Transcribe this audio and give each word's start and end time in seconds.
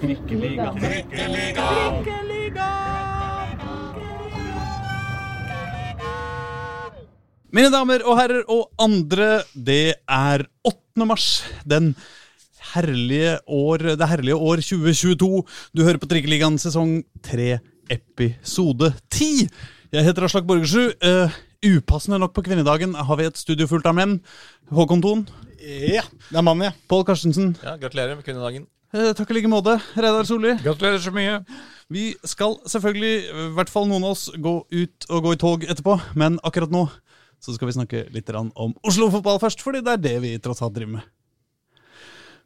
Trikkeliga. 0.00 0.72
Trikkeliga. 0.80 1.66
Trikkeliga. 1.70 2.68
Mine 7.54 7.70
damer 7.70 8.02
og 8.02 8.18
herrer 8.18 8.48
og 8.50 8.64
andre, 8.82 9.44
det 9.54 9.94
er 10.10 10.42
8. 10.66 11.06
mars. 11.06 11.28
Den 11.62 11.92
herlige 12.72 13.36
år, 13.46 13.94
det 13.94 14.08
herlige 14.10 14.34
år 14.34 14.64
2022. 14.64 15.44
Du 15.70 15.84
hører 15.86 16.00
på 16.02 16.10
Trikkeligaen 16.10 16.58
sesong 16.58 16.96
3, 17.22 17.60
episode 17.94 18.90
10. 19.14 19.46
Jeg 19.94 20.08
heter 20.08 20.26
Aslak 20.26 20.48
Borgersrud. 20.50 20.98
Uh, 20.98 21.30
upassende 21.76 22.18
nok 22.18 22.34
på 22.34 22.42
kvinnedagen 22.42 22.98
har 22.98 23.20
vi 23.20 23.30
et 23.30 23.38
studio 23.38 23.70
fullt 23.70 23.86
av 23.86 23.94
menn. 24.00 24.18
Håkon 24.74 25.04
Thon. 25.04 25.26
Ja, 25.62 26.02
det 26.02 26.36
er 26.36 26.42
mannen, 26.44 26.66
ja. 26.72 26.74
Pål 26.90 27.06
Karstensen. 27.06 27.54
Ja, 27.62 27.78
Gratulerer 27.78 28.18
med 28.18 28.26
kvinnedagen. 28.26 28.66
Uh, 28.94 29.10
takk 29.18 29.32
i 29.32 29.40
like 29.40 29.50
måte. 29.50 29.74
Reidar 29.98 30.26
Solli. 30.28 30.52
Gratulerer 30.62 31.00
så 31.02 31.10
mye. 31.14 31.40
Vi 31.90 32.12
skal 32.24 32.54
selvfølgelig, 32.70 33.14
i 33.26 33.48
hvert 33.56 33.72
fall 33.72 33.88
noen 33.90 34.06
av 34.06 34.14
oss, 34.14 34.28
gå 34.38 34.52
ut 34.70 35.08
og 35.10 35.24
gå 35.26 35.32
i 35.34 35.40
tog 35.40 35.66
etterpå. 35.66 35.96
Men 36.14 36.38
akkurat 36.46 36.70
nå 36.70 36.86
så 37.42 37.56
skal 37.56 37.68
vi 37.68 37.74
snakke 37.76 38.04
litt 38.14 38.30
om 38.38 38.70
Oslo-fotball 38.86 39.40
først, 39.42 39.60
fordi 39.66 39.82
det 39.84 39.98
er 39.98 40.04
det 40.04 40.14
vi 40.22 40.30
tross 40.40 40.62
alt 40.64 40.76
driver 40.78 41.00
med. 41.00 41.10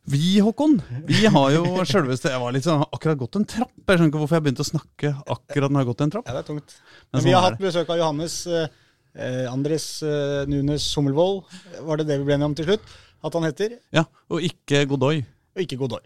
Vi, 0.09 0.39
Håkon, 0.41 0.79
vi 1.05 1.27
har 1.29 1.51
jo 1.53 1.83
sjølveste 1.84 2.30
Jeg 2.33 2.41
var 2.41 2.55
litt 2.56 2.65
sånn, 2.65 2.80
akkurat 2.97 3.19
gått 3.20 3.37
en 3.37 3.45
trapp. 3.45 3.75
Jeg 3.77 3.98
skjønner 3.98 4.09
ikke 4.09 4.23
hvorfor 4.23 4.39
jeg 4.39 4.45
begynte 4.47 4.65
å 4.65 4.69
snakke 4.70 5.11
akkurat 5.37 5.69
når 5.69 5.83
jeg 5.83 5.84
har 5.84 5.91
gått 5.92 6.05
en 6.06 6.15
trapp. 6.15 6.30
Ja, 6.30 6.37
det 6.39 6.41
er 6.41 6.48
tungt. 6.48 6.77
Men 6.80 7.11
Men 7.12 7.20
sånn 7.20 7.28
vi 7.28 7.34
har 7.37 7.42
er 7.42 7.51
hatt 7.51 7.62
besøk 7.67 7.92
av 7.92 8.01
Johannes 8.01 8.37
eh, 8.48 9.45
Andres 9.53 9.89
eh, 10.01 10.48
Nunes 10.48 10.87
Hummelvold. 10.97 11.42
Var 11.91 12.01
det 12.01 12.09
det 12.09 12.19
vi 12.23 12.28
ble 12.30 12.39
enige 12.39 12.48
om 12.48 12.56
til 12.56 12.70
slutt? 12.70 12.95
At 13.28 13.37
han 13.37 13.48
heter? 13.51 13.77
Ja, 13.92 14.06
Og 14.33 14.48
ikke 14.48 14.87
Godoy. 14.89 15.27
Og 15.59 15.65
ikke 15.67 15.77
Godoy. 15.80 16.01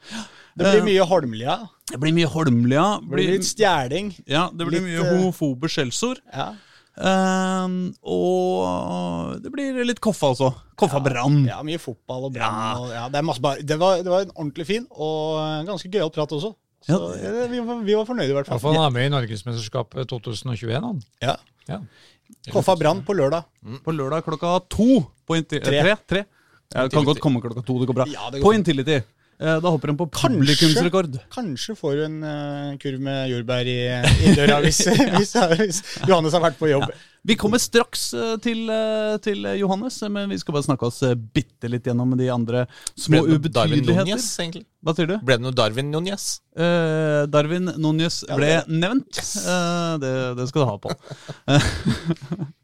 Det 0.57 0.65
blir 0.65 0.81
Eh, 0.81 0.85
mye 0.87 1.05
Holmlia. 1.09 1.57
Det 1.91 1.99
blir 2.01 2.13
mye 2.17 2.29
Holmlia. 2.33 2.85
Det 3.03 3.11
blir 3.13 3.33
litt 3.37 3.45
stjeling. 3.45 4.15
ja, 4.27 4.47
det 4.49 4.65
blir 4.67 4.81
litt, 4.81 4.87
mye 4.89 5.03
eh, 5.05 5.11
homofobe 5.13 5.69
skjellsord. 5.69 6.23
Ja. 6.33 6.55
Um, 6.97 7.95
og 8.05 9.39
det 9.43 9.53
blir 9.53 9.79
litt 9.89 10.01
Koffa 10.05 10.33
også. 10.35 10.51
Koffa 10.77 11.01
Brann. 11.05 11.45
ja, 11.49 11.61
mye 11.65 11.79
fotball 11.81 12.27
og 12.29 12.35
Ja. 12.37 12.49
brann. 12.49 12.89
Ja. 12.91 12.95
ja, 12.95 13.09
det, 13.09 13.23
det, 13.67 13.79
var, 13.81 14.03
det 14.03 14.11
var 14.13 14.21
en 14.27 14.33
ordentlig 14.37 14.67
fin 14.69 14.87
og 14.91 15.39
eh, 15.41 15.65
ganske 15.69 15.89
gøyal 15.93 16.11
prat 16.13 16.33
også. 16.37 16.55
Så 16.83 16.99
Ja. 16.99 17.43
eh, 17.45 17.49
vi, 17.49 17.61
var, 17.61 17.81
vi 17.85 17.95
var 17.95 18.05
fornøyde, 18.09 18.31
i 18.31 18.37
hvert 18.37 18.47
fall. 18.49 18.59
Iallfall 18.59 18.77
han 18.77 18.89
er 18.89 18.97
med 18.97 19.07
i 19.07 19.13
Norgesmesterskapet 19.15 20.09
2021, 20.09 20.81
han. 20.83 21.03
Ja. 21.23 21.37
Ja. 21.69 21.81
Koffa 22.53 22.77
Brann 22.77 23.03
på 23.05 23.15
lørdag. 23.17 23.45
På 23.85 23.93
lørdag 23.93 24.25
klokka 24.25 24.59
to. 24.69 25.03
På 25.29 25.37
Tre. 25.49 25.61
tre. 25.61 25.97
tre. 26.09 26.25
Ja, 26.75 26.83
det 26.89 26.93
kan 26.93 27.05
godt 27.05 27.21
komme 27.21 27.41
klokka 27.41 27.61
to. 27.65 27.79
Det 27.81 27.87
går 27.89 27.95
bra. 27.95 28.05
Ja, 28.09 28.31
det 28.33 28.41
går 28.43 28.49
på. 28.51 28.55
Intility. 28.57 29.01
Eh, 29.43 29.57
Da 29.63 29.71
hopper 29.75 29.91
hun 29.91 29.97
på 29.99 30.07
publikumsrekord. 30.15 31.17
Kanskje 31.35 31.75
får 31.79 31.97
du 31.99 32.03
en 32.07 32.19
eh, 32.23 32.75
kurv 32.83 33.01
med 33.03 33.33
jordbær 33.33 33.67
i, 33.67 33.79
i 34.29 34.35
døra 34.39 34.61
hvis, 34.63 34.85
hvis, 35.19 35.33
hvis 35.59 35.81
Johannes 36.07 36.37
har 36.37 36.45
vært 36.45 36.61
på 36.61 36.71
jobb. 36.71 36.87
Vi 37.27 37.37
kommer 37.39 37.59
straks 37.63 38.09
eh, 38.19 38.37
til, 38.43 38.65
eh, 38.71 39.17
til 39.23 39.45
Johannes, 39.61 39.99
men 40.11 40.31
vi 40.31 40.39
skal 40.43 40.57
bare 40.57 40.67
snakke 40.67 40.87
oss 40.89 41.03
bitte 41.35 41.71
litt 41.71 41.87
gjennom 41.91 42.15
de 42.19 42.31
andre 42.35 42.65
små 42.99 43.25
ubetydeligheter. 43.27 44.63
Hva 44.83 44.95
sier 44.99 45.11
du? 45.13 45.17
Ble 45.23 45.39
det 45.39 45.45
noe 45.47 45.55
Darwin 45.55 45.91
Núñez? 45.95 46.25
Uh, 46.59 47.23
Darwin 47.31 47.71
Núñez 47.81 48.23
Ja, 48.29 48.35
ble 48.39 48.49
det- 48.57 48.81
nevnt. 48.83 49.21
Uh, 49.47 49.95
det, 50.03 50.11
det 50.41 50.49
skal 50.51 50.65
du 50.65 50.71
ha 50.71 50.79
på. 50.83 50.91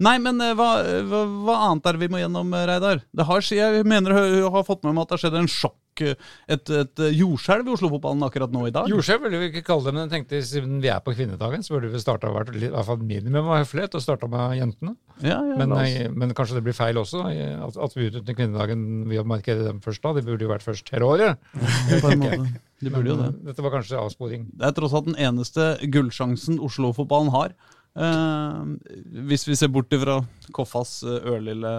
Nei, 0.00 0.16
men 0.22 0.40
eh, 0.40 0.54
hva, 0.56 0.70
hva, 1.04 1.20
hva 1.44 1.58
annet 1.68 1.86
er 1.90 1.96
det 1.96 2.06
vi 2.06 2.14
må 2.14 2.22
gjennom, 2.22 2.54
eh, 2.56 2.64
Reidar? 2.70 3.02
Det 3.12 3.26
har, 3.28 3.44
jeg 3.44 3.84
mener 3.88 4.16
jeg 4.16 4.52
har 4.54 4.64
fått 4.64 4.86
med 4.86 4.96
meg 4.96 5.04
at 5.04 5.10
det 5.10 5.16
har 5.18 5.22
skjedd 5.26 5.36
en 5.42 5.50
sjokk, 5.52 6.02
eh, 6.06 6.30
et, 6.56 6.70
et 6.72 7.02
jordskjelv 7.18 7.68
i 7.68 7.74
Oslo-fotballen 7.74 8.24
akkurat 8.24 8.54
nå 8.54 8.62
i 8.64 8.72
dag. 8.72 8.88
Jordskjelv 8.88 9.26
vil 9.26 9.36
vi 9.42 9.50
ikke 9.50 9.64
kalle 9.66 9.84
det, 9.84 9.92
men 9.96 10.06
jeg 10.06 10.12
tenkte 10.14 10.40
siden 10.48 10.78
vi 10.80 10.88
er 10.88 11.02
på 11.04 11.12
kvinnedagen, 11.12 11.64
så 11.66 11.74
burde 11.76 11.90
vi 11.92 12.00
starta 12.00 12.30
litt, 12.32 12.70
i 12.70 12.72
hvert 12.72 12.88
fall 12.88 13.02
minimum 13.04 13.50
av 13.50 13.60
høflighet 13.60 13.98
og 13.98 14.04
starta 14.06 14.30
med 14.32 14.54
jentene. 14.56 14.94
Ja, 15.20 15.36
ja, 15.44 15.58
Men, 15.60 15.76
men 16.16 16.32
kanskje 16.32 16.56
det 16.56 16.64
blir 16.64 16.76
feil 16.78 16.96
også, 16.96 17.26
at, 17.28 17.76
at 17.76 17.96
vi 17.98 18.08
utnytter 18.08 18.38
kvinnedagen 18.38 18.86
ved 19.10 19.20
å 19.20 19.26
markere 19.28 19.66
dem 19.66 19.82
først 19.84 20.00
da. 20.06 20.14
De 20.16 20.24
burde 20.24 20.46
jo 20.46 20.54
vært 20.54 20.64
først 20.64 20.88
hele 20.94 21.10
året. 21.12 21.50
på 22.00 22.14
en 22.14 22.24
måte. 22.24 22.54
De 22.80 22.88
burde 22.88 23.12
jo 23.12 23.18
det. 23.20 23.28
Dette 23.50 23.66
var 23.66 23.76
kanskje 23.76 24.00
avsporing. 24.00 24.48
Det 24.56 24.64
er 24.70 24.72
tross 24.78 24.96
alt 24.96 25.10
den 25.10 25.20
eneste 25.20 25.74
gullsjansen 25.92 26.56
Oslo-fotballen 26.64 27.28
har. 27.36 27.52
Eh, 27.96 28.60
hvis 29.26 29.42
vi 29.48 29.56
ser 29.58 29.68
bort 29.74 29.90
ifra 29.92 30.20
Koffas 30.54 31.00
eh, 31.02 31.24
ørlille 31.26 31.72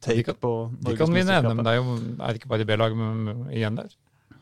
take 0.00 0.22
kan- 0.28 0.38
på 0.40 0.52
De 0.86 0.94
kan 0.96 1.10
vi 1.12 1.24
nevne, 1.26 1.54
men 1.58 1.64
det 1.66 1.72
er 1.74 1.80
jo 1.80 1.96
er 2.22 2.26
det 2.32 2.40
ikke 2.40 2.48
bare 2.52 2.64
B-laget 2.68 3.50
igjen 3.52 3.76
der. 3.80 3.88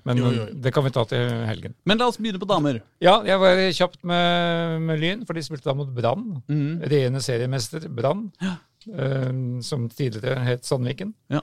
Men 0.04 0.18
Jo, 0.20 0.24
jo, 0.28 0.44
jo. 0.44 0.60
det 0.60 0.72
kan 0.74 0.84
vi 0.84 0.90
ta 0.92 1.02
til 1.08 1.30
helgen. 1.48 1.74
Men 1.88 1.96
la 1.96 2.06
oss 2.10 2.18
begynne 2.20 2.36
på 2.38 2.46
damer. 2.50 2.82
Ja, 3.00 3.22
jeg 3.24 3.38
var 3.40 3.56
kjapt 3.72 4.02
med, 4.04 4.82
med 4.84 5.00
Lyn, 5.00 5.24
for 5.24 5.32
de 5.32 5.40
spilte 5.46 5.64
da 5.64 5.72
mot 5.72 5.88
Brann. 5.96 6.42
Mm. 6.46 6.82
Regjerende 6.84 7.22
seriemester 7.24 7.88
Brann, 7.88 8.26
eh, 8.44 9.30
som 9.64 9.88
tidligere 9.88 10.44
het 10.44 10.62
Sandviken. 10.68 11.14
Ja. 11.32 11.40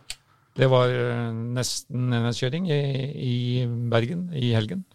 Det 0.53 0.69
var 0.69 0.93
eh, 0.93 1.31
nesten 1.57 2.13
en 2.13 2.29
kjøring 2.37 2.69
i, 2.69 2.79
i 3.17 3.65
Bergen 3.89 4.27
i 4.37 4.51
helgen. 4.53 4.85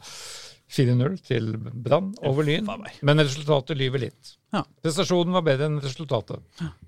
4-0 0.67 1.21
til 1.23 1.53
Brann 1.63 2.11
over 2.27 2.43
Lyn, 2.47 2.67
men 3.07 3.23
resultatet 3.23 3.79
lyver 3.79 4.03
litt. 4.03 4.33
Ja. 4.55 4.63
Prestasjonen 4.83 5.35
var 5.35 5.43
bedre 5.47 5.67
enn 5.69 5.77
resultatet. 5.83 6.41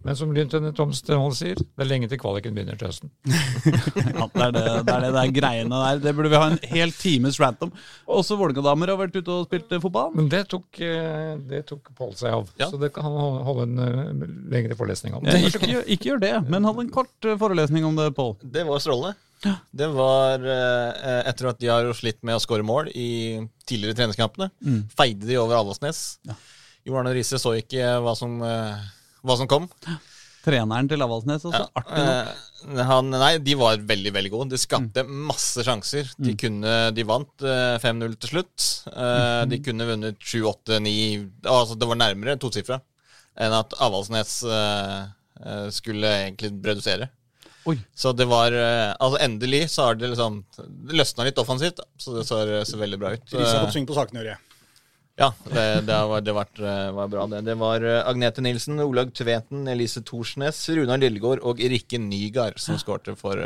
Men 0.06 0.16
som 0.18 0.30
Lyntrener 0.34 0.72
Tom 0.74 0.90
Strømhold 0.94 1.34
sier, 1.36 1.58
det 1.58 1.84
er 1.84 1.88
lenge 1.90 2.08
til 2.10 2.18
kvaliken 2.22 2.56
begynner 2.56 2.78
til 2.80 2.88
høsten. 2.90 3.12
Ja, 4.18 4.26
det 4.32 4.44
er 4.46 4.54
det, 4.54 4.62
det 4.86 4.94
er 4.94 5.04
det 5.04 5.10
der 5.14 5.32
greiene 5.36 5.80
der. 5.84 6.00
Det 6.02 6.14
burde 6.16 6.30
vi 6.32 6.40
ha 6.40 6.48
en 6.52 6.58
hel 6.72 6.94
times 6.96 7.38
rant 7.42 7.62
om. 7.66 7.72
Også 8.18 8.38
Vålerenga-damer 8.40 8.92
har 8.94 8.98
vært 9.02 9.18
ute 9.20 9.34
og 9.34 9.46
spilt 9.50 9.74
eh, 9.76 9.82
fotball. 9.82 10.10
Men 10.16 10.30
det 10.32 10.42
tok, 10.50 10.66
eh, 10.82 11.34
det 11.50 11.62
tok 11.70 11.92
Pål 11.98 12.14
seg 12.18 12.34
av, 12.34 12.50
Ja. 12.58 12.70
så 12.72 12.80
det 12.82 12.90
kan 12.96 13.06
han 13.06 13.42
holde 13.46 13.68
en 13.68 13.84
eh, 13.84 14.26
lengre 14.54 14.78
forelesning 14.78 15.14
om. 15.18 15.26
Ja, 15.28 15.38
ikke, 15.38 15.84
ikke 15.86 16.12
gjør 16.12 16.24
det, 16.24 16.34
men 16.50 16.66
hadde 16.66 16.86
en 16.86 16.92
kort 16.94 17.30
forelesning 17.42 17.86
om 17.86 17.98
det, 17.98 18.10
Pål. 18.18 18.36
Det 18.42 18.66
var 18.66 18.82
strålende. 18.82 19.14
Det 19.44 19.88
var 19.94 20.42
eh, 20.42 21.22
etter 21.30 21.50
at 21.52 21.58
de 21.62 21.70
har 21.70 21.88
slitt 21.94 22.20
med 22.26 22.38
å 22.38 22.42
skåre 22.42 22.64
mål 22.66 22.90
i 22.94 23.08
tidligere 23.68 23.96
treningskampene. 24.00 24.50
Feide 24.98 25.28
de 25.28 25.38
over 25.40 25.60
Avaldsnes. 25.60 26.18
Ja. 26.28 26.34
Jo 26.88 26.96
Arne 26.98 27.12
Riise 27.14 27.38
så 27.42 27.52
ikke 27.58 27.98
hva 28.02 28.14
som, 28.18 28.38
eh, 28.42 28.86
hva 29.22 29.36
som 29.38 29.48
kom. 29.50 29.66
Treneren 30.44 30.88
til 30.88 31.02
Avaldsnes 31.04 31.44
også. 31.48 31.64
Artig 31.76 32.04
nok. 32.06 32.28
Eh, 32.68 32.82
han, 32.88 33.10
nei, 33.12 33.34
de 33.38 33.54
var 33.54 33.78
veldig 33.86 34.10
veldig 34.16 34.30
gode. 34.32 34.48
De 34.54 34.58
skapte 34.58 35.04
masse 35.06 35.62
sjanser. 35.66 36.08
De, 36.18 36.32
kunne, 36.38 36.72
de 36.96 37.04
vant 37.06 37.44
eh, 37.46 37.76
5-0 37.82 38.16
til 38.18 38.32
slutt. 38.32 38.68
Eh, 38.90 39.42
De 39.50 39.60
kunne 39.62 39.86
vunnet 39.86 40.18
7-8-9 40.18 40.94
Altså 41.46 41.76
Det 41.78 41.86
var 41.90 42.00
nærmere 42.00 42.38
tosifra 42.40 42.80
enn 43.38 43.54
at 43.54 43.76
Avaldsnes 43.78 44.32
eh, 44.50 45.04
eh, 45.44 45.66
skulle 45.70 46.08
egentlig 46.24 46.50
redusere. 46.66 47.06
Oi. 47.68 47.76
Så 47.94 48.14
det 48.16 48.24
var 48.30 48.54
eh, 48.56 48.94
Altså 48.96 49.18
endelig 49.24 49.64
så 49.70 49.88
har 49.90 49.98
det 50.00 50.08
liksom 50.14 50.38
Det 50.56 50.96
løsna 50.96 51.26
litt 51.28 51.38
offensivt, 51.42 51.76
da. 51.82 51.84
så 52.00 52.14
det 52.18 52.26
ser, 52.28 52.52
ser 52.64 52.80
veldig 52.80 52.98
bra 53.02 53.10
ut. 53.16 53.24
Riise 53.32 53.44
har 53.50 53.58
Eh, 53.58 53.64
fått 53.66 53.76
sving 53.76 53.88
på 53.90 53.96
sakene, 53.98 54.22
hører 54.22 54.32
jeg. 54.34 54.44
ja, 55.18 55.28
det, 55.50 55.66
det, 55.88 55.98
var, 56.12 56.20
det 56.22 56.32
var, 56.36 56.50
var 56.96 57.08
bra, 57.12 57.26
det. 57.34 57.40
Det 57.50 57.56
var 57.58 57.82
eh, 57.84 58.00
Agnete 58.08 58.40
Nilsen, 58.46 58.78
Olaug 58.84 59.10
Tveten, 59.18 59.66
Elise 59.68 60.00
Thorsnes, 60.06 60.60
Runar 60.78 61.00
Lillegård 61.02 61.42
og 61.42 61.58
Rikke 61.60 61.98
Nygaard 62.00 62.60
som 62.62 62.78
skårte 62.78 63.16
for 63.18 63.42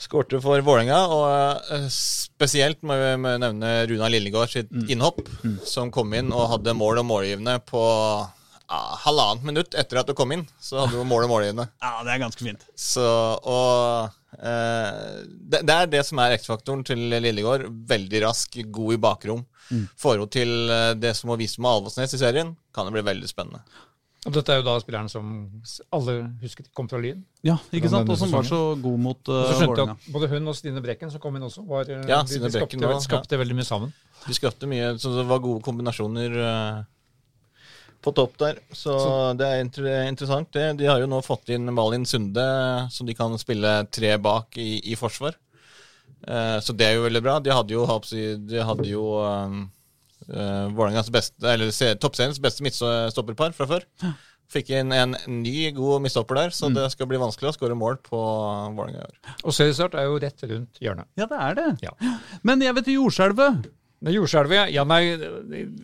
Skårte 0.00 0.38
for 0.40 0.62
Vålerenga. 0.64 0.98
Og 1.12 1.72
eh, 1.76 1.86
spesielt 1.92 2.80
må 2.86 2.96
vi 2.96 3.10
nevne 3.42 3.72
Runar 3.90 4.12
Lillegård 4.14 4.52
sitt 4.54 4.70
innhopp, 4.92 5.20
som 5.68 5.90
kom 5.92 6.12
inn 6.16 6.30
og 6.32 6.46
hadde 6.54 6.76
mål 6.76 7.02
og 7.02 7.08
målgivende 7.10 7.58
på 7.68 7.82
ah, 8.70 8.94
halvannet 9.04 9.46
minutt 9.50 9.76
etter 9.78 10.00
at 10.00 10.08
du 10.08 10.14
kom 10.18 10.32
inn. 10.34 10.46
Så 10.62 10.80
hadde 10.80 10.96
du 10.96 11.08
målet 11.08 11.30
målet 11.30 11.52
inne. 11.54 11.68
Ja, 11.82 11.98
det 12.06 12.14
er 12.14 12.22
ganske 12.22 12.46
fint. 12.46 12.64
Så, 12.78 13.04
og 13.42 14.38
eh, 14.38 15.20
det, 15.26 15.62
det 15.66 15.76
er 15.76 15.92
det 15.98 16.04
som 16.08 16.22
er 16.22 16.38
X-faktoren 16.38 16.86
til 16.86 17.02
Lillegård. 17.12 17.68
Veldig 17.90 18.24
rask, 18.26 18.60
god 18.70 18.96
i 18.96 19.02
bakrom. 19.02 19.44
Forhold 20.00 20.32
til 20.34 20.50
eh, 20.70 20.94
det 20.98 21.14
som 21.18 21.30
må 21.30 21.38
vise 21.40 21.62
med 21.62 21.70
Alvåsnes 21.70 22.16
i 22.16 22.20
serien, 22.20 22.56
kan 22.74 22.88
det 22.88 22.96
bli 22.96 23.06
veldig 23.06 23.30
spennende. 23.30 23.62
Og 24.28 24.34
dette 24.34 24.52
er 24.52 24.58
jo 24.60 24.64
da 24.66 24.74
spilleren 24.82 25.08
som 25.08 25.28
alle 25.96 26.14
husket 26.42 26.66
kom 26.76 26.90
fra 26.90 26.98
Lyn. 27.00 27.22
Ja, 27.46 27.54
ikke 27.72 27.88
sant? 27.88 28.10
Og 28.12 28.18
som 28.20 28.34
var 28.34 28.44
så 28.44 28.58
god 28.76 29.00
mot 29.00 29.30
uh, 29.32 29.36
Og 29.38 29.46
så 29.48 29.54
skjønte 29.62 29.80
jeg 29.80 29.94
at 29.94 30.08
både 30.12 30.28
hun 30.34 30.52
og 30.52 30.56
Stine 30.58 30.82
Brekken 30.84 31.12
som 31.12 31.22
kom 31.22 31.38
inn 31.38 31.46
også, 31.46 31.64
var, 31.68 31.88
eh, 31.88 32.02
Ja, 32.04 32.18
de, 32.28 32.40
de 32.42 32.50
skapte, 32.52 32.90
skapte 33.06 33.38
veldig 33.40 33.56
mye 33.56 33.68
sammen. 33.68 33.94
De 34.26 34.36
skapte 34.36 34.68
mye, 34.68 34.92
så 35.00 35.14
det 35.14 35.24
var 35.30 35.40
gode 35.40 35.64
kombinasjoner 35.64 36.36
eh, 36.36 36.82
på 38.00 38.12
topp 38.16 38.38
der. 38.40 38.60
Så, 38.72 38.94
det 39.38 39.46
er 39.46 39.62
inter 39.64 39.88
interessant. 40.08 40.50
Det. 40.54 40.66
De 40.80 40.88
har 40.88 41.02
jo 41.02 41.08
nå 41.10 41.20
fått 41.24 41.52
inn 41.54 41.68
Malin 41.74 42.06
Sunde, 42.08 42.46
så 42.92 43.06
de 43.06 43.16
kan 43.16 43.36
spille 43.40 43.74
tre 43.92 44.16
bak 44.22 44.56
i, 44.60 44.80
i 44.92 44.96
forsvar. 44.98 45.36
Eh, 46.28 46.56
så 46.64 46.76
det 46.76 46.88
er 46.88 46.96
jo 46.96 47.04
veldig 47.06 47.22
bra. 47.24 47.36
De 47.44 47.52
hadde 47.54 47.76
jo, 47.76 47.84
de 48.50 48.64
hadde 48.70 48.88
jo 48.88 49.04
um, 49.20 49.62
uh, 50.28 50.66
Vålerengas 50.72 51.12
beste, 51.12 51.40
eller 51.44 51.72
toppseriens 52.00 52.40
beste 52.42 52.66
midtstopperpar 52.66 53.56
fra 53.56 53.68
før. 53.70 53.86
Fikk 54.50 54.72
inn 54.74 54.90
en 54.90 55.14
ny 55.30 55.70
god 55.76 56.02
midtstopper 56.02 56.40
der, 56.40 56.54
så 56.54 56.72
det 56.74 56.88
skal 56.90 57.06
bli 57.10 57.20
vanskelig 57.22 57.52
å 57.52 57.54
skåre 57.54 57.76
mål 57.78 58.00
på 58.02 58.18
Vålerenga 58.18 59.04
i 59.04 59.06
år. 59.06 59.36
Og 59.44 59.54
seriestart 59.54 59.94
er 59.94 60.08
jo 60.08 60.18
rett 60.22 60.48
rundt 60.50 60.80
hjørnet. 60.82 61.06
Ja, 61.20 61.28
det 61.30 61.44
er 61.46 61.60
det. 61.60 61.68
Ja. 61.86 61.94
Men 62.46 62.64
jeg 62.64 62.74
vet 62.80 62.90
jordskjelvet. 62.96 63.68
Men 64.00 64.14
jordskjelvet, 64.16 64.70
ja 64.72 64.80
nei, 64.88 65.02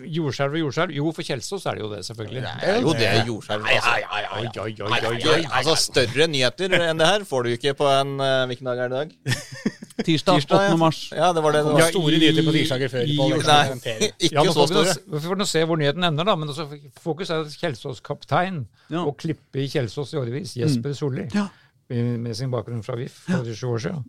jordskjelv 0.08 0.54
og 0.56 0.60
jordskjelv. 0.62 0.92
Jo, 0.96 1.10
for 1.12 1.26
Kjelsås 1.26 1.66
er 1.68 1.76
det 1.76 1.82
jo 1.82 1.88
det, 1.90 1.98
selvfølgelig. 2.06 2.44
Det 2.46 2.68
er 2.70 2.78
jo 2.80 2.94
det 2.96 3.10
jordskjelv. 3.28 3.66
Altså. 3.68 5.34
Altså, 5.58 5.74
større 5.82 6.28
nyheter 6.32 6.72
enn 6.78 7.02
det 7.02 7.08
her 7.10 7.26
får 7.28 7.44
du 7.44 7.50
ikke 7.52 7.74
på 7.76 7.90
en 7.92 8.14
uh, 8.16 8.46
Hvilken 8.48 8.70
dag 8.70 8.80
er 8.86 8.94
det 8.94 9.02
i 9.02 9.02
dag? 9.02 9.42
Tirsdag, 10.06 10.38
Tirsdag, 10.40 10.64
8. 10.70 10.78
mars. 10.80 11.00
Ja, 11.12 11.28
det 11.36 11.42
var 11.44 11.58
det. 11.58 11.60
det 11.66 11.74
var. 11.76 11.90
store 11.92 12.20
nyheter 12.22 12.46
på 12.46 12.54
tirsdager 12.56 12.92
før. 12.94 13.04
kan 13.10 13.82
Nei, 13.82 14.08
ikke 14.30 14.46
så 14.48 14.66
store. 14.70 14.96
vi 15.12 15.20
får 15.26 15.40
nå 15.42 15.48
se 15.50 15.64
hvor 15.68 15.80
nyheten 15.80 16.08
ender, 16.08 16.28
da. 16.28 16.38
Men 16.40 16.54
altså, 16.54 16.66
fokus 17.04 17.34
er 17.36 17.44
Kjelsås 17.52 18.00
kaptein 18.04 18.62
og 19.02 19.12
klippe 19.20 19.60
i 19.60 19.68
Kjelsås 19.72 20.14
i 20.16 20.20
årevis. 20.22 20.56
Jesper 20.56 20.96
Solli. 20.96 21.28
Ja. 21.36 21.50
Med 21.92 22.32
sin 22.34 22.48
bakgrunn 22.50 22.80
fra 22.82 22.96
VIF 22.96 23.20
for 23.28 23.44
27 23.44 23.68
år 23.74 23.84
siden. 23.84 24.08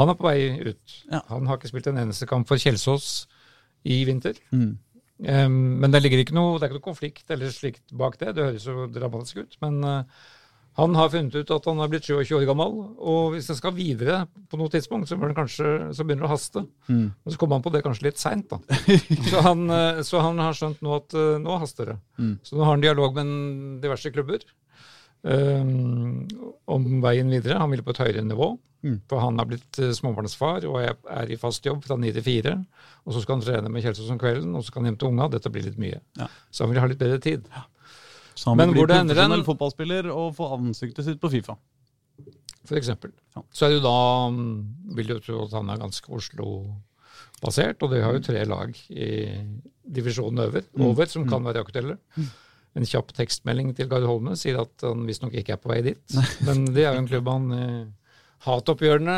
Han 0.00 0.10
er 0.10 0.18
på 0.18 0.26
vei 0.30 0.72
ut. 0.72 0.98
Han 1.28 1.52
har 1.52 1.60
ikke 1.60 1.74
spilt 1.74 1.92
en 1.92 2.00
eneste 2.06 2.28
kamp 2.32 2.48
for 2.48 2.60
Kjelsås 2.60 3.12
i 3.84 4.02
vinter. 4.08 4.38
Mm. 4.52 4.72
Um, 5.22 5.58
men 5.82 5.92
det 5.94 6.02
ligger 6.02 6.22
ikke 6.22 6.34
noe, 6.34 6.56
det 6.58 6.66
er 6.66 6.72
ikke 6.72 6.80
noe 6.80 6.90
konflikt 6.90 7.30
eller 7.30 7.52
slikt 7.54 7.84
bak 7.94 8.18
det. 8.20 8.34
Det 8.36 8.46
høres 8.48 8.66
jo 8.66 8.86
dramatisk 8.90 9.42
ut. 9.44 9.58
Men 9.62 9.78
uh, 9.86 10.24
han 10.80 10.96
har 10.96 11.10
funnet 11.12 11.36
ut 11.36 11.52
at 11.52 11.68
han 11.68 11.82
har 11.82 11.90
blitt 11.92 12.08
27 12.08 12.32
år 12.38 12.46
gammel, 12.48 12.78
og 12.96 13.34
hvis 13.34 13.50
han 13.52 13.58
skal 13.58 13.74
videre 13.76 14.22
på 14.48 14.56
noe 14.56 14.72
tidspunkt, 14.72 15.10
så, 15.10 15.18
kanskje, 15.20 15.74
så 15.92 16.06
begynner 16.06 16.24
det 16.24 16.30
å 16.30 16.32
haste. 16.32 16.64
Mm. 16.88 17.10
Og 17.12 17.34
så 17.34 17.40
kommer 17.40 17.58
han 17.58 17.66
på 17.66 17.74
det 17.74 17.84
kanskje 17.84 18.08
litt 18.08 18.22
seint, 18.22 18.48
da. 18.50 18.80
så, 19.30 19.44
han, 19.44 19.66
uh, 19.68 20.02
så 20.06 20.24
han 20.24 20.40
har 20.42 20.56
skjønt 20.58 20.82
nå 20.82 20.96
at 20.96 21.18
uh, 21.18 21.36
nå 21.42 21.60
haster 21.62 21.92
det. 21.92 21.98
Mm. 22.18 22.34
Så 22.42 22.56
nå 22.56 22.66
har 22.66 22.74
han 22.74 22.84
dialog 22.84 23.20
med 23.20 23.36
diverse 23.84 24.14
klubber 24.14 24.46
um, 25.22 26.28
om 26.66 26.86
veien 27.04 27.30
videre. 27.32 27.58
Han 27.62 27.70
vil 27.74 27.82
på 27.86 27.94
et 27.94 28.02
høyere 28.04 28.24
nivå. 28.26 28.52
Mm. 28.82 28.96
For 29.10 29.22
han 29.22 29.36
har 29.38 29.46
blitt 29.46 29.78
uh, 29.78 29.92
småbarnsfar 29.94 30.64
og 30.66 30.80
er, 30.82 30.96
er 31.14 31.30
i 31.30 31.38
fast 31.38 31.66
jobb 31.66 31.84
fra 31.86 31.96
ni 32.00 32.10
til 32.14 32.24
fire. 32.26 32.56
Og 33.06 33.14
så 33.14 33.22
skal 33.22 33.38
han 33.38 33.44
trene 33.46 33.70
med 33.70 33.84
Kjelsås 33.84 34.10
om 34.10 34.18
kvelden, 34.18 34.54
og 34.56 34.64
så 34.64 34.72
skal 34.72 34.82
han 34.82 34.92
hjem 34.92 34.98
til 35.02 35.12
unga. 35.12 35.28
Dette 35.36 35.52
blir 35.54 35.66
litt 35.68 35.78
mye. 35.82 36.00
Ja. 36.18 36.26
Så 36.50 36.64
han 36.66 36.72
vil 36.72 36.82
ha 36.82 36.88
litt 36.90 37.02
bedre 37.02 37.20
tid. 37.22 37.46
Så 38.34 38.50
han 38.50 38.58
Men 38.58 38.70
vil 38.70 38.74
bli 38.74 38.82
hvor 38.82 38.90
det 38.90 38.98
ender 39.02 39.14
profesjonell 39.14 39.46
fotballspiller 39.46 40.10
og 40.14 40.32
få 40.38 40.50
ansiktet 40.56 41.06
sitt 41.06 41.20
på 41.22 41.30
Fifa. 41.30 41.58
For 42.68 42.78
eksempel. 42.78 43.10
Ja. 43.36 43.42
Så 43.52 43.66
er 43.66 43.72
det 43.72 43.80
jo 43.80 43.84
da 43.88 43.96
mm, 44.30 44.50
Vil 44.96 45.08
du 45.10 45.16
tro 45.24 45.40
at 45.44 45.54
han 45.58 45.70
er 45.72 45.80
ganske 45.82 46.12
Oslo-basert, 46.14 47.82
og 47.82 47.90
de 47.92 48.02
har 48.04 48.14
jo 48.16 48.22
tre 48.22 48.44
lag 48.46 48.74
i 48.90 49.08
divisjonen 49.82 50.44
over, 50.46 50.62
Mm. 50.72 50.84
over 50.86 51.10
som 51.10 51.26
kan 51.28 51.42
være 51.44 51.60
aktuelle. 51.64 51.98
En 52.78 52.86
kjapp 52.88 53.12
tekstmelding 53.16 53.74
til 53.76 53.88
Gard 53.90 54.06
Holme 54.08 54.36
sier 54.40 54.62
at 54.62 54.84
han 54.86 55.04
visstnok 55.08 55.34
ikke 55.36 55.56
er 55.56 55.60
på 55.60 55.72
vei 55.72 55.82
dit. 55.84 56.16
Men 56.46 56.64
det 56.72 56.86
er 56.86 56.94
jo 56.96 57.02
en 57.02 57.10
klubb 57.10 57.28
han 57.28 57.50
eh, 57.56 57.82
Hatoppgjørene 58.46 59.16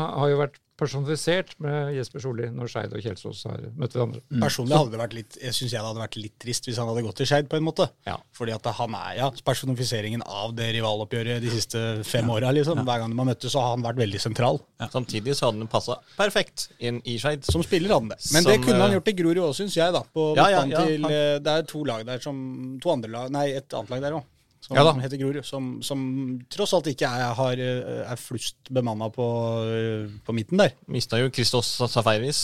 har 0.00 0.30
jo 0.32 0.38
vært 0.40 0.60
personifisert 0.80 1.52
med 1.62 1.94
Jesper 1.96 2.22
Solli 2.24 2.48
når 2.50 2.70
Skeid 2.72 2.94
og 2.96 3.02
Kjelsås 3.04 3.44
har 3.48 3.60
møtt 3.78 3.94
hverandre. 3.94 4.20
Personlig 4.42 4.76
hadde 4.76 4.90
det 4.94 5.00
vært 5.00 5.14
litt 5.18 5.38
jeg 5.40 5.54
synes 5.54 5.72
jeg 5.74 5.78
det 5.80 5.86
hadde 5.90 6.02
vært 6.02 6.18
litt 6.18 6.34
trist 6.42 6.66
hvis 6.68 6.80
han 6.80 6.88
hadde 6.90 7.04
gått 7.06 7.18
til 7.20 7.28
Skeid, 7.30 7.48
på 7.50 7.58
en 7.60 7.66
måte. 7.66 7.86
Ja. 8.08 8.16
Fordi 8.34 8.54
at 8.56 8.66
han 8.78 8.96
er 8.98 9.12
ja, 9.20 9.28
personifiseringen 9.46 10.24
av 10.26 10.54
det 10.58 10.70
rivaloppgjøret 10.76 11.42
de 11.44 11.52
siste 11.54 11.82
fem 12.08 12.28
åra. 12.34 12.50
Liksom. 12.56 12.82
Hver 12.86 13.02
gang 13.04 13.14
de 13.14 13.20
har 13.22 13.30
møttes, 13.30 13.54
så 13.54 13.62
har 13.62 13.74
han 13.76 13.86
vært 13.86 14.02
veldig 14.02 14.20
sentral. 14.26 14.60
Samtidig 14.92 15.36
så 15.38 15.48
hadde 15.50 15.62
han 15.64 15.70
passa 15.72 15.98
perfekt 16.18 16.68
inn 16.78 17.00
i 17.08 17.16
Skeid. 17.22 17.46
Som 17.46 17.62
spiller 17.66 17.94
hadde 17.94 18.08
han 18.08 18.14
det. 18.14 18.20
Men 18.34 18.44
det 18.50 18.58
kunne 18.64 18.80
han 18.82 18.90
eh, 18.90 18.98
gjort 18.98 19.12
i 19.14 19.16
Grorud 19.22 19.42
òg, 19.48 19.54
syns 19.60 19.78
jeg. 19.78 19.94
da. 19.94 20.02
På 20.14 20.32
Ja, 20.36 20.48
ja, 20.52 20.64
ja, 20.66 20.84
til, 20.84 21.02
han- 21.06 21.12
eh, 21.12 21.38
Det 21.44 21.54
er 21.58 21.66
to 21.70 21.84
lag 21.84 22.04
der 22.06 22.20
som 22.24 22.78
To 22.82 22.90
andre 22.92 23.10
lag 23.10 23.30
Nei, 23.34 23.48
et 23.56 23.72
annet 23.74 23.90
lag 23.94 24.00
der 24.02 24.18
òg. 24.18 24.24
Som 24.64 24.78
Ja 24.78 24.84
heter 24.96 25.20
Grorud. 25.20 25.44
Som, 25.44 25.82
som 25.84 26.04
tross 26.52 26.72
alt 26.76 26.86
ikke 26.88 27.08
er, 27.08 27.34
har, 27.36 27.60
eh, 27.60 28.04
er 28.08 28.20
flust 28.20 28.70
bemanna 28.72 29.10
på, 29.12 29.26
eh, 29.68 30.06
på 30.24 30.36
midten 30.36 30.62
der. 30.62 30.72
Mista 30.88 31.20
jo 31.20 31.28
Christos 31.28 31.74
Safaris. 31.92 32.40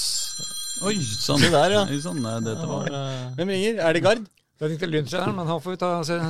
Oi 0.84 0.98
sann. 1.00 1.40
Se 1.40 1.48
der, 1.52 1.78
ja. 1.78 1.86
Eh, 1.88 2.36
dette 2.44 2.68
var 2.68 2.92
Hvem 3.38 3.54
ringer? 3.56 3.80
Er 3.80 3.96
det 3.96 4.04
Gard? 4.04 4.28
Det 4.60 4.68
tenkte 4.68 4.88
Lyntreneren, 4.92 5.32
men 5.40 5.48
han 5.48 5.60
får 5.64 5.72
vi 5.72 5.78
ta 5.80 5.88
se- 6.04 6.20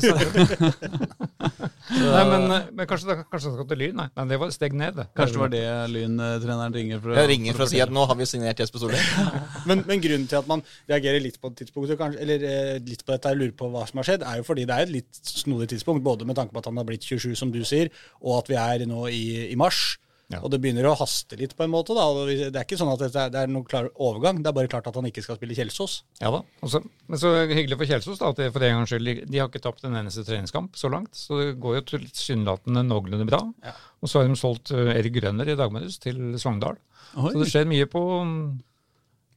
Nei, 1.90 2.20
men, 2.30 2.44
eh, 2.54 2.66
men 2.78 2.86
kanskje, 2.86 3.08
det 3.08 3.14
kanskje 3.26 3.48
han 3.50 3.54
skal 3.56 3.66
til 3.72 3.80
Lyn? 3.80 3.96
Nei, 3.98 4.04
men 4.14 4.28
det 4.30 4.36
var 4.38 4.52
et 4.52 4.54
steg 4.54 4.76
ned. 4.78 4.94
det. 5.00 5.06
Kanskje 5.18 5.34
det 5.34 5.40
var 5.42 5.50
det 5.54 5.62
Lyn-treneren 5.94 6.76
ringer 6.76 7.00
for 7.02 7.10
å 7.10 7.16
Jeg 7.18 7.30
ringer 7.32 7.58
for 7.58 7.66
å 7.66 7.68
si 7.72 7.80
at 7.82 7.90
nå 7.96 8.04
har 8.06 8.18
vi 8.20 8.28
signert 8.30 8.62
Jesper 8.62 8.84
Solli. 8.84 9.00
Men, 9.68 9.82
men 9.88 10.00
grunnen 10.04 10.28
til 10.30 10.38
at 10.38 10.46
man 10.48 10.62
reagerer 10.88 11.20
litt 11.20 11.36
på 11.42 11.50
tidspunktet, 11.58 11.98
kanskje, 12.00 12.22
eller 12.24 12.44
eh, 12.48 12.76
litt 12.86 13.02
på 13.04 13.12
dette, 13.12 13.32
og 13.34 13.40
lurer 13.42 13.56
på 13.58 13.68
hva 13.74 13.82
som 13.90 14.00
har 14.00 14.06
skjedd, 14.08 14.22
er 14.26 14.38
jo 14.40 14.46
fordi 14.46 14.64
det 14.70 14.76
er 14.78 14.86
et 14.86 14.94
litt 14.94 15.20
snodig 15.34 15.68
tidspunkt. 15.74 16.04
Både 16.06 16.24
med 16.28 16.38
tanke 16.38 16.54
på 16.54 16.62
at 16.62 16.70
han 16.70 16.78
har 16.80 16.86
blitt 16.88 17.04
27, 17.04 17.34
som 17.38 17.50
du 17.52 17.60
sier, 17.66 17.90
og 18.22 18.38
at 18.40 18.50
vi 18.54 18.58
er 18.60 18.86
nå 18.88 19.04
i, 19.12 19.24
i 19.50 19.58
mars. 19.60 19.98
Ja. 20.30 20.38
Og 20.44 20.52
det 20.52 20.60
begynner 20.62 20.86
å 20.86 20.94
haste 20.94 21.34
litt 21.38 21.56
på 21.58 21.64
en 21.66 21.72
måte. 21.72 21.94
da, 21.96 22.04
Det 22.28 22.54
er 22.54 22.62
ikke 22.62 22.78
sånn 22.78 22.92
at 22.92 23.02
det 23.02 23.40
er 23.40 23.50
noen 23.50 23.66
klar 23.66 23.88
overgang. 23.98 24.38
Det 24.38 24.50
er 24.50 24.56
bare 24.60 24.70
klart 24.70 24.86
at 24.86 24.94
han 24.94 25.08
ikke 25.08 25.24
skal 25.26 25.40
spille 25.40 25.56
Kjelsås. 25.58 26.00
Ja 26.22 26.30
da. 26.34 26.44
Også, 26.62 26.82
men 27.10 27.20
så 27.20 27.32
hyggelig 27.50 27.80
for 27.80 27.90
Kjelsås 27.90 28.22
da, 28.22 28.30
at 28.30 28.38
det 28.38 28.52
for 28.54 28.66
en 28.66 28.78
gangs 28.78 28.94
skyld 28.94 29.24
De 29.26 29.40
har 29.40 29.50
ikke 29.50 29.64
tapt 29.64 29.84
en 29.88 29.98
eneste 29.98 30.24
treningskamp 30.28 30.78
så 30.78 30.92
langt, 30.92 31.12
så 31.18 31.40
det 31.40 31.50
går 31.62 31.80
jo 31.80 31.84
tilsynelatende 31.96 32.86
noenlunde 32.86 33.26
bra. 33.26 33.42
Ja. 33.66 33.74
Og 34.00 34.12
så 34.12 34.20
har 34.22 34.30
de 34.30 34.38
solgt 34.38 34.70
eh, 34.70 34.94
Erik 34.94 35.18
Grønner 35.18 35.50
i 35.50 35.58
dag 35.58 35.78
til 36.00 36.24
Sogndal. 36.38 36.78
Så 37.10 37.34
det 37.34 37.50
skjer 37.50 37.66
mye 37.66 37.90
på 37.90 38.00
mm, 38.22 38.42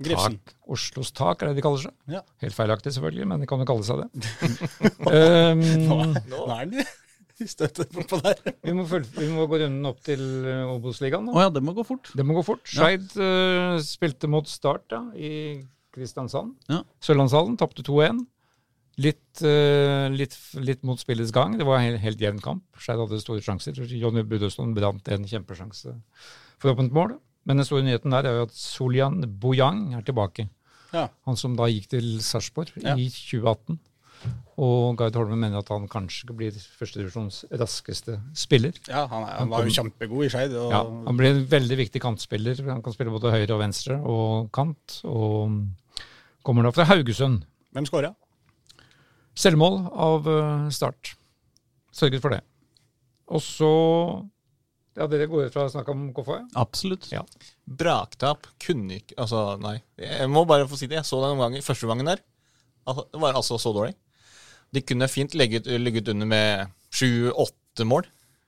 Grefsen. 0.05 0.37
tak. 0.37 0.57
Oslos 0.77 1.09
tak, 1.15 1.41
er 1.41 1.51
det 1.51 1.57
de 1.57 1.65
kaller 1.65 1.87
seg. 1.87 1.95
Ja. 2.11 2.21
Helt 2.43 2.55
feilaktig, 2.55 2.93
selvfølgelig, 2.93 3.29
men 3.33 3.41
de 3.41 3.49
kan 3.49 3.61
jo 3.63 3.69
kalle 3.69 3.87
seg 3.87 4.03
det. 4.03 4.29
um, 5.09 6.13
Nå 6.29 6.45
er 6.45 6.59
han 6.59 6.77
på 7.39 8.19
der. 8.23 8.41
vi, 8.63 8.73
må 8.75 8.85
følge, 8.89 9.09
vi 9.17 9.29
må 9.33 9.47
gå 9.49 9.59
runden 9.63 9.89
opp 9.89 10.01
til 10.05 10.21
eh, 10.45 10.69
Obos-ligaen. 10.69 11.29
Oh, 11.31 11.39
ja, 11.41 11.49
det 11.53 11.63
må 11.65 11.73
gå 11.75 11.85
fort. 11.87 12.11
Det 12.13 12.25
må 12.25 12.35
gå 12.37 12.43
fort. 12.45 12.63
Skeid 12.69 13.09
uh, 13.17 13.79
spilte 13.83 14.29
mot 14.31 14.47
Start 14.49 14.85
da, 14.93 15.01
i 15.17 15.63
Kristiansand. 15.93 16.55
Ja. 16.69 16.83
Sørlandshallen 17.03 17.57
tapte 17.59 17.85
2-1. 17.85 18.23
Litt, 19.01 19.41
uh, 19.41 20.07
litt, 20.13 20.37
litt 20.61 20.83
mot 20.85 21.01
spillets 21.01 21.33
gang. 21.33 21.57
Det 21.57 21.65
var 21.67 21.79
en 21.81 21.87
helt, 21.89 22.03
helt 22.03 22.21
jevn 22.21 22.41
kamp. 22.43 22.65
Skeid 22.77 23.01
hadde 23.01 23.21
store 23.23 23.43
sjanser. 23.45 23.77
Jonny 23.97 24.25
Budøsson 24.29 24.75
brant 24.77 25.09
en 25.13 25.25
kjempesjanse 25.29 25.95
for 26.61 26.73
åpent 26.73 26.93
mål. 26.95 27.17
Men 27.49 27.59
den 27.59 27.67
store 27.67 27.83
nyheten 27.83 28.13
der 28.13 28.29
er 28.29 28.37
jo 28.37 28.45
at 28.47 28.53
Solian 28.55 29.23
Bojang 29.41 29.89
er 29.97 30.05
tilbake. 30.05 30.47
Ja. 30.93 31.07
Han 31.27 31.39
som 31.39 31.57
da 31.57 31.67
gikk 31.71 31.89
til 31.91 32.19
Sarpsborg 32.23 32.71
Ja. 32.83 32.93
i 32.95 33.09
2018. 33.09 33.79
Og 34.57 34.95
Gard 34.99 35.15
Holmen 35.17 35.39
mener 35.41 35.59
at 35.63 35.69
han 35.73 35.87
kanskje 35.89 36.29
blir 36.37 36.53
førstedivisjons 36.53 37.39
raskeste 37.57 38.19
spiller. 38.37 38.75
Ja, 38.87 39.07
han, 39.09 39.23
er, 39.25 39.37
han 39.41 39.49
var 39.49 39.65
jo 39.65 39.73
kjempegod 39.73 40.25
i 40.27 40.29
Skeid. 40.29 40.53
og- 40.53 40.71
Ja, 40.71 40.83
han 41.07 41.17
blir 41.17 41.31
en 41.33 41.45
veldig 41.49 41.77
viktig 41.79 42.01
kantspiller. 42.03 42.61
Han 42.69 42.83
kan 42.85 42.93
spille 42.93 43.11
både 43.13 43.31
høyre 43.33 43.55
og 43.55 43.63
venstre 43.63 43.97
og 44.01 44.51
kant. 44.53 44.99
Og 45.09 45.65
kommer 46.45 46.63
da 46.67 46.71
fra 46.75 46.85
Haugesund. 46.91 47.43
Hvem 47.73 47.87
skåra? 47.89 48.13
Selvmål 49.35 49.79
av 49.91 50.27
eh, 50.29 50.69
start. 50.75 51.15
Sørget 51.93 52.21
for 52.21 52.29
det. 52.35 52.41
Og 53.33 53.41
så 53.41 53.71
Ja, 54.93 55.07
dere 55.09 55.25
går 55.25 55.47
ut 55.47 55.53
fra 55.55 55.63
å 55.65 55.71
snakke 55.73 55.89
om 55.89 56.11
KFA? 56.13 56.35
Absolutt. 56.61 57.07
Ja. 57.09 57.23
Braktap 57.65 58.45
kunne 58.61 58.99
ikke 58.99 59.15
Altså, 59.17 59.57
nei. 59.63 59.79
Jeg 59.97 60.29
må 60.29 60.43
bare 60.45 60.67
få 60.69 60.77
si 60.77 60.85
det. 60.85 60.99
Jeg 60.99 61.07
så 61.09 61.17
den 61.23 61.39
gangen, 61.41 61.65
første 61.65 61.89
gangen 61.89 62.05
der. 62.11 62.21
Altså, 62.85 63.07
det 63.09 63.21
var 63.23 63.33
altså 63.39 63.57
så 63.57 63.73
dårlig. 63.73 63.95
De 64.73 64.81
kunne 64.81 65.09
fint 65.11 65.35
legget, 65.37 65.69
ligget 65.79 66.09
under 66.13 66.29
med 66.29 66.73
sju-åtte 66.93 67.85
mål. 67.85 68.07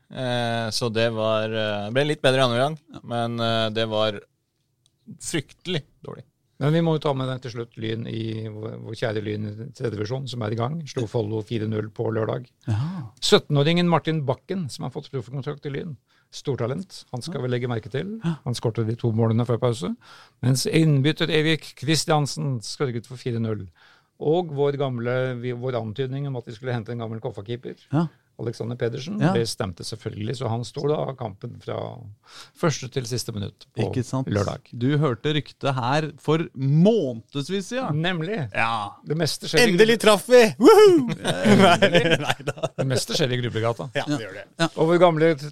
Eh, 0.10 0.70
så 0.70 0.90
det 0.94 1.10
var 1.16 1.50
eh, 1.50 1.90
ble 1.94 2.06
litt 2.06 2.22
bedre 2.24 2.44
i 2.44 2.46
andre 2.46 2.62
gang, 2.62 2.78
men 3.10 3.42
eh, 3.42 3.68
det 3.74 3.88
var 3.90 4.20
fryktelig 5.22 5.82
dårlig. 6.06 6.26
Men 6.62 6.72
vi 6.72 6.82
må 6.86 6.94
jo 6.96 7.02
ta 7.04 7.12
med 7.18 7.28
den 7.28 7.42
til 7.44 7.52
slutt 7.52 7.74
Lyn 7.82 8.06
i 8.08 8.48
vår 8.48 8.94
kjære 8.96 9.24
Lyn 9.26 9.48
i 9.50 9.56
tredje 9.76 9.92
divisjon, 9.98 10.28
som 10.32 10.44
er 10.46 10.54
i 10.56 10.60
gang. 10.60 10.78
Slo 10.88 11.04
Follo 11.12 11.42
4-0 11.44 11.90
på 11.98 12.06
lørdag. 12.16 12.46
17-åringen 13.20 13.90
Martin 13.92 14.22
Bakken, 14.28 14.70
som 14.72 14.88
har 14.88 14.94
fått 14.94 15.10
proffkontrakt 15.12 15.68
i 15.68 15.74
Lyn. 15.74 15.98
Stortalent. 16.36 17.02
Han 17.12 17.24
skal 17.24 17.44
vi 17.44 17.52
legge 17.52 17.68
merke 17.72 17.92
til. 17.92 18.16
Han 18.24 18.56
skårte 18.56 18.86
de 18.88 18.96
to 19.00 19.12
målene 19.16 19.44
før 19.48 19.60
pause. 19.68 19.92
Mens 20.44 20.64
innbytter 20.68 21.32
Erik 21.32 21.74
Kristiansen 21.80 22.62
sørget 22.64 23.12
for 23.12 23.20
4-0. 23.20 23.68
Og 24.20 24.52
vår 24.56 24.78
gamle, 24.80 25.14
vår 25.60 25.76
antydning 25.82 26.28
om 26.30 26.38
at 26.40 26.46
de 26.46 26.54
skulle 26.56 26.72
hente 26.74 26.92
en 26.94 27.00
gammel 27.04 27.20
Koffa-keeper, 27.20 27.76
Ja. 27.92 28.08
Alexander 28.38 28.76
Pedersen, 28.76 29.18
Ja. 29.22 29.32
det 29.32 29.46
stemte 29.48 29.80
selvfølgelig. 29.88 30.36
Så 30.36 30.50
han 30.50 30.60
står 30.68 30.90
da 30.90 30.96
av 31.08 31.16
kampen 31.16 31.54
fra 31.64 31.78
første 32.54 32.90
til 32.92 33.04
siste 33.08 33.32
minutt 33.32 33.66
på 33.78 33.86
Ikke 33.94 34.04
sant? 34.04 34.28
lørdag. 34.28 34.60
Du 34.78 34.98
hørte 34.98 35.32
ryktet 35.34 35.74
her 35.74 36.12
for 36.20 36.40
månedsvis 36.56 37.70
siden. 37.72 38.02
Nemlig. 38.04 38.50
Ja. 38.54 38.92
Det 39.08 39.16
meste 39.16 39.48
skjer, 39.48 39.70
Endelig 39.70 40.00
traff 40.04 40.28
vi! 40.28 40.44
Woohoo! 40.60 41.16
Nei 42.26 42.44
da. 42.44 42.68
Det 42.76 42.86
meste 42.88 43.16
skjer 43.16 43.32
i 43.32 43.40
Grublegata. 43.40 43.88
Ja, 43.96 44.04
det 44.04 44.20
gjør 44.20 44.34
det. 44.42 44.70
Og 44.76 44.88
vår 44.92 45.00
gamle 45.00 45.32
t- 45.40 45.52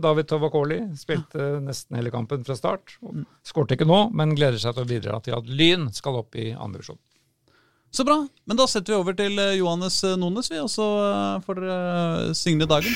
David 0.00 0.26
Tavakoli 0.28 0.80
spilte 0.96 1.60
nesten 1.64 1.96
hele 1.96 2.10
kampen 2.12 2.44
fra 2.44 2.56
start. 2.56 2.96
Skårte 3.44 3.76
ikke 3.76 3.86
nå, 3.88 4.10
men 4.12 4.34
gleder 4.36 4.58
seg 4.60 4.74
til 4.76 4.84
å 4.84 4.88
bidra 4.88 5.22
til 5.24 5.34
at 5.36 5.44
Lyn 5.48 5.90
skal 5.92 6.16
opp 6.20 6.34
i 6.36 6.50
andre 6.52 6.80
divisjon. 6.80 6.98
Så 7.92 8.06
bra. 8.08 8.14
Men 8.48 8.56
da 8.56 8.64
setter 8.70 8.94
vi 8.94 8.96
over 9.02 9.16
til 9.16 9.36
eh, 9.36 9.58
Johannes 9.58 9.98
eh, 10.08 10.16
Nones, 10.16 10.48
vi, 10.48 10.56
og 10.62 10.70
så 10.72 10.84
eh, 11.04 11.42
får 11.44 11.58
dere 11.60 12.34
signe 12.38 12.64
dagen. 12.64 12.94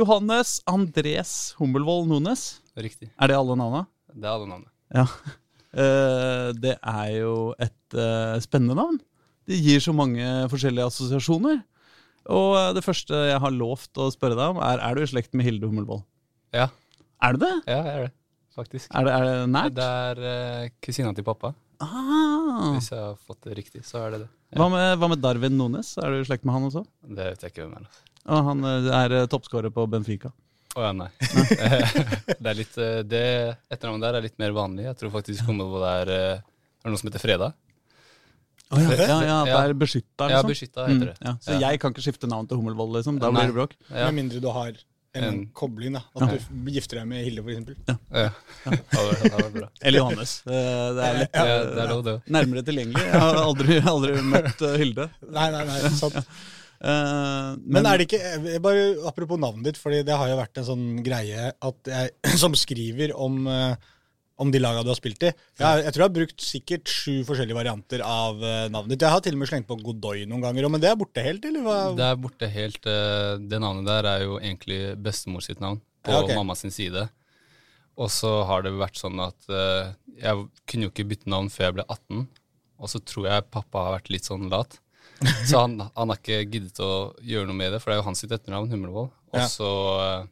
Johannes 0.00 0.54
Andres 0.70 1.32
Hummelvold 1.58 2.08
Nones. 2.08 2.44
Riktig. 2.78 3.10
Er 3.20 3.28
det 3.28 3.36
alle 3.36 3.56
navna? 3.60 3.82
Det 4.14 4.24
er 4.24 4.32
alle 4.32 4.48
navnene. 4.48 4.72
Ja. 4.96 5.06
Det 5.70 6.72
er 6.74 7.10
jo 7.14 7.52
et 7.62 7.94
spennende 8.42 8.74
navn. 8.74 8.96
Det 9.46 9.54
gir 9.62 9.78
så 9.84 9.92
mange 9.94 10.24
forskjellige 10.50 10.88
assosiasjoner. 10.90 11.60
Og 12.26 12.56
det 12.74 12.82
første 12.82 13.20
jeg 13.28 13.38
har 13.44 13.54
lovt 13.54 14.00
å 14.02 14.08
spørre 14.10 14.34
deg 14.34 14.56
om, 14.56 14.58
er 14.66 14.82
er 14.82 14.98
du 14.98 15.04
i 15.04 15.10
slekt 15.12 15.30
med 15.38 15.46
Hilde 15.46 15.70
Hummelvold. 15.70 16.02
Ja. 16.56 16.72
Er 17.22 17.36
du 17.36 17.44
det? 17.44 17.52
ja, 17.70 17.76
jeg 17.76 17.92
er 17.92 18.02
det, 18.08 18.10
faktisk. 18.56 18.90
Er 18.94 19.06
det, 19.06 19.14
er 19.14 19.26
det 19.28 19.48
nært? 19.54 19.74
Det 19.76 19.86
er 19.86 20.22
uh, 20.24 20.68
kusina 20.84 21.14
til 21.16 21.26
pappa. 21.26 21.54
Ah. 21.80 22.74
Hvis 22.76 22.90
jeg 22.92 23.00
har 23.00 23.16
fått 23.16 23.46
det 23.48 23.56
riktig, 23.56 23.82
så 23.88 24.02
er 24.04 24.14
det 24.14 24.22
det. 24.26 24.30
Hva 24.58 24.66
med, 24.72 24.98
hva 25.00 25.08
med 25.12 25.22
Darwin 25.22 25.56
Nones? 25.56 25.94
Er 26.02 26.12
du 26.12 26.20
i 26.20 26.26
slekt 26.28 26.44
med 26.44 26.56
han 26.56 26.66
også? 26.68 26.84
Det 27.06 27.28
vet 27.32 27.44
jeg 27.44 27.54
ikke 27.54 27.64
hvem 27.64 27.78
er. 27.78 27.86
altså. 27.86 28.06
Og 28.30 28.46
han 28.50 28.66
eh, 28.68 28.90
er 28.98 29.14
eh, 29.20 29.26
toppskårer 29.32 29.72
på 29.74 29.86
Benfica. 29.90 30.32
Å 30.76 30.84
ja, 30.84 30.90
nei. 30.94 31.08
det 32.42 32.50
er 32.52 32.58
litt, 32.58 32.76
det 33.10 33.24
etternavnet 33.72 34.04
der 34.04 34.18
er 34.18 34.26
litt 34.26 34.36
mer 34.42 34.52
vanlig. 34.54 34.84
Jeg 34.86 34.98
tror 35.00 35.14
faktisk 35.16 35.48
det 35.48 35.88
er 35.88 36.12
eh, 36.14 36.36
Er 36.38 36.86
det 36.86 36.92
noe 36.94 37.00
som 37.00 37.10
heter 37.10 37.22
Freda? 37.24 37.50
ja, 38.70 38.82
ja, 38.94 39.16
ja, 39.26 39.38
det 39.48 39.54
er 39.56 39.72
beskytta, 39.74 40.28
Ja, 40.30 40.36
liksom. 40.36 40.50
beskytta 40.52 40.84
heter 40.86 41.08
det. 41.08 41.16
Mm, 41.18 41.26
ja. 41.26 41.32
Så 41.42 41.56
Ja. 41.56 41.58
jeg 41.70 41.80
kan 41.82 41.90
ikke 41.90 42.04
skifte 42.04 42.28
navn 42.30 42.46
til 42.46 42.60
Hummelvold, 42.60 42.94
liksom. 43.00 43.18
Da 43.18 43.32
blir 43.34 43.50
det 43.50 43.56
bråk. 43.56 43.74
Ja. 43.88 44.06
Med 44.10 44.20
mindre 44.20 44.42
du 44.44 44.46
har 44.54 44.78
en, 45.18 45.24
En- 45.26 45.40
kobling, 45.56 45.96
da. 45.96 46.02
At 46.14 46.30
du 46.36 46.70
gifter 46.70 47.00
deg 47.00 47.08
med 47.10 47.24
Hilde, 47.26 47.42
f.eks. 47.42 47.72
Ja. 47.88 47.96
Ja, 48.14 48.22
ja. 48.28 48.30
var, 48.94 49.10
det 49.22 49.32
var 49.34 49.50
bra. 49.56 49.68
Eller 49.82 49.98
Johannes. 50.04 50.34
Eh, 50.46 50.52
Det 50.96 51.04
er 51.08 51.18
litt 51.24 51.34
Ja, 51.40 51.44
det 51.66 51.82
er 51.84 51.90
lov, 51.90 52.02
det. 52.06 52.14
nærmere 52.36 52.62
tilgjengelig. 52.68 53.04
Jeg 53.08 53.22
har 53.24 53.40
aldri, 53.42 53.78
aldri 53.94 54.22
møtt 54.34 54.64
eh, 54.68 54.76
Hilde. 54.84 55.08
Nei, 55.26 55.48
nei, 55.56 55.64
nei, 55.68 55.78
sant. 55.98 56.20
Uh, 56.80 57.58
men, 57.66 57.82
Men 57.82 57.88
er 57.90 58.00
det 58.00 58.06
ikke 58.06 58.20
eh, 58.38 58.54
bare 58.64 58.84
Apropos 59.10 59.36
navnet 59.42 59.66
ditt, 59.68 59.80
fordi 59.82 59.98
det 60.06 60.14
har 60.16 60.30
jo 60.30 60.38
vært 60.38 60.62
en 60.62 60.68
sånn 60.70 60.84
greie 61.04 61.50
at 61.52 61.90
jeg, 61.92 62.14
som 62.44 62.54
skriver 62.56 63.12
om, 63.18 63.42
eh, 63.50 63.74
om 64.40 64.50
de 64.52 64.60
laga 64.62 64.82
du 64.84 64.90
har 64.90 64.98
spilt 64.98 65.22
i. 65.26 65.30
Jeg, 65.60 65.84
jeg 65.84 65.92
tror 65.92 66.02
jeg 66.02 66.08
har 66.08 66.16
brukt 66.16 66.44
sikkert 66.44 66.90
sju 66.90 67.14
forskjellige 67.28 67.58
varianter 67.58 68.02
av 68.06 68.40
eh, 68.40 68.66
navnet 68.72 68.94
ditt. 68.94 69.04
Jeg 69.04 69.14
har 69.14 69.24
til 69.24 69.36
og 69.36 69.42
med 69.42 69.50
slengt 69.50 69.68
på 69.68 69.76
Godoy 69.82 70.24
noen 70.30 70.44
ganger, 70.46 70.68
men 70.72 70.82
det 70.82 70.90
er 70.90 70.98
borte 71.00 71.24
helt, 71.24 71.44
eller 71.44 71.66
hva? 71.66 71.78
Det 71.98 72.06
er 72.06 72.20
borte 72.20 72.48
helt 72.50 72.88
eh, 72.88 73.36
Det 73.52 73.60
navnet 73.60 73.88
der 73.90 74.08
er 74.08 74.24
jo 74.24 74.38
egentlig 74.40 74.80
bestemor 75.04 75.44
sitt 75.44 75.60
navn 75.60 75.82
på 76.06 76.14
Ja, 76.14 76.22
okay. 76.24 76.38
mamma 76.38 76.56
sin 76.56 76.72
side. 76.72 77.06
Og 78.00 78.08
så 78.12 78.30
har 78.48 78.64
det 78.64 78.72
vært 78.80 78.96
sånn 78.96 79.20
at 79.20 79.50
eh, 79.52 79.92
jeg 80.22 80.46
kunne 80.70 80.88
jo 80.88 80.94
ikke 80.94 81.08
bytte 81.10 81.32
navn 81.32 81.52
før 81.52 81.68
jeg 81.68 81.78
ble 81.80 81.88
18. 81.88 82.24
Og 82.80 82.88
så 82.88 83.00
tror 83.04 83.28
jeg 83.28 83.50
pappa 83.52 83.84
har 83.86 83.98
vært 83.98 84.12
litt 84.14 84.28
sånn 84.28 84.48
lat. 84.52 84.80
Så 85.44 85.60
han, 85.60 85.76
han 85.92 86.12
har 86.12 86.16
ikke 86.16 86.46
giddet 86.48 86.78
å 86.80 87.12
gjøre 87.20 87.50
noe 87.50 87.58
med 87.58 87.74
det, 87.74 87.80
for 87.82 87.92
det 87.92 87.98
er 87.98 88.00
jo 88.00 88.06
hans 88.08 88.22
sitt 88.24 88.32
etternavn, 88.32 88.70
Humlevold. 88.72 89.10
Og 89.36 89.42
så 89.52 89.72
eh, 90.00 90.22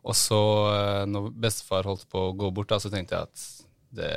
Og 0.00 0.16
så, 0.16 0.40
eh, 0.72 1.02
når 1.10 1.32
bestefar 1.42 1.88
holdt 1.88 2.06
på 2.10 2.28
å 2.28 2.36
gå 2.36 2.50
bort, 2.54 2.70
da, 2.72 2.80
så 2.80 2.92
tenkte 2.92 3.16
jeg 3.18 3.28
at 3.28 3.46
det 4.00 4.12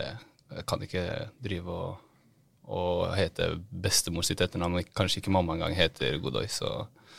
jeg 0.53 0.65
kan 0.69 0.83
ikke 0.85 1.03
drive 1.43 1.73
og, 1.73 2.01
og 2.69 3.07
hete 3.17 3.49
bestemor 3.83 4.25
sitt 4.27 4.43
etternavn, 4.43 4.79
og 4.79 4.91
kanskje 4.95 5.23
ikke 5.23 5.33
mamma 5.33 5.57
engang 5.57 5.73
heter 5.75 6.19
Godoy. 6.21 6.45
Så. 6.51 6.69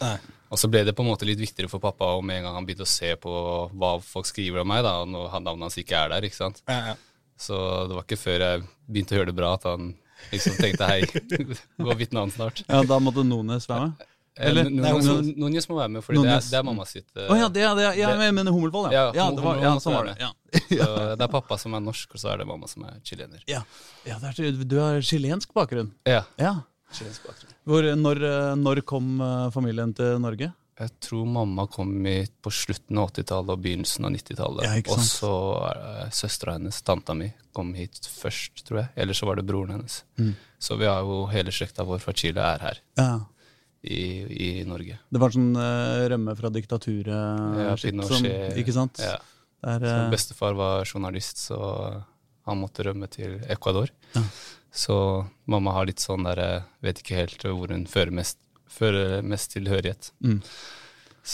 Og 0.01 0.61
så 0.61 0.71
ble 0.71 0.85
det 0.87 0.95
på 0.97 1.03
en 1.05 1.11
måte 1.11 1.27
litt 1.27 1.41
viktigere 1.41 1.71
for 1.73 1.83
pappa, 1.83 2.13
og 2.15 2.25
med 2.27 2.41
en 2.41 2.49
gang 2.49 2.61
han 2.61 2.69
begynte 2.69 2.87
å 2.87 2.93
se 2.95 3.11
på 3.21 3.35
hva 3.75 3.97
folk 4.05 4.31
skriver 4.31 4.63
om 4.63 4.71
meg, 4.71 4.85
da, 4.87 5.01
og 5.03 5.11
når 5.11 5.35
navnet 5.41 5.69
hans 5.69 5.81
ikke 5.83 5.99
er 5.99 6.15
der, 6.15 6.29
ikke 6.29 6.41
sant. 6.41 6.63
Ja, 6.71 6.95
ja. 6.95 6.97
Så 7.35 7.59
det 7.91 7.97
var 7.97 8.07
ikke 8.07 8.21
før 8.21 8.47
jeg 8.47 8.65
begynte 8.87 9.17
å 9.17 9.19
høre 9.19 9.33
det 9.33 9.39
bra 9.41 9.55
at 9.57 9.65
han 9.67 9.95
liksom 10.31 10.55
tenkte 10.57 10.87
hei, 10.87 11.01
gå 11.03 11.89
og 11.89 11.97
bytte 11.99 12.17
navn 12.17 12.33
snart. 12.33 12.63
ja, 12.69 12.85
da 12.87 13.01
måtte 13.03 13.27
Nones 13.27 13.67
være 13.69 13.91
med. 13.91 14.11
Eller? 14.37 14.67
Nei, 14.67 14.91
noen, 14.91 15.05
Nunes. 15.07 15.37
Nunes 15.39 15.69
må 15.71 15.77
være 15.79 15.93
med, 15.95 16.03
fordi 16.03 16.23
det 16.25 16.33
er, 16.33 16.41
det 16.51 16.59
er 16.59 16.65
mamma 16.67 16.85
sitt. 16.91 17.07
eh, 17.15 17.29
oh, 17.31 17.37
ja, 17.39 17.49
det, 17.49 17.63
er- 17.63 17.77
det, 17.79 17.85
er- 17.87 17.99
ja, 18.01 18.09
jeg 18.25 18.35
mener 18.35 18.55
Hummelvoll, 18.57 18.89
ja. 18.91 19.05
Ja, 19.07 19.13
Ja, 19.15 19.27
det 19.31 19.45
var, 19.45 19.61
ja 19.63 19.75
sånn 19.79 19.95
var 19.95 20.11
det. 20.11 20.17
Ja. 20.25 20.33
Så 20.71 21.17
det 21.19 21.27
er 21.27 21.31
pappa 21.31 21.59
som 21.59 21.75
er 21.75 21.83
norsk, 21.83 22.15
og 22.15 22.23
så 22.23 22.33
er 22.33 22.43
det 22.43 22.47
mamma 22.47 22.67
som 22.71 22.85
er 22.87 22.99
chilener. 23.07 23.43
Ja, 23.51 23.63
ja 24.07 24.19
det 24.23 24.35
er, 24.39 24.53
du 24.65 24.77
har 24.81 25.01
chilensk 25.07 25.55
bakgrunn. 25.55 25.93
Ja. 26.07 26.25
Ja. 26.39 26.57
Chilensk 26.95 27.27
bakgrunn. 27.27 27.55
Hvor, 27.67 27.87
når, 27.97 28.21
når 28.59 28.83
kom 28.87 29.17
eh, 29.23 29.49
familien 29.55 29.95
til 29.95 30.19
Norge? 30.23 30.51
Jeg 30.75 30.91
tror 31.07 31.27
mamma 31.31 31.69
kom 31.71 31.93
hit 32.03 32.33
på 32.43 32.51
slutten 32.51 32.99
av 32.99 33.13
80-tallet 33.13 33.53
og 33.55 33.61
begynnelsen 33.63 34.09
av 34.09 34.11
90-tallet. 34.17 34.65
Ja, 34.67 34.81
og 34.91 35.05
så 35.07 35.31
uh, 35.63 36.09
søstera 36.11 36.57
hennes, 36.57 36.81
tanta 36.83 37.15
mi, 37.15 37.29
kom 37.55 37.71
hit 37.79 38.01
først, 38.11 38.65
tror 38.67 38.81
jeg. 38.81 38.89
Eller 38.99 39.15
så 39.15 39.29
var 39.29 39.39
det 39.39 39.45
broren 39.47 39.71
hennes. 39.77 40.01
Mm. 40.19 40.33
Så 40.59 40.75
vi 40.81 40.89
har 40.91 41.07
jo 41.07 41.21
hele 41.31 41.55
slekta 41.55 41.87
vår 41.87 42.03
fra 42.03 42.15
Chile 42.19 42.43
er 42.43 42.67
her 42.67 42.81
Ja. 42.99 43.13
I, 43.85 44.05
i 44.47 44.49
Norge. 44.69 44.99
Det 45.13 45.21
var 45.21 45.35
sånn 45.35 45.53
uh, 45.57 46.05
rømme 46.11 46.35
fra 46.39 46.51
diktaturet 46.55 47.61
Ja, 47.61 47.77
shit 47.81 48.01
som 48.09 48.27
Ikke 48.57 48.75
sant? 48.75 49.03
Ja. 49.05 49.19
Der, 49.65 49.85
uh... 49.85 49.95
Eh, 50.05 50.11
bestefar 50.13 50.57
var 50.59 50.85
journalist, 50.85 51.41
så 51.47 51.59
han 52.45 52.61
måtte 52.61 52.85
rømme 52.85 53.09
til 53.09 53.39
Ecuador. 53.49 53.93
Ja. 54.13 54.23
Så 54.75 54.97
mamma 55.49 55.77
har 55.77 55.89
litt 55.89 56.03
sånn 56.03 56.27
der 56.27 56.41
eh, 56.43 56.71
Vet 56.85 57.01
ikke 57.01 57.21
helt 57.23 57.45
hvor 57.47 57.71
hun 57.73 57.87
fører 57.89 58.13
mest, 58.15 58.41
fører 58.69 59.23
mest 59.25 59.55
tilhørighet. 59.55 60.11
Mm. 60.25 60.41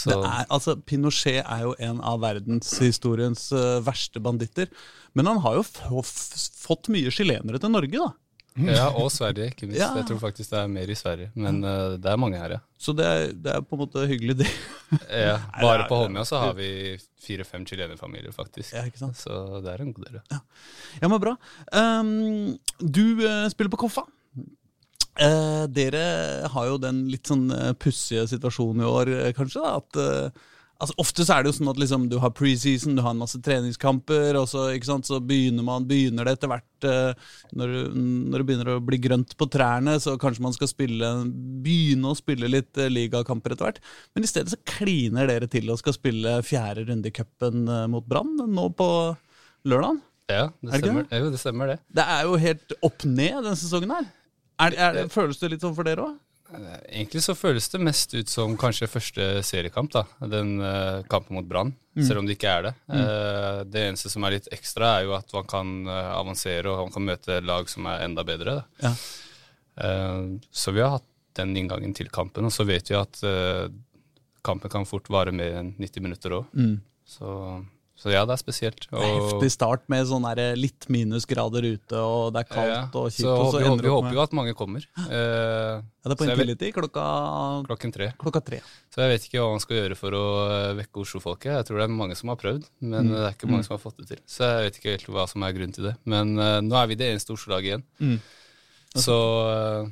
Er, 0.07 0.45
altså, 0.47 0.77
Pinochet 0.87 1.41
er 1.41 1.65
jo 1.65 1.73
en 1.83 1.97
av 2.07 2.21
verdenshistoriens 2.23 3.49
uh, 3.51 3.81
verste 3.83 4.21
banditter. 4.23 4.69
Men 5.17 5.27
han 5.27 5.41
har 5.43 5.57
jo 5.57 5.65
fått 6.05 6.87
mye 6.93 7.11
chilenere 7.11 7.59
til 7.59 7.73
Norge, 7.73 7.99
da. 7.99 8.13
Ja, 8.59 8.89
og 8.99 9.07
Sverige, 9.13 9.47
ikke 9.53 9.67
minst. 9.67 9.79
Ja. 9.79 9.93
Jeg 9.95 10.09
tror 10.09 10.19
faktisk 10.19 10.51
det 10.51 10.59
er 10.59 10.71
mer 10.71 10.89
i 10.91 10.95
Sverige. 10.97 11.29
Men 11.39 11.61
uh, 11.63 11.95
det 11.95 12.09
er 12.11 12.19
mange 12.19 12.39
her, 12.39 12.57
ja. 12.57 12.59
Så 12.81 12.93
det 12.97 13.05
er, 13.07 13.31
det 13.31 13.53
er 13.53 13.63
på 13.63 13.77
en 13.77 13.81
måte 13.85 14.03
hyggelig, 14.09 14.35
det. 14.41 14.49
ja. 15.07 15.37
Bare 15.63 15.85
på 15.87 16.01
Holmlia 16.01 16.25
så 16.27 16.41
har 16.41 16.57
vi 16.57 16.97
fire-fem 17.23 17.63
chilenerfamilier, 17.67 18.33
faktisk. 18.35 18.73
Ja, 18.75 18.83
ikke 18.89 18.99
sant? 18.99 19.19
Så 19.19 19.61
det 19.63 19.71
er 19.71 19.85
en 19.85 19.93
god 19.95 20.09
del. 20.09 20.19
Ja. 20.33 20.41
Ja, 20.99 21.07
men 21.07 21.21
bra. 21.23 21.37
Um, 21.71 22.57
du 22.79 23.05
uh, 23.23 23.47
spiller 23.53 23.71
på 23.71 23.85
Koffa. 23.85 24.03
Uh, 25.21 25.67
dere 25.71 26.03
har 26.51 26.67
jo 26.67 26.79
den 26.81 27.05
litt 27.11 27.31
sånn 27.31 27.47
pussige 27.79 28.27
situasjonen 28.31 28.83
i 28.83 28.91
år, 28.91 29.13
kanskje. 29.37 29.63
da, 29.63 29.79
at 29.79 30.41
altså 30.81 30.95
Ofte 31.01 31.25
så 31.25 31.35
er 31.35 31.43
det 31.43 31.51
jo 31.51 31.57
sånn 31.59 31.71
at 31.71 31.79
liksom, 31.81 32.05
du 32.11 32.17
har 32.21 32.33
preseason, 32.35 32.95
du 32.97 33.03
har 33.05 33.13
en 33.13 33.21
masse 33.21 33.39
treningskamper, 33.43 34.37
og 34.39 34.47
så, 34.49 34.65
sant, 34.85 35.07
så 35.07 35.19
begynner, 35.23 35.65
man, 35.65 35.85
begynner 35.89 36.27
det 36.27 36.35
etter 36.37 36.51
hvert 36.51 36.87
eh, 36.89 37.27
når, 37.57 37.75
når 37.93 38.41
det 38.41 38.47
begynner 38.49 38.71
å 38.73 38.83
bli 38.85 38.99
grønt 39.03 39.35
på 39.37 39.47
trærne, 39.53 39.97
så 40.01 40.17
kanskje 40.21 40.45
man 40.45 40.55
skal 40.57 40.71
spille, 40.71 41.11
begynne 41.65 42.11
å 42.11 42.17
spille 42.17 42.49
litt 42.49 42.81
eh, 42.81 42.91
ligakamper 42.91 43.55
etter 43.55 43.69
hvert. 43.69 43.81
Men 44.15 44.25
i 44.25 44.31
stedet 44.31 44.53
så 44.53 44.61
kliner 44.77 45.29
dere 45.29 45.49
til 45.51 45.69
og 45.71 45.81
skal 45.81 45.97
spille 45.97 46.39
fjerde 46.47 46.87
runde 46.89 47.11
i 47.11 47.15
cupen 47.15 47.67
eh, 47.67 47.85
mot 47.91 48.07
Brann 48.07 48.33
nå 48.49 48.71
på 48.77 48.89
lørdag. 49.69 50.01
Ja, 50.31 50.47
det 50.61 50.71
det 50.71 50.81
stemmer. 50.81 51.07
Jo, 51.11 51.29
det 51.31 51.39
stemmer 51.41 51.71
det. 51.73 51.77
Det 51.91 52.03
er 52.15 52.25
jo 52.25 52.41
helt 52.41 52.75
opp 52.81 53.05
ned 53.05 53.37
denne 53.41 53.57
sesongen 53.59 53.93
her. 53.97 54.11
Er, 54.61 54.75
er, 54.77 55.07
føles 55.11 55.39
det 55.41 55.55
litt 55.55 55.63
sånn 55.65 55.75
for 55.77 55.87
dere 55.87 56.05
òg? 56.05 56.19
Eh, 56.51 56.77
Egentlig 57.01 57.21
så 57.23 57.35
føles 57.37 57.67
det 57.71 57.79
mest 57.83 58.13
ut 58.13 58.29
som 58.29 58.57
kanskje 58.59 58.89
første 58.91 59.27
seriekamp, 59.47 59.91
da. 59.93 60.03
Den 60.27 60.57
uh, 60.61 61.01
kampen 61.11 61.37
mot 61.39 61.47
Brann, 61.47 61.73
Mm. 61.91 62.05
selv 62.07 62.19
om 62.21 62.25
det 62.27 62.37
ikke 62.37 62.47
er 62.47 62.61
det. 62.63 62.71
Eh, 62.95 63.63
det 63.67 63.81
eneste 63.89 64.07
som 64.09 64.23
er 64.23 64.37
litt 64.37 64.45
ekstra, 64.55 64.93
er 65.01 65.03
jo 65.09 65.11
at 65.17 65.33
man 65.35 65.47
kan 65.51 65.71
uh, 65.89 66.13
avansere 66.21 66.71
og 66.71 66.85
man 66.85 66.93
kan 66.95 67.03
møte 67.09 67.39
lag 67.43 67.67
som 67.67 67.85
er 67.91 68.05
enda 68.05 68.23
bedre. 68.23 68.53
Da. 68.61 68.87
Ja. 68.87 68.93
Så 70.51 70.71
vi 70.75 70.79
har 70.83 70.93
hatt 70.97 71.07
den 71.35 71.51
inngangen 71.57 71.93
til 71.95 72.07
kampen, 72.11 72.45
og 72.47 72.51
så 72.55 72.63
vet 72.67 72.91
vi 72.91 72.95
at 72.99 73.19
kampen 74.43 74.69
kan 74.71 74.85
fort 74.85 75.07
vare 75.09 75.31
mer 75.33 75.55
enn 75.61 75.71
90 75.79 76.03
minutter 76.03 76.35
òg. 76.37 76.49
Så, 77.07 77.31
så 78.01 78.09
ja, 78.09 78.23
det 78.25 78.33
er 78.33 78.41
spesielt. 78.41 78.87
Det 78.89 78.97
er 78.97 79.11
heftig 79.13 79.51
start 79.53 79.83
med 79.91 80.07
sånn 80.09 80.25
litt 80.57 80.87
minusgrader 80.89 81.67
ute, 81.67 81.99
og 82.01 82.31
det 82.33 82.41
er 82.41 82.47
kaldt 82.49 82.71
ja, 82.71 82.79
og 82.97 83.11
kjipt. 83.13 83.27
så 83.27 83.35
og 83.35 83.51
så 83.53 83.61
vi, 83.61 83.67
håper, 83.69 83.85
vi 83.85 83.93
håper 83.93 84.17
jo 84.17 84.23
at 84.23 84.33
mange 84.39 84.55
kommer. 84.57 84.87
Uh, 84.97 85.13
ja, 86.01 86.09
Det 86.09 86.15
er 86.15 86.17
på 86.17 86.27
Intility 86.31 86.71
klokka, 86.73 87.05
klokken 87.69 87.93
tre. 87.93 88.09
klokka 88.25 88.41
tre. 88.47 88.63
Så 88.89 89.05
jeg 89.05 89.13
vet 89.13 89.29
ikke 89.29 89.45
hva 89.45 89.53
man 89.53 89.61
skal 89.61 89.77
gjøre 89.77 89.99
for 89.99 90.17
å 90.17 90.25
eh, 90.49 90.73
vekke 90.81 91.03
Oslo-folket. 91.05 91.53
Jeg 91.53 91.69
tror 91.69 91.77
det 91.77 91.85
er 91.85 91.93
mange 92.01 92.17
som 92.17 92.33
har 92.33 92.41
prøvd, 92.41 92.65
men 92.89 93.13
det 93.13 93.21
er 93.21 93.37
ikke 93.37 93.51
mange 93.53 93.69
som 93.69 93.77
har 93.77 93.85
fått 93.85 94.01
det 94.01 94.09
til. 94.09 94.25
Så 94.25 94.49
jeg 94.49 94.65
vet 94.65 94.81
ikke 94.81 94.95
helt 94.97 95.09
hva 95.13 95.29
som 95.29 95.45
er 95.45 95.55
grunnen 95.55 95.77
til 95.77 95.91
det. 95.91 95.95
Men 96.09 96.33
uh, 96.41 96.57
nå 96.65 96.81
er 96.81 96.89
vi 96.89 96.97
det 96.99 97.13
eneste 97.13 97.37
Oslo-laget 97.37 97.69
igjen. 97.69 97.85
Mm. 98.01 98.17
Så, 98.99 99.17
eh, 99.47 99.89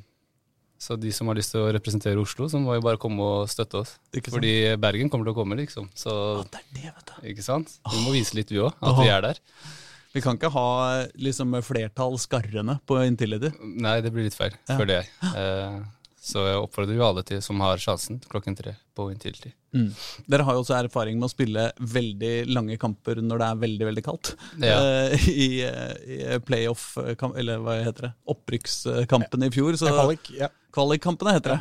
så 0.79 0.95
de 1.00 1.12
som 1.12 1.27
har 1.27 1.36
lyst 1.36 1.51
til 1.51 1.59
å 1.65 1.71
representere 1.75 2.21
Oslo, 2.21 2.48
så 2.48 2.59
må 2.63 2.77
jo 2.77 2.81
bare 2.86 2.98
komme 3.01 3.19
og 3.19 3.50
støtte 3.51 3.81
oss. 3.81 3.98
Fordi 4.31 4.53
Bergen 4.79 5.09
kommer 5.12 5.27
til 5.27 5.33
å 5.36 5.39
komme, 5.41 5.57
liksom. 5.59 5.89
Så, 5.93 6.13
Det 6.50 6.62
er 6.62 6.67
det, 6.77 6.93
vet 6.95 7.12
du. 7.12 7.27
ikke 7.33 7.43
sant? 7.45 7.75
Vi 7.91 8.00
må 8.05 8.13
vise 8.15 8.33
litt, 8.39 8.50
vi 8.53 8.62
òg, 8.63 8.71
at 8.79 8.98
vi 9.03 9.09
er 9.12 9.21
der. 9.27 9.41
Vi 10.15 10.24
kan 10.25 10.39
ikke 10.39 10.50
ha 10.55 10.67
liksom 11.21 11.51
flertall 11.62 12.15
skarrende 12.17 12.79
på 12.89 12.98
Intility. 13.05 13.51
Nei, 13.62 14.00
det 14.01 14.09
blir 14.15 14.24
litt 14.25 14.33
feil, 14.39 14.55
Ja. 14.67 14.77
føler 14.79 15.01
jeg. 15.03 15.09
Eh, 15.36 15.79
Så 16.29 16.43
jeg 16.45 16.59
oppfordrer 16.62 17.00
jo 17.00 17.05
alle 17.07 17.24
til 17.25 17.41
som 17.41 17.62
har 17.63 17.79
sjansen 17.81 18.19
klokken 18.29 18.57
tre 18.57 18.75
på 18.98 19.07
Intility. 19.09 19.51
Mm. 19.74 19.89
Dere 20.29 20.45
har 20.45 20.57
jo 20.57 20.63
også 20.63 20.75
erfaring 20.77 21.17
med 21.17 21.29
å 21.29 21.31
spille 21.31 21.65
veldig 21.79 22.33
lange 22.51 22.77
kamper 22.81 23.21
når 23.24 23.41
det 23.41 23.48
er 23.48 23.63
veldig 23.63 23.88
veldig 23.89 24.03
kaldt. 24.05 24.31
Ja. 24.62 24.77
Uh, 24.77 25.27
I, 25.29 25.50
eh, 25.65 25.95
i 26.05 26.38
playoff, 26.45 26.91
eh, 27.01 27.25
eller 27.39 27.63
hva 27.63 27.79
heter 27.81 28.09
det, 28.09 28.13
opprykkskampen 28.33 29.48
i 29.48 29.51
fjor. 29.53 29.77
Så, 29.79 29.89
Kvalik, 29.93 30.29
ja. 30.38 30.51
Kvalikkampene 30.75 31.36
heter 31.39 31.55
det. 31.55 31.59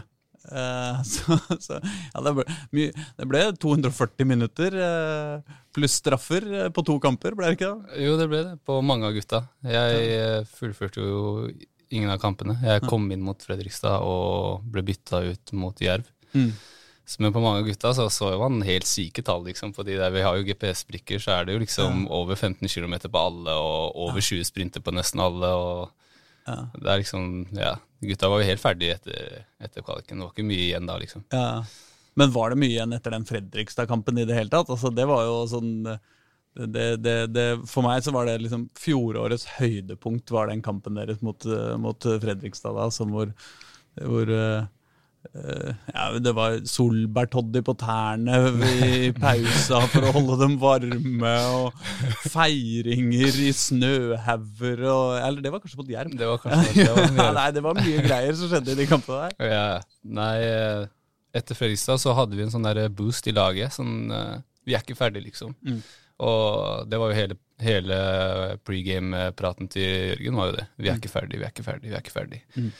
Uh, 0.48 1.00
så, 1.12 1.38
så 1.60 1.80
ja, 1.80 2.22
det 2.24 2.34
ble, 2.38 2.84
det 2.92 3.28
ble 3.28 3.42
240 3.60 4.28
minutter 4.28 4.76
uh, 4.80 5.56
pluss 5.76 5.96
straffer 6.02 6.44
på 6.74 6.84
to 6.84 6.98
kamper, 7.04 7.36
ble 7.38 7.50
det 7.50 7.58
ikke 7.58 7.72
det? 7.72 8.04
Jo, 8.04 8.20
det 8.20 8.28
ble 8.28 8.44
det, 8.50 8.54
på 8.68 8.78
mange 8.84 9.08
av 9.08 9.16
gutta. 9.16 9.44
Jeg 9.64 10.46
fullførte 10.58 11.04
jo 11.04 11.24
ingen 11.90 12.10
av 12.12 12.18
kampene. 12.22 12.58
Jeg 12.62 12.82
kom 12.88 13.06
inn 13.14 13.22
mot 13.24 13.40
Fredrikstad 13.42 14.02
og 14.04 14.64
ble 14.72 14.82
bytta 14.86 15.22
ut 15.30 15.52
mot 15.56 15.80
Jerv. 15.80 16.04
Mm. 16.34 16.52
Men 17.18 17.32
på 17.32 17.40
mange 17.40 17.62
av 17.62 17.68
gutta 17.70 17.94
så, 17.96 18.04
så 18.12 18.34
man 18.36 18.60
helt 18.66 18.84
syke 18.84 19.22
tall, 19.24 19.46
liksom. 19.46 19.72
Fordi 19.76 19.94
der 19.96 20.12
vi 20.12 20.20
har 20.26 20.36
jo 20.36 20.44
GPS-brikker, 20.44 21.22
så 21.24 21.38
er 21.38 21.46
det 21.48 21.54
jo 21.56 21.62
liksom 21.62 22.04
over 22.12 22.36
15 22.36 22.68
km 22.68 22.98
på 23.08 23.22
alle, 23.22 23.54
og 23.56 23.96
over 24.08 24.20
20 24.20 24.44
sprinter 24.44 24.84
på 24.84 24.92
nesten 24.92 25.22
alle, 25.24 25.52
og 25.56 25.88
Ja. 26.48 26.66
det 26.76 26.88
er 26.88 26.98
liksom 27.02 27.46
Ja. 27.56 27.74
Gutta 28.00 28.28
var 28.30 28.40
jo 28.42 28.46
helt 28.46 28.60
ferdige 28.62 28.94
etter, 28.94 29.44
etter 29.60 29.82
kvaliken. 29.82 30.18
Det 30.18 30.24
var 30.26 30.32
ikke 30.36 30.46
mye 30.48 30.66
igjen 30.68 30.86
da, 30.86 30.98
liksom. 30.98 31.24
Ja. 31.32 31.62
Men 32.14 32.30
var 32.32 32.50
det 32.50 32.58
mye 32.58 32.74
igjen 32.76 32.92
etter 32.92 33.10
den 33.10 33.24
Fredrikstad-kampen 33.24 34.18
i 34.18 34.24
det 34.26 34.34
hele 34.36 34.50
tatt? 34.50 34.68
Altså, 34.68 34.92
det 34.94 35.06
var 35.06 35.24
jo 35.24 35.46
sånn 35.46 35.98
det, 36.66 36.96
det, 37.04 37.16
det, 37.34 37.46
For 37.70 37.86
meg 37.86 38.02
så 38.04 38.14
var 38.14 38.26
det 38.28 38.40
liksom 38.42 38.66
fjorårets 38.78 39.46
høydepunkt 39.58 40.32
var 40.34 40.50
den 40.50 40.64
kampen 40.64 40.98
deres 40.98 41.22
mot, 41.24 41.46
eh, 41.46 41.76
mot 41.80 42.08
Fredrikstad, 42.22 42.74
da, 42.74 42.88
som 42.94 43.12
hvor, 43.14 43.30
hvor 44.02 44.32
eh, 44.34 44.66
eh, 45.30 45.70
ja, 45.92 46.08
Det 46.24 46.32
var 46.34 46.58
solbærtoddy 46.66 47.62
på 47.66 47.76
tærne 47.78 48.40
i 48.88 49.12
pausa 49.14 49.84
for 49.92 50.08
å 50.08 50.12
holde 50.16 50.40
dem 50.42 50.58
varme, 50.62 51.34
og 51.60 52.26
feiringer 52.32 53.40
i 53.46 53.52
snøhauger 53.54 54.84
og 54.90 55.06
Eller 55.20 55.44
det 55.44 55.54
var 55.54 55.62
kanskje 55.62 55.82
mot 55.82 55.94
Jerv. 55.94 56.18
Det 56.18 56.32
var 56.32 56.42
kanskje 56.42 56.90
var 56.90 57.12
mye. 57.20 57.30
Nei, 57.38 57.48
det 57.54 57.64
var 57.68 57.78
mye 57.78 58.04
greier 58.08 58.38
som 58.40 58.50
skjedde 58.50 58.74
i 58.74 58.82
de 58.82 58.90
kampene 58.90 59.28
der. 59.28 59.54
Ja, 59.54 59.70
nei, 60.02 60.34
etter 61.38 61.54
Fredrikstad 61.54 62.02
så 62.02 62.18
hadde 62.18 62.34
vi 62.34 62.48
en 62.48 62.52
sånn 62.52 62.66
der 62.66 62.88
boost 62.90 63.30
i 63.30 63.36
laget. 63.36 63.78
Sånn, 63.78 64.10
vi 64.66 64.74
er 64.74 64.82
ikke 64.82 64.98
ferdig, 64.98 65.22
liksom. 65.30 65.54
Mm. 65.62 65.82
Og 66.18 66.88
det 66.90 66.98
var 66.98 67.12
jo 67.12 67.18
hele, 67.18 67.36
hele 67.62 67.98
pregame-praten 68.66 69.68
til 69.70 69.84
Jørgen 70.16 70.38
var 70.40 70.50
jo 70.50 70.56
det. 70.56 70.64
Vi 70.82 70.88
er 70.90 70.98
ikke 70.98 71.12
ferdig, 71.12 71.38
vi 71.38 71.46
er 71.46 71.52
ikke 71.54 71.66
ferdig, 71.66 71.90
vi 71.90 71.94
er 71.94 72.02
ikke 72.02 72.14
ferdig. 72.16 72.40
Mm. 72.56 72.72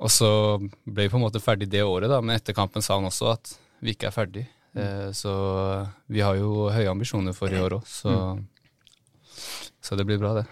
Og 0.00 0.08
så 0.14 0.30
ble 0.88 1.04
vi 1.04 1.10
på 1.12 1.18
en 1.20 1.26
måte 1.26 1.42
ferdig 1.44 1.68
det 1.68 1.82
året, 1.84 2.08
da, 2.08 2.22
men 2.24 2.36
etter 2.38 2.56
kampen 2.56 2.80
sa 2.84 2.96
han 2.96 3.08
også 3.10 3.34
at 3.34 3.52
vi 3.84 3.92
ikke 3.92 4.08
er 4.08 4.16
ferdig. 4.16 4.46
Mm. 4.72 4.80
Eh, 4.80 5.10
så 5.16 5.34
vi 6.08 6.22
har 6.24 6.38
jo 6.40 6.70
høye 6.72 6.88
ambisjoner 6.88 7.36
for 7.36 7.52
i 7.52 7.60
år 7.60 7.80
òg, 7.80 7.84
så, 7.88 8.14
Mm. 8.40 8.46
så 9.80 9.96
det 9.96 10.04
blir 10.08 10.18
bra, 10.20 10.34
det. 10.40 10.46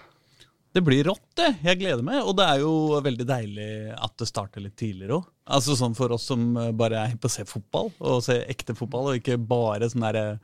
Det 0.77 0.83
blir 0.85 1.05
rått, 1.09 1.25
det. 1.35 1.49
Jeg 1.65 1.79
gleder 1.81 2.05
meg. 2.05 2.21
Og 2.29 2.37
det 2.37 2.45
er 2.45 2.59
jo 2.61 3.01
veldig 3.03 3.25
deilig 3.27 3.69
at 3.97 4.13
det 4.21 4.29
starter 4.29 4.61
litt 4.63 4.77
tidligere 4.77 5.17
òg. 5.17 5.25
Altså 5.57 5.75
sånn 5.81 5.97
for 5.97 6.13
oss 6.13 6.27
som 6.29 6.53
bare 6.77 7.01
er 7.09 7.17
på 7.17 7.27
å 7.27 7.33
se 7.33 7.45
fotball, 7.49 7.89
og 8.05 8.21
se 8.23 8.37
ekte 8.45 8.77
fotball, 8.77 9.09
og 9.09 9.17
ikke 9.23 9.39
bare 9.41 9.89
sånn 9.89 10.05
der 10.05 10.39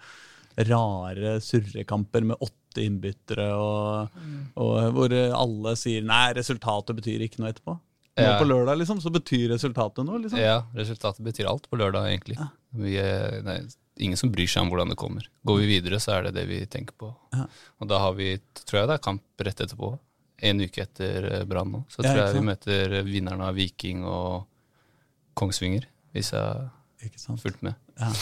rare 0.57 1.39
surrekamper 1.43 2.25
med 2.25 2.37
åtte 2.41 2.83
innbyttere, 2.85 3.49
og, 3.55 4.15
og 4.61 4.93
hvor 4.97 5.13
alle 5.15 5.75
sier 5.79 6.03
nei, 6.07 6.33
resultatet 6.37 6.97
betyr 6.99 7.23
ikke 7.27 7.43
noe 7.43 7.53
etterpå. 7.55 7.75
Nå 8.15 8.23
Ja. 8.23 8.37
på 8.39 8.47
lørdag 8.47 8.79
liksom, 8.79 9.01
så 9.03 9.11
betyr 9.11 9.49
resultatet 9.51 10.05
noe. 10.07 10.21
liksom. 10.23 10.39
Ja, 10.39 10.61
resultatet 10.79 11.25
betyr 11.27 11.49
alt 11.51 11.65
på 11.71 11.79
lørdag, 11.81 12.07
egentlig. 12.13 12.37
Vi 12.79 12.93
er, 13.03 13.41
det 13.43 13.55
er 13.57 13.65
ingen 13.99 14.17
som 14.19 14.31
bryr 14.31 14.47
seg 14.47 14.63
om 14.63 14.71
hvordan 14.71 14.93
det 14.93 14.97
kommer. 15.01 15.27
Går 15.47 15.59
vi 15.59 15.67
videre, 15.67 15.99
så 16.03 16.13
er 16.15 16.29
det 16.29 16.35
det 16.37 16.45
vi 16.47 16.61
tenker 16.71 16.95
på. 16.99 17.11
Ja. 17.35 17.47
Og 17.83 17.89
da 17.91 17.99
har 17.99 18.15
vi, 18.15 18.37
tror 18.63 18.81
jeg 18.85 18.89
det 18.93 18.95
er 19.01 19.03
kamp 19.09 19.23
rett 19.49 19.65
etterpå. 19.67 19.91
En 20.47 20.61
uke 20.63 20.83
etter 20.83 21.27
eh, 21.41 21.45
Brann 21.51 21.71
nå. 21.75 21.83
Så 21.91 22.03
Ja, 22.07 22.13
tror 22.13 22.23
jeg 22.23 22.35
vi 22.39 22.47
møter 22.47 22.95
vinneren 23.07 23.43
av 23.43 23.55
Viking 23.59 24.05
og 24.07 24.47
Kongsvinger, 25.35 25.87
hvis 26.15 26.31
jeg 26.35 26.71
har 27.27 27.43
fulgt 27.43 27.63
med. 27.67 27.75
Ja. 27.99 28.13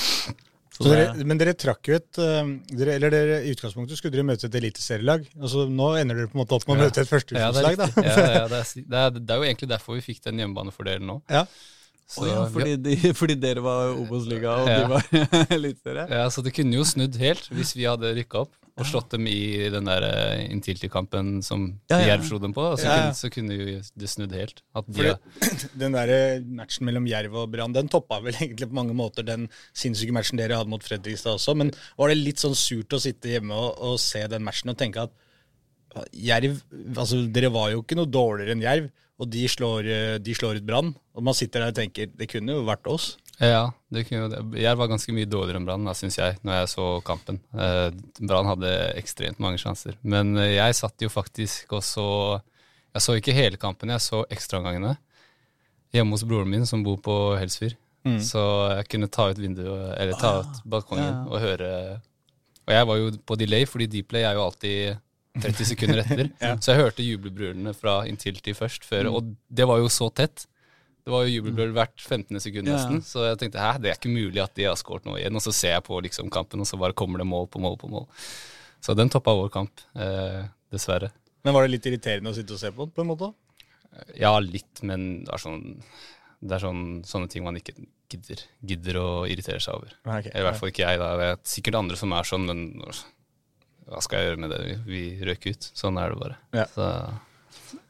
Så 0.83 0.93
dere, 0.93 1.27
men 1.29 1.41
dere 1.41 1.55
trakk 1.59 1.89
jo 1.91 1.97
et 1.99 2.19
eh, 2.23 2.53
dere, 2.77 2.97
Eller 2.99 3.15
dere, 3.15 3.37
i 3.47 3.53
utgangspunktet 3.55 3.99
skulle 4.01 4.15
dere 4.17 4.27
møte 4.29 4.49
et 4.49 4.59
eliteserielag. 4.61 5.29
Altså, 5.41 5.67
nå 5.71 5.93
ender 6.01 6.23
dere 6.23 6.31
på 6.33 6.37
en 6.39 6.43
måte 6.45 6.59
opp 6.59 6.67
med 6.69 6.77
å 6.77 6.87
møte 6.87 7.05
et 7.05 7.13
er 7.13 7.77
da. 7.79 7.89
ja, 8.03 8.17
ja, 8.39 8.49
det, 8.53 8.63
er, 8.63 8.73
det, 8.75 9.05
er, 9.05 9.15
det 9.21 9.37
er 9.37 9.43
jo 9.43 9.49
egentlig 9.51 9.71
derfor 9.75 9.99
vi 9.99 10.05
fikk 10.13 10.23
den 10.27 10.43
hjemmebanefordelen 10.43 11.09
nå. 11.13 11.21
Ja. 11.33 11.47
Så, 12.13 12.25
oh 12.27 12.29
ja, 12.29 12.41
fordi, 12.53 12.75
de, 12.77 12.97
fordi 13.21 13.37
dere 13.41 13.63
var 13.65 13.95
Obos-liga, 13.97 14.59
og 14.61 14.67
de 14.69 14.81
Ja. 14.83 14.89
var 14.91 15.07
eliteserie? 15.59 16.09
Ja, 16.13 16.27
så 16.35 16.45
det 16.45 16.53
kunne 16.57 16.77
jo 16.77 16.85
snudd 16.85 17.17
helt 17.21 17.47
hvis 17.55 17.73
vi 17.79 17.87
hadde 17.89 18.11
rykka 18.19 18.43
opp 18.45 18.53
og 18.81 18.87
slått 18.89 19.11
dem 19.13 19.27
i 19.29 19.69
den 19.73 19.89
der 19.89 20.05
eh, 20.07 20.45
Intility-kampen 20.53 21.43
som 21.45 21.67
Ja, 21.91 21.99
ja. 22.01 22.13
Jerv 22.13 22.25
slo 22.29 22.39
dem 22.41 22.55
på. 22.57 22.65
Så, 22.81 22.87
Ja, 22.87 22.95
ja. 22.95 23.03
kunne, 23.03 23.19
så 23.19 23.31
kunne 23.35 23.57
jo 23.59 23.81
det 24.01 24.09
snudd 24.09 24.33
helt. 24.37 24.63
At 24.75 24.89
de, 24.89 24.97
Fordi 24.97 25.69
Den 25.83 25.97
der 25.99 26.13
matchen 26.61 26.89
mellom 26.89 27.09
Jerv 27.11 27.37
og 27.43 27.51
Brann 27.53 27.77
den 27.77 27.91
toppa 27.93 28.23
vel 28.25 28.39
egentlig 28.41 28.71
på 28.71 28.79
mange 28.79 28.97
måter 28.97 29.27
den 29.27 29.49
sinnssyke 29.77 30.15
matchen 30.17 30.41
dere 30.41 30.57
hadde 30.61 30.73
mot 30.73 30.85
Fredrikstad 30.85 31.37
også. 31.37 31.57
Men 31.59 31.75
var 32.01 32.13
det 32.13 32.21
litt 32.23 32.41
sånn 32.43 32.57
surt 32.57 32.97
å 32.97 33.03
sitte 33.03 33.35
hjemme 33.35 33.53
og, 33.53 33.77
og 33.77 34.01
se 34.01 34.25
den 34.33 34.47
matchen 34.47 34.73
og 34.73 34.81
tenke 34.81 35.05
at 35.05 35.19
Jerv 36.17 36.63
altså 36.97 37.19
Dere 37.29 37.51
var 37.53 37.73
jo 37.75 37.83
ikke 37.83 37.99
noe 37.99 38.09
dårligere 38.09 38.55
enn 38.57 38.65
Jerv, 38.65 38.87
og 39.21 39.29
de 39.31 39.43
slår, 39.51 39.89
eh, 39.93 40.19
de 40.25 40.35
slår 40.35 40.63
ut 40.63 40.67
Brann. 40.67 40.95
Og 41.13 41.25
man 41.27 41.37
sitter 41.37 41.61
der 41.61 41.75
og 41.75 41.77
tenker 41.77 42.09
det 42.17 42.31
kunne 42.33 42.57
jo 42.57 42.65
vært 42.67 42.89
oss. 42.91 43.17
Ja, 43.41 43.63
det 43.93 44.05
kunne, 44.09 44.25
jo 44.25 44.31
det. 44.33 44.61
Jerv 44.63 44.79
var 44.83 44.91
ganske 44.93 45.15
mye 45.17 45.29
dårligere 45.31 45.61
enn 45.61 45.67
Brann, 45.67 45.89
syns 45.99 46.19
jeg, 46.19 46.37
når 46.45 46.61
jeg 46.61 46.71
så 46.75 46.87
kampen. 47.07 47.39
Eh, 47.57 47.89
Brann 48.21 48.51
hadde 48.51 48.73
ekstremt 49.01 49.41
mange 49.43 49.61
sjanser. 49.63 49.97
Men 50.03 50.37
eh, 50.37 50.57
jeg 50.59 50.77
satt 50.79 51.03
jo 51.03 51.11
faktisk 51.13 51.73
og 51.79 51.85
så 51.87 52.09
Jeg 52.93 53.01
så 53.07 53.15
ikke 53.17 53.33
hele 53.33 53.57
kampen, 53.57 53.89
jeg 53.89 54.05
så 54.05 54.19
ekstraomgangene 54.29 54.97
hjemme 55.97 56.13
hos 56.13 56.25
broren 56.29 56.51
min, 56.53 56.67
som 56.69 56.83
bor 56.85 56.99
på 57.05 57.15
Helsfyr. 57.41 57.73
Så 58.21 58.41
jeg 58.77 58.89
kunne 58.91 59.09
ta 59.13 59.29
ut 59.31 59.39
vinduet, 59.39 59.93
eller 59.97 60.19
ta 60.19 60.41
ut 60.43 60.63
balkongen 60.67 61.05
Ja, 61.05 61.13
ja. 61.13 61.27
og 61.31 61.41
høre 61.41 61.69
Og 62.67 62.73
jeg 62.75 62.87
var 62.89 62.99
jo 62.99 63.11
på 63.31 63.37
delay, 63.39 63.67
fordi 63.69 63.87
Dplay 63.87 64.25
er 64.27 64.35
jo 64.35 64.43
alltid 64.49 64.99
30 65.41 65.69
sekunder 65.71 66.03
etter. 66.03 66.29
Så 66.63 66.73
jeg 66.75 66.83
hørte 66.83 67.07
jubelbrølene 67.07 67.73
fra 67.79 68.03
inntil 68.09 68.41
til 68.45 68.57
først, 68.59 68.85
før, 68.85 69.09
og 69.13 69.31
det 69.49 69.69
var 69.71 69.81
jo 69.81 69.89
så 69.89 70.11
tett. 70.13 70.45
Det 71.03 71.11
var 71.11 71.25
jo 71.27 71.33
jubelbrøl 71.35 71.73
hvert 71.75 71.99
15. 71.99 72.39
sekund 72.45 72.69
Ja, 72.69 72.77
ja. 72.77 72.79
nesten, 72.79 73.01
så 73.03 73.25
jeg 73.27 73.39
tenkte 73.41 73.59
hæ, 73.63 73.73
det 73.83 73.91
er 73.91 73.97
ikke 73.99 74.13
mulig 74.13 74.39
at 74.43 74.55
de 74.55 74.69
har 74.69 74.77
skåret 74.79 75.07
nå 75.09 75.17
igjen. 75.19 75.35
Og 75.35 75.43
så 75.43 75.53
ser 75.57 75.75
jeg 75.77 75.85
på 75.89 75.99
liksom 76.05 76.31
kampen, 76.31 76.63
og 76.63 76.69
så 76.69 76.79
bare 76.79 76.95
kommer 76.95 77.19
det 77.23 77.27
mål 77.27 77.49
på 77.51 77.63
mål 77.63 77.75
på 77.81 77.91
mål. 77.91 78.07
Så 78.83 78.95
den 78.99 79.11
toppa 79.11 79.35
vår 79.35 79.51
kamp, 79.55 79.83
eh, 79.99 80.45
dessverre. 80.71 81.11
Men 81.43 81.57
var 81.57 81.67
det 81.67 81.73
litt 81.75 81.89
irriterende 81.91 82.31
å 82.31 82.37
sitte 82.37 82.55
og 82.55 82.61
se 82.63 82.71
på, 82.75 82.87
på 82.87 83.03
en 83.03 83.11
måte? 83.11 83.33
Ja, 84.17 84.37
litt, 84.41 84.83
men 84.87 85.25
det 85.27 85.35
er 85.35 85.43
sånn, 85.43 85.59
det 86.41 86.55
er 86.57 86.63
sånn 86.65 86.85
sånne 87.07 87.29
ting 87.33 87.45
man 87.45 87.59
ikke 87.59 87.75
gidder, 88.13 88.45
gidder 88.65 88.99
å 89.01 89.09
irritere 89.29 89.61
seg 89.63 89.75
over. 89.81 89.93
Okay, 90.07 90.31
ok. 90.31 90.39
I 90.39 90.47
hvert 90.47 90.61
fall 90.61 90.73
ikke 90.73 90.87
jeg. 90.87 91.03
da. 91.03 91.11
Det 91.19 91.27
er 91.33 91.43
sikkert 91.57 91.81
andre 91.83 91.99
som 91.99 92.15
er 92.17 92.31
sånn, 92.31 92.47
men 92.47 92.63
hva 93.91 94.01
skal 94.05 94.21
jeg 94.23 94.31
gjøre 94.31 94.43
med 94.45 94.55
det? 94.55 94.63
Vi 94.87 95.03
røk 95.27 95.51
ut. 95.51 95.69
Sånn 95.77 95.99
er 96.01 96.15
det 96.15 96.21
bare. 96.23 96.39
Ja. 96.57 96.67
Så, 96.73 96.89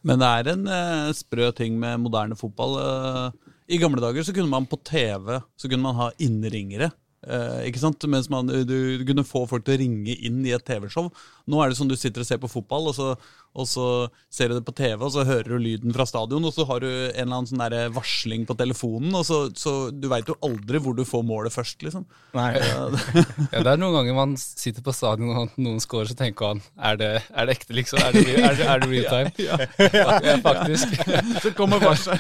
Men 0.07 0.21
det 0.23 0.29
er 0.29 0.51
en 0.53 0.67
eh, 0.67 1.13
sprø 1.17 1.51
ting 1.57 1.79
med 1.81 2.01
moderne 2.05 2.39
fotball. 2.39 2.79
eh. 2.83 3.53
I 3.73 3.79
gamle 3.81 4.03
dager 4.03 4.27
så 4.27 4.35
kunne 4.37 4.51
man 4.53 4.67
på 4.69 4.77
TV 4.85 5.39
så 5.57 5.69
kunne 5.71 5.87
man 5.87 5.97
ha 5.97 6.11
innringere. 6.21 6.91
eh, 7.27 7.61
ikke 7.69 7.79
sant? 7.83 8.03
Mens 8.11 8.29
man, 8.31 8.47
du, 8.51 8.99
du 8.99 9.05
kunne 9.07 9.25
få 9.25 9.45
folk 9.49 9.65
til 9.65 9.77
å 9.77 9.81
ringe 9.85 10.17
inn 10.27 10.41
i 10.45 10.53
et 10.57 10.65
TV-show. 10.67 11.09
Nå 11.47 11.63
er 11.63 11.71
det 11.71 11.79
sånn 11.79 11.91
du 11.91 11.97
sitter 11.97 12.25
og 12.25 12.29
ser 12.29 12.41
på 12.43 12.51
fotball, 12.51 12.91
og 12.91 12.97
så, 12.99 13.13
og 13.53 13.69
så 13.69 13.87
ser 14.33 14.49
du 14.49 14.57
det 14.57 14.65
på 14.65 14.73
TV, 14.77 14.97
og 14.97 15.13
så 15.13 15.27
hører 15.29 15.51
du 15.53 15.61
lyden 15.61 15.93
fra 15.93 16.07
stadion, 16.09 16.45
og 16.49 16.55
så 16.57 16.65
har 16.69 16.81
du 16.81 16.89
en 16.89 17.11
eller 17.13 17.37
annen 17.37 17.49
sånn 17.51 17.61
der 17.61 17.93
varsling 17.93 18.47
på 18.49 18.57
telefonen, 18.57 19.13
og 19.19 19.27
så, 19.29 19.43
så 19.59 19.75
du 19.93 20.09
veit 20.09 20.29
jo 20.31 20.39
aldri 20.45 20.81
hvor 20.81 20.97
du 20.97 21.05
får 21.09 21.25
målet 21.29 21.53
først, 21.53 21.83
liksom. 21.85 22.07
Nei. 22.37 22.51
ja, 23.53 23.61
det 23.61 23.75
er 23.75 23.81
noen 23.81 23.99
ganger 23.99 24.17
man 24.17 24.37
sitter 24.41 24.85
på 24.85 24.95
stadion 24.97 25.35
og 25.37 25.59
noen 25.61 25.83
scorer, 25.85 26.09
så 26.09 26.17
tenker 26.17 26.55
man 26.55 26.63
er 26.81 27.01
det, 27.01 27.11
er 27.29 27.49
det 27.49 27.59
ekte, 27.59 27.77
liksom? 27.77 28.01
Er 28.01 28.17
det, 28.17 28.25
er 28.41 28.57
det, 28.57 28.69
er 28.73 28.83
det 28.85 28.91
real 28.95 29.11
time? 29.13 29.51
Ja, 29.93 30.39
faktisk. 30.43 30.97
Så 31.43 31.53
kommer 31.57 31.83
varsel. 31.83 32.17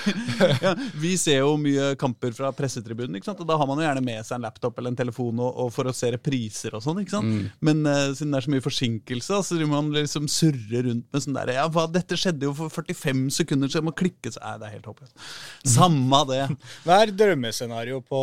Ja, 0.63 0.75
vi 1.01 1.15
ser 1.21 1.43
jo 1.43 1.55
mye 1.61 1.93
kamper 2.01 2.35
fra 2.37 2.53
pressetribunen, 2.57 3.17
ikke 3.17 3.31
sant? 3.31 3.41
og 3.43 3.49
da 3.49 3.57
har 3.59 3.69
man 3.69 3.81
jo 3.81 3.87
gjerne 3.87 4.05
med 4.05 4.21
seg 4.27 4.37
en 4.37 4.47
laptop 4.47 4.77
eller 4.79 4.93
en 4.93 4.99
telefon 4.99 5.41
og, 5.41 5.51
og 5.65 5.73
for 5.75 5.89
å 5.89 5.95
se 5.97 6.13
repriser 6.13 6.77
og 6.77 6.85
sånn. 6.85 7.01
ikke 7.03 7.17
sant? 7.17 7.51
Men 7.65 7.83
uh, 7.89 8.13
siden 8.13 8.35
det 8.35 8.43
er 8.43 8.47
så 8.47 8.53
mye 8.53 8.65
forsinkelse, 8.65 9.41
så 9.47 9.59
driver 9.59 9.73
man 9.73 9.93
liksom 9.97 10.29
surre 10.31 10.85
rundt 10.89 11.09
med 11.09 11.22
sånn 11.25 11.37
derre 11.37 11.55
Ja, 11.57 11.65
hva, 11.73 11.87
dette 11.91 12.17
skjedde 12.19 12.49
jo 12.49 12.53
for 12.59 12.73
45 12.73 13.25
sekunder 13.39 13.71
siden, 13.73 13.87
må 13.89 13.95
klikke 13.97 14.33
Nei, 14.37 14.55
det 14.61 14.69
er 14.69 14.75
helt 14.77 14.89
håpløst. 14.91 15.27
Samma 15.73 16.23
det. 16.29 16.43
Hva 16.85 17.01
er 17.05 17.13
drømmescenario 17.17 18.01
på, 18.07 18.23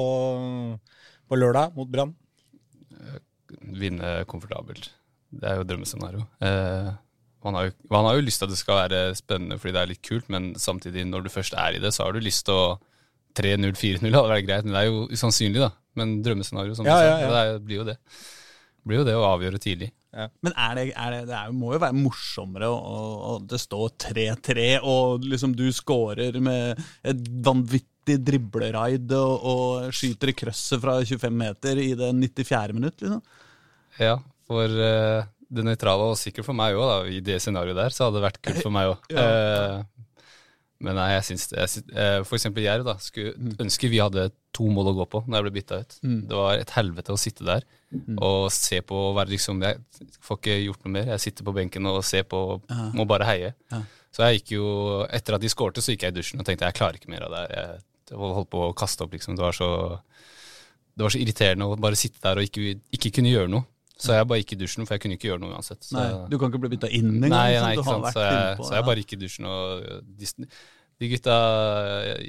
på 1.29 1.39
lørdag 1.39 1.75
mot 1.77 1.89
Brann? 1.91 2.15
Vinne 3.79 4.19
komfortabelt. 4.29 4.91
Det 5.29 5.45
er 5.49 5.59
jo 5.59 5.65
drømmescenario. 5.69 6.23
Eh, 6.45 6.89
man, 7.45 7.55
har 7.57 7.67
jo, 7.69 7.73
man 7.93 8.05
har 8.07 8.17
jo 8.17 8.25
lyst 8.25 8.41
til 8.41 8.47
at 8.49 8.53
det 8.53 8.59
skal 8.62 8.79
være 8.83 9.01
spennende 9.17 9.57
fordi 9.62 9.73
det 9.75 9.81
er 9.83 9.91
litt 9.93 10.03
kult, 10.05 10.27
men 10.33 10.51
samtidig, 10.59 11.05
når 11.09 11.25
du 11.25 11.31
først 11.33 11.55
er 11.57 11.77
i 11.77 11.81
det, 11.83 11.91
så 11.95 12.05
har 12.07 12.15
du 12.17 12.21
lyst 12.23 12.45
til 12.49 12.57
å 12.57 12.67
3-0, 13.39 13.71
4-0 13.77 14.09
hadde 14.09 14.31
vært 14.33 14.47
greit, 14.49 14.65
men 14.67 14.75
det 14.75 14.81
er 14.83 14.89
jo 14.89 15.03
usannsynlig, 15.13 15.62
da. 15.63 15.71
Men 15.99 16.17
drømmescenario, 16.25 16.75
som 16.77 16.88
Ja, 16.88 16.97
du 16.97 17.01
sa. 17.01 17.07
ja, 17.07 17.17
ja. 17.21 17.29
Det 17.29 17.41
er, 17.55 17.62
blir 17.65 17.81
jo 17.81 17.85
det. 17.88 17.97
blir 18.89 19.01
jo 19.01 19.05
det 19.07 19.15
å 19.19 19.25
avgjøre 19.33 19.62
tidlig. 19.62 19.89
Men 20.41 20.53
er 20.57 20.75
det, 20.79 20.83
er 20.97 21.11
det, 21.13 21.19
det 21.29 21.35
er, 21.37 21.51
må 21.53 21.73
jo 21.75 21.79
være 21.83 21.93
morsommere 21.97 22.69
å- 22.73 23.35
det 23.45 23.59
står 23.61 23.91
3-3, 24.01 24.63
og 24.81 25.21
liksom 25.29 25.53
du 25.55 25.67
scorer 25.75 26.39
med 26.41 26.79
et 27.05 27.19
vanvittig 27.45 28.17
dribleraid 28.25 29.11
og, 29.13 29.45
og 29.45 29.91
skyter 29.93 30.31
i 30.31 30.37
krøsset 30.39 30.81
fra 30.81 30.95
25 31.05 31.37
meter 31.43 31.77
i 31.83 31.91
det 31.99 32.09
94. 32.17 32.73
minutt, 32.73 32.97
liksom. 33.05 33.21
Ja, 33.99 34.15
for 34.49 34.65
uh, 34.65 35.27
det 35.49 35.65
nøytrale, 35.67 36.09
og 36.09 36.17
sikkert 36.17 36.47
for 36.49 36.57
meg 36.57 36.73
òg, 36.79 37.11
i 37.13 37.21
det 37.25 37.37
scenarioet 37.43 37.77
der, 37.77 37.93
så 37.93 38.07
hadde 38.07 38.17
det 38.17 38.25
vært 38.31 38.41
kult 38.47 38.63
for 38.65 38.73
meg 38.73 38.95
òg. 38.95 39.05
Men 40.81 40.95
nei, 40.95 41.09
jeg 41.17 41.23
syns 41.27 41.49
jeg 41.51 41.67
syns- 41.73 41.93
eh, 41.95 42.23
For 42.23 42.37
eksempel 42.37 42.63
Jerv, 42.63 42.85
da. 42.85 42.93
Skulle 43.03 43.33
ønske 43.59 43.89
vi 43.89 43.97
hadde 43.99 44.31
to 44.53 44.63
mål 44.71 44.91
å 44.93 44.95
gå 44.99 45.05
på 45.09 45.21
når 45.27 45.35
jeg 45.39 45.43
ble 45.47 45.55
bytta 45.61 45.79
ut. 45.81 45.97
Det 46.27 46.35
var 46.39 46.53
et 46.57 46.69
helvete 46.71 47.11
å 47.13 47.19
sitte 47.19 47.43
der 47.45 47.63
og 48.21 48.51
se 48.51 48.79
på 48.81 48.93
og 49.09 49.15
være 49.17 49.29
liksom 49.33 49.61
Jeg 49.61 49.79
får 50.21 50.37
ikke 50.37 50.65
gjort 50.65 50.85
noe 50.85 50.91
mer. 50.93 51.05
Jeg 51.05 51.19
sitter 51.19 51.43
på 51.43 51.53
benken 51.55 51.85
og 51.87 52.03
ser 52.03 52.23
på, 52.23 52.61
må 52.93 53.05
bare 53.07 53.25
heie. 53.25 53.53
Så 54.11 54.23
jeg 54.25 54.39
gikk 54.41 54.51
jo 54.57 55.05
Etter 55.11 55.35
at 55.35 55.41
de 55.41 55.47
skårte, 55.49 55.81
så 55.81 55.91
gikk 55.93 56.01
jeg 56.07 56.13
i 56.13 56.19
dusjen 56.21 56.39
og 56.39 56.45
tenkte 56.45 56.65
jeg 56.65 56.73
klarer 56.79 56.95
ikke 56.97 57.09
mer 57.09 57.23
av 57.27 57.31
det 57.31 57.43
her. 57.55 57.79
Jeg 58.09 58.17
holdt 58.17 58.49
på 58.49 58.61
å 58.69 58.73
kaste 58.75 59.01
opp, 59.03 59.11
liksom. 59.11 59.35
Det 59.35 59.43
var 59.43 59.51
så 59.53 59.99
det 60.97 61.03
var 61.05 61.09
så 61.13 61.19
irriterende 61.21 61.63
å 61.69 61.79
bare 61.79 61.95
sitte 61.95 62.19
der 62.21 62.35
og 62.41 62.43
ikke, 62.43 62.79
ikke 62.91 63.11
kunne 63.15 63.31
gjøre 63.31 63.49
noe. 63.49 63.63
Så 63.99 64.15
jeg 64.15 64.27
bare 64.31 64.39
gikk 64.41 64.53
i 64.55 64.59
dusjen, 64.62 64.85
for 64.88 64.95
jeg 64.95 65.01
kunne 65.03 65.15
ikke 65.19 65.27
gjøre 65.29 65.41
noe 65.43 65.53
uansett. 65.57 65.83
Så, 65.83 65.97
Nei, 65.99 66.09
du 66.31 66.38
kan 66.39 66.49
ikke 66.53 66.62
bli 66.63 66.69
bytta 66.77 66.88
inn 66.95 67.09
engang. 67.17 67.33
nei, 67.33 67.55
nei, 67.59 67.71
ikke 67.75 67.83
sant. 67.89 68.05
Så 68.15 68.23
jeg, 68.23 68.59
så 68.63 68.73
jeg 68.77 68.85
bare 68.88 69.01
gikk 69.03 69.15
i 69.17 69.19
dusjen, 69.25 69.47
og 69.51 69.83
de, 70.21 70.29
de 70.99 71.09
gutta, 71.12 71.35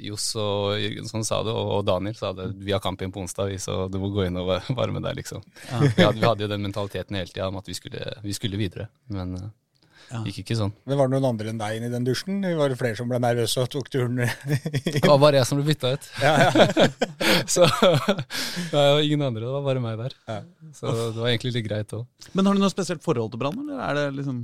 Johs 0.03 0.25
og 0.39 0.75
Jørgensson 0.79 1.23
sa 1.27 1.39
det, 1.47 1.53
og, 1.55 1.85
Daniel 1.87 2.15
sa 2.19 2.33
det. 2.35 2.49
Vi 2.59 2.71
har 2.75 2.83
kamp 2.83 3.01
igjen 3.01 3.13
på 3.15 3.23
onsdag, 3.23 3.55
så 3.63 3.85
du 3.91 3.97
må 4.03 4.11
gå 4.15 4.25
inn 4.27 4.37
og 4.41 4.47
va- 4.51 4.61
varme 4.81 5.01
deg, 5.03 5.15
liksom. 5.21 5.43
Vi, 5.71 6.03
hadde, 6.03 6.19
vi 6.19 6.27
hadde 6.27 6.45
jo 6.45 6.51
den 6.51 6.63
mentaliteten 6.67 7.15
hele 7.19 7.31
tida 7.31 7.47
om 7.51 7.59
at 7.61 7.67
vi 7.71 7.77
skulle, 7.79 8.13
vi 8.23 8.35
skulle 8.35 8.59
videre, 8.59 8.89
men 9.15 9.35
eh, 9.39 9.49
Ja. 10.11 10.21
gikk 10.27 10.41
ikke 10.43 10.57
sånn. 10.59 10.73
Men 10.85 10.97
var 10.99 11.07
det 11.07 11.15
noen 11.15 11.27
andre 11.31 11.51
enn 11.53 11.59
deg 11.61 11.77
inn 11.77 11.85
i 11.87 11.91
den 11.93 12.03
dusjen? 12.07 12.41
Var 12.43 12.73
det 12.73 12.77
flere 12.79 12.97
som 12.99 13.07
ble 13.11 13.19
nervøse 13.23 13.63
og 13.63 13.69
tok 13.71 13.87
turen? 13.93 14.17
Det 14.21 15.03
var 15.07 15.19
bare 15.23 15.39
jeg 15.39 15.47
som 15.47 15.61
ble 15.61 15.67
bytta 15.71 15.93
ut. 15.95 16.09
ja, 16.21 16.33
ja. 16.51 16.87
Så 17.53 17.63
det 17.65 18.75
var 18.75 18.99
ingen 19.01 19.23
andre, 19.23 19.45
det 19.45 19.53
var 19.55 19.63
bare 19.65 19.83
meg 19.83 19.97
der. 20.01 20.15
Så 20.75 20.91
det 20.91 21.19
var 21.21 21.29
egentlig 21.31 21.53
litt 21.55 21.67
greit 21.69 21.95
òg. 21.95 22.05
Men 22.35 22.49
har 22.49 22.57
du 22.57 22.63
noe 22.63 22.73
spesielt 22.73 23.03
forhold 23.05 23.31
til 23.33 23.41
Brann, 23.41 23.61
eller 23.63 23.79
er 23.87 23.99
det 24.01 24.07
liksom 24.19 24.41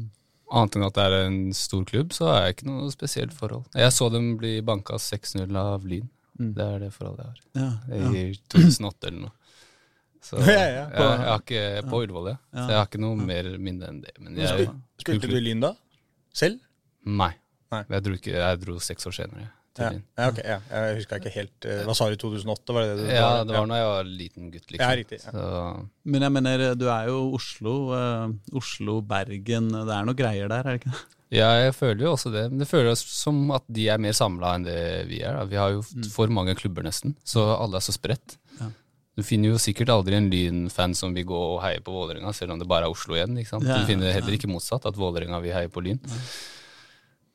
Annet 0.48 0.78
enn 0.78 0.86
at 0.88 0.96
det 0.96 1.04
er 1.04 1.14
en 1.26 1.40
stor 1.52 1.82
klubb, 1.84 2.14
så 2.16 2.30
har 2.30 2.46
jeg 2.46 2.54
ikke 2.56 2.68
noe 2.70 2.86
spesielt 2.94 3.34
forhold. 3.36 3.66
Jeg 3.76 3.92
så 3.92 4.08
dem 4.14 4.30
bli 4.40 4.54
banka 4.64 4.96
6-0 4.96 5.44
av 5.60 5.84
Lyn. 5.84 6.06
Det 6.40 6.64
er 6.64 6.86
det 6.86 6.94
forholdet 6.96 7.26
jeg 7.26 7.34
har. 7.34 7.42
Ja, 7.92 7.98
ja. 8.06 8.12
I 8.16 8.38
2008 8.54 9.10
eller 9.10 9.26
noe. 9.26 9.34
Så 10.28 10.40
Ja, 10.44 10.54
ja. 10.54 10.86
Jeg, 10.92 11.02
jeg 11.02 11.28
har 11.32 11.44
ikke 11.44 11.90
På 11.90 12.02
Ullevål, 12.04 12.32
ja. 12.34 12.38
Så 12.54 12.70
jeg 12.72 12.80
har 12.82 12.88
ikke 12.90 13.04
noe 13.04 13.28
mer 13.30 13.52
minne 13.58 13.92
enn 13.92 14.02
det. 14.06 14.16
Men 14.20 14.40
jeg, 14.42 14.72
Spilte 15.02 15.30
du 15.32 15.38
Lyn 15.40 15.64
da? 15.64 15.74
Selv? 16.36 16.60
Nei. 17.08 17.34
Nei. 17.74 17.84
Jeg 17.92 18.04
dro, 18.06 18.18
ikke, 18.18 18.36
jeg 18.36 18.60
dro 18.64 18.78
seks 18.84 19.08
år 19.10 19.16
senere 19.16 19.48
Ja, 19.78 19.90
ja, 19.92 20.28
ok, 20.32 20.40
ja. 20.42 20.58
Jeg 20.72 21.02
huska 21.02 21.20
ikke 21.20 21.34
helt 21.36 21.68
eh, 21.68 21.84
Hva 21.86 21.94
sa 21.98 22.08
du, 22.10 22.16
2008? 22.20 22.76
Var 22.76 22.86
det 22.86 22.94
det 22.96 23.04
du 23.04 23.12
Ja, 23.12 23.28
det 23.44 23.54
var 23.54 23.68
da 23.70 23.82
jeg 23.82 23.90
var 23.92 24.10
liten 24.10 24.48
gutt, 24.54 24.72
liksom. 24.72 24.86
Ja, 24.86 24.96
riktig, 24.98 25.20
ja. 25.22 25.34
Så, 25.36 25.84
Men 26.08 26.26
jeg 26.26 26.36
mener, 26.38 26.64
du 26.80 26.88
er 26.90 27.12
jo 27.12 27.20
Oslo. 27.38 27.76
uh, 27.92 28.58
Oslo, 28.58 28.98
Bergen 29.06 29.70
Det 29.76 29.94
er 30.00 30.10
noe 30.10 30.18
greier 30.18 30.52
der, 30.52 30.64
er 30.64 30.78
det 30.78 30.82
ikke 30.82 30.96
det? 30.96 31.04
ja, 31.36 31.50
jeg 31.60 31.76
føler 31.76 32.06
jo 32.06 32.12
også 32.16 32.32
det. 32.32 32.46
Men 32.54 32.64
det 32.64 32.70
føles 32.70 33.02
som 33.12 33.40
at 33.56 33.66
de 33.68 33.90
er 33.92 34.00
mer 34.00 34.16
samla 34.16 34.54
enn 34.56 34.68
det 34.68 34.82
vi 35.10 35.20
er. 35.28 35.36
Da. 35.36 35.48
Vi 35.52 35.60
har 35.60 35.74
jo 35.76 35.84
for 36.14 36.32
mange 36.32 36.56
klubber, 36.56 36.88
nesten. 36.88 37.18
Så 37.28 37.44
alle 37.52 37.82
er 37.82 37.84
så 37.84 37.96
spredt. 37.96 38.38
Du 39.18 39.24
finner 39.26 39.50
jo 39.50 39.58
sikkert 39.58 39.90
aldri 39.90 40.14
en 40.14 40.28
Lyn-fan 40.30 40.94
som 40.94 41.16
vil 41.18 41.26
gå 41.26 41.38
og 41.56 41.62
heie 41.64 41.80
på 41.82 41.90
Vålerenga, 41.96 42.30
selv 42.38 42.54
om 42.54 42.60
det 42.62 42.68
bare 42.70 42.86
er 42.86 42.94
Oslo 42.94 43.16
igjen. 43.18 43.34
ikke 43.42 43.50
sant? 43.56 43.66
Ja, 43.66 43.80
Du 43.82 43.90
finner 43.90 44.14
heller 44.14 44.36
ikke 44.38 44.50
motsatt, 44.52 44.86
at 44.86 44.94
Vålerenga 45.00 45.40
vil 45.42 45.56
heie 45.58 45.72
på 45.74 45.82
Lyn. 45.82 45.98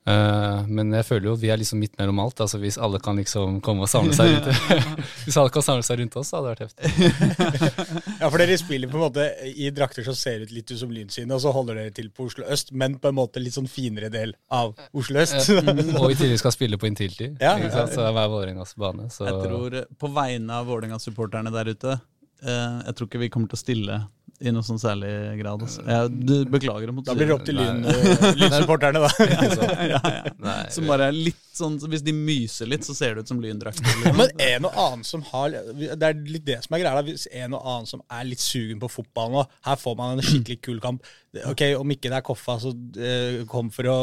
Eh, 0.03 0.65
men 0.67 0.89
jeg 0.97 1.07
føler 1.07 1.29
jo 1.29 1.33
vi 1.39 1.51
er 1.55 1.61
liksom 1.61 1.79
midt 1.79 1.93
mellom 2.01 2.19
alt. 2.25 2.41
altså 2.43 2.59
Hvis 2.59 2.75
alle 2.83 2.99
kan 3.03 3.19
liksom 3.21 3.61
komme 3.63 3.85
og 3.87 3.91
samle 3.91 4.15
seg 4.17 4.33
rundt 4.33 4.49
Hvis 5.27 5.37
alle 5.39 5.53
kan 5.55 5.63
samle 5.63 5.87
seg 5.87 6.01
rundt 6.01 6.17
oss, 6.19 6.33
så 6.33 6.41
hadde 6.41 6.51
det 6.51 6.55
vært 6.57 6.65
heftig. 6.67 8.01
Ja, 8.23 8.29
for 8.31 8.39
dere 8.43 8.57
spiller 8.59 8.91
på 8.91 8.99
en 8.99 9.05
måte 9.05 9.27
i 9.47 9.69
drakter 9.75 10.07
som 10.07 10.17
ser 10.19 10.43
ut 10.45 10.53
litt 10.55 10.71
ut 10.71 10.79
som 10.79 10.91
lynsynet, 10.95 11.33
og 11.37 11.43
så 11.43 11.53
holder 11.55 11.79
dere 11.81 11.95
til 11.95 12.11
på 12.15 12.27
Oslo 12.29 12.47
øst, 12.51 12.71
men 12.75 12.97
på 13.03 13.11
en 13.11 13.17
måte 13.19 13.43
litt 13.43 13.55
sånn 13.57 13.67
finere 13.71 14.11
del 14.15 14.35
av 14.53 14.75
Oslo 14.95 15.23
øst. 15.23 15.51
Og 15.51 16.09
i 16.13 16.19
tillegg 16.19 16.39
skal 16.43 16.55
spille 16.55 16.79
på 16.79 16.87
Intility. 16.91 17.33
Ja, 17.43 17.57
ja. 17.59 17.71
Så 17.91 17.99
det 18.03 18.09
er 18.09 18.17
hver 18.17 18.31
Vålerengas 18.33 18.75
bane. 18.79 19.09
Så 19.11 19.27
Jeg 19.27 19.39
tror 19.47 19.79
eh, 19.81 19.89
på 19.99 20.11
vegne 20.15 20.59
av 20.61 20.71
Vålerenga-supporterne 20.71 21.53
der 21.55 21.73
ute 21.75 21.95
eh, 21.95 22.79
Jeg 22.87 22.95
tror 22.99 23.11
ikke 23.11 23.23
vi 23.23 23.31
kommer 23.35 23.51
til 23.51 23.59
å 23.59 23.63
stille 23.63 23.99
i 24.43 24.53
noe 24.55 24.65
sånn 24.67 24.81
særlig 24.81 25.11
grad. 25.39 25.63
Altså. 25.65 25.83
Jeg 25.87 26.11
du, 26.27 26.35
beklager 26.51 26.91
å 26.91 26.95
måtte 26.97 27.13
Da 27.13 27.17
blir 27.19 27.31
det 27.31 27.37
opp 27.37 27.45
til 27.47 27.59
Lyn-supporterne, 28.41 29.03
da. 29.05 29.11
ja, 29.93 30.01
ja. 30.03 30.33
Nei, 30.43 30.59
Som 30.75 30.89
bare 30.91 31.09
er 31.13 31.17
litt 31.17 31.41
sånn 31.55 31.77
Hvis 31.93 32.05
de 32.05 32.15
myser 32.17 32.71
litt, 32.71 32.87
så 32.87 32.97
ser 32.97 33.15
det 33.15 33.25
ut 33.25 33.33
som 33.33 33.43
lyndrakter. 33.43 33.87
Men 34.19 34.33
en 34.43 34.69
og 34.69 34.79
annen 34.85 35.05
som 35.07 35.25
har 35.31 35.55
Det 35.55 36.09
er 36.09 36.19
litt 36.27 36.47
det 36.49 36.59
som 36.65 36.77
er 36.77 36.85
greia. 36.85 37.05
Hvis 37.07 37.29
en 37.31 37.59
og 37.59 37.67
annen 37.75 37.91
som 37.91 38.03
er 38.09 38.27
litt 38.29 38.43
sugen 38.43 38.81
på 38.83 38.91
fotball 38.93 39.37
nå, 39.37 39.45
her 39.69 39.79
får 39.81 39.99
man 39.99 40.17
en 40.17 40.27
skikkelig 40.27 40.59
kul 40.65 40.81
kamp. 40.83 41.13
Ok, 41.49 41.65
Om 41.79 41.95
ikke 41.95 42.11
det 42.11 42.19
er 42.19 42.27
Koffa, 42.27 42.59
så 42.63 42.73
eh, 43.01 43.43
kom 43.51 43.71
for 43.73 43.89
å 43.89 43.99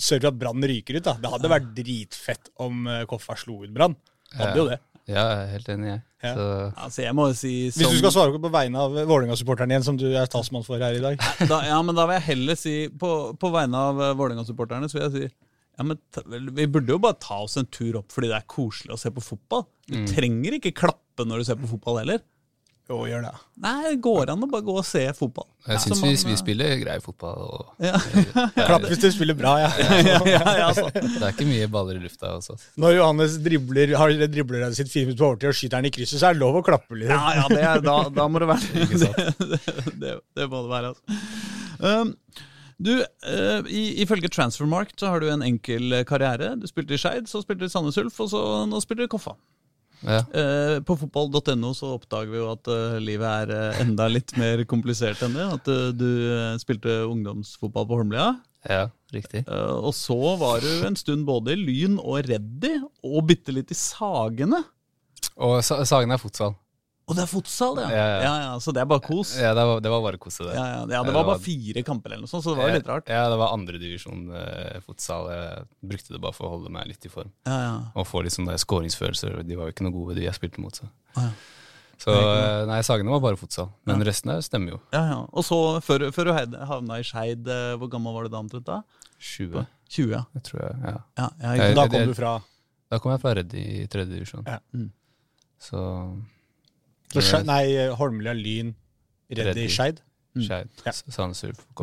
sørge 0.00 0.24
for 0.24 0.32
at 0.32 0.40
Brann 0.40 0.70
ryker 0.72 0.98
ut. 0.98 1.04
da. 1.06 1.18
Det 1.20 1.34
hadde 1.36 1.52
vært 1.52 1.68
dritfett 1.76 2.50
om 2.64 2.86
eh, 2.90 3.04
Koffa 3.10 3.36
slo 3.38 3.60
ut 3.66 3.74
Brann. 3.74 3.98
Hadde 4.38 4.56
jo 4.58 4.70
det. 4.70 4.80
Ja, 5.10 5.22
jeg 5.26 5.44
er 5.44 5.52
helt 5.56 5.70
enig, 5.74 5.88
jeg. 5.92 6.02
Ja. 6.22 6.32
Så, 6.38 6.48
Altså, 6.86 7.02
jeg 7.02 7.14
må 7.18 7.28
jo 7.30 7.36
si 7.36 7.52
Hvis 7.74 7.94
du 7.96 7.98
skal 7.98 8.12
svare 8.14 8.42
på 8.42 8.50
vegne 8.54 8.78
av 8.78 8.94
Vålerenga-supporterne 8.94 9.74
igjen, 9.74 9.86
som 9.86 9.96
du 9.98 10.06
er 10.14 10.30
talsmann 10.30 10.62
for 10.66 10.78
her 10.82 10.94
i 10.94 11.02
dag. 11.02 11.18
da, 11.50 11.62
Ja, 11.66 11.80
men 11.82 11.98
da 11.98 12.06
vil 12.06 12.20
jeg 12.20 12.28
heller 12.30 12.58
si 12.58 12.74
På, 12.94 13.32
på 13.34 13.50
vegne 13.54 13.80
av 13.90 13.98
uh, 13.98 14.12
Vålerenga-supporterne 14.18 14.90
så 14.90 14.98
vil 15.00 15.06
jeg 15.08 15.14
si 15.16 15.48
ja, 15.78 15.86
men 15.88 15.98
ta, 16.12 16.22
Vi 16.28 16.66
burde 16.68 16.92
jo 16.94 17.00
bare 17.02 17.18
ta 17.18 17.40
oss 17.42 17.56
en 17.58 17.66
tur 17.72 17.96
opp 18.02 18.12
fordi 18.12 18.28
det 18.30 18.38
er 18.38 18.50
koselig 18.50 18.92
å 18.92 19.00
se 19.00 19.10
på 19.14 19.22
fotball. 19.24 19.64
Du 19.88 20.02
trenger 20.06 20.58
ikke 20.58 20.74
klappe 20.82 21.24
når 21.26 21.40
du 21.40 21.46
ser 21.48 21.58
på 21.60 21.70
fotball 21.70 22.02
heller. 22.02 22.20
Jo, 22.92 22.98
gjøre 23.08 23.24
det. 23.24 23.38
Nei, 23.62 23.76
det 23.86 23.98
går 24.04 24.30
an 24.34 24.42
å 24.44 24.46
bare 24.50 24.64
gå 24.66 24.72
og 24.76 24.84
se 24.84 25.00
fotball. 25.16 25.46
jeg 25.64 25.80
syns 25.80 26.02
vi, 26.02 26.10
vi 26.28 26.34
spiller 26.36 26.74
grei 26.82 26.98
fotball. 27.00 27.38
Og 27.46 27.86
Ja. 27.86 27.96
Klapp 28.52 28.84
hvis 28.90 29.00
du 29.00 29.06
spiller 29.14 29.36
bra, 29.38 29.54
ja. 29.62 29.70
ja, 30.10 30.18
ja, 30.28 30.40
ja, 30.42 30.66
altså. 30.66 30.90
det 30.92 31.22
er 31.22 31.30
ikke 31.30 31.46
mye 31.48 31.70
baller 31.72 31.96
i 31.96 32.02
lufta 32.02 32.34
Også. 32.36 32.58
Når 32.82 32.98
Johannes 32.98 33.38
dribler, 33.44 33.94
har 33.96 34.12
dribler 34.34 34.66
sitt 34.76 34.92
fint 34.92 35.14
på 35.16 35.28
overtid 35.30 35.48
og 35.54 35.56
skyter 35.56 35.78
den 35.78 35.88
i 35.88 35.94
krysset, 35.94 36.20
så 36.20 36.28
er 36.28 36.36
det 36.36 36.42
lov 36.42 36.58
å 36.60 36.64
klappe 36.66 36.98
litt. 36.98 37.14
Ja, 37.14 37.32
ja 37.38 37.46
det 37.48 37.62
er, 37.70 37.84
da, 37.86 37.96
da 38.12 38.26
må 38.28 38.42
det 38.42 38.50
være 38.52 38.84
det, 39.04 39.28
det, 39.40 39.60
det, 40.02 40.16
det 40.36 40.48
må 40.52 40.66
det 40.66 40.74
være, 40.74 40.92
altså. 40.92 41.22
Um, 41.80 42.12
du, 42.82 42.92
uh, 42.98 43.70
i, 43.72 43.86
Ifølge 44.04 44.28
Transfermarkt 44.32 45.00
så 45.00 45.14
har 45.14 45.22
du 45.22 45.30
en 45.32 45.46
enkel 45.46 46.02
karriere. 46.08 46.52
Du 46.60 46.68
spilte 46.68 46.98
i 46.98 47.00
Skeid, 47.00 47.30
så 47.30 47.40
spilte 47.40 47.64
du 47.64 47.70
i 47.70 47.72
Sandnes 47.72 48.00
Ulf, 48.02 48.20
og 48.20 48.30
så 48.34 48.44
nå 48.68 48.84
spiller 48.84 49.06
du 49.06 49.08
i 49.08 49.14
Koffa. 49.16 49.38
Ja. 50.02 50.20
Eh, 50.34 50.80
på 50.82 50.96
fotball.no 50.98 51.72
så 51.78 51.92
oppdager 51.96 52.30
vi 52.32 52.40
jo 52.40 52.48
at 52.52 52.66
eh, 52.72 52.96
livet 53.02 53.28
er 53.46 53.52
eh, 53.54 53.80
enda 53.84 54.08
litt 54.10 54.34
mer 54.40 54.64
komplisert 54.66 55.22
enn 55.22 55.36
det. 55.38 55.46
At 55.60 55.68
eh, 55.70 55.90
du 55.94 56.08
spilte 56.62 57.02
ungdomsfotball 57.06 57.86
på 57.90 58.00
Holmlia. 58.00 58.32
ja, 58.68 58.88
riktig. 59.14 59.44
Eh, 59.46 59.74
og 59.78 59.94
så 59.94 60.16
var 60.40 60.60
du 60.64 60.70
en 60.88 60.96
stund 60.98 61.26
både 61.28 61.54
i 61.54 61.60
Lyn 61.62 61.98
og 62.02 62.22
Reddy, 62.28 62.76
og 63.04 63.26
bitte 63.30 63.54
litt 63.54 63.70
i 63.70 63.78
Sagene. 63.78 64.62
Og 65.38 65.60
Sa- 65.64 65.84
Sagen 65.88 66.10
er 66.10 66.18
futsal. 66.22 66.54
Og 67.12 67.18
det 67.18 67.24
er 67.26 67.30
fotsal, 67.30 67.78
ja. 67.84 67.88
Ja, 67.92 68.06
ja. 68.22 68.32
ja, 68.46 68.52
så 68.64 68.72
det 68.74 68.80
er 68.82 68.88
bare 68.88 69.02
kos. 69.04 69.34
Ja, 69.36 69.52
det 69.56 69.64
var, 69.68 69.80
det 69.84 69.92
var 69.92 70.02
bare 70.04 70.20
kos. 70.22 70.38
det. 70.40 70.54
Ja, 70.56 70.84
det 70.88 71.14
var 71.14 71.26
bare 71.28 71.40
fire 71.42 71.84
kamper 71.86 72.14
eller 72.14 72.24
noe 72.24 72.32
sånt, 72.32 72.44
så 72.46 72.54
det 72.54 72.62
var 72.62 72.72
jo 72.72 72.78
litt 72.78 72.88
rart. 72.88 73.10
Ja, 73.12 73.26
det 73.32 73.38
var 73.40 73.52
andredivisjon 73.56 74.22
eh, 74.40 74.78
futsal. 74.86 75.28
Jeg 75.32 75.66
brukte 75.92 76.16
det 76.16 76.22
bare 76.24 76.36
for 76.36 76.48
å 76.48 76.54
holde 76.56 76.72
meg 76.72 76.88
litt 76.88 77.04
i 77.04 77.12
form. 77.12 77.32
Ja, 77.48 77.58
ja. 77.60 77.74
Og 78.00 78.08
få 78.08 78.24
litt 78.24 78.34
sånn 78.34 78.48
skåringsfølelser. 78.48 79.42
De 79.44 79.58
var 79.58 79.68
jo 79.68 79.76
ikke 79.76 79.86
noe 79.86 79.96
gode, 79.96 80.16
de 80.18 80.24
jeg 80.24 80.38
spilte 80.38 80.64
mot. 80.64 80.80
Så, 80.80 80.88
ja. 81.18 81.28
så 82.00 82.16
nei, 82.70 82.80
Sagene 82.86 83.12
var 83.12 83.22
bare 83.26 83.40
futsal. 83.40 83.68
Men 83.88 84.02
resten 84.08 84.32
der 84.32 84.40
stemmer 84.46 84.78
jo. 84.78 84.80
ja, 84.96 85.04
ja. 85.12 85.20
Og 85.28 85.46
så, 85.46 85.60
før, 85.84 86.08
før 86.16 86.32
du 86.32 86.58
havna 86.72 87.02
i 87.02 87.06
Skeid, 87.06 87.44
eh, 87.44 87.76
hvor 87.76 87.92
gammel 87.92 88.16
var 88.16 88.26
du 88.26 88.32
da 88.32 88.40
omtrent 88.40 88.68
da? 88.70 88.80
20, 89.22 89.66
20, 89.92 90.16
ja. 90.16 90.24
jeg 90.34 90.48
tror 90.48 90.64
jeg. 90.64 90.80
Ja. 90.82 90.96
ja, 91.20 91.28
ja 91.60 91.70
Da 91.78 91.84
kom 91.86 92.08
du 92.10 92.16
fra 92.18 92.32
Da 92.90 92.98
kom 92.98 93.12
jeg 93.14 93.22
fra 93.22 93.36
Redd 93.38 93.54
i 93.54 93.84
tredje 93.90 94.16
divisjon. 94.16 94.48
Ja. 94.48 94.58
Mm. 94.74 94.90
Så 95.62 95.78
Nei, 97.48 97.64
Holmlia, 97.98 98.32
Lyn, 98.36 98.72
Reddy, 99.30 99.48
Reddy. 99.48 99.66
Skeid. 99.72 100.00
Mm. 100.36 100.46
Ja. 100.48 100.92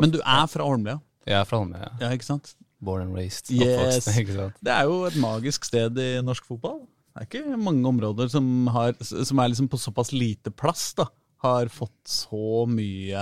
Men 0.02 0.10
du 0.14 0.18
er 0.20 0.46
fra 0.50 0.66
Holmlia? 0.66 0.98
Jeg 1.26 1.36
er 1.38 1.44
fra 1.46 1.60
Holmlia. 1.62 1.84
Ja. 1.84 2.06
Ja, 2.06 2.10
ikke 2.16 2.26
sant? 2.26 2.54
Born 2.82 3.02
and 3.04 3.14
raised. 3.14 3.50
Yes. 3.52 4.04
Sant? 4.08 4.56
Det 4.64 4.72
er 4.72 4.88
jo 4.88 5.04
et 5.06 5.16
magisk 5.20 5.66
sted 5.68 5.98
i 6.00 6.08
norsk 6.24 6.46
fotball. 6.48 6.80
Det 7.10 7.22
er 7.22 7.28
ikke 7.28 7.58
mange 7.60 7.86
områder 7.88 8.30
som, 8.32 8.66
har, 8.72 8.94
som 9.02 9.38
er 9.42 9.50
liksom 9.52 9.68
på 9.68 9.78
såpass 9.80 10.12
lite 10.14 10.50
plass, 10.50 10.94
da. 10.96 11.06
Har 11.44 11.68
fått 11.72 12.08
så 12.08 12.64
mye 12.68 13.20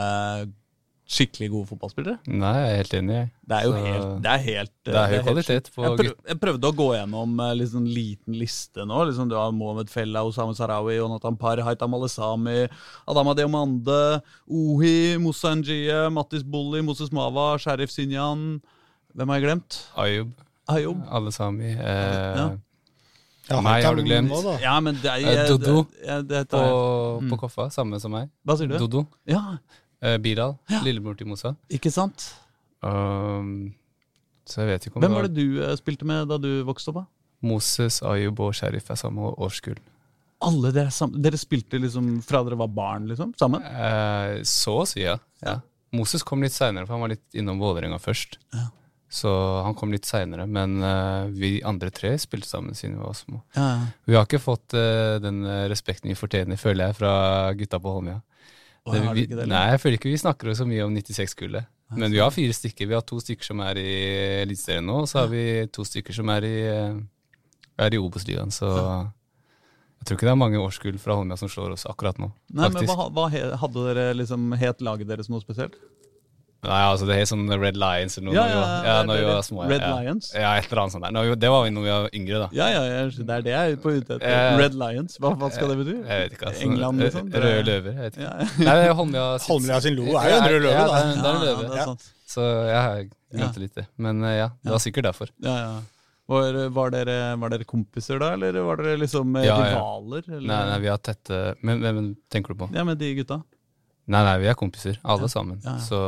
skikkelig 1.09 1.47
gode 1.51 1.69
fotballspillere. 1.71 2.19
Nei, 2.29 2.51
jeg 2.61 2.69
er 2.69 2.77
helt 2.83 2.95
enig. 2.99 3.15
jeg. 3.17 3.31
Det 3.49 3.57
er 3.57 3.63
jo 3.65 3.71
Så- 3.73 3.85
helt 3.87 4.23
Det 4.23 4.31
er, 4.31 4.39
helt, 4.45 4.73
Det 4.85 4.95
er 4.95 5.09
høy 5.09 5.23
kvalitet 5.25 5.71
på 5.73 5.83
jeg, 5.87 5.99
prøv, 5.99 6.15
jeg 6.29 6.41
prøvde 6.41 6.69
å 6.69 6.75
gå 6.77 6.89
gjennom 6.99 7.37
sånn 7.73 7.87
liten 7.95 8.35
liste 8.39 8.85
nå. 8.85 8.99
Liksom, 9.09 9.29
du 9.31 9.35
har 9.35 9.51
Mohamed 9.53 9.89
Fella, 9.89 10.21
Osama 10.23 10.53
Sarawi, 10.55 10.97
Jonathan 10.97 11.37
Parr, 11.37 11.63
Haitam 11.65 11.95
Alesami, 11.95 12.69
Adama 13.09 13.35
Diomande, 13.35 14.21
Ohi, 14.51 15.17
Moussa 15.19 15.55
Njie, 15.57 16.11
Mattis 16.13 16.43
Bulli, 16.45 16.83
Moses 16.85 17.09
Mava, 17.11 17.57
Sheriff 17.59 17.91
Sinjan 17.91 18.61
Hvem 19.17 19.29
har 19.29 19.41
jeg 19.41 19.49
glemt? 19.49 19.83
Ayub, 19.97 20.33
Ayub. 20.69 21.03
Alesami. 21.11 21.73
Eh, 21.73 22.37
Ja. 22.37 22.51
Ja, 23.51 23.63
Meg 23.63 23.83
har 23.83 23.95
du 23.97 24.03
glemt. 24.03 24.29
nå. 24.29 24.61
Ja, 24.61 24.79
men 24.79 24.95
det 24.97 25.07
er 25.07 25.45
Eh, 25.45 25.49
Dodo. 25.49 25.85
Det, 25.85 26.05
jeg, 26.07 26.29
det 26.29 26.49
På, 26.51 27.19
mm. 27.23 27.31
på 27.31 27.39
Koffa, 27.41 27.71
samme 27.73 27.99
som 27.99 28.13
meg. 28.13 28.29
Hva 28.47 28.59
sier 28.59 28.69
du? 28.69 28.77
Dodo. 28.77 29.07
Ja, 29.27 29.57
Eh, 30.03 30.19
Bilal, 30.23 30.57
Ja. 30.71 30.83
lillebror 30.87 31.17
til 31.19 31.27
Mosa. 31.27 31.57
ikke 31.71 31.91
sant? 31.91 32.35
Um, 32.83 33.75
så 34.47 34.63
jeg 34.63 34.69
vet 34.71 34.87
ikke 34.87 34.97
om 34.97 35.03
Hvem 35.03 35.15
var 35.17 35.27
det 35.27 35.35
du 35.35 35.63
eh, 35.65 35.75
spilte 35.77 36.07
med 36.07 36.29
da 36.31 36.39
du 36.39 36.63
vokste 36.65 36.93
opp? 36.93 37.03
da? 37.03 37.07
Moses, 37.43 38.01
Ayub 38.03 38.39
og 38.41 38.55
Sheriff 38.55 38.91
er 38.91 38.99
samme 38.99 39.33
årskull. 39.39 39.79
Alle 40.43 40.71
dere, 40.75 40.91
sam 40.95 41.11
dere 41.19 41.39
spilte 41.39 41.81
liksom 41.83 42.21
fra 42.23 42.45
dere 42.47 42.59
var 42.59 42.71
barn, 42.71 43.09
liksom? 43.11 43.35
Sammen? 43.39 43.63
Eh, 43.63 44.43
så 44.47 44.77
å 44.85 44.87
si, 44.87 45.03
ja. 45.03 45.19
ja. 45.43 45.59
Moses 45.95 46.23
kom 46.23 46.43
litt 46.43 46.55
seinere, 46.55 46.87
for 46.87 46.95
han 46.95 47.03
var 47.03 47.13
litt 47.15 47.39
innom 47.39 47.59
Vålerenga 47.59 47.99
først. 47.99 48.39
Ja. 48.55 48.69
Så 49.11 49.31
han 49.65 49.75
kom 49.75 49.91
litt 49.91 50.05
seinere, 50.05 50.45
men 50.47 50.83
uh, 50.85 51.27
vi 51.33 51.63
andre 51.65 51.89
tre 51.91 52.11
spilte 52.21 52.47
sammen 52.47 52.77
siden 52.77 52.99
vi 52.99 53.07
var 53.07 53.15
små. 53.17 53.39
Ja. 53.57 53.69
Vi 54.05 54.15
har 54.15 54.27
ikke 54.29 54.43
fått 54.43 54.77
uh, 54.77 55.17
den 55.23 55.41
respekten 55.71 56.13
vi 56.13 56.19
fortjener, 56.19 56.61
føler 56.61 56.91
jeg, 56.91 56.99
fra 57.01 57.15
gutta 57.57 57.81
på 57.81 57.95
Holmlia. 57.97 58.21
Det- 58.93 59.15
vi, 59.15 59.27
det, 59.27 59.47
nei, 59.49 59.65
jeg 59.73 59.81
føler 59.83 59.99
ikke 59.99 60.11
vi 60.13 60.21
snakker 60.23 60.55
så 60.57 60.67
mye 60.69 60.85
om 60.87 60.95
96-kullet. 60.97 61.67
Men 61.97 62.13
vi 62.13 62.19
har 62.21 62.31
fire 62.31 62.53
stykker. 62.53 62.87
Vi 62.91 62.95
har 62.95 63.01
to 63.09 63.17
stykker 63.21 63.45
som 63.49 63.61
er 63.65 63.79
i 63.81 63.93
Eliteserien 64.43 64.85
nå, 64.85 64.99
og 65.03 65.09
så 65.09 65.23
har 65.23 65.29
vi 65.33 65.45
to 65.73 65.85
stykker 65.89 66.13
som 66.13 66.29
er 66.35 66.45
i, 66.45 66.57
eh, 66.69 66.99
er 67.79 67.95
i 67.95 68.01
Obos-ligaen. 68.01 68.53
Så 68.53 68.69
jeg 68.69 70.05
tror 70.07 70.17
ikke 70.19 70.29
det 70.29 70.35
er 70.35 70.43
mange 70.43 70.61
årskull 70.61 70.99
fra 71.01 71.17
Holmlia 71.17 71.39
som 71.41 71.49
slår 71.49 71.73
oss 71.79 71.87
akkurat 71.89 72.19
nå. 72.21 72.29
Nei, 72.53 72.69
men 72.69 72.85
hva, 72.87 73.09
hva 73.11 73.29
Hadde 73.59 73.87
dere 73.89 74.15
liksom 74.15 74.53
Het 74.61 74.81
laget 74.85 75.09
deres 75.09 75.29
noe 75.33 75.41
spesielt? 75.41 75.75
Nei, 76.67 76.79
altså 76.91 77.07
det 77.07 77.15
er 77.15 77.27
sånn 77.31 77.45
Red 77.55 77.77
Lions 77.79 78.17
eller 78.19 78.27
noe. 78.27 78.35
Ja, 78.35 78.45
ja, 78.51 78.63
ja, 78.63 78.79
ja, 78.89 78.95
når 79.07 79.19
vi 79.21 79.27
var 79.29 79.45
små. 79.47 79.61
Red 79.71 79.83
ja. 79.85 79.91
Lions? 79.95 80.31
Ja, 80.35 80.49
et 80.59 80.67
eller 80.67 80.81
annet 80.83 80.95
sånt 80.97 81.05
der. 81.07 81.13
Når 81.15 81.29
vi, 81.29 81.35
det 81.45 81.51
var 81.55 81.61
vi 81.63 81.71
når 81.77 81.85
vi 81.85 81.93
var 81.93 82.09
yngre, 82.19 82.41
da. 82.43 82.49
Ja, 82.59 82.67
ja, 82.75 82.81
ja, 82.89 83.05
det 83.15 83.37
er 83.37 83.45
det 83.47 83.53
jeg 83.53 83.75
er 83.77 83.77
på 83.85 83.93
ute 83.95 84.17
etter. 84.17 84.25
Eh, 84.27 84.59
Red 84.59 84.75
Lions, 84.81 85.19
hva, 85.23 85.31
hva 85.39 85.51
skal 85.55 85.71
det 85.71 85.77
bety? 85.85 85.95
Jeg 86.01 86.25
vet 86.25 86.35
ikke, 86.35 86.49
altså. 86.51 86.65
England, 86.67 87.05
eller 87.05 87.15
sånn. 87.15 87.29
Røde 87.47 87.61
løver, 87.69 87.93
jeg 87.95 88.09
vet 88.09 88.19
ikke. 88.19 88.27
Ja, 88.27 88.49
Nei, 88.59 88.75
det 88.81 88.89
er 88.89 88.97
Holmlia 88.99 89.27
Holmlia 89.47 89.79
sin 89.85 89.95
logo 90.01 90.17
er 90.19 90.33
jo 90.33 90.41
en 90.41 90.49
rød 90.51 90.65
løve, 90.67 90.73
Ja, 90.75 90.87
da. 90.89 90.97
det 90.99 90.99
er, 90.99 91.21
det 91.23 91.29
er 91.29 91.37
en 91.39 91.39
ja, 91.39 91.45
løve. 91.47 91.69
det 91.69 91.79
er 91.79 91.89
sant. 91.93 92.09
Så 92.35 92.49
jeg 92.69 93.07
glemte 93.39 93.63
litt 93.63 93.79
det. 93.79 93.87
Men 94.09 94.27
eh, 94.27 94.35
ja, 94.41 94.49
det 94.67 94.75
var 94.75 94.83
sikkert 94.83 95.09
derfor. 95.13 95.31
Ja, 95.47 95.55
ja. 95.63 95.71
Var, 96.29 96.59
var, 96.77 96.91
dere, 96.93 97.15
var 97.41 97.55
dere 97.55 97.65
kompiser 97.65 98.19
da, 98.21 98.35
eller 98.37 98.59
var 98.67 98.83
dere 98.83 98.99
liksom 99.01 99.39
eh, 99.39 99.47
Ja, 99.47 99.55
ja. 99.63 99.69
rivaler? 99.79 100.27
Eller? 100.27 100.49
Nei, 100.51 100.59
nei, 100.73 100.81
vi 100.83 100.91
har 100.93 100.99
tette 101.01 101.39
Men 101.65 101.81
hvem 101.81 102.11
tenker 102.29 102.53
du 102.53 102.67
på? 102.67 102.69
Ja, 102.77 102.85
med 102.85 102.99
de 103.01 103.15
gutta? 103.23 103.39
Nei, 104.09 104.23
nei, 104.25 104.37
vi 104.41 104.49
er 104.49 104.57
kompiser. 104.57 104.97
Alle 105.05 105.29
sammen. 105.29 105.59
Ja, 105.65 105.77
ja. 105.77 105.85
Så 105.85 105.99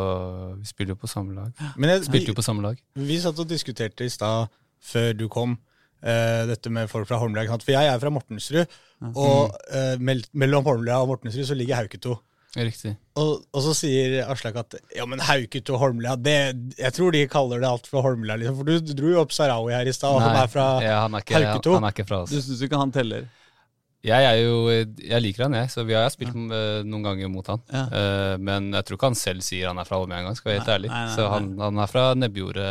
vi 0.56 0.68
spiller 0.68 0.94
jo 0.94 1.00
på 1.02 1.10
samme 1.10 1.36
lag. 1.36 1.66
Men 1.76 1.92
jeg, 1.94 2.06
Spilte 2.08 2.32
jo 2.32 2.38
på 2.38 2.44
samme 2.46 2.64
lag. 2.64 2.80
vi 2.96 3.18
satt 3.20 3.38
og 3.42 3.50
diskuterte 3.50 4.06
i 4.06 4.12
stad, 4.12 4.48
før 4.80 5.12
du 5.18 5.26
kom, 5.32 5.58
uh, 6.00 6.42
dette 6.48 6.72
med 6.72 6.88
folk 6.88 7.08
fra 7.10 7.20
Holmlia. 7.20 7.44
For 7.60 7.76
jeg 7.76 7.92
er 7.92 8.00
fra 8.00 8.12
Mortensrud, 8.14 8.80
og 9.12 9.52
uh, 9.52 9.94
mell 10.00 10.24
mellom 10.32 10.64
Holmlia 10.64 11.00
og 11.02 11.12
Mortensrud 11.12 11.44
så 11.48 11.56
ligger 11.58 11.82
Hauketo. 11.82 12.16
Riktig. 12.58 12.96
Og, 13.20 13.44
og 13.54 13.62
så 13.62 13.72
sier 13.78 14.24
Aslak 14.24 14.56
at 14.58 14.74
ja, 14.96 15.04
men 15.06 15.20
Hauketo 15.22 15.76
Holmlia 15.78 16.16
det, 16.18 16.34
Jeg 16.80 16.94
tror 16.96 17.14
de 17.14 17.20
kaller 17.30 17.62
det 17.62 17.68
alt 17.68 17.86
for 17.86 18.02
Holmlia, 18.02 18.34
liksom. 18.40 18.56
For 18.58 18.66
du, 18.66 18.80
du 18.82 18.94
dro 18.98 19.12
jo 19.12 19.20
opp 19.22 19.34
Sarawi 19.36 19.76
her 19.76 19.86
i 19.86 19.94
stad, 19.94 20.16
og 20.16 20.24
han 20.24 20.38
er 20.40 20.50
fra 20.50 20.64
ja, 20.82 20.96
han, 21.04 21.14
er 21.14 21.22
ikke, 21.22 21.36
Hauketo. 21.38 21.76
han 21.76 21.86
er 21.86 21.94
ikke 21.94 22.08
fra 22.08 22.24
oss. 22.24 22.32
Du 22.32 22.40
syns 22.42 22.64
ikke 22.66 22.80
han 22.80 22.94
teller? 22.94 23.28
Jeg 24.06 24.24
er 24.24 24.38
jo 24.40 24.70
Jeg 24.70 25.20
liker 25.20 25.44
han, 25.44 25.54
jeg. 25.58 25.68
Så 25.72 25.84
vi 25.84 25.92
har 25.96 26.08
spilt 26.12 26.32
ja. 26.32 26.82
noen 26.88 27.04
ganger 27.04 27.28
mot 27.32 27.46
han. 27.52 27.60
Ja. 27.68 27.84
Eh, 27.92 28.34
men 28.40 28.70
jeg 28.72 28.86
tror 28.88 28.96
ikke 28.96 29.10
han 29.12 29.18
selv 29.20 29.44
sier 29.44 29.68
han 29.68 29.80
er 29.82 29.88
fra 29.88 30.00
Holmlia 30.00 30.22
engang, 30.22 30.38
skal 30.38 30.54
jeg 30.54 30.60
være 30.62 30.64
helt 30.64 30.70
Nei, 30.70 30.76
ærlig. 30.78 30.92
nei, 30.94 31.06
nei, 31.06 31.16
Så 31.18 31.28
han, 31.34 31.50
han 31.60 31.82
er 31.84 31.90
fra 31.92 32.04
Nebbjordet 32.16 32.70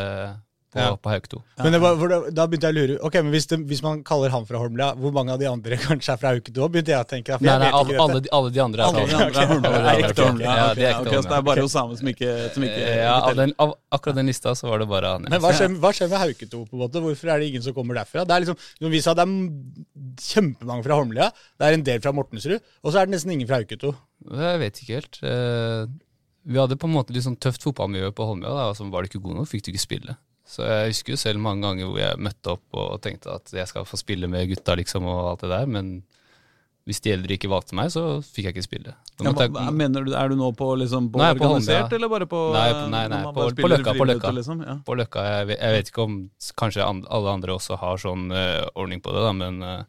på, 0.69 0.77
Ja. 0.79 0.89
på 1.01 1.09
Hauketo. 1.09 1.41
Men 1.57 1.73
det 1.73 1.79
var, 1.81 1.95
det, 2.11 2.17
da 2.37 2.45
begynte 2.45 2.69
jeg 2.69 2.75
å 2.75 2.77
lure 2.77 2.97
Ok, 3.07 3.15
men 3.23 3.31
hvis, 3.33 3.47
det, 3.49 3.57
hvis 3.69 3.81
man 3.81 4.03
kaller 4.05 4.29
han 4.33 4.45
fra 4.45 4.59
Holmlia, 4.61 4.91
hvor 5.01 5.13
mange 5.15 5.33
av 5.33 5.39
de 5.41 5.47
andre 5.49 5.79
kanskje 5.87 6.13
er 6.13 6.21
fra 6.21 6.33
Hauketo? 6.35 6.67
Begynte 6.69 6.93
jeg 6.93 7.01
å 7.01 7.07
tenke. 7.09 7.37
For 7.39 7.45
Nei, 7.47 7.55
jeg 7.55 7.63
nei, 7.63 7.69
vet 7.69 7.77
alle, 7.79 7.95
ikke 7.95 8.03
alle, 8.05 8.21
de, 8.25 8.31
alle 8.37 8.53
de 8.53 8.61
andre 8.65 8.83
er 8.85 8.93
fra 8.93 8.99
Holmlia. 10.29 10.57
Det 10.77 10.89
er 10.89 11.07
det 11.09 11.41
bare 11.49 11.65
Osame 11.65 11.97
som 11.99 12.11
ikke, 12.13 12.33
som 12.53 12.67
ikke, 12.67 12.83
Ja, 12.99 13.15
av 13.17 13.37
den, 13.39 13.55
av 13.57 13.73
akkurat 13.97 14.19
den 14.19 14.29
lista 14.29 14.53
så 14.57 14.69
var 14.69 14.83
det 14.83 14.89
bare 14.91 15.15
han. 15.15 15.25
Men 15.29 15.41
hva 15.41 15.53
skjer, 15.57 15.73
hva 15.81 15.93
skjer 15.95 16.11
med 16.11 16.21
Hauketo? 16.25 16.65
på 16.69 16.77
en 16.77 16.83
måte? 16.83 17.01
Hvorfor 17.03 17.33
er 17.33 17.41
det 17.41 17.49
ingen 17.49 17.65
som 17.65 17.73
kommer 17.77 17.97
derfra? 17.97 18.25
Det 18.27 18.35
er 18.35 18.45
liksom, 18.45 18.59
som 18.77 18.93
vi 18.93 19.01
sa, 19.03 19.15
det 19.17 19.25
er 19.25 19.33
kjempemange 20.29 20.85
fra 20.85 20.99
Holmlia, 20.99 21.31
det 21.57 21.67
er 21.69 21.77
en 21.77 21.87
del 21.87 22.03
fra 22.03 22.13
Mortensrud, 22.15 22.59
og 22.59 22.93
så 22.93 23.01
er 23.01 23.09
det 23.09 23.15
nesten 23.17 23.33
ingen 23.33 23.49
fra 23.49 23.61
Hauketo. 23.61 23.93
Jeg 24.29 24.61
vet 24.61 24.81
ikke 24.83 24.99
helt. 24.99 25.19
Eh, 25.25 25.89
vi 26.49 26.59
hadde 26.59 26.77
på 26.79 26.87
en 26.89 26.95
måte 26.95 27.13
litt 27.15 27.25
sånn 27.25 27.39
tøft 27.41 27.63
fotballmiljø 27.65 28.11
på 28.15 28.27
Holmlia. 28.27 28.51
Da, 28.55 28.89
var 28.91 29.05
du 29.05 29.09
ikke 29.11 29.23
god 29.23 29.41
nok, 29.41 29.49
fikk 29.51 29.65
du 29.67 29.71
ikke 29.73 29.83
spille. 29.85 30.17
Så 30.49 30.63
jeg 30.65 30.93
husker 30.95 31.13
jo 31.13 31.19
selv 31.21 31.41
mange 31.45 31.61
ganger 31.67 31.85
hvor 31.91 31.99
jeg 32.01 32.21
møtte 32.25 32.55
opp 32.55 32.79
og 32.81 32.95
tenkte 33.05 33.35
at 33.37 33.51
jeg 33.53 33.69
skal 33.69 33.85
få 33.85 33.99
spille 34.01 34.25
med 34.31 34.47
gutta, 34.49 34.73
liksom, 34.79 35.05
og 35.05 35.27
alt 35.35 35.43
det 35.45 35.51
der. 35.51 35.67
Men 35.69 35.91
hvis 36.89 37.03
de 37.05 37.11
eldre 37.13 37.35
ikke 37.35 37.51
valgte 37.51 37.75
meg, 37.77 37.91
så 37.93 38.01
fikk 38.25 38.47
jeg 38.47 38.55
ikke 38.55 38.65
spille. 38.65 38.95
Ja, 39.21 39.29
jeg- 39.35 39.73
mener 39.77 40.03
du, 40.07 40.13
Er 40.17 40.29
du 40.31 40.35
nå 40.39 40.47
på, 40.57 40.71
liksom, 40.79 41.11
på 41.13 41.19
nei, 41.21 41.27
organisert, 41.35 41.89
på 41.91 41.95
eller 41.99 42.09
bare 42.09 42.25
på 42.25 42.39
Nei, 42.55 42.71
nei, 42.89 43.03
nei, 43.13 43.21
på- 43.35 43.51
på 43.61 43.69
Løkka, 43.69 43.93
på 43.93 44.07
Løkka. 44.09 44.31
Liksom? 44.33 44.63
Ja. 44.65 44.75
på 44.87 44.95
Løkka. 44.97 45.21
Jeg 45.37 45.47
vet, 45.51 45.59
jeg 45.59 45.71
vet 45.77 45.91
ikke 45.91 46.03
om 46.07 46.17
kanskje 46.57 46.81
alle 46.87 47.29
andre 47.29 47.53
også 47.53 47.77
har 47.77 47.97
sånn 48.01 48.31
uh, 48.33 48.65
ordning 48.75 49.01
på 49.05 49.13
det, 49.13 49.21
da, 49.21 49.33
men 49.33 49.61
eh, 49.61 49.83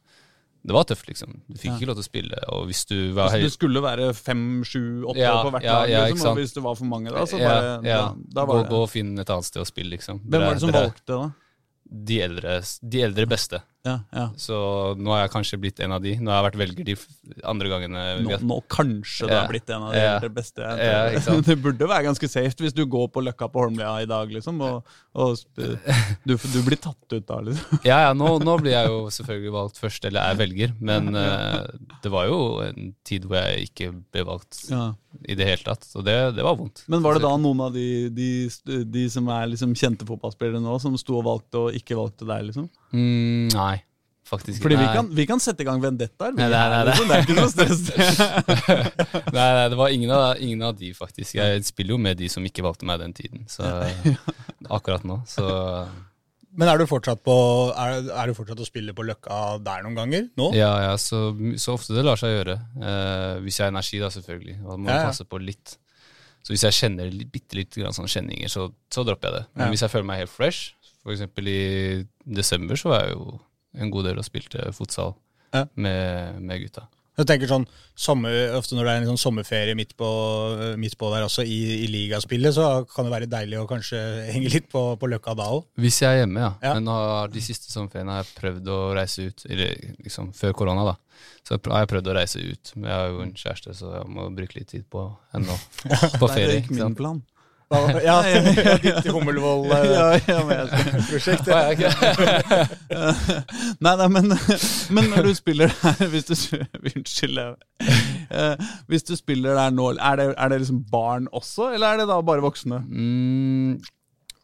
det 0.62 0.74
var 0.76 0.84
tøft, 0.84 1.06
liksom. 1.08 1.40
Du 1.48 1.56
fikk 1.56 1.70
Ja. 1.70 1.76
ikke 1.78 1.86
lov 1.88 1.96
til 1.96 2.04
å 2.04 2.08
spille. 2.08 2.40
Og 2.52 2.66
hvis 2.68 2.82
du 2.86 2.96
var 3.16 3.28
Altså, 3.30 3.38
høy 3.38 3.42
det 3.46 3.52
skulle 3.54 3.80
være 3.82 4.08
fem, 4.14 4.42
sju, 4.64 4.82
åtte 5.08 5.16
Ja, 5.22 5.42
på 5.42 5.52
hvert 5.54 5.62
ja, 5.64 5.78
lag, 5.86 6.10
liksom, 6.12 6.30
og 6.34 6.36
hvis 6.42 6.52
det 6.52 6.62
var 6.62 6.74
for 6.76 6.84
mange 6.90 7.10
da, 7.14 7.24
så 7.24 7.38
bare, 7.40 7.80
ja. 7.88 8.00
da, 8.16 8.44
gå, 8.44 8.58
det 8.62 8.68
gå 8.68 8.82
og 8.82 8.90
finn 8.90 9.18
et 9.18 9.30
annet 9.30 9.44
sted 9.48 9.62
å 9.62 9.66
spille, 9.68 9.90
liksom. 9.96 10.20
Hvem 10.26 10.40
var 10.44 10.54
det 10.54 10.60
som 10.60 10.72
valgte 10.74 11.06
da? 11.16 11.30
De 11.90 12.20
eldre, 12.22 12.60
de 12.82 13.02
eldre 13.02 13.26
beste. 13.26 13.62
Ja, 13.80 13.94
ja. 14.12 14.26
Så 14.36 14.56
nå 15.00 15.08
har 15.14 15.22
jeg 15.22 15.30
kanskje 15.32 15.56
blitt 15.60 15.78
en 15.80 15.94
av 15.96 16.02
de. 16.04 16.10
Nå 16.20 16.28
har 16.28 16.42
jeg 16.42 16.46
vært 16.50 16.58
velger 16.60 16.84
de 16.90 16.96
andre 17.48 17.70
gangene. 17.72 18.02
Nå, 18.26 18.36
nå 18.44 18.58
kanskje 18.68 19.28
du 19.30 19.32
har 19.32 19.46
blitt 19.48 19.70
en 19.72 19.86
av 19.86 19.94
de 19.94 20.02
Ja. 20.02 20.18
beste. 20.28 20.66
Det 21.48 21.56
burde 21.62 21.88
være 21.88 22.04
ganske 22.10 22.28
safe 22.28 22.60
hvis 22.60 22.74
du 22.76 22.82
går 22.84 23.08
på 23.14 23.22
Løkka 23.24 23.48
på 23.48 23.62
Holmlia 23.64 23.94
i 24.02 24.08
dag, 24.10 24.28
liksom, 24.34 24.60
og, 24.66 24.90
og 25.16 25.40
du, 25.56 26.34
du 26.36 26.58
blir 26.66 26.76
tatt 26.76 27.16
ut 27.16 27.24
da, 27.24 27.38
liksom. 27.46 27.80
Ja, 27.88 28.02
ja, 28.08 28.10
nå, 28.16 28.34
nå 28.44 28.58
blir 28.60 28.74
jeg 28.76 28.90
jo 28.92 28.98
selvfølgelig 29.16 29.54
valgt 29.56 29.80
først, 29.80 30.04
eller 30.10 30.28
er 30.28 30.36
velger, 30.42 30.74
men 30.84 31.16
uh, 31.16 31.64
det 32.04 32.12
var 32.12 32.28
jo 32.28 32.38
en 32.66 32.92
tid 33.08 33.24
hvor 33.24 33.40
jeg 33.40 33.70
ikke 33.70 33.90
ble 34.12 34.26
valgt 34.28 34.60
i 35.24 35.34
det 35.38 35.48
hele 35.48 35.64
tatt, 35.66 35.88
og 35.96 36.04
det, 36.06 36.18
det 36.36 36.44
var 36.46 36.58
vondt. 36.60 36.84
Men 36.92 37.00
var 37.06 37.16
det 37.16 37.24
da 37.24 37.32
noen 37.40 37.64
av 37.64 37.72
de, 37.74 37.88
de, 38.12 38.28
de 38.92 39.06
som 39.10 39.26
er 39.32 39.48
liksom 39.54 39.72
kjente 39.78 40.04
fotballspillere 40.08 40.60
nå, 40.62 40.76
som 40.84 40.94
sto 41.00 41.16
og 41.18 41.26
valgte 41.26 41.64
og 41.64 41.80
ikke 41.80 41.96
valgte 41.98 42.28
deg, 42.28 42.50
liksom? 42.52 42.68
Mm, 42.92 43.48
nei, 43.54 43.76
faktisk 44.30 44.62
Fordi 44.62 44.76
vi 44.78 44.86
kan, 44.94 45.08
vi 45.14 45.24
kan 45.26 45.40
sette 45.42 45.62
i 45.62 45.66
gang 45.68 45.80
vendettaer. 45.82 46.32
Nei, 46.36 46.48
nei, 46.50 46.66
nei, 46.72 46.82
liksom. 46.88 47.08
Det 47.10 47.16
er 47.16 47.24
ikke 47.26 47.38
noe 47.38 47.50
stress. 47.50 47.82
nei, 49.36 49.48
nei, 49.56 49.64
det 49.72 49.78
var 49.78 49.94
ingen 49.94 50.12
av, 50.14 50.26
ingen 50.42 50.62
av 50.66 50.76
de, 50.78 50.92
faktisk. 50.96 51.34
Jeg 51.38 51.64
spiller 51.66 51.96
jo 51.96 52.00
med 52.02 52.18
de 52.20 52.28
som 52.32 52.46
ikke 52.46 52.64
valgte 52.66 52.86
meg 52.88 53.00
den 53.02 53.14
tiden, 53.16 53.44
så 53.50 53.66
akkurat 54.76 55.04
nå, 55.08 55.20
så 55.30 55.46
Men 56.58 56.66
er 56.72 56.80
du 56.82 56.86
fortsatt 56.90 57.22
på 57.26 57.34
er, 57.78 58.08
er 58.10 58.26
du 58.30 58.34
fortsatt 58.34 58.58
å 58.62 58.66
spille 58.66 58.94
på 58.96 59.04
Løkka 59.06 59.36
der 59.62 59.84
noen 59.86 59.98
ganger? 60.00 60.24
Nå? 60.40 60.48
Ja, 60.58 60.72
ja, 60.88 60.96
så, 60.98 61.28
så 61.62 61.76
ofte 61.78 61.94
det 61.94 62.02
lar 62.06 62.18
seg 62.18 62.34
gjøre. 62.34 62.56
Eh, 62.82 63.36
hvis 63.44 63.60
jeg 63.60 63.68
har 63.68 63.74
energi, 63.74 64.00
da, 64.02 64.10
selvfølgelig. 64.14 64.56
Og 64.66 64.80
må 64.82 64.90
Ja, 64.90 64.96
ja. 65.04 65.06
passe 65.12 65.26
på 65.30 65.38
litt. 65.42 65.76
Så 66.42 66.54
hvis 66.54 66.64
jeg 66.66 66.72
kjenner 66.74 67.10
bitte 67.30 67.54
litt 67.58 67.76
sånne 67.78 68.10
kjenninger, 68.10 68.50
så, 68.50 68.66
så 68.90 69.04
dropper 69.06 69.28
jeg 69.30 69.36
det. 69.38 69.44
Men 69.54 69.66
Ja. 69.68 69.70
hvis 69.74 69.84
jeg 69.86 69.92
føler 69.92 70.08
meg 70.10 70.22
helt 70.24 70.32
fresh, 70.34 70.72
f.eks. 71.04 71.26
i 71.48 72.04
desember, 72.40 72.76
så 72.80 72.92
var 72.92 73.04
jeg 73.06 73.16
jo 73.16 73.38
en 73.80 73.90
god 73.92 74.08
del 74.10 74.18
og 74.22 74.26
spilte 74.26 74.70
futsal 74.76 75.14
Ja. 75.54 75.64
med, 75.74 76.40
med 76.42 76.60
gutta. 76.62 76.88
Jeg 77.20 77.26
tenker 77.28 77.50
sånn, 77.50 77.64
sommer, 77.98 78.32
Ofte 78.56 78.76
når 78.78 78.86
det 78.86 78.92
er 78.92 79.00
en 79.02 79.08
sånn 79.10 79.18
sommerferie 79.20 79.74
midt 79.76 79.90
på, 79.98 80.06
midt 80.80 80.94
på 80.96 81.10
der 81.12 81.26
også, 81.26 81.42
i, 81.44 81.58
i 81.84 81.88
ligaspillet, 81.90 82.54
så 82.56 82.68
kan 82.88 83.04
det 83.04 83.12
være 83.12 83.28
deilig 83.28 83.58
å 83.60 83.66
kanskje 83.68 83.98
henge 84.30 84.52
litt 84.54 84.70
på, 84.72 84.82
på 84.96 85.10
Løkka 85.10 85.34
da 85.36 85.48
òg. 85.58 85.66
Hvis 85.82 85.98
jeg 86.00 86.14
er 86.14 86.22
hjemme, 86.22 86.40
ja. 86.46 86.52
Ja. 86.64 86.72
Men 86.78 86.88
har 86.88 87.28
de 87.34 87.42
siste 87.44 87.68
sommerferiene 87.74 88.14
har 88.14 88.24
jeg 88.24 88.38
prøvd 88.38 88.70
å 88.72 88.78
reise 88.96 89.26
ut, 89.28 89.44
eller 89.50 89.74
liksom 90.06 90.30
før 90.38 90.56
korona, 90.62 90.86
da. 90.92 90.96
Så 91.44 91.58
har 91.58 91.82
jeg 91.84 91.90
prøvd 91.92 92.08
å 92.08 92.16
reise 92.16 92.40
ut. 92.46 92.72
Men 92.78 92.88
jeg 92.88 92.96
har 93.02 93.12
jo 93.12 93.20
en 93.26 93.34
kjæreste, 93.42 93.76
så 93.82 93.92
jeg 93.98 94.14
må 94.16 94.28
bruke 94.38 94.56
litt 94.56 94.70
tid 94.72 94.86
på 94.92 95.04
henne 95.34 95.50
nå. 95.50 95.58
På 96.22 96.30
ferie. 96.30 96.46
det 96.46 96.56
er 96.56 96.62
ikke 96.62 96.78
min 96.78 96.86
sant? 96.86 96.98
Ja, 98.02 98.16
ditt 98.82 99.06
Hummelvoll-prosjekt. 99.06 99.92
ja, 99.94 100.06
ja, 100.26 100.38
men 100.42 100.56
jeg 100.58 101.78
ja. 102.90 103.12
Nei, 103.84 103.92
nei, 104.00 104.08
men, 104.10 104.32
men 104.90 105.10
når 105.12 105.28
du 105.28 105.30
spiller 105.38 105.70
der 105.70 106.10
Hvis 106.10 106.26
du 106.26 106.34
Unnskyld. 106.90 107.38
Eh, 107.38 108.66
hvis 108.90 109.06
du 109.06 109.14
spiller 109.18 109.54
der 109.58 109.70
nå, 109.74 109.92
er 109.94 110.18
det, 110.18 110.26
er 110.34 110.50
det 110.52 110.60
liksom 110.64 110.82
barn 110.90 111.30
også, 111.30 111.70
eller 111.76 111.94
er 111.94 112.02
det 112.02 112.08
da 112.10 112.18
bare 112.26 112.42
voksne? 112.42 112.82
Mm, 112.90 113.78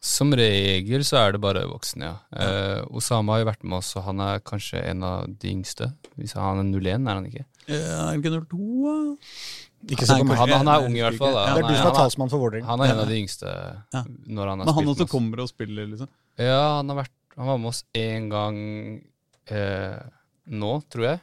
som 0.03 0.31
regel 0.37 1.03
så 1.07 1.19
er 1.25 1.35
det 1.35 1.43
bare 1.43 1.65
voksne, 1.67 2.13
ja. 2.13 2.15
Eh, 2.31 2.81
Osama 2.95 3.35
har 3.35 3.43
jo 3.43 3.49
vært 3.51 3.67
med 3.67 3.79
oss, 3.81 3.91
og 3.99 4.07
han 4.07 4.23
er 4.23 4.43
kanskje 4.45 4.83
en 4.87 5.03
av 5.03 5.27
de 5.27 5.51
yngste. 5.51 5.91
Hvis 6.15 6.35
han 6.39 6.63
er 6.63 6.69
01, 6.79 7.07
er 7.11 7.19
han 7.19 7.27
ikke? 7.27 7.45
Ja, 7.67 8.07
Er 8.07 8.15
det 8.15 8.23
ikke 8.23 8.45
02? 8.47 8.59
da? 8.87 8.95
Han, 9.87 10.49
han 10.49 10.67
er 10.67 10.85
ung 10.87 10.95
i 10.97 11.03
hvert 11.03 11.19
fall. 11.19 11.35
Da. 11.35 11.43
Det 11.45 11.51
Han 11.53 11.63
er 11.63 11.67
du 11.69 11.75
som 11.77 11.89
er 11.91 11.95
talsmann 11.95 12.31
for 12.31 12.41
Vålerenga. 12.41 12.65
Han 12.67 12.81
er 12.81 12.93
en 12.95 13.01
av 13.03 13.07
de 13.11 13.17
yngste 13.21 13.45
Ja. 13.93 14.01
når 14.25 14.49
han 14.49 14.59
har 14.59 14.65
Men 14.65 14.73
han 14.73 14.83
spilt 14.83 14.93
også 14.95 15.07
kommer 15.11 15.43
og 15.43 15.49
spiller, 15.51 15.87
liksom? 15.91 16.09
Ja, 16.37 16.77
han 16.79 16.89
har 16.89 17.03
vært 17.03 17.13
Han 17.37 17.45
var 17.51 17.57
med 17.61 17.69
oss 17.69 17.83
én 17.93 18.29
gang 18.31 18.57
eh, 19.53 19.99
nå, 20.47 20.71
tror 20.89 21.03
jeg. 21.05 21.19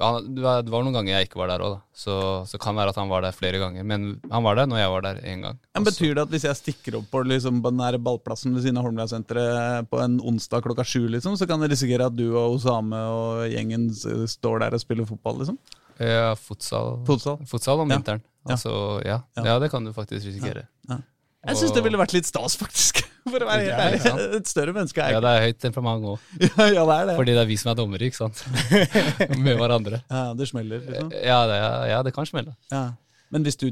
Han, 0.00 0.28
det, 0.34 0.42
var, 0.42 0.62
noen 0.64 0.94
ganger 0.96 1.12
jeg 1.12 1.28
ikke 1.28 1.38
var 1.42 1.50
der 1.52 1.62
òg. 1.66 1.74
Så, 1.92 2.14
så 2.48 2.58
kan 2.60 2.72
det 2.74 2.80
være 2.82 2.94
at 2.94 3.00
han 3.00 3.10
var 3.10 3.24
der 3.24 3.36
flere 3.36 3.58
ganger. 3.60 3.84
Men 3.84 4.06
han 4.32 4.44
var 4.46 4.56
der 4.56 4.68
når 4.70 4.80
jeg 4.80 4.92
var 4.94 5.04
der 5.04 5.20
én 5.28 5.42
gang. 5.44 5.58
Men 5.76 5.86
betyr 5.86 6.14
det 6.16 6.22
at 6.24 6.32
hvis 6.32 6.46
jeg 6.48 6.56
stikker 6.58 6.96
opp 7.00 7.10
på, 7.12 7.22
liksom, 7.28 7.58
på 7.64 7.72
den 7.74 7.82
her 7.84 7.98
ballplassen 8.00 8.54
ved 8.56 8.64
siden 8.64 8.80
av 8.80 8.88
Holmlia-senteret 8.88 9.90
på 9.92 10.00
en 10.00 10.16
onsdag 10.32 10.64
klokka 10.64 10.86
sju, 10.88 11.04
liksom, 11.12 11.36
så 11.36 11.48
kan 11.50 11.60
jeg 11.66 11.74
risikere 11.74 12.08
at 12.08 12.16
du 12.16 12.30
og 12.32 12.56
Osame 12.56 13.02
og 13.12 13.44
gjengen 13.52 13.90
står 13.92 14.64
der 14.64 14.78
og 14.78 14.82
spiller 14.82 15.08
fotball? 15.08 15.42
liksom? 15.44 15.60
Ja, 16.00 16.32
fotsal. 16.40 17.02
Fotsal? 17.04 17.42
futsal 17.48 17.84
om 17.84 17.90
Ja. 17.92 17.98
vinteren. 18.00 18.24
Altså, 18.48 18.72
ja. 19.04 19.20
Ja. 19.36 19.44
ja. 19.52 19.58
det 19.60 19.68
kan 19.70 19.84
du 19.84 19.92
faktisk 19.92 20.24
risikere. 20.26 20.64
Jeg 20.88 21.56
syns 21.56 21.72
det 21.72 21.80
ville 21.84 21.96
vært 22.00 22.12
litt 22.12 22.28
stas, 22.28 22.56
faktisk. 22.60 23.04
For 23.30 23.42
å 23.44 23.48
være 23.50 23.60
helt 23.66 23.70
Ja, 23.70 24.14
ærlig. 24.14 24.36
Et 24.40 24.48
større 24.48 24.72
menneske 24.76 25.02
er 25.04 25.12
Ja, 25.16 25.20
det 25.20 25.30
er 25.36 25.44
høyt 25.48 25.60
temperament 25.60 26.04
òg. 26.14 26.18
Ja, 26.46 26.66
Ja, 26.80 26.86
det 26.88 26.96
er 26.96 27.06
det. 27.10 27.16
Fordi 27.20 27.34
det 27.36 27.42
er 27.44 27.50
vi 27.50 27.56
som 27.60 27.70
er 27.74 27.78
dommere, 27.82 28.08
ikke 28.08 28.20
sant? 28.22 28.42
Med 29.44 29.56
hverandre. 29.60 30.00
Ja, 30.10 30.24
det 30.38 30.48
smeller, 30.50 30.80
liksom. 30.86 31.12
Ja, 31.20 31.40
det, 31.50 31.60
ja, 31.92 32.02
det 32.06 32.14
kan 32.16 32.28
smelle. 32.28 32.56
Ja. 32.72 32.88
Men 33.30 33.44
hvis 33.46 33.54
du 33.60 33.68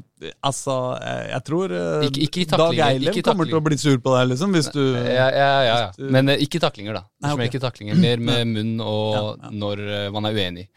Altså, 0.47 0.75
eh, 1.03 1.25
jeg 1.33 1.43
tror 1.49 1.73
eh, 1.75 2.05
Ikke- 2.07 2.23
ikke 2.29 2.45
Dag 2.53 2.61
taklinger, 2.61 2.93
Eilev 2.93 3.23
kommer 3.27 3.49
til 3.51 3.59
å 3.59 3.63
bli 3.67 3.79
sur 3.81 3.97
på 4.05 4.13
deg, 4.15 4.29
liksom, 4.33 4.53
hvis 4.55 4.69
du 4.75 4.83
Ja, 4.95 5.29
ja, 5.35 5.49
ja, 5.67 5.79
ja. 5.81 5.89
du- 5.97 6.11
Men 6.15 6.29
eh, 6.31 6.45
ikke 6.47 6.61
taklinger, 6.63 6.95
da. 7.01 7.03
Det 7.09 7.27
Nei, 7.27 7.33
okay. 7.35 7.49
ikke 7.51 7.63
taklinger. 7.65 7.99
Mer 7.99 8.23
med 8.29 8.53
munn 8.53 8.77
og 8.85 9.17
Ja, 9.17 9.25
ja. 9.49 9.51
når 9.65 9.83
eh, 9.89 10.11
man 10.15 10.27
er 10.31 10.39
uenig, 10.39 10.69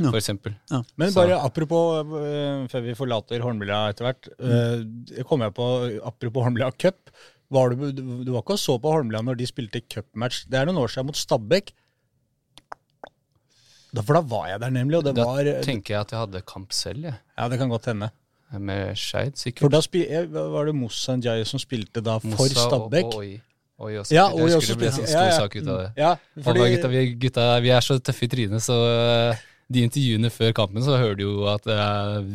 Ja. 0.00 0.08
for 0.08 0.16
eksempel. 0.16 0.54
Men 0.96 1.10
Så- 1.12 1.20
bare 1.20 1.36
apropos, 1.44 2.00
øh, 2.06 2.64
før 2.72 2.80
vi 2.86 2.94
forlater 2.96 3.42
Holmlia 3.44 3.82
etter 3.92 4.08
hvert, 4.08 4.30
mm. 4.40 5.06
jeg 5.12 5.26
jeg 5.28 5.54
på, 5.60 5.68
apropos 6.06 6.42
Holmlia 6.48 6.70
Cup, 6.80 7.12
var 7.50 7.74
du, 7.74 7.90
du, 7.92 8.30
var 8.32 8.44
ikke 8.44 8.56
og 8.56 8.62
så 8.62 8.76
på 8.80 8.94
Holmlia 8.94 9.22
når 9.26 9.40
de 9.40 9.48
spilte 9.48 9.82
cupmatch, 9.90 10.46
det 10.50 10.60
er 10.60 10.68
noen 10.68 10.80
år 10.84 10.92
siden 10.92 11.10
mot 11.10 11.18
Stabæk. 11.18 11.74
Da, 13.90 14.04
for 14.06 14.14
da 14.14 14.22
var 14.22 14.46
jeg 14.52 14.62
der 14.62 14.72
nemlig, 14.74 15.00
og 15.00 15.06
det 15.08 15.16
Da 15.18 15.26
var, 15.26 15.50
tenker 15.66 15.96
jeg 15.96 16.06
at 16.06 16.12
jeg 16.14 16.22
hadde 16.22 16.42
kamp 16.46 16.74
selv, 16.76 17.08
jeg. 17.10 17.18
ja 17.38 17.48
det 17.50 17.58
kan 17.58 17.72
godt 17.72 17.90
hende. 17.90 18.10
Med 18.50 18.96
Skeid, 18.98 19.36
sikkert. 19.38 19.62
For 19.62 19.70
da 19.70 19.78
spil, 19.82 20.06
eh, 20.10 20.26
var 20.26 20.66
det 20.66 20.74
Moussa 20.74 21.14
Njaye 21.18 21.44
som 21.46 21.60
spilte 21.62 22.02
da 22.02 22.16
for 22.18 22.32
Mossa 22.34 22.66
Stabæk. 22.66 23.06
Og, 23.06 23.14
og 23.14 23.22
Oi. 23.22 23.36
Oi 23.80 23.94
også. 23.96 24.12
Ja, 24.12 24.26
jeg 24.36 24.50
skulle 24.50 24.74
det 24.74 24.78
ble 24.80 24.88
en 24.90 24.96
sånn 24.96 25.06
stor 25.08 25.22
ja, 25.22 25.28
ja. 25.30 25.36
sak 25.38 25.54
ut 25.56 25.68
av 25.70 25.78
det. 25.78 25.90
Ja, 25.96 26.10
fordi, 26.44 26.64
gutta, 26.74 26.90
vi, 26.92 27.04
gutta, 27.22 27.44
vi 27.64 27.70
er 27.72 27.86
så 27.86 27.96
tøffe 28.04 28.26
i 28.26 28.30
trynet, 28.34 28.64
så 28.64 28.76
eh, 28.90 29.44
de 29.70 29.84
intervjuene 29.86 30.30
før 30.34 30.54
kampen, 30.56 30.82
så 30.82 30.96
hører 30.98 31.18
du 31.18 31.22
jo 31.24 31.46
at 31.50 31.66
uh, 31.70 32.26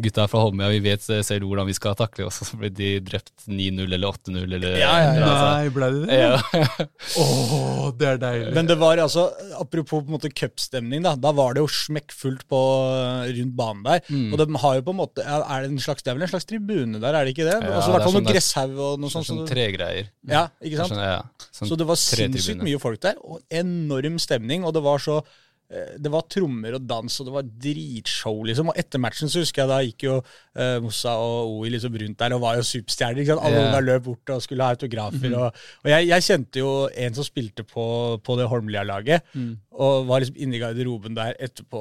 gutta 0.00 0.24
fra 0.30 0.40
Holmøya, 0.40 0.70
vi 0.72 0.80
vet 0.86 1.04
selv 1.04 1.44
hvordan 1.44 1.68
vi 1.68 1.76
skal 1.76 1.96
takle 1.98 2.28
oss, 2.28 2.40
og 2.42 2.48
så 2.48 2.58
blir 2.60 2.72
de 2.72 2.90
drept 3.04 3.44
9-0 3.44 3.84
eller 3.84 4.08
8-0 4.08 4.38
eller 4.46 4.66
Ja, 4.80 4.94
ja, 5.04 5.10
ja. 5.18 5.26
altså. 5.26 5.48
Nei, 5.48 5.72
ble 5.74 5.90
det 5.92 6.00
det? 6.06 6.20
Ja. 6.22 6.86
Åh, 7.22 7.82
det 7.98 8.08
er 8.12 8.22
deilig. 8.22 8.52
Men 8.56 8.70
det 8.70 8.78
var 8.80 9.02
altså, 9.02 9.26
apropos 9.60 10.04
på 10.04 10.08
en 10.08 10.16
måte 10.16 10.32
cupstemning, 10.32 11.04
da. 11.04 11.12
Da 11.18 11.32
var 11.36 11.56
det 11.56 11.64
jo 11.64 11.70
smekkfullt 11.72 12.46
på 12.48 12.62
rundt 13.38 13.56
banen 13.58 13.84
der. 13.86 14.04
Mm. 14.08 14.30
Og 14.32 14.40
de 14.40 14.62
har 14.64 14.78
jo 14.78 14.86
på 14.86 14.94
en 14.94 15.00
måte 15.00 15.24
Er 15.24 15.64
det 15.64 15.72
en 15.72 15.82
slags, 15.82 16.04
det 16.04 16.12
er 16.12 16.18
vel 16.18 16.26
en 16.28 16.32
slags 16.32 16.48
tribune 16.48 17.02
der, 17.02 17.12
er 17.12 17.26
det 17.28 17.34
ikke 17.36 17.48
det? 17.48 17.58
Ja, 17.58 17.74
altså, 17.78 17.90
i 17.90 17.92
det 17.92 17.96
hvert 17.96 18.00
er 18.00 18.08
fall 18.08 18.16
sånn 18.16 18.26
noe 18.28 18.36
gresshaug 18.36 18.80
og 18.86 19.02
noe 19.02 19.12
sånt. 19.12 19.28
Sånn 19.28 19.44
tregreier. 19.48 20.08
ja, 20.28 20.46
ikke 20.62 20.80
sant? 20.80 20.94
Sånn, 20.94 21.04
ja. 21.04 21.50
Sånn 21.58 21.70
Så 21.70 21.78
det 21.78 21.88
var 21.88 22.00
sinnssykt 22.00 22.64
mye 22.64 22.80
folk 22.82 23.02
der, 23.04 23.20
og 23.24 23.42
enorm 23.50 24.18
stemning. 24.22 24.64
Og 24.68 24.74
det 24.76 24.84
var 24.84 25.02
så 25.02 25.18
eh, 25.20 25.36
det 25.68 26.08
var 26.08 26.24
trommer 26.32 26.78
og 26.78 26.84
dans, 26.88 27.18
og 27.20 27.26
det 27.28 27.32
var 27.34 27.48
dritshow, 27.64 28.38
liksom. 28.48 28.70
Og 28.72 28.78
etter 28.80 29.02
matchen 29.04 29.28
så 29.28 29.42
husker 29.42 29.64
jeg 29.64 29.68
da 29.68 29.80
gikk 29.84 30.06
jo 30.06 30.14
uh, 30.22 30.78
Mossa 30.80 31.12
og 31.20 31.58
Oi 31.58 31.72
liksom 31.74 31.98
rundt 32.00 32.18
der 32.22 32.36
og 32.36 32.40
var 32.46 32.56
jo 32.56 32.64
superstjerner. 32.64 33.20
ikke 33.20 33.34
sant? 33.34 33.44
Alle 33.44 33.66
yeah. 33.66 33.84
løp 33.84 34.06
bort 34.06 34.32
og 34.32 34.40
skulle 34.44 34.64
ha 34.64 34.72
autografer. 34.72 35.34
Og, 35.36 35.60
og 35.84 35.90
jeg, 35.92 36.08
jeg 36.08 36.26
kjente 36.30 36.62
jo 36.62 36.72
en 36.88 37.18
som 37.18 37.26
spilte 37.26 37.66
på, 37.68 37.84
på 38.24 38.38
det 38.40 38.48
Holmlia-laget, 38.48 39.28
og 39.78 40.08
var 40.08 40.18
liksom 40.24 40.36
inne 40.42 40.56
i 40.56 40.60
garderoben 40.60 41.14
der 41.14 41.36
etterpå. 41.38 41.80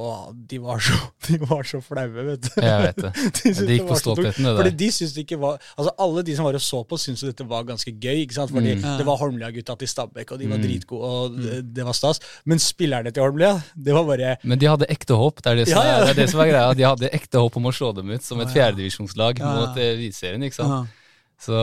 De 0.51 0.59
var 0.61 0.77
så, 0.85 0.93
de 1.27 1.39
var 1.41 1.63
så 1.65 1.79
flaue, 1.81 2.25
vet 2.27 2.43
du. 2.45 2.49
Jeg 2.61 2.83
vet 2.83 2.99
det. 3.01 3.11
De 3.41 3.53
Det 3.57 3.77
gikk 3.79 3.87
på 3.87 3.95
var 3.95 4.01
stoltheten, 4.03 4.45
det 4.45 4.53
Fordi 4.59 4.69
der. 4.73 4.77
de 4.83 4.89
syntes 4.93 5.15
det 5.15 5.23
ikke 5.25 5.39
var 5.41 5.57
Altså 5.77 5.93
Alle 6.05 6.23
de 6.27 6.35
som 6.37 6.45
var 6.45 6.57
og 6.59 6.61
så 6.61 6.81
på, 6.85 6.99
syntes 7.01 7.23
jo 7.25 7.31
dette 7.31 7.47
var 7.49 7.65
ganske 7.65 7.91
gøy. 7.95 8.19
ikke 8.27 8.37
sant? 8.37 8.51
Fordi 8.53 8.75
Mm. 8.77 8.85
det 8.99 9.05
var 9.07 9.17
Holmlia-gutta 9.17 9.75
til 9.81 9.87
Stabæk, 9.89 10.31
og 10.35 10.39
de 10.39 10.49
var 10.51 10.61
dritgode, 10.61 11.09
og 11.09 11.37
det, 11.41 11.57
det 11.73 11.85
var 11.89 11.97
stas. 11.97 12.19
Men 12.45 12.59
spillerne 12.61 13.11
til 13.11 13.23
Holmlia, 13.25 13.55
det 13.75 13.93
var 13.97 14.03
bare 14.11 14.35
Men 14.43 14.59
de 14.61 14.69
hadde 14.69 14.85
ekte 14.93 15.17
håp. 15.17 15.41
Det 15.43 15.51
er 15.51 15.55
det, 15.63 15.67
som 15.71 15.81
Ja, 15.81 15.87
ja. 15.89 15.97
Er, 15.97 16.05
det 16.05 16.13
er 16.17 16.21
det 16.21 16.29
som 16.35 16.39
er 16.45 16.51
greia. 16.53 16.73
De 16.77 16.85
hadde 16.85 17.09
ekte 17.17 17.41
håp 17.41 17.57
om 17.57 17.65
å 17.71 17.73
slå 17.73 17.93
dem 17.97 18.09
ut 18.13 18.23
som 18.23 18.39
et 18.45 18.53
fjerdedivisjonslag 18.53 19.39
Ja, 19.41 19.45
ja. 19.49 19.55
mot 19.65 19.77
eh, 19.81 19.93
Eliteserien, 19.97 20.43
ikke 20.45 20.59
sant. 20.61 20.69
Ja. 20.69 21.03
Så 21.37 21.53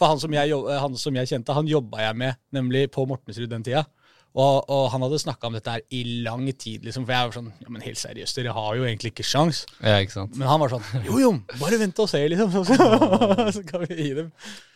For 0.00 0.06
han 0.08 0.20
som, 0.20 0.32
jeg, 0.32 0.52
han 0.80 0.94
som 0.96 1.16
jeg 1.18 1.28
kjente, 1.28 1.52
han 1.56 1.66
jobba 1.68 1.98
jeg 2.06 2.16
med 2.16 2.38
nemlig 2.56 2.86
på 2.94 3.04
Mortensrud 3.08 3.50
den 3.52 3.64
tida. 3.66 3.82
Og, 4.30 4.70
og 4.70 4.84
han 4.92 5.02
hadde 5.02 5.18
snakka 5.18 5.48
om 5.48 5.56
dette 5.58 5.72
her 5.74 5.82
i 5.90 6.04
lang 6.22 6.44
tid, 6.54 6.84
liksom. 6.86 7.02
For 7.06 7.16
jeg 7.16 7.30
var 7.30 7.34
sånn 7.34 7.52
Ja, 7.64 7.70
men 7.74 7.82
helt 7.82 7.98
seriøst, 7.98 8.38
dere 8.38 8.54
har 8.54 8.76
jo 8.78 8.86
egentlig 8.86 9.10
ikke 9.14 9.26
sjans. 9.26 9.64
Ja, 9.82 9.98
ikke 9.98 10.14
sant. 10.20 10.38
Men 10.38 10.46
han 10.50 10.62
var 10.62 10.70
sånn 10.70 11.06
Jo, 11.08 11.18
jo, 11.18 11.32
bare 11.58 11.80
vent 11.82 11.98
og 12.02 12.10
se, 12.12 12.22
liksom. 12.30 12.54
Så, 12.70 13.54
så 13.56 13.64
kan 13.66 13.86
vi 13.88 13.96
gi 13.98 14.12
dem 14.20 14.30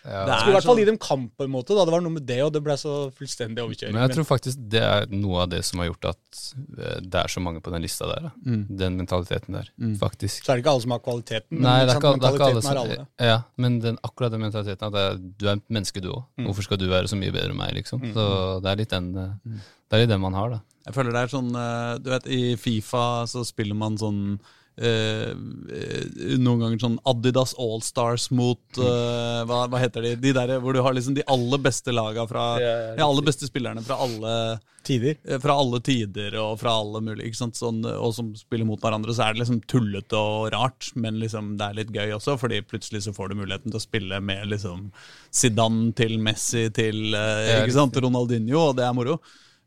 Ja. 0.05 0.25
Det 0.29 0.35
Skulle 0.39 0.53
i 0.53 0.55
hvert 0.55 0.65
fall 0.65 0.75
sånn- 0.77 0.79
gi 0.83 0.85
dem 0.85 0.99
kamp, 1.01 1.31
på 1.39 1.45
en 1.47 1.51
måte. 1.51 1.69
da 1.75 1.85
Det 1.87 1.93
var 1.95 2.01
noe 2.05 2.13
med 2.13 2.27
det, 2.27 2.41
og 2.45 2.53
det 2.53 2.63
ble 2.63 2.75
så 2.77 3.11
fullstendig 3.17 3.63
overkjøring. 3.65 3.95
Men 3.97 4.03
jeg 4.09 4.17
tror 4.19 4.27
faktisk 4.29 4.59
det 4.69 4.83
er 4.83 5.07
noe 5.11 5.43
av 5.43 5.49
det 5.49 5.63
som 5.65 5.81
har 5.81 5.87
gjort 5.89 6.05
at 6.11 6.43
eh, 6.79 7.01
det 7.01 7.15
er 7.23 7.29
så 7.33 7.41
mange 7.41 7.63
på 7.65 7.73
den 7.73 7.81
lista 7.83 8.05
der. 8.11 8.29
Da. 8.29 8.33
Den 8.45 8.99
mentaliteten 9.01 9.53
der, 9.57 9.71
faktisk. 9.97 10.45
Så 10.45 10.53
er 10.53 10.57
det 10.57 10.65
ikke 10.65 10.73
alle 10.75 10.83
som 10.85 10.91
har 10.91 11.01
kvaliteten, 11.01 11.51
men, 11.57 11.63
Nei, 11.63 11.79
det 11.87 11.95
er 11.95 11.97
ikke, 12.01 12.11
alle- 12.13 12.21
det 12.21 12.29
er 12.29 12.35
ikke 12.37 12.51
alle 12.51 12.63
som 12.63 12.77
er 12.77 12.81
alle. 12.83 13.07
Ja, 13.19 13.39
men 13.57 13.79
den, 13.81 13.99
akkurat 14.05 14.31
den 14.31 14.41
mentaliteten 14.45 14.87
at 14.87 14.95
er, 14.95 15.17
du 15.17 15.47
er 15.49 15.53
et 15.57 15.69
menneske, 15.71 16.01
du 16.05 16.11
òg. 16.13 16.25
Hvorfor 16.39 16.63
skal 16.69 16.77
du 16.77 16.87
være 16.89 17.09
så 17.09 17.17
mye 17.17 17.33
bedre 17.33 17.51
enn 17.51 17.57
meg, 17.57 17.73
liksom? 17.75 18.01
Så 18.13 18.61
det 18.63 18.71
er 18.73 18.77
litt 18.77 18.91
den, 18.91 19.09
eh, 19.17 19.33
det 19.89 19.93
er 19.97 19.99
litt 20.05 20.09
den 20.13 20.21
man 20.21 20.35
har, 20.35 20.51
da. 20.51 20.61
Jeg 20.85 20.95
føler 20.95 21.13
det 21.17 21.23
er 21.25 21.33
sånn 21.33 21.49
eh, 21.57 21.99
Du 21.99 22.11
vet, 22.11 22.27
i 22.29 22.57
Fifa 22.61 23.25
så 23.25 23.41
spiller 23.47 23.75
man 23.75 23.97
sånn 23.97 24.39
eh, 24.77 25.31
eh, 25.31 26.37
noen 26.41 26.61
ganger 26.65 26.81
sånn 26.83 26.99
Adidas 27.07 27.55
Allstars 27.61 28.29
mot 28.35 28.79
eh, 28.79 29.41
hva, 29.49 29.65
hva 29.71 29.81
heter 29.83 30.03
de? 30.09 30.15
De 30.23 30.33
der 30.37 30.57
hvor 30.63 30.75
du 30.75 30.81
har 30.85 30.95
liksom 30.97 31.15
de 31.17 31.25
aller 31.31 31.61
beste 31.63 31.95
laga 31.95 32.27
fra 32.31 32.47
Ja, 32.63 32.75
ja, 32.99 33.07
aller 33.07 33.27
beste 33.27 33.47
spillerne 33.51 33.85
fra 33.87 33.99
alle 34.03 34.35
Tider. 34.85 35.15
eh, 35.25 35.39
fra 35.41 35.55
alle 35.57 35.79
tider 35.81 36.35
og 36.43 36.59
fra 36.61 36.75
alle 36.83 37.01
mulige, 37.01 37.31
ikke 37.31 37.39
sant? 37.41 37.57
Sånn, 37.57 37.79
og 37.89 38.11
som 38.13 38.35
spiller 38.37 38.67
mot 38.69 38.83
hverandre, 38.83 39.15
så 39.17 39.25
er 39.25 39.33
det 39.33 39.41
liksom 39.45 39.63
tullete 39.71 40.19
og 40.21 40.51
rart, 40.53 40.91
men 41.01 41.17
liksom 41.23 41.55
det 41.57 41.71
er 41.71 41.79
litt 41.79 41.95
gøy 41.95 42.13
også, 42.19 42.35
fordi 42.43 42.59
plutselig 42.69 43.01
så 43.07 43.15
får 43.17 43.33
du 43.33 43.39
muligheten 43.41 43.73
til 43.73 43.81
å 43.81 43.85
spille 43.87 44.19
med 44.21 44.51
liksom 44.53 44.91
Zidane 45.33 45.95
til 45.97 46.19
Messi 46.21 46.67
til 46.77 47.17
eh, 47.17 47.63
ikke 47.63 47.79
sant? 47.79 47.97
Ronaldinho, 48.05 48.61
og 48.71 48.77
det 48.77 48.85
er 48.85 48.93
moro. 48.97 49.17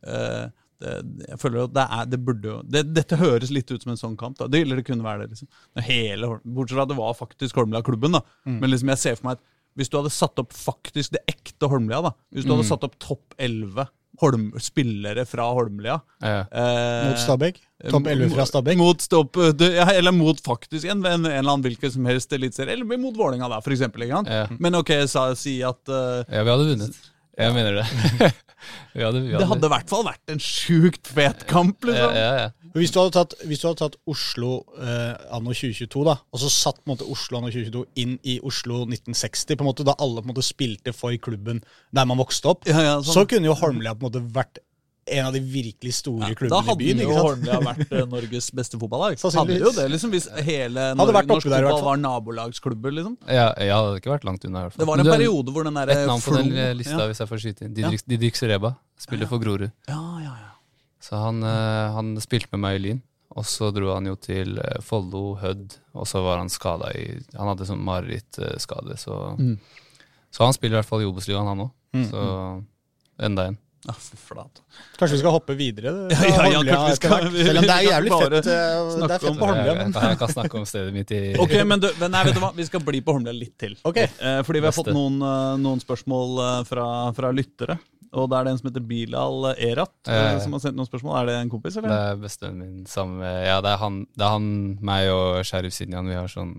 Eh, 0.06 0.46
det, 0.80 0.94
jeg 1.32 1.40
føler 1.42 1.63
at 1.66 1.74
det 1.74 1.86
er 1.98 2.06
det 2.12 2.20
burde 2.26 2.50
jo 2.52 2.58
det, 2.70 2.84
Dette 2.94 3.18
høres 3.18 3.50
litt 3.54 3.72
ut 3.72 3.82
som 3.84 3.92
en 3.96 3.98
sånn 4.00 4.18
kamp. 4.20 4.38
da 4.38 4.48
det, 4.48 4.62
Eller 4.66 4.78
det 4.82 4.86
kunne 4.86 5.04
være 5.06 5.26
det. 5.26 5.36
liksom 5.36 5.84
hele, 5.88 6.32
Bortsett 6.46 6.78
fra 6.78 6.86
at 6.88 6.92
det 6.94 6.98
var 7.00 7.13
faktisk 7.18 7.56
Holmlia-klubben. 7.58 8.12
da 8.20 8.22
Men 8.46 8.70
liksom 8.70 8.90
jeg 8.94 8.98
ser 9.04 9.16
for 9.20 9.32
meg 9.32 9.40
at 9.40 9.46
hvis 9.78 9.90
du 9.94 9.98
hadde 10.00 10.10
satt 10.10 10.40
opp 10.42 10.54
faktisk 10.58 11.12
det 11.13 11.22
ekte 11.30 11.68
Holmlia 11.70 12.00
da 12.02 12.12
Hvis 12.34 12.46
du 12.48 12.54
hadde 12.56 12.66
satt 12.70 12.84
opp 12.88 12.98
topp 13.00 13.34
11 13.38 13.88
Holm, 14.18 14.48
spillere 14.58 15.28
fra 15.30 15.44
Holmlia 15.54 16.00
Ja. 16.26 16.40
eh, 16.50 17.10
Mot 17.12 17.20
Stabæk. 17.22 17.60
Topp 17.92 18.08
11 18.10 18.32
fra 18.34 18.46
Stabæk. 18.50 18.78
Mot 18.80 19.04
stopp, 19.06 19.38
ja, 19.62 19.86
eller 19.94 20.12
mot 20.16 20.40
faktisk 20.42 20.88
en, 20.90 21.04
en, 21.06 21.26
en 21.26 21.26
eller 21.30 21.52
annen 21.52 21.62
hvilken 21.68 21.92
som 21.94 22.08
helst 22.10 22.34
eliteserie. 22.34 22.74
Eller 22.74 22.98
mot 22.98 23.13
Vålinga 23.13 23.46
da, 23.52 23.60
for 23.62 23.76
eksempel. 23.76 24.08
Ikke 24.08 24.18
sant? 24.18 24.32
Ja. 24.34 24.48
Men 24.58 24.74
ok, 24.80 24.90
sa, 25.12 25.28
si 25.38 25.60
at 25.62 25.78
uh, 25.94 26.24
ja, 26.34 26.42
vi 26.42 26.50
hadde 26.50 26.66
vunnet. 26.72 26.98
Jeg 27.38 27.54
mener 27.54 27.76
det. 27.78 28.32
vi 28.97 29.04
hadde, 29.06 29.19
vi 29.21 29.34
det 29.38 29.47
hadde 29.47 29.67
i 29.69 29.73
hvert 29.76 29.91
fall 29.91 30.06
vært 30.08 30.32
en 30.34 30.39
sjukt 30.41 31.10
fet 31.13 31.43
kamp. 31.50 31.86
ja, 31.86 31.91
liksom 31.93 32.15
ja, 32.17 32.32
ja. 32.41 32.47
Hvis 32.78 32.91
du 32.93 33.00
hadde 33.00 33.13
tatt, 33.15 33.34
hvis 33.47 33.62
du 33.62 33.67
hadde 33.69 33.80
tatt 33.80 33.95
Oslo 34.10 34.52
eh, 34.78 35.13
anno 35.34 35.54
2022, 35.56 36.04
da, 36.06 36.17
og 36.34 36.41
så 36.41 36.50
satt 36.54 36.82
på 36.82 36.89
en 36.89 36.93
måte 36.95 37.08
Oslo 37.10 37.39
anno 37.39 37.50
2022 37.54 37.86
inn 38.04 38.17
i 38.28 38.36
Oslo 38.45 38.84
1960, 38.86 39.58
på 39.58 39.65
en 39.65 39.69
måte 39.69 39.86
da 39.88 39.95
alle 40.04 40.21
på 40.21 40.28
en 40.30 40.34
måte 40.34 40.45
spilte 40.45 40.93
for 40.93 41.15
klubben 41.21 41.62
der 41.95 42.10
man 42.10 42.19
vokste 42.21 42.52
opp, 42.54 42.67
Ja, 42.69 42.82
ja, 42.86 42.95
sånn. 43.02 43.21
så 43.21 43.26
kunne 43.30 43.50
jo 43.50 43.56
Holmlia 43.58 43.96
på 43.98 44.06
en 44.06 44.10
måte 44.12 44.23
vært 44.35 44.62
en 45.08 45.27
av 45.29 45.35
de 45.35 45.41
virkelig 45.41 45.93
store 45.97 46.31
ja, 46.31 46.37
klubbene 46.39 46.73
i 46.73 46.77
byen. 46.81 47.01
jo 47.03 47.08
hadde 47.08 47.19
jo 47.19 47.25
Holmlia 47.27 47.60
vært 47.63 47.93
eh, 47.93 48.05
Norges 48.12 48.49
beste 48.60 48.79
fotballag. 48.81 49.19
Hadde 49.37 49.58
jo 49.60 49.71
det, 49.75 49.85
liksom 49.93 50.12
Hvis 50.13 50.27
hele 50.47 50.89
Hadde 50.89 50.99
Norge, 50.99 51.23
norsk 51.31 51.49
der, 51.51 51.67
fotball 51.67 51.85
var 51.85 52.01
nabolagsklubber, 52.01 52.95
liksom. 52.99 53.15
ja, 53.25 53.47
jeg 53.62 53.73
hadde 53.75 54.01
ikke 54.01 54.13
vært 54.13 54.27
langt 54.27 54.45
unna. 54.47 54.65
i 54.65 54.67
hvert 54.67 54.75
fall. 54.75 54.83
Det 54.83 54.89
var 54.89 55.03
en 55.03 55.08
du, 55.08 55.13
periode 55.13 55.55
hvor 55.55 55.67
den 55.67 55.79
der... 55.79 55.93
Et 55.93 56.03
navn 56.10 56.23
på 56.25 56.35
den 56.37 56.51
lista, 56.79 56.99
ja. 56.99 57.08
hvis 57.12 57.23
jeg 57.23 57.31
får 57.31 57.43
skyte 57.45 57.67
inn. 57.67 57.73
Didrik, 57.77 58.05
Didrik 58.10 58.39
Sereba 58.39 58.75
spiller 58.99 59.29
for 59.29 59.43
Grorud. 59.43 59.69
Ja, 59.89 60.03
ja, 60.23 60.35
ja. 60.43 60.53
Så 61.08 61.15
han, 61.15 61.43
eh, 61.43 61.91
han 61.95 62.15
spilte 62.21 62.51
med 62.55 62.65
meg 62.65 62.79
i 62.79 62.83
Lyn. 62.87 63.03
Og 63.37 63.45
så 63.45 63.69
dro 63.75 63.91
han 63.93 64.08
jo 64.10 64.15
til 64.19 64.58
eh, 64.63 64.79
Follo, 64.83 65.35
Hødd, 65.41 65.77
og 65.93 66.08
så 66.10 66.23
var 66.25 66.41
han 66.41 66.49
skada 66.49 66.89
i 66.97 67.19
Han 67.35 67.51
hadde 67.51 67.67
sånn 67.69 67.83
marerittskade, 67.85 68.97
så 68.99 69.35
Mm. 69.37 69.60
Så 70.31 70.43
han 70.43 70.53
spiller 70.53 70.75
i 70.75 70.79
hvert 70.81 70.89
fall 70.89 71.01
i 71.01 71.05
Obos-ligaen, 71.08 71.47
han 71.47 71.62
òg. 71.63 71.69
Mm. 71.95 72.01
Så 72.12 72.23
enda 73.25 73.45
en. 73.47 73.55
Ja, 73.88 73.94
for 73.96 74.19
flat. 74.19 74.60
Kanskje 75.00 75.15
vi 75.15 75.19
skal 75.21 75.31
hoppe 75.31 75.56
videre? 75.56 75.92
Ja, 76.12 76.19
ja, 76.19 76.27
ja, 76.27 76.42
Holmlia 76.58 76.75
kanskje 76.75 76.90
vi 76.92 76.96
skal-. 77.00 77.27
Selv 77.48 77.62
om 77.62 77.67
det 77.69 77.75
er 77.77 77.85
jævlig 77.88 78.12
fett. 78.12 78.33
eh, 78.38 78.42
Det 78.44 79.04
er 79.06 79.12
fett 79.13 79.27
om- 79.29 79.38
på 79.40 79.46
Holmlia, 79.48 79.65
jeg, 79.71 79.77
men 79.79 79.94
jeg, 79.96 80.10
jeg 80.12 80.19
kan 80.19 80.33
snakke 80.35 80.60
om 80.60 80.65
stedet 80.67 80.94
mitt 80.94 81.12
i 81.15 81.21
Ok, 81.40 81.54
men, 81.69 81.79
du, 81.79 81.88
nei, 82.04 82.23
vet 82.27 82.35
du 82.35 82.42
hva? 82.44 82.50
Vi 82.58 82.65
skal 82.67 82.83
bli 82.83 83.00
på 83.08 83.15
Holmlia 83.15 83.33
litt 83.38 83.56
til. 83.63 83.77
Okay. 83.88 84.10
Eh, 84.19 84.42
fordi 84.44 84.60
vi 84.60 84.67
har 84.67 84.75
fått 84.75 84.92
noen, 84.92 85.21
eh, 85.23 85.54
noen 85.63 85.79
spørsmål 85.83 86.42
eh, 86.48 86.63
fra, 86.67 86.88
fra 87.15 87.31
lyttere. 87.31 87.77
Og 88.17 88.29
det 88.31 88.38
er 88.40 88.46
det 88.48 88.52
en 88.54 88.60
som 88.62 88.67
heter 88.69 88.83
Bilal 88.88 89.50
Erat 89.56 90.12
eh, 90.12 90.38
som 90.44 90.54
har 90.56 90.62
sendt 90.63 90.77
noen 90.79 90.88
spørsmål. 90.88 91.17
Er 91.21 91.25
det 91.31 91.35
en 91.42 91.50
kompis, 91.52 91.75
Det 91.75 91.92
er 91.92 92.15
bestevennen 92.21 92.60
min 92.63 92.85
sammen 92.88 93.19
med 93.19 93.40
Ja, 93.48 93.58
det 93.63 93.71
er 93.75 93.81
han, 93.81 93.98
det 94.15 94.23
er 94.27 94.35
han 94.35 94.48
meg 94.81 95.10
og 95.12 95.44
Sheriff 95.48 95.75
Sinjan. 95.75 96.08
Vi 96.08 96.15
har 96.15 96.27
sånn 96.31 96.54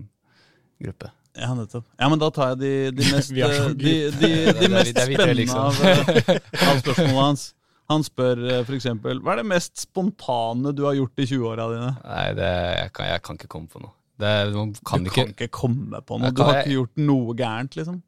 gruppe. 0.81 1.09
Ja, 1.39 1.53
nettopp. 1.55 1.85
Ja, 1.99 2.09
men 2.11 2.19
da 2.21 2.29
tar 2.35 2.51
jeg 2.53 2.59
de, 2.61 2.71
de 2.99 3.05
mest, 3.13 3.31
eh, 3.31 3.69
de, 3.79 3.93
de, 4.19 4.31
de 4.59 4.69
mest 4.75 4.91
spennende 4.97 5.37
liksom. 5.39 5.61
av, 5.69 5.79
eh, 5.87 6.35
av 6.67 6.81
spørsmålene 6.83 7.21
hans. 7.23 7.45
Han 7.89 8.03
spør 8.05 8.41
f.eks.: 8.59 8.65
for 8.67 8.75
eksempel 8.77 9.21
Hva 9.25 9.31
er 9.33 9.39
det 9.41 9.47
mest 9.49 9.79
spontane 9.87 10.73
du 10.77 10.83
har 10.85 10.93
gjort 10.99 11.23
i 11.23 11.25
20-åra 11.31 11.69
dine? 11.71 11.87
Nei, 12.03 12.27
det, 12.37 12.49
jeg, 12.83 12.91
kan, 12.99 13.07
jeg 13.09 13.23
kan 13.25 13.39
ikke 13.39 13.49
komme 13.55 13.71
på 13.71 13.81
noe. 13.81 13.95
Det, 14.19 14.33
man 14.53 14.73
kan 14.85 15.05
du 15.05 15.09
ikke 15.09 15.23
kan 15.23 15.31
ikke 15.33 15.47
komme 15.55 16.01
på 16.05 16.19
noe. 16.19 16.29
Du 16.35 16.43
har 16.43 16.59
jeg- 16.59 16.67
ikke 16.67 16.75
gjort 16.75 17.01
noe 17.07 17.35
gærent, 17.39 17.79
liksom? 17.79 18.01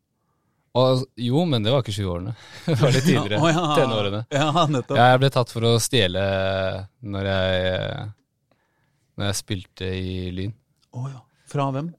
og, 0.77 1.01
Jo, 1.19 1.41
men 1.49 1.63
det 1.65 1.71
var 1.73 1.81
ikke 1.83 1.95
20-årene. 1.97 2.33
Det 2.67 2.77
var 2.79 2.93
litt 2.95 3.07
tidligere. 3.07 3.39
Å, 3.41 3.49
ja. 3.51 3.63
Tenårene. 3.79 4.21
Ja, 4.31 4.45
nettopp. 4.71 4.99
Jeg 5.01 5.19
ble 5.23 5.29
tatt 5.33 5.51
for 5.55 5.67
å 5.67 5.71
stjele 5.83 6.21
når 7.15 7.31
jeg, 7.31 8.05
når 9.17 9.27
jeg 9.31 9.39
spilte 9.41 9.89
i 9.97 10.13
Lyn. 10.35 10.53
Å, 10.95 11.07
ja. 11.09 11.19
Fra 11.51 11.65
hvem? 11.75 11.89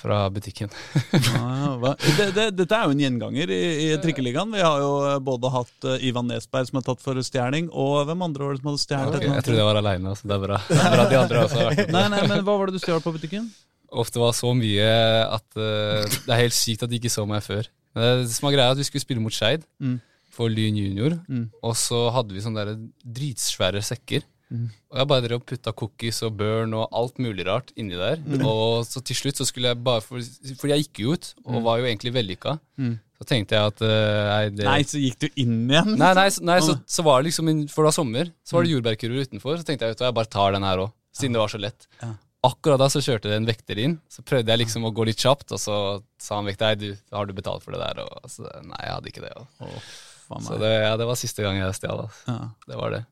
Fra 0.00 0.18
butikken. 0.32 0.70
Ja, 1.12 1.46
ja. 1.76 1.92
Det, 2.16 2.26
det, 2.36 2.44
dette 2.56 2.76
er 2.76 2.86
jo 2.88 2.94
en 2.94 3.02
gjenganger 3.02 3.50
i, 3.52 3.60
i 3.84 3.88
Trikkeligaen. 4.00 4.52
Vi 4.54 4.62
har 4.64 4.80
jo 4.80 4.90
eh, 5.10 5.18
både 5.24 5.50
hatt 5.52 5.86
eh, 5.90 6.04
Ivan 6.08 6.28
Nesberg 6.30 6.68
som 6.70 6.78
er 6.80 6.86
tatt 6.86 7.02
for 7.04 7.20
stjeling, 7.26 7.68
og 7.70 8.06
hvem 8.08 8.22
andre 8.24 8.46
var 8.48 8.56
det 8.56 8.62
som 8.62 8.70
hadde 8.72 8.82
stjålet? 8.84 9.18
Okay, 9.20 9.32
Jeg 9.36 9.44
trodde 9.46 9.60
jeg 9.60 9.68
var 9.70 9.80
aleine, 9.82 10.14
så 10.16 10.30
det 10.30 10.36
er 10.38 10.44
bra. 10.46 10.60
Det 10.70 10.78
er 10.80 10.94
bra 10.96 11.04
de 11.10 11.18
andre 11.20 11.42
også 11.44 11.58
har 11.60 11.68
vært. 11.74 11.92
Nei, 11.96 12.04
nei, 12.14 12.22
men 12.32 12.44
hva 12.46 12.56
var 12.62 12.70
det 12.72 12.78
du 12.78 12.82
stjal 12.84 13.02
på 13.04 13.12
butikken? 13.18 13.50
Ofte 14.00 14.22
var 14.22 14.32
så 14.38 14.52
mye 14.54 14.88
at 15.26 15.48
uh, 15.58 16.04
det 16.06 16.30
er 16.30 16.42
helt 16.44 16.54
sykt 16.54 16.84
at 16.86 16.92
de 16.92 17.00
ikke 17.00 17.10
så 17.10 17.24
meg 17.26 17.42
før. 17.42 17.66
Det 17.98 18.10
som 18.30 18.46
var 18.46 18.54
greia 18.54 18.70
at 18.70 18.78
Vi 18.78 18.84
skulle 18.86 19.02
spille 19.02 19.22
mot 19.24 19.34
Skeid 19.34 19.64
Mm. 19.82 19.96
for 20.30 20.46
Lyn 20.52 20.76
junior, 20.78 21.16
Mm. 21.26 21.48
og 21.66 21.74
så 21.76 22.04
hadde 22.14 22.36
vi 22.36 22.44
sånne 22.44 22.62
der 22.68 22.76
dritsvære 23.02 23.82
sekker. 23.82 24.22
Og 24.50 24.98
Jeg 24.98 25.08
bare 25.12 25.22
drev 25.26 25.38
og 25.38 25.46
putta 25.46 25.72
cookies 25.72 26.22
og 26.26 26.34
burn 26.40 26.72
og 26.74 26.88
alt 26.96 27.20
mulig 27.22 27.46
rart 27.46 27.70
inni 27.78 27.98
der. 27.98 28.18
Og 28.42 28.82
så 28.88 29.02
til 29.06 29.18
slutt 29.18 29.38
så 29.38 29.46
skulle 29.46 29.70
jeg 29.70 29.78
bare 29.86 30.02
For, 30.02 30.18
Fordi 30.58 30.74
jeg 30.74 30.86
gikk 30.88 31.02
jo 31.04 31.14
ut, 31.14 31.30
og 31.46 31.62
var 31.68 31.78
jo 31.82 31.86
egentlig 31.86 32.14
vellykka. 32.16 32.56
Mm. 32.80 32.96
Så 33.20 33.26
tenkte 33.28 33.58
jeg 33.58 33.68
at 33.74 33.82
eh, 33.84 34.22
nei, 34.30 34.44
det, 34.56 34.64
Nei, 34.64 34.80
så 34.88 35.00
gikk 35.02 35.18
du 35.20 35.26
inn 35.42 35.68
igjen? 35.68 35.92
Nei, 36.00 36.14
nei, 36.16 36.26
nei 36.48 36.58
så, 36.64 36.78
så 36.88 37.04
var 37.04 37.20
det 37.20 37.28
liksom 37.28 37.50
For 37.68 37.84
det 37.84 37.90
var 37.90 37.96
sommer, 37.98 38.30
så 38.40 38.56
var 38.56 38.64
det 38.64 38.72
jordbærkurver 38.72 39.28
utenfor. 39.28 39.58
Så 39.60 39.68
tenkte 39.68 39.86
jeg 39.86 39.94
vet 39.94 40.00
du, 40.00 40.06
jeg 40.08 40.16
bare 40.16 40.32
tar 40.32 40.56
den 40.56 40.64
her 40.64 40.86
òg, 40.86 40.94
siden 41.12 41.36
det 41.36 41.42
var 41.42 41.52
så 41.52 41.60
lett. 41.60 41.88
Ja. 42.00 42.14
Akkurat 42.48 42.80
da 42.80 42.86
så 42.88 43.02
kjørte 43.04 43.28
det 43.28 43.36
en 43.36 43.48
vekter 43.48 43.78
inn. 43.82 43.98
Så 44.08 44.24
prøvde 44.24 44.48
jeg 44.48 44.62
liksom 44.62 44.86
å 44.88 44.92
gå 44.96 45.04
litt 45.04 45.20
kjapt, 45.20 45.52
og 45.52 45.60
så 45.60 45.74
sa 46.16 46.38
han 46.38 46.48
vekter 46.48 46.78
du, 46.80 46.88
har 47.12 47.28
du 47.28 47.34
betalt 47.36 47.66
for 47.66 47.76
det 47.76 47.82
der? 47.82 48.00
Og 48.06 48.32
så, 48.32 48.46
nei, 48.64 48.80
jeg 48.86 48.94
hadde 48.96 49.12
ikke 49.12 49.26
det. 49.26 49.34
Og. 49.36 49.68
og, 50.32 50.40
Så 50.46 50.56
det, 50.62 50.72
ja, 50.86 50.94
det 50.96 51.10
var 51.10 51.20
siste 51.20 51.44
gang 51.44 51.60
jeg 51.60 51.76
stjal. 51.76 52.06
altså. 52.06 52.32
Ja. 52.32 52.48
Det 52.72 52.80
var 52.80 52.96
det. 52.96 53.02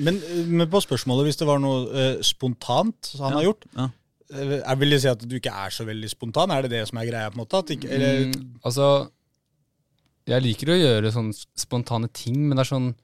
Men, 0.00 0.18
men 0.48 0.68
på 0.72 0.80
spørsmålet, 0.82 1.26
hvis 1.28 1.38
det 1.40 1.46
var 1.48 1.60
noe 1.62 1.82
uh, 1.90 2.20
spontant 2.24 3.12
han 3.20 3.34
har 3.36 3.44
gjort 3.50 3.66
Ja. 3.76 3.88
eh, 4.32 4.54
Jeg 4.62 4.78
vil 4.80 4.96
si 5.02 5.08
at 5.10 5.24
du 5.28 5.34
ikke 5.36 5.52
er 5.52 5.70
så 5.74 5.84
veldig 5.84 6.08
spontan. 6.10 6.50
Er 6.54 6.62
det 6.64 6.70
det 6.72 6.82
som 6.88 6.98
er 7.02 7.08
greia? 7.10 7.30
på 7.30 7.36
en 7.38 7.44
måte? 7.44 7.62
Ikke, 7.76 7.90
eller, 7.90 8.26
Mm, 8.30 8.60
altså, 8.64 9.10
jeg 10.30 10.42
liker 10.44 10.72
å 10.72 10.78
gjøre 10.80 11.12
sånne 11.12 11.34
spontane 11.58 12.08
ting, 12.12 12.36
men 12.48 12.56
det 12.56 12.64
er 12.66 12.70
sånn 12.76 12.94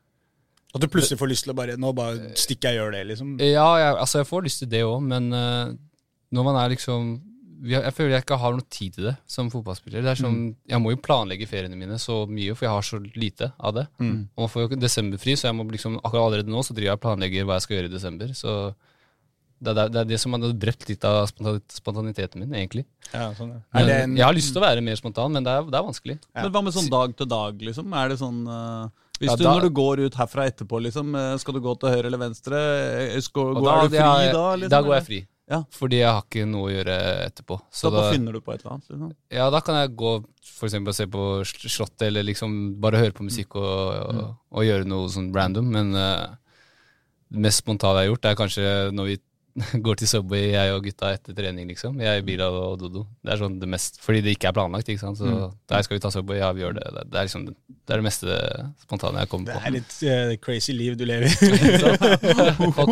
At 0.74 0.80
du 0.82 0.88
plutselig 0.92 1.18
får 1.18 1.28
lyst 1.30 1.44
til 1.46 1.52
å 1.54 1.56
bare 1.56 1.76
Nå 1.80 1.92
bare 1.96 2.34
stikker 2.36 2.70
jeg 2.72 2.78
og 2.80 2.84
gjør 2.86 2.92
det, 2.98 3.06
liksom. 3.12 3.36
Ja, 3.40 3.68
jeg, 3.80 3.96
altså 3.96 4.18
jeg 4.20 4.26
får 4.28 4.42
lyst 4.44 4.58
til 4.62 4.68
det 4.68 4.82
òg, 4.84 5.00
men 5.02 5.32
uh, 5.32 5.72
når 6.32 6.44
man 6.44 6.56
er 6.64 6.68
liksom 6.74 7.16
Jeg 7.64 7.92
føler 7.94 8.10
jeg 8.16 8.22
ikke 8.24 8.38
har 8.38 8.52
noe 8.52 8.66
tid 8.68 8.92
til 8.98 9.04
det 9.08 9.16
som 9.26 9.48
fotballspiller. 9.50 10.02
Det 10.02 10.10
er 10.12 10.18
sånn, 10.20 10.56
Jeg 10.68 10.80
må 10.82 10.90
jo 10.92 10.96
planlegge 11.00 11.46
feriene 11.48 11.76
mine 11.76 11.96
så 11.98 12.26
mye, 12.28 12.54
for 12.54 12.66
jeg 12.66 12.74
har 12.74 12.82
så 12.82 12.98
lite 13.16 13.52
av 13.58 13.74
det. 13.74 13.86
Og 14.00 14.42
man 14.44 14.48
får 14.52 14.62
jo 14.62 14.68
ikke 14.68 14.80
desemberfri, 14.82 15.36
så 15.36 15.48
jeg 15.48 15.54
må 15.56 15.64
liksom, 15.70 15.96
akkurat 16.04 16.26
allerede 16.28 16.52
nå 16.52 16.60
så 16.62 16.74
driver 16.74 16.90
jeg 16.92 16.98
og 16.98 17.04
planlegger 17.06 17.44
hva 17.48 17.56
jeg 17.56 17.62
skal 17.62 17.76
gjøre 17.78 17.90
i 17.90 17.94
desember. 17.94 18.34
Så 18.36 18.74
det 19.62 19.72
er 19.72 19.88
det, 19.88 19.96
er 20.02 20.04
det 20.04 20.20
som 20.20 20.32
har 20.36 20.52
drept 20.52 20.84
litt 20.90 21.04
av 21.08 21.30
spontaniteten 21.32 22.42
min, 22.44 22.52
egentlig. 22.52 22.84
Ja, 23.12 23.30
sånn, 23.32 23.54
ja. 23.54 23.60
Men, 23.72 23.82
Er 23.82 23.86
det 23.86 23.96
en, 24.04 24.16
Jeg 24.18 24.26
har 24.26 24.34
lyst 24.36 24.52
til 24.52 24.60
å 24.60 24.66
være 24.66 24.82
mer 24.84 24.96
spontan, 25.00 25.32
men 25.32 25.42
det 25.46 25.52
er, 25.54 25.62
det 25.64 25.78
er 25.80 25.86
vanskelig. 25.86 26.18
Men 26.34 26.52
hva 26.52 26.62
med 26.66 26.74
sånn 26.76 26.90
dag 26.92 27.16
til 27.16 27.26
dag, 27.26 27.58
liksom? 27.70 27.94
Er 27.96 28.08
det 28.12 28.18
sånn 28.20 28.46
uh 28.46 28.88
Hvis 29.16 29.30
Ja, 29.30 29.36
du 29.36 29.44
da- 29.44 29.54
når 29.56 29.62
du 29.62 29.70
går 29.70 30.00
ut 30.04 30.14
herfra 30.14 30.44
etterpå, 30.44 30.76
liksom, 30.84 31.14
eh, 31.16 31.38
skal 31.38 31.54
du 31.54 31.60
gå 31.64 31.72
til 31.80 31.88
høyre 31.88 32.04
eller 32.04 32.18
venstre? 32.18 32.52
Eh, 33.16 33.20
Skal, 33.24 33.54
går, 33.54 33.64
er 33.72 33.88
du 33.88 33.88
det 33.88 34.02
fri 34.04 34.32
da? 34.36 34.56
Liksom, 34.60 34.68
da 34.68 34.80
går 34.82 34.94
jeg 34.98 35.04
fri. 35.06 35.20
Ja. 35.46 35.60
Fordi 35.70 36.00
jeg 36.00 36.08
har 36.10 36.24
ikke 36.24 36.46
noe 36.50 36.66
å 36.66 36.72
gjøre 36.74 36.94
etterpå. 37.28 37.60
Så 37.70 37.86
Så 37.86 37.90
da 37.94 38.08
finner 38.10 38.34
du 38.34 38.40
på 38.42 38.50
et 38.54 38.64
eller 38.64 38.72
annet? 38.74 38.88
Liksom. 38.90 39.12
ja, 39.30 39.44
da 39.54 39.60
kan 39.62 39.76
jeg 39.78 39.92
gå 40.00 40.12
for 40.56 40.66
eksempel 40.66 40.90
og 40.90 40.96
se 40.98 41.06
på 41.12 41.26
Sl- 41.46 41.70
Slottet, 41.70 42.08
eller 42.08 42.26
liksom 42.26 42.56
bare 42.82 42.98
høre 42.98 43.14
på 43.14 43.26
musikk 43.28 43.54
og, 43.60 43.62
og, 43.62 44.34
og 44.50 44.66
gjøre 44.66 44.88
noe 44.90 45.06
sånn 45.12 45.28
random. 45.36 45.68
Men 45.70 45.94
uh, 45.94 46.34
det 47.30 47.44
mest 47.46 47.62
spontane 47.62 48.02
jeg 48.02 48.08
har 48.08 48.12
gjort, 48.14 48.26
er 48.32 48.40
kanskje 48.42 48.74
når 48.96 49.10
vi 49.12 49.16
går 49.86 50.00
til 50.00 50.10
Subway, 50.10 50.50
jeg 50.52 50.74
og 50.74 50.82
gutta 50.84 51.12
etter 51.16 51.36
trening, 51.36 51.68
liksom. 51.70 52.00
Jeg, 52.02 52.24
Bilal 52.26 52.56
og 52.60 52.76
Dodo. 52.80 53.06
Det 53.24 53.32
er 53.32 53.40
sånn 53.40 53.56
det 53.62 53.68
mest 53.72 54.00
Fordi 54.04 54.20
det 54.24 54.36
ikke 54.36 54.50
er 54.50 54.56
planlagt, 54.56 54.90
ikke 54.92 55.04
sant. 55.04 55.20
Så 55.20 55.50
der 55.70 55.86
skal 55.86 55.96
vi 55.96 56.02
ta 56.04 56.12
Subway, 56.12 56.40
ja, 56.42 56.50
vi 56.56 56.64
gjør 56.64 56.76
det. 56.76 56.86
Det, 56.96 57.06
det 57.12 57.20
er 57.20 57.28
liksom 57.30 57.46
det 57.86 57.94
er 57.94 58.00
det 58.00 58.06
meste 58.08 58.36
spontane 58.82 59.22
jeg 59.22 59.30
kommer 59.30 59.46
på. 59.46 59.54
det 59.54 59.60
på. 59.62 59.68
er 59.68 59.74
litt 59.76 59.92
uh, 60.10 60.32
crazy 60.42 60.74
liv 60.74 60.96
du 60.98 61.04
lever. 61.06 61.30
Folk 62.76 62.90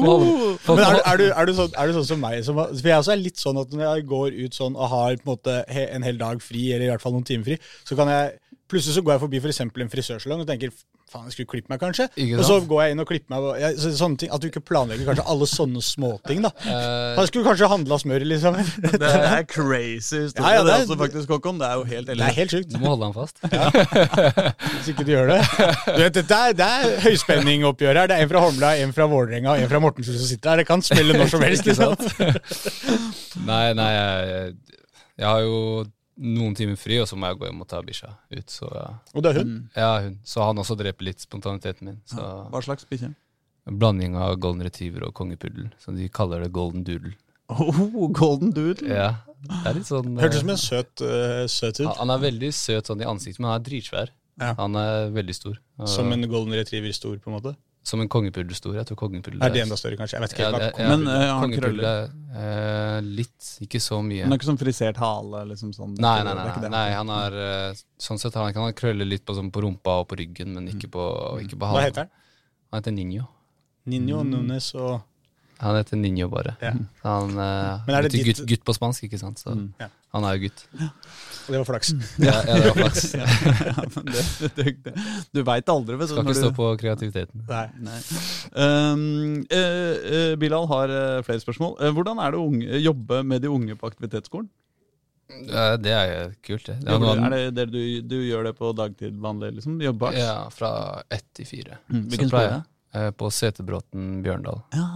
Men 0.78 0.84
er, 0.84 0.94
du- 0.94 1.02
er, 1.02 1.18
du, 1.18 1.24
er, 1.32 1.48
du 1.50 1.54
sånn, 1.58 1.72
er 1.74 1.90
du 1.90 1.96
sånn 1.96 2.06
som 2.12 2.22
meg? 2.22 2.38
Som, 2.46 2.60
for 2.62 2.90
jeg 2.92 3.00
også 3.02 3.14
er 3.16 3.22
litt 3.22 3.42
sånn 3.42 3.58
at 3.58 3.74
når 3.74 3.84
jeg 3.88 4.06
går 4.12 4.38
ut 4.38 4.54
sånn 4.54 4.78
og 4.78 4.92
har 4.94 5.18
på 5.18 5.26
en 5.26 5.32
måte 5.32 5.56
en 5.66 6.06
hel 6.06 6.20
dag 6.20 6.42
fri, 6.44 6.68
eller 6.76 6.86
i 6.86 6.92
hvert 6.92 7.02
fall 7.02 7.16
noen 7.16 7.26
timer 7.26 7.48
fri, 7.50 7.58
så 7.82 7.98
kan 7.98 8.12
jeg 8.12 8.36
Plutselig 8.74 8.96
så 8.98 9.02
går 9.06 9.14
jeg 9.14 9.22
forbi 9.22 9.38
for 9.44 9.52
eksempel 9.54 9.84
en 9.86 9.90
frisørsalong 9.92 10.40
og 10.42 10.48
tenker 10.50 10.72
faen, 11.14 11.28
jeg 11.28 11.34
skulle 11.36 11.50
klippe 11.52 11.70
meg, 11.70 11.78
kanskje. 11.78 12.08
Ikke 12.18 12.40
Og 12.42 12.46
så 12.48 12.56
går 12.66 12.80
jeg 12.82 12.94
inn 12.96 13.02
og 13.04 13.06
klipper 13.06 13.30
meg. 13.30 13.44
og 13.46 13.58
Jeg, 13.62 13.76
så, 13.78 13.90
sånne 14.00 14.18
ting, 14.18 14.32
At 14.34 14.42
du 14.42 14.48
ikke 14.48 14.62
planlegger 14.66 15.06
kanskje 15.12 15.24
alle 15.30 15.46
sånne 15.46 15.82
småting. 15.86 16.40
da. 16.42 16.50
Uh, 16.64 17.20
Jeg 17.20 17.28
skulle 17.30 17.46
kanskje 17.46 17.68
handla 17.70 17.98
smør, 18.02 18.24
liksom. 18.26 18.56
Det 18.98 19.10
er 19.38 19.44
crazy 19.46 20.24
historie, 20.24 20.42
Ja, 20.42 20.56
ja, 20.58 20.64
det, 20.64 20.72
det 20.72 20.74
er- 20.74 20.96
er 20.96 21.02
faktisk, 21.04 21.28
Håkon. 21.36 21.60
Det 21.62 21.68
er 21.70 21.74
jo 21.78 21.84
helt 21.92 22.06
Det 22.10 22.18
er 22.26 22.34
helt 22.40 22.50
sjukt. 22.56 22.72
du 22.74 22.78
må 22.82 22.90
holde 22.96 23.04
han 23.04 23.14
fast. 23.14 23.38
Hvis 24.74 24.88
ikke 24.90 25.06
du 25.06 25.12
gjør 25.14 25.30
det. 25.34 25.40
Du 25.94 26.02
vet, 26.02 26.14
det 26.18 26.38
er, 26.40 26.52
det 26.58 26.66
er 26.66 26.98
høyspenningoppgjør 27.06 28.00
her. 28.02 28.10
Det 28.10 28.16
er 28.18 28.26
en 28.26 28.32
fra 28.34 28.42
Holmlia, 28.48 28.72
en 28.82 28.92
fra 28.96 29.06
Vålerenga 29.14 29.54
og 29.54 29.62
en 29.62 29.70
fra 29.70 29.80
Mortensrud 29.86 30.18
som 30.18 30.26
sitter 30.32 30.50
her. 30.50 30.62
Det 30.64 30.66
kan 30.72 30.82
smelle 30.82 31.14
når 31.20 31.30
som 31.30 31.46
helst. 31.46 31.66
liksom. 31.70 31.94
Nei, 33.46 33.64
nei, 33.78 33.90
jeg, 33.94 34.54
jeg 35.22 35.28
har 35.30 35.40
jo 35.46 35.84
noen 36.16 36.54
timer 36.54 36.76
fri, 36.78 37.00
og 37.02 37.08
så 37.10 37.16
må 37.18 37.26
jeg 37.30 37.38
gå 37.40 37.48
hjem 37.48 37.60
og 37.64 37.68
ta 37.68 37.80
bikkja 37.82 38.12
ut. 38.36 38.46
Så 38.50 38.68
ja. 38.70 38.86
Og 39.14 39.22
det 39.22 39.30
er 39.34 39.38
hund. 39.40 39.68
ja, 39.76 39.90
hun. 40.04 40.18
Så 40.24 40.44
han 40.46 40.56
også 40.62 40.76
dreper 40.78 41.04
litt 41.08 41.20
spontaniteten 41.20 41.84
min. 41.90 42.00
Så 42.06 42.22
Hva 42.52 42.62
slags 42.62 42.86
bikkje? 42.90 43.14
Blanding 43.66 44.16
av 44.20 44.36
golden 44.38 44.62
retriever 44.66 45.06
og 45.08 45.14
kongepuddel. 45.16 45.70
Så 45.80 45.94
de 45.96 46.08
kaller 46.12 46.42
det 46.44 46.52
golden 46.52 46.84
doodle. 46.84 47.14
Oh, 47.48 48.08
golden 48.12 48.52
doodle. 48.56 48.88
Ja, 48.88 49.10
det 49.44 49.66
er 49.70 49.74
litt 49.78 49.88
sånn 49.88 50.14
Hørtes 50.20 50.40
ut 50.40 50.40
eh, 50.40 50.44
som 50.44 50.50
en 50.54 50.60
søt, 50.60 51.02
uh, 51.04 51.44
søt 51.48 51.78
hund. 51.80 51.88
han- 51.88 51.98
Han 51.98 52.10
er 52.14 52.22
veldig 52.30 52.52
søt 52.56 52.86
sånn 52.88 53.00
i 53.02 53.08
ansiktet, 53.08 53.40
men 53.40 53.50
han 53.50 53.60
er 53.60 53.64
dritsvær. 53.70 54.08
Ja. 54.40 54.54
Han 54.58 54.74
er 54.76 55.10
veldig 55.14 55.34
stor. 55.34 55.58
Som 55.86 56.12
en 56.12 56.22
golden 56.28 56.52
retriever 56.54 56.92
stor, 56.92 57.16
på 57.18 57.28
en 57.30 57.36
måte. 57.40 57.56
Som 57.84 58.00
en 58.00 58.08
kongepuddel 58.08 58.56
stor. 58.56 58.74
Jeg 58.78 58.88
tror 58.88 58.96
kongepuddel 58.96 59.42
Er 59.44 59.52
det 59.52 59.60
enda 59.66 59.76
større, 59.76 59.98
kanskje? 60.00 60.16
Jeg 60.16 60.24
vet 60.24 60.34
ikke 60.34 60.44
Ja, 60.46 60.50
det, 60.56 60.68
ja, 60.80 60.88
Men, 60.88 61.02
uh, 61.04 61.12
har 61.20 61.32
han 61.34 61.42
kongepuddel 61.44 61.84
er 61.84 62.06
eh, 62.40 63.00
litt, 63.04 63.48
ikke 63.66 63.80
så 63.84 63.98
mye. 64.04 64.22
Han 64.24 64.32
har 64.32 64.40
ikke 64.40 64.48
sånn 64.48 64.60
frisert 64.62 65.00
hale? 65.02 65.42
liksom 65.50 65.74
sånn. 65.76 65.92
Nei, 66.00 66.14
nei, 66.24 66.32
nei, 66.38 66.46
er 66.48 66.62
nei, 66.64 66.70
nei 66.72 66.86
han 66.96 67.12
har 67.12 67.36
uh, 67.36 67.82
Sånn 68.00 68.20
sett 68.22 68.38
han, 68.40 68.52
kan 68.56 68.64
han 68.64 68.76
krølle 68.78 69.04
litt 69.04 69.26
på, 69.28 69.36
sånn, 69.36 69.52
på 69.52 69.66
rumpa 69.66 69.98
og 70.00 70.08
på 70.08 70.18
ryggen, 70.22 70.54
men 70.56 70.72
ikke 70.72 70.88
på, 70.96 71.04
ikke 71.44 71.60
på 71.60 71.72
Hva 71.76 71.84
heter 71.84 72.06
han? 72.06 72.14
Han 72.72 72.80
heter 72.80 72.96
Ninjo. 72.96 73.28
Ninjo, 73.92 74.22
Nunes 74.24 74.70
og 74.80 75.04
Han 75.60 75.76
heter 75.76 76.00
Ninjo 76.00 76.30
bare. 76.32 76.56
Ja. 76.64 76.72
Han 77.04 77.36
uh, 77.36 77.84
Men 77.84 77.98
er 78.00 78.08
ditt- 78.08 78.24
gutt, 78.32 78.46
gutt 78.48 78.64
på 78.64 78.74
spansk, 78.80 79.04
ikke 79.06 79.20
sant? 79.20 79.44
Så 79.44 79.52
Ja. 79.80 79.92
han 80.16 80.24
er 80.24 80.38
jo 80.38 80.48
gutt. 80.48 80.64
Det 81.46 81.58
var 81.58 81.64
flaks. 81.68 81.90
Ja, 82.24 82.34
ja, 82.46 82.54
det 82.54 82.70
var 82.70 82.78
flaks. 82.78 83.14
Ja, 83.14 83.84
men 83.94 84.06
det, 84.10 84.24
det, 84.56 84.64
det, 84.84 84.92
du 85.34 85.42
veit 85.44 85.68
aldri. 85.68 85.96
Vet 86.00 86.08
Skal 86.12 86.24
ikke 86.24 86.34
du- 86.34 86.40
stå 86.40 86.50
på 86.56 86.68
kreativiteten. 86.80 87.44
Nei. 87.48 87.66
Nei. 87.84 87.98
Um, 88.56 89.46
eh, 89.52 89.94
eh, 90.18 90.34
Bilal 90.40 90.68
har 90.70 90.92
eh, 90.92 91.22
flere 91.26 91.42
spørsmål. 91.42 91.76
Hvordan 91.96 92.20
er 92.24 92.34
det 92.34 92.40
å 92.40 92.46
unge, 92.48 92.80
jobbe 92.84 93.22
med 93.26 93.44
de 93.44 93.50
unge 93.52 93.76
på 93.80 93.90
aktivitetsskolen? 93.92 94.48
Ja, 95.48 95.76
det 95.80 95.92
er 95.96 96.34
kult, 96.44 96.66
det. 96.68 96.76
det 96.84 96.92
er 96.92 97.00
noen... 97.00 97.22
er 97.24 97.32
det, 97.32 97.42
det 97.56 97.64
du, 97.72 97.80
du 98.04 98.16
gjør 98.28 98.44
det 98.50 98.54
på 98.58 98.70
dagtid 98.76 99.16
vanlig? 99.24 99.54
liksom? 99.56 99.78
Jobber? 99.82 100.12
ja, 100.20 100.34
fra 100.52 100.70
ett 101.12 101.24
til 101.34 101.48
fire. 101.48 101.78
Mm, 101.88 102.02
Hvilken 102.12 102.28
skole? 102.32 102.62
På 103.18 103.30
Setebråten 103.32 104.20
Bjørndal. 104.22 104.60
Ja. 104.76 104.88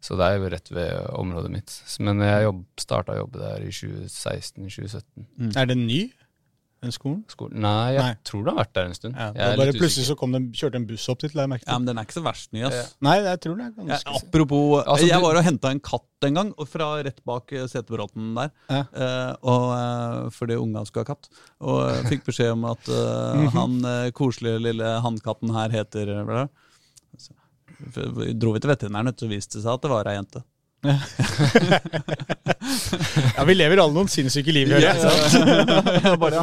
Så 0.00 0.16
det 0.16 0.24
er 0.30 0.38
jo 0.40 0.48
rett 0.54 0.70
ved 0.72 0.94
området 1.20 1.50
mitt. 1.52 1.74
Men 2.00 2.22
jeg 2.24 2.46
jobb, 2.48 2.64
starta 2.80 3.12
å 3.12 3.20
jobbe 3.24 3.42
der 3.42 3.66
i 3.66 3.70
2016-2017. 3.74 5.52
Er 5.60 5.68
det 5.68 5.76
ny, 5.76 6.00
den 6.80 6.94
skolen? 6.96 7.18
Skolen. 7.28 7.58
Nei, 7.60 7.90
jeg 7.92 8.00
Nei. 8.06 8.12
tror 8.24 8.44
det 8.46 8.52
har 8.54 8.58
vært 8.62 8.70
der 8.78 8.86
en 8.88 8.94
stund. 8.96 9.12
Ja, 9.18 9.26
Jeg 9.26 9.34
det 9.36 9.42
er 9.50 9.58
bare 9.60 9.68
litt 9.74 9.80
plutselig 9.82 10.06
så 10.08 10.14
kom 10.16 10.32
det, 10.32 10.40
kjørte 10.56 10.78
en 10.80 10.86
buss 10.88 11.04
opp 11.12 11.20
dit. 11.20 11.34
jeg 11.36 11.50
merke 11.52 11.66
Ja, 11.68 11.76
men 11.76 11.90
den 11.90 12.00
er 12.00 12.06
ikke 12.08 12.16
så 12.16 12.22
verst 12.24 12.54
ny, 12.56 12.62
ass. 12.64 12.94
Nei, 13.04 13.18
jeg 13.26 13.40
tror 13.44 13.58
det 13.58 13.66
er 13.68 13.90
Ja, 13.90 13.98
apropos 14.16 14.62
Altså, 14.86 15.08
Jeg 15.10 15.20
var 15.20 15.36
og 15.36 15.44
henta 15.44 15.74
en 15.74 15.82
katt 15.84 16.26
en 16.30 16.34
gang, 16.40 16.54
fra 16.68 16.88
rett 17.04 17.20
bak 17.28 17.52
setebråten 17.68 18.32
der. 18.38 18.50
Ja. 18.72 18.80
Eh, 18.96 19.34
og, 19.44 19.66
eh, 19.76 20.30
fordi 20.32 20.56
unga 20.56 20.86
skulle 20.88 21.04
ha 21.04 21.12
katt. 21.12 21.28
Og 21.60 21.82
eh, 21.90 22.00
fikk 22.08 22.24
beskjed 22.30 22.54
om 22.56 22.64
at 22.72 22.88
han 23.58 23.76
koselige 24.16 24.64
lille 24.70 24.96
hannkatten 25.04 25.52
her 25.52 25.68
heter 25.76 26.14
bla? 26.24 26.46
Så, 27.20 27.36
dro 28.40 28.52
vi 28.54 28.60
til 28.62 28.70
veterinæren, 28.70 29.12
så 29.18 29.28
viste 29.30 29.58
det 29.58 29.64
seg 29.66 29.72
at 29.74 29.82
det 29.86 29.90
var 29.92 30.10
ei 30.10 30.16
jente. 30.18 30.42
Ja, 33.36 33.44
vi 33.44 33.54
lever 33.56 33.80
alle 33.82 33.94
noen 33.94 34.08
sinnssyke 34.10 34.52
liv. 34.54 34.70
jeg. 34.70 34.82
Ja, 36.04 36.14
bare, 36.20 36.42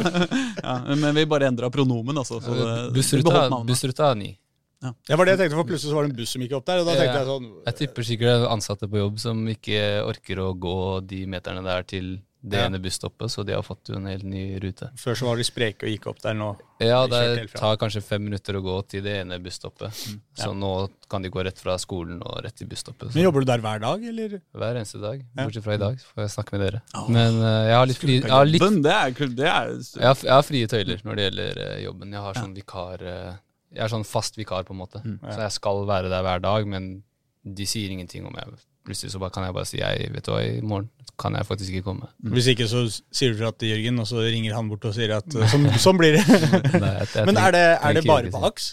ja, 0.62 0.74
men 0.98 1.14
vi 1.16 1.24
bare 1.30 1.48
endra 1.50 1.70
pronomen, 1.72 2.18
altså. 2.20 2.40
Så 2.42 2.54
Bussruta 2.94 3.48
bussruta 3.66 4.10
er 4.12 4.18
ny. 4.20 4.30
Det 4.78 5.16
var 5.18 5.26
det 5.26 5.32
jeg 5.34 5.40
tenkte, 5.42 5.58
for 5.58 5.66
plutselig 5.66 5.90
så 5.90 5.96
var 5.96 6.06
det 6.06 6.12
en 6.12 6.18
buss 6.20 6.32
som 6.36 6.42
gikk 6.44 6.52
opp 6.58 6.66
der. 6.68 6.82
Og 6.82 6.86
da 6.86 6.94
tenkte 6.94 7.14
Ja. 7.16 7.18
jeg 7.22 7.28
sånn 7.32 7.46
Jeg 7.66 7.74
tipper 7.80 8.02
sikkert 8.06 8.28
det 8.28 8.34
er 8.38 8.52
ansatte 8.54 8.86
på 8.90 9.00
jobb 9.00 9.18
som 9.18 9.40
ikke 9.50 9.80
orker 10.06 10.36
å 10.44 10.52
gå 10.54 10.76
de 11.10 11.24
meterne 11.26 11.64
der 11.66 11.82
til 11.82 12.12
det 12.40 12.58
Ja. 12.58 12.66
ene 12.68 12.78
busstoppet, 12.78 13.30
så 13.30 13.42
de 13.44 13.52
har 13.52 13.62
fått 13.66 13.88
jo 13.90 13.96
en 13.96 14.06
helt 14.06 14.22
ny 14.22 14.58
rute. 14.62 14.90
Før 14.96 15.14
så 15.18 15.26
var 15.26 15.36
de 15.36 15.42
spreke 15.42 15.82
og 15.86 15.90
gikk 15.90 16.06
opp 16.06 16.20
der 16.22 16.34
nå. 16.38 16.56
Ja, 16.80 17.00
De 17.08 17.18
det 17.34 17.50
tar 17.52 17.76
kanskje 17.76 18.00
fem 18.00 18.22
minutter 18.22 18.54
å 18.54 18.62
gå 18.62 18.76
til 18.86 19.02
det 19.02 19.16
ene 19.24 19.40
busstoppet. 19.42 19.90
Mm. 19.90 20.20
Så 20.38 20.52
nå 20.54 20.88
kan 21.10 21.20
de 21.22 21.28
gå 21.34 21.42
rett 21.44 21.58
fra 21.58 21.74
skolen 21.82 22.22
og 22.22 22.44
rett 22.44 22.54
til 22.54 22.68
busstoppet. 22.68 23.12
Men 23.14 23.24
Jobber 23.24 23.40
du 23.40 23.46
der 23.46 23.58
hver 23.58 23.80
dag, 23.80 24.04
eller? 24.04 24.40
hver 24.54 24.76
eneste 24.78 25.00
dag, 25.02 25.24
Ja. 25.36 25.44
bortsett 25.44 25.64
fra 25.64 25.74
i 25.74 25.82
dag, 25.82 25.98
får 25.98 26.22
jeg 26.22 26.30
snakke 26.36 26.52
med 26.52 26.60
dere. 26.60 26.82
Men 27.08 27.34
uh, 27.42 27.66
jeg 27.66 27.74
har 27.74 27.86
litt 27.86 27.98
fri, 27.98 28.20
jeg 28.20 28.30
har 28.30 28.44
litt 28.46 28.82
det 28.82 28.94
er. 28.94 29.10
Det 29.10 29.46
er 29.46 29.68
Jeg 29.74 30.06
har, 30.06 30.16
jeg 30.22 30.32
har 30.38 30.42
frie 30.42 30.66
tøyler 30.66 31.02
når 31.04 31.16
det 31.16 31.24
gjelder 31.32 31.58
uh, 31.58 31.82
jobben. 31.82 32.12
Jeg 32.12 32.20
har 32.22 32.34
sånn 32.34 32.54
vikar 32.54 33.02
Uh, 33.02 33.36
Jeg 33.74 33.84
er 33.84 33.88
sånn 33.88 34.06
fast 34.06 34.36
vikar, 34.38 34.62
på 34.64 34.72
en 34.72 34.78
måte. 34.80 35.02
Mm. 35.04 35.18
Så 35.28 35.40
jeg 35.42 35.52
skal 35.52 35.84
være 35.86 36.08
der 36.08 36.22
hver 36.22 36.40
dag, 36.40 36.66
men 36.66 37.02
de 37.44 37.66
sier 37.66 37.90
ingenting 37.90 38.24
om 38.26 38.32
jeg 38.34 38.46
Plutselig 38.88 39.12
så 39.12 39.20
bare 39.20 39.34
kan 39.36 39.44
jeg 39.44 39.54
bare 39.58 39.68
si 39.68 39.78
jeg, 39.82 40.08
vet 40.14 40.24
du 40.24 40.32
hva, 40.32 40.40
i 40.48 40.62
morgen 40.64 40.88
kan 41.18 41.34
jeg 41.36 41.44
faktisk 41.48 41.74
ikke 41.76 41.84
komme. 41.90 42.08
Hvis 42.32 42.46
ikke 42.54 42.68
så 42.70 42.84
sier 42.88 43.32
du 43.34 43.40
fra 43.42 43.52
til 43.52 43.72
Jørgen, 43.74 43.98
og 44.00 44.06
så 44.08 44.22
ringer 44.24 44.54
han 44.56 44.68
bort 44.70 44.84
og 44.88 44.94
sier 44.96 45.12
at 45.18 45.26
uh, 45.34 45.44
sånn, 45.50 45.66
sånn 45.82 45.98
blir 46.00 46.14
det. 46.16 46.22
Nei, 46.82 46.92
jeg- 47.02 47.08
jeg 47.18 47.26
Men 47.28 47.40
er 47.42 47.56
det, 47.56 47.64
er 47.82 47.98
det 47.98 48.04
bare 48.06 48.30
på. 48.32 48.42
AKS? 48.48 48.68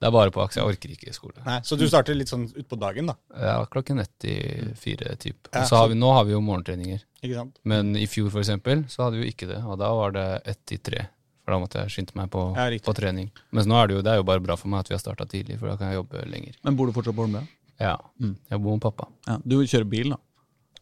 Det 0.00 0.08
er 0.08 0.14
bare 0.16 0.32
på 0.34 0.40
AKS. 0.42 0.56
Jeg 0.58 0.64
orker 0.72 0.92
ikke 0.96 1.12
skole. 1.14 1.36
Nei, 1.46 1.58
Så 1.68 1.76
du 1.78 1.84
starter 1.86 2.16
litt 2.16 2.30
sånn 2.32 2.46
utpå 2.56 2.78
dagen, 2.80 3.10
da? 3.12 3.14
Ja, 3.36 3.54
klokken 3.70 4.00
ett 4.02 4.10
til 4.24 4.70
fire, 4.80 5.14
typ. 5.20 5.48
Ja, 5.52 5.62
har 5.76 5.88
vi, 5.92 5.98
nå 6.00 6.10
har 6.16 6.24
vi 6.28 6.32
jo 6.34 6.40
morgentreninger. 6.42 7.02
Ikke 7.22 7.36
sant? 7.36 7.58
Men 7.68 7.94
i 8.00 8.06
fjor, 8.08 8.30
for 8.32 8.40
eksempel, 8.42 8.86
så 8.90 9.04
hadde 9.06 9.20
vi 9.20 9.26
jo 9.28 9.32
ikke 9.34 9.48
det. 9.52 9.60
Og 9.62 9.76
da 9.78 9.90
var 9.94 10.16
det 10.16 10.26
ett 10.54 10.60
til 10.72 10.80
tre. 10.90 11.06
For 11.44 11.52
da 11.54 11.60
måtte 11.62 11.84
jeg 11.84 11.92
skynde 11.92 12.16
meg 12.18 12.28
på, 12.32 12.46
Ja, 12.56 12.66
på 12.84 12.92
trening. 12.96 13.30
Mens 13.52 13.68
nå 13.68 13.76
er 13.78 13.88
det 13.92 13.94
jo, 13.98 14.02
det 14.08 14.12
er 14.16 14.20
jo 14.20 14.26
bare 14.28 14.42
bra 14.44 14.56
for 14.60 14.72
meg 14.72 14.82
at 14.84 14.90
vi 14.90 14.96
har 14.96 15.04
starta 15.04 15.28
tidlig, 15.28 15.60
for 15.60 15.68
da 15.70 15.76
kan 15.80 15.92
jeg 15.92 16.00
jobbe 16.00 16.24
lenger. 16.32 16.56
Men 16.64 16.76
bor 16.80 16.88
du 16.90 16.96
fortsatt 16.96 17.16
på 17.16 17.24
Holmlia? 17.28 17.44
Ja. 17.80 17.96
Mm. 18.20 18.34
Jeg 18.50 18.62
bor 18.62 18.76
med 18.76 18.84
pappa. 18.84 19.08
Ja, 19.26 19.38
du 19.42 19.56
kjører 19.64 19.88
bil, 19.88 20.12
da? 20.14 20.20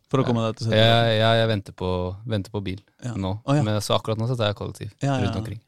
For 0.09 0.22
å 0.22 0.24
komme 0.24 0.40
deg 0.46 0.62
til 0.62 0.72
Jeg, 0.72 1.16
jeg, 1.18 1.36
jeg 1.36 1.49
venter, 1.51 1.74
på, 1.76 1.88
venter 2.24 2.53
på 2.53 2.62
bil 2.64 2.78
Ja. 3.05 3.12
nå. 3.12 3.34
Oh. 3.44 3.59
Men 3.61 3.76
så 3.84 3.99
akkurat 3.99 4.20
nå 4.20 4.28
så 4.30 4.38
tar 4.38 4.51
jeg 4.51 4.59
kollektiv 4.59 4.92
rundt 5.05 5.28
ja. 5.28 5.32
omkring. 5.36 5.61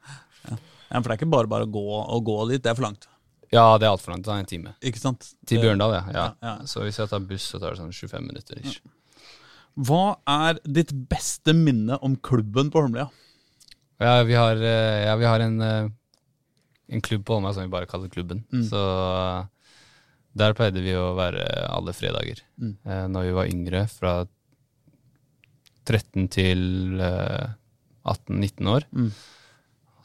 For 0.91 1.07
det 1.07 1.13
er 1.15 1.19
ikke 1.21 1.31
bare 1.31 1.51
bare 1.51 1.69
å 1.69 1.71
gå, 1.71 1.83
å 1.87 2.21
gå 2.25 2.37
dit, 2.51 2.63
det 2.65 2.73
er 2.73 2.79
for 2.79 2.89
langt. 2.89 3.07
Ja, 3.51 3.65
det 3.79 3.87
er 3.87 3.93
altfor 3.93 4.15
langt. 4.15 4.25
Det 4.27 4.33
er 4.33 4.43
en 4.43 4.49
time. 4.49 4.73
Ikke 4.87 5.03
sant? 5.03 5.33
Til 5.47 5.63
Bjørndal, 5.63 5.97
ja. 6.15 6.57
Så 6.71 6.83
hvis 6.87 6.99
jeg 7.03 7.11
tar 7.11 7.23
buss, 7.27 7.47
så 7.53 7.61
tar 7.61 7.75
det 7.75 7.83
sånn 7.83 7.95
25 7.95 8.27
minutter. 8.27 8.63
ish. 8.63 8.81
Hva 9.79 10.19
er 10.29 10.59
ditt 10.67 10.91
beste 11.11 11.55
minne 11.55 11.99
om 12.03 12.17
klubben 12.17 12.73
på 12.73 12.83
Holmlia? 12.83 13.07
Ja, 14.01 14.23
vi 14.27 14.35
har, 14.35 14.57
eh, 14.57 15.07
ja, 15.07 15.15
vi 15.17 15.29
har 15.29 15.41
en, 15.45 15.61
eh, 15.61 15.89
en 16.89 17.01
klubb 17.01 17.25
på 17.25 17.37
Holmlia 17.37 17.55
som 17.55 17.63
vi 17.63 17.69
bare 17.69 17.87
kaller 17.87 18.09
Klubben. 18.09 18.45
Mm. 18.53 18.65
Så 18.69 18.81
der 20.37 20.55
pleide 20.55 20.83
vi 20.85 20.93
å 20.95 21.15
være 21.19 21.43
alle 21.71 21.93
fredager 21.97 22.43
Mm. 22.61 22.77
eh, 22.85 23.07
når 23.09 23.23
vi 23.27 23.33
var 23.39 23.49
yngre, 23.51 23.81
fra 23.91 24.13
13 25.89 26.29
til 26.31 27.01
eh, 27.03 27.51
18-19 28.05 28.69
år. 28.71 28.87
Mm. 28.95 29.11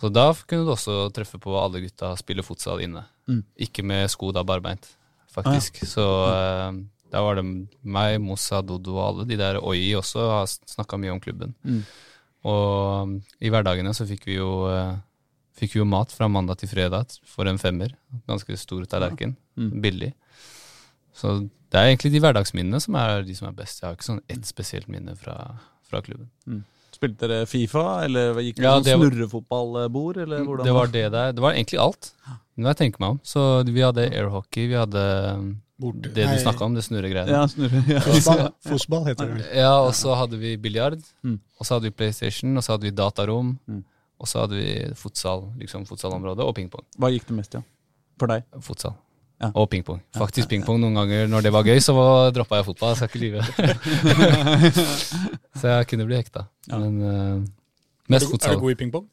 Så 0.02 0.10
da 0.12 0.26
kunne 0.34 0.66
du 0.68 0.72
også 0.74 0.96
treffe 1.16 1.40
på 1.42 1.54
alle 1.60 1.82
gutta 1.84 2.14
spille 2.20 2.44
fotsal 2.44 2.82
inne. 2.84 3.06
Mm. 3.30 3.44
Ikke 3.68 3.84
med 3.86 4.10
sko, 4.12 4.32
da 4.36 4.44
barbeint, 4.48 4.88
faktisk. 5.32 5.84
Så 5.88 6.04
eh, 6.32 6.82
da 7.14 7.22
var 7.24 7.38
det 7.40 7.46
meg, 7.46 8.18
Mossa, 8.24 8.62
Dodo 8.66 8.98
og 8.98 9.06
alle 9.06 9.28
de 9.30 9.38
der 9.40 9.60
Oi 9.62 9.94
også 9.96 10.26
har 10.32 10.50
snakka 10.50 11.00
mye 11.00 11.14
om 11.16 11.22
klubben. 11.24 11.54
Mm. 11.64 11.84
Og 12.46 13.04
um, 13.06 13.14
i 13.42 13.50
hverdagene 13.50 13.94
så 13.98 14.06
fikk 14.06 14.28
vi 14.30 14.36
jo 14.40 14.50
eh, 14.70 14.96
Fikk 15.56 15.76
jo 15.80 15.86
mat 15.88 16.12
fra 16.12 16.28
mandag 16.28 16.58
til 16.60 16.68
fredag 16.70 17.18
for 17.26 17.48
en 17.48 17.58
femmer. 17.62 17.94
Ganske 18.28 18.58
stor 18.60 18.84
tallerken. 18.92 19.36
Mm. 19.58 19.82
Billig. 19.82 20.14
Så 21.16 21.38
det 21.72 21.80
er 21.80 21.90
egentlig 21.94 22.12
de 22.12 22.20
hverdagsminnene 22.24 22.82
som 22.84 22.96
er 23.00 23.24
de 23.24 23.36
som 23.38 23.48
er 23.48 23.56
best. 23.56 23.80
Jeg 23.82 23.88
har 23.90 23.96
ikke 23.96 24.10
sånn 24.10 24.24
ett 24.30 24.46
spesielt 24.50 24.90
minne 24.92 25.16
fra, 25.20 25.38
fra 25.88 26.02
klubben. 26.04 26.28
Spilte 26.96 27.28
dere 27.28 27.48
Fifa, 27.48 28.04
eller 28.06 28.38
gikk 28.44 28.56
det 28.60 28.64
Ja, 28.64 28.76
sånn 28.78 28.84
det 28.84 28.98
var- 28.98 29.10
snurrefotballbord? 29.12 30.18
Eller 30.26 30.44
hvordan? 30.44 30.66
Det 30.66 30.74
var 30.74 30.88
det 30.88 31.06
der. 31.12 31.32
Det 31.34 31.42
var 31.44 31.54
egentlig 31.54 31.80
alt. 31.80 32.12
Når 32.58 32.68
jeg 32.72 32.78
tenker 32.78 33.00
meg 33.00 33.10
om. 33.16 33.20
Så 33.24 33.64
vi 33.68 33.82
hadde 33.82 34.06
airhockey, 34.12 34.68
vi 34.68 34.76
hadde 34.80 35.02
Borte. 35.80 36.14
det 36.14 36.24
du 36.24 36.38
snakka 36.44 36.62
om, 36.64 36.74
det 36.76 36.84
snurregreiene. 36.84 37.28
Ja, 37.32 37.48
snurre. 37.48 37.82
Ja. 37.92 38.00
Fotball, 38.00 38.54
fotball 38.78 39.06
heter 39.10 39.36
det. 39.36 39.50
Ja, 39.56 39.74
og 39.84 39.92
så 39.94 40.16
hadde 40.16 40.38
vi 40.40 40.56
biljard, 40.58 41.00
Mm. 41.24 41.40
og 41.60 41.66
så 41.68 41.76
hadde 41.76 41.84
vi 41.90 41.92
PlayStation, 41.92 42.56
og 42.58 42.64
så 42.64 42.72
hadde 42.76 42.88
vi 42.88 42.92
datarom, 42.96 43.58
Mm. 43.68 43.84
Og 44.20 44.30
så 44.30 44.44
hadde 44.44 44.60
vi 44.60 44.68
futsal, 44.98 45.50
liksom 45.60 45.86
futsalområdet, 45.90 46.46
og 46.46 46.56
pingpong. 46.58 46.86
Hva 47.00 47.12
gikk 47.14 47.28
det 47.30 47.40
mest 47.40 47.58
i? 47.58 47.60
Ja? 47.60 47.68
For 48.22 48.32
deg? 48.32 48.46
Futsal. 48.64 48.96
Ja. 49.44 49.50
Og 49.52 49.68
pingpong. 49.72 50.00
Faktisk 50.16 50.48
pingpong 50.52 50.80
noen 50.80 50.96
ganger 50.96 51.28
når 51.28 51.44
det 51.44 51.52
var 51.52 51.68
gøy, 51.68 51.82
så 51.84 51.96
droppa 52.36 52.62
jeg 52.62 52.68
fotball. 52.70 52.94
Jeg 52.94 53.02
skal 53.02 53.10
ikke 53.12 53.24
lyve. 53.26 53.42
så 55.60 55.74
jeg 55.74 55.90
kunne 55.92 56.08
bli 56.08 56.22
hekta. 56.22 56.46
Ja. 56.70 56.80
Men 56.80 57.02
Er 57.04 58.16
mest 58.16 58.32
fotsal. 58.32 58.54
er 58.54 58.56
du 58.56 58.64
god 58.64 58.78
i 58.78 58.80
pingpong? 58.80 59.10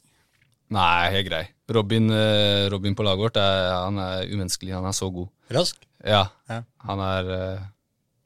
Nei, 0.73 1.11
helt 1.13 1.29
grei. 1.29 1.43
Robin, 1.73 2.09
eh, 2.15 2.69
Robin 2.73 2.95
på 2.97 3.05
laget 3.05 3.21
vårt 3.27 3.37
er, 3.41 3.73
han 3.75 3.99
er 4.01 4.31
umenneskelig. 4.31 4.73
Han 4.77 4.87
er 4.89 4.95
så 4.97 5.11
god. 5.13 5.29
Rask? 5.53 5.83
Ja. 6.05 6.25
Ja. 6.49 6.63
Han 6.87 7.03
er 7.03 7.29
uh, 7.33 7.67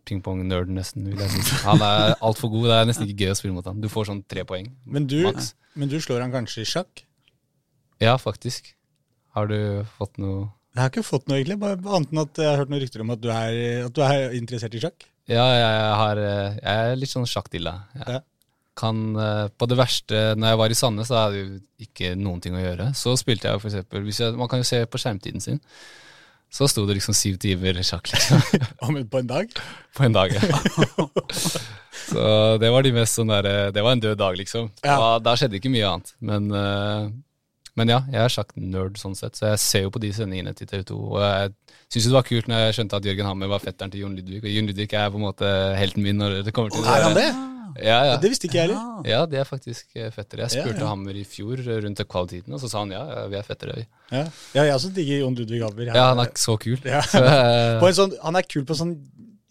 pingpong-nerd, 0.06 0.70
nesten, 0.72 1.08
vil 1.10 1.20
jeg 1.24 1.32
si. 1.34 1.58
Han 1.66 1.82
er 1.84 2.14
altfor 2.24 2.52
god. 2.52 2.68
Det 2.70 2.78
er 2.78 2.88
nesten 2.90 3.08
ikke 3.08 3.26
gøy 3.26 3.34
å 3.34 3.38
spille 3.38 3.56
mot 3.56 3.66
han. 3.68 3.80
Du 3.82 3.88
får 3.92 4.08
sånn 4.10 4.22
tre 4.30 4.44
poeng. 4.48 4.70
Men 4.84 5.08
du, 5.10 5.18
Maks. 5.26 5.52
men 5.74 5.90
du 5.92 5.98
slår 6.02 6.24
han 6.24 6.34
kanskje 6.34 6.64
i 6.64 6.70
sjakk? 6.70 7.02
Ja, 8.02 8.16
faktisk. 8.20 8.72
Har 9.36 9.50
du 9.50 9.58
fått 9.98 10.16
noe 10.22 10.46
Jeg 10.76 10.80
har 10.82 10.92
ikke 10.92 11.04
fått 11.06 11.28
noe, 11.28 11.40
egentlig. 11.40 11.58
Bare 11.60 11.76
annet 11.76 12.14
enn 12.14 12.22
at 12.22 12.40
jeg 12.40 12.48
har 12.50 12.62
hørt 12.62 12.72
noen 12.72 12.82
rykter 12.84 13.04
om 13.04 13.12
at 13.14 13.20
du 13.20 13.28
er, 13.32 13.58
at 13.88 13.96
du 13.96 14.00
er 14.04 14.38
interessert 14.38 14.76
i 14.76 14.82
sjakk. 14.82 15.06
Ja, 15.26 15.44
jeg, 15.56 15.84
har, 16.00 16.22
eh, 16.22 16.58
jeg 16.60 16.90
er 16.90 16.98
litt 17.00 17.10
sånn 17.10 17.26
sjakkdilla. 17.26 17.74
Ja. 18.04 18.20
Kan, 18.76 19.04
eh, 19.18 19.46
på 19.56 19.66
det 19.70 19.78
verste, 19.80 20.20
når 20.36 20.52
jeg 20.52 20.60
var 20.60 20.72
i 20.72 20.76
Sandnes, 20.78 21.08
så 21.10 21.16
hadde 21.18 21.38
jeg 21.40 21.46
jo 21.46 21.86
ikke 21.88 22.10
noen 22.20 22.42
ting 22.44 22.54
å 22.54 22.62
gjøre. 22.62 22.90
Så 22.94 23.16
spilte 23.18 23.48
jeg 23.48 23.62
for 23.62 23.72
eksempel, 23.72 24.04
jeg, 24.12 24.36
Man 24.38 24.52
kan 24.52 24.60
jo 24.62 24.68
se 24.68 24.84
på 24.86 25.00
skjermtiden 25.00 25.42
sin. 25.42 25.62
Så 26.56 26.68
sto 26.72 26.86
det 26.88 26.96
liksom 26.96 27.16
syv 27.16 27.36
timer 27.42 27.82
sjakk 27.84 28.08
liksom, 28.14 28.40
Om 28.86 29.02
på 29.12 29.20
en 29.20 29.28
dag? 29.28 29.50
på 29.96 30.06
en 30.06 30.16
dag. 30.16 30.32
Ja. 30.32 30.60
så 32.10 32.24
det 32.62 32.70
var 32.72 32.86
de 32.86 32.94
mest 32.96 33.18
sånn 33.18 33.32
der, 33.32 33.70
Det 33.76 33.84
var 33.84 33.96
en 33.96 34.00
død 34.00 34.16
dag, 34.20 34.38
liksom. 34.40 34.70
Ja. 34.80 34.96
Da, 34.96 35.10
da 35.20 35.36
skjedde 35.36 35.60
ikke 35.60 35.72
mye 35.72 35.90
annet. 35.90 36.14
Men, 36.24 36.48
eh, 36.56 37.10
men 37.76 37.92
ja, 37.92 37.98
jeg 38.08 38.22
er 38.22 38.32
sjakk-nerd 38.32 38.96
sånn 39.00 39.16
sett, 39.18 39.36
så 39.36 39.50
jeg 39.50 39.60
ser 39.60 39.82
jo 39.84 39.90
på 39.92 40.00
de 40.00 40.12
sendingene 40.16 40.54
til 40.56 40.68
TV 40.70 40.84
2. 40.88 41.00
Og 41.12 41.18
jeg 41.20 41.50
syns 41.92 42.06
det 42.08 42.14
var 42.16 42.24
kult 42.28 42.48
når 42.48 42.62
jeg 42.64 42.78
skjønte 42.78 43.00
at 43.00 43.08
Jørgen 43.10 43.28
Hammer 43.28 43.50
var 43.52 43.60
fetteren 43.64 43.92
til 43.92 44.06
Jon 44.06 44.16
Ludvig. 44.16 44.40
Og 44.40 44.48
Jon 44.48 44.70
Ludvig 44.70 44.88
er 44.96 45.12
på 45.12 45.20
en 45.20 45.26
måte 45.26 45.52
helten 45.76 46.06
min 46.06 46.16
når 46.22 46.40
det 46.46 46.56
kommer 46.56 46.72
til 46.72 46.88
Er 46.88 47.04
han 47.10 47.18
det? 47.18 47.28
Ja, 47.82 47.98
ja. 48.08 48.14
Det 48.20 48.30
visste 48.32 48.48
ikke 48.48 48.56
jeg 48.56 48.70
heller. 48.70 49.02
Ja, 49.08 49.18
de 49.28 49.36
er 49.40 49.44
faktisk 49.44 49.98
eh, 49.98 50.08
fettere. 50.14 50.46
Jeg 50.46 50.62
spurte 50.62 50.80
ja. 50.80 50.88
Hammer 50.88 51.16
i 51.18 51.26
fjor 51.28 51.60
eh, 51.60 51.80
rundt 51.84 52.00
kvaliteten, 52.08 52.54
og 52.56 52.62
så 52.62 52.70
sa 52.72 52.82
han 52.84 52.94
ja, 52.94 53.02
ja 53.10 53.26
vi 53.32 53.36
er 53.36 53.44
fettere. 53.46 53.76
vi. 53.76 53.84
Ja, 54.14 54.22
ja 54.56 54.66
jeg 54.70 54.78
også 54.78 54.92
digger 54.96 55.20
Jon 55.24 55.36
Ludvig 55.36 55.60
Hammer. 55.60 55.90
Ja, 55.90 56.08
han 56.14 56.22
er 56.24 56.32
så 56.40 56.56
kul. 56.60 56.78
Ja. 56.80 57.02
Så, 57.04 57.20
eh, 57.20 57.76
På 57.82 57.90
en 57.90 57.98
sånn, 57.98 58.16
han 58.22 58.40
er 58.40 58.48
kul 58.48 58.64
på 58.64 58.76
en 58.76 58.80
sånn 58.80 58.96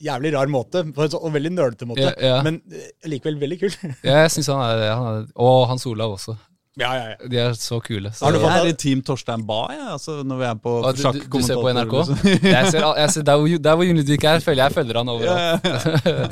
jævlig 0.05 0.33
rar 0.35 0.49
måte, 0.51 0.83
på 0.95 1.05
en 1.05 1.13
sånn, 1.13 1.23
og 1.23 1.37
veldig 1.37 1.53
nølete 1.53 1.87
måte, 1.87 2.09
Ja, 2.09 2.15
ja. 2.33 2.41
men 2.45 2.59
likevel 3.07 3.37
veldig 3.41 3.61
kul. 3.61 3.71
ja, 4.01 4.25
jeg 4.25 4.33
synes 4.33 4.51
han 4.51 4.65
er, 4.65 4.81
det. 4.81 4.91
Og 5.37 5.61
Hans 5.69 5.85
Olav 5.89 6.17
også. 6.17 6.39
Ja, 6.75 6.89
ja, 6.97 7.03
ja. 7.13 7.27
De 7.31 7.37
er 7.39 7.53
så 7.55 7.77
kule. 7.79 8.09
Så, 8.11 8.25
Har 8.25 8.33
du 8.35 8.39
fått- 8.43 8.55
deg 8.59 8.67
i 8.73 8.75
Team 8.81 9.01
Torstein 9.07 9.45
Bae, 9.47 9.75
Ja? 9.77 9.93
altså, 9.93 10.17
når 10.27 10.37
vi 10.41 10.45
er 10.49 10.55
på 10.59 10.73
ah, 10.83 10.91
du, 10.91 11.03
du, 11.03 11.19
du 11.37 11.41
ser 11.45 11.55
på 11.61 11.71
NRK? 11.71 11.93
Jeg 12.55 12.71
ser, 12.73 12.83
jeg 12.99 13.09
ser, 13.13 13.23
der, 13.29 13.37
hvor, 13.39 13.47
der 13.67 13.75
hvor 13.79 13.87
Junidvik 13.87 14.23
er, 14.27 14.39
følger 14.43 14.63
jeg 14.65 14.75
følger 14.75 14.99
han 14.99 15.09
overalt. 15.13 15.69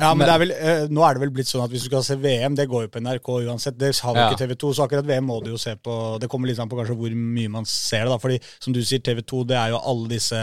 Ja, 0.02 0.12
men 0.18 0.24
det 0.26 0.32
er 0.34 0.42
vel, 0.44 0.52
eh, 0.58 0.84
Nå 0.92 1.06
er 1.08 1.16
det 1.16 1.24
vel 1.24 1.32
blitt 1.38 1.48
sånn 1.48 1.64
at 1.64 1.72
hvis 1.72 1.86
du 1.86 1.88
skal 1.88 2.04
se 2.04 2.18
VM, 2.20 2.54
det 2.60 2.68
går 2.68 2.86
jo 2.86 2.92
på 2.92 3.00
NRK 3.04 3.32
uansett. 3.48 3.78
Det 3.80 3.94
har 4.04 4.20
Ja. 4.20 4.28
ikke 4.30 4.42
TV2, 4.44 4.74
så 4.76 4.84
akkurat 4.84 5.08
VM 5.08 5.24
må 5.32 5.40
du 5.44 5.50
jo 5.54 5.60
se 5.60 5.74
på. 5.80 5.96
Det 6.20 6.28
kommer 6.28 6.48
litt 6.52 6.60
an 6.60 6.68
på 6.68 6.76
kanskje 6.78 6.98
hvor 7.00 7.16
mye 7.16 7.48
man 7.56 7.64
ser 7.64 8.04
det. 8.04 8.12
da, 8.12 8.18
fordi 8.20 8.40
som 8.60 8.72
du 8.76 8.82
sier, 8.84 9.00
TV2 9.00 9.46
det 9.48 9.56
er 9.56 9.72
jo 9.72 9.80
alle 9.80 10.08
disse 10.12 10.42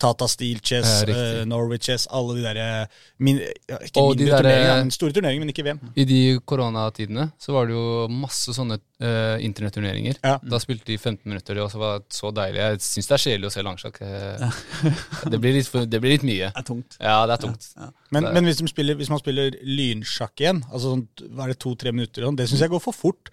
Tata 0.00 0.26
Steel 0.28 0.60
Chess, 0.64 1.02
eh, 1.08 1.42
Norwich 1.48 1.86
Chess, 1.88 2.06
alle 2.10 2.36
de 2.38 2.44
derre 2.44 2.66
ja, 2.66 3.78
Ikke 3.84 4.02
Og 4.02 4.16
de 4.16 4.24
mindre 4.24 4.40
turneringer, 4.40 4.80
men 4.82 4.92
store 4.94 5.16
turneringer, 5.16 5.44
men 5.44 5.52
ikke 5.52 5.64
VM. 5.66 5.80
I 5.94 6.06
de 6.08 6.20
koronatidene 6.46 7.28
så 7.40 7.54
var 7.54 7.68
det 7.68 7.76
jo 7.76 7.86
masse 8.12 8.54
sånne 8.56 8.78
uh, 8.78 9.36
internetturneringer. 9.44 10.18
Ja. 10.24 10.36
Da 10.42 10.60
spilte 10.62 10.88
de 10.90 10.98
15 10.98 11.22
minutter, 11.30 11.56
det 11.56 11.64
også 11.64 11.80
var 11.82 12.04
så 12.12 12.32
deilig. 12.34 12.60
Jeg 12.62 12.82
syns 12.88 13.10
det 13.10 13.16
er 13.16 13.24
kjedelig 13.24 13.50
å 13.50 13.54
se 13.54 13.66
langsjakk. 13.68 14.02
Eh, 14.04 14.60
det, 15.32 15.40
blir 15.42 15.58
litt 15.58 15.72
det 15.90 16.02
blir 16.02 16.16
litt 16.16 16.26
mye. 16.26 16.50
Det 16.50 16.64
er 16.64 16.68
tungt. 16.68 16.98
Ja, 17.00 17.16
det 17.30 17.38
er 17.38 17.46
tungt. 17.46 17.70
Men, 18.14 18.30
men 18.34 18.50
hvis, 18.50 18.62
spiller, 18.70 18.98
hvis 18.98 19.12
man 19.12 19.22
spiller 19.22 19.56
lynsjakk 19.62 20.44
igjen, 20.44 20.62
altså 20.70 20.94
sånn, 20.94 21.08
hva 21.30 21.46
er 21.46 21.54
det 21.54 21.60
to-tre 21.64 21.94
minutter, 21.94 22.26
sånn, 22.26 22.38
det 22.38 22.48
syns 22.50 22.64
jeg 22.66 22.74
går 22.74 22.82
for 22.84 22.96
fort. 22.96 23.32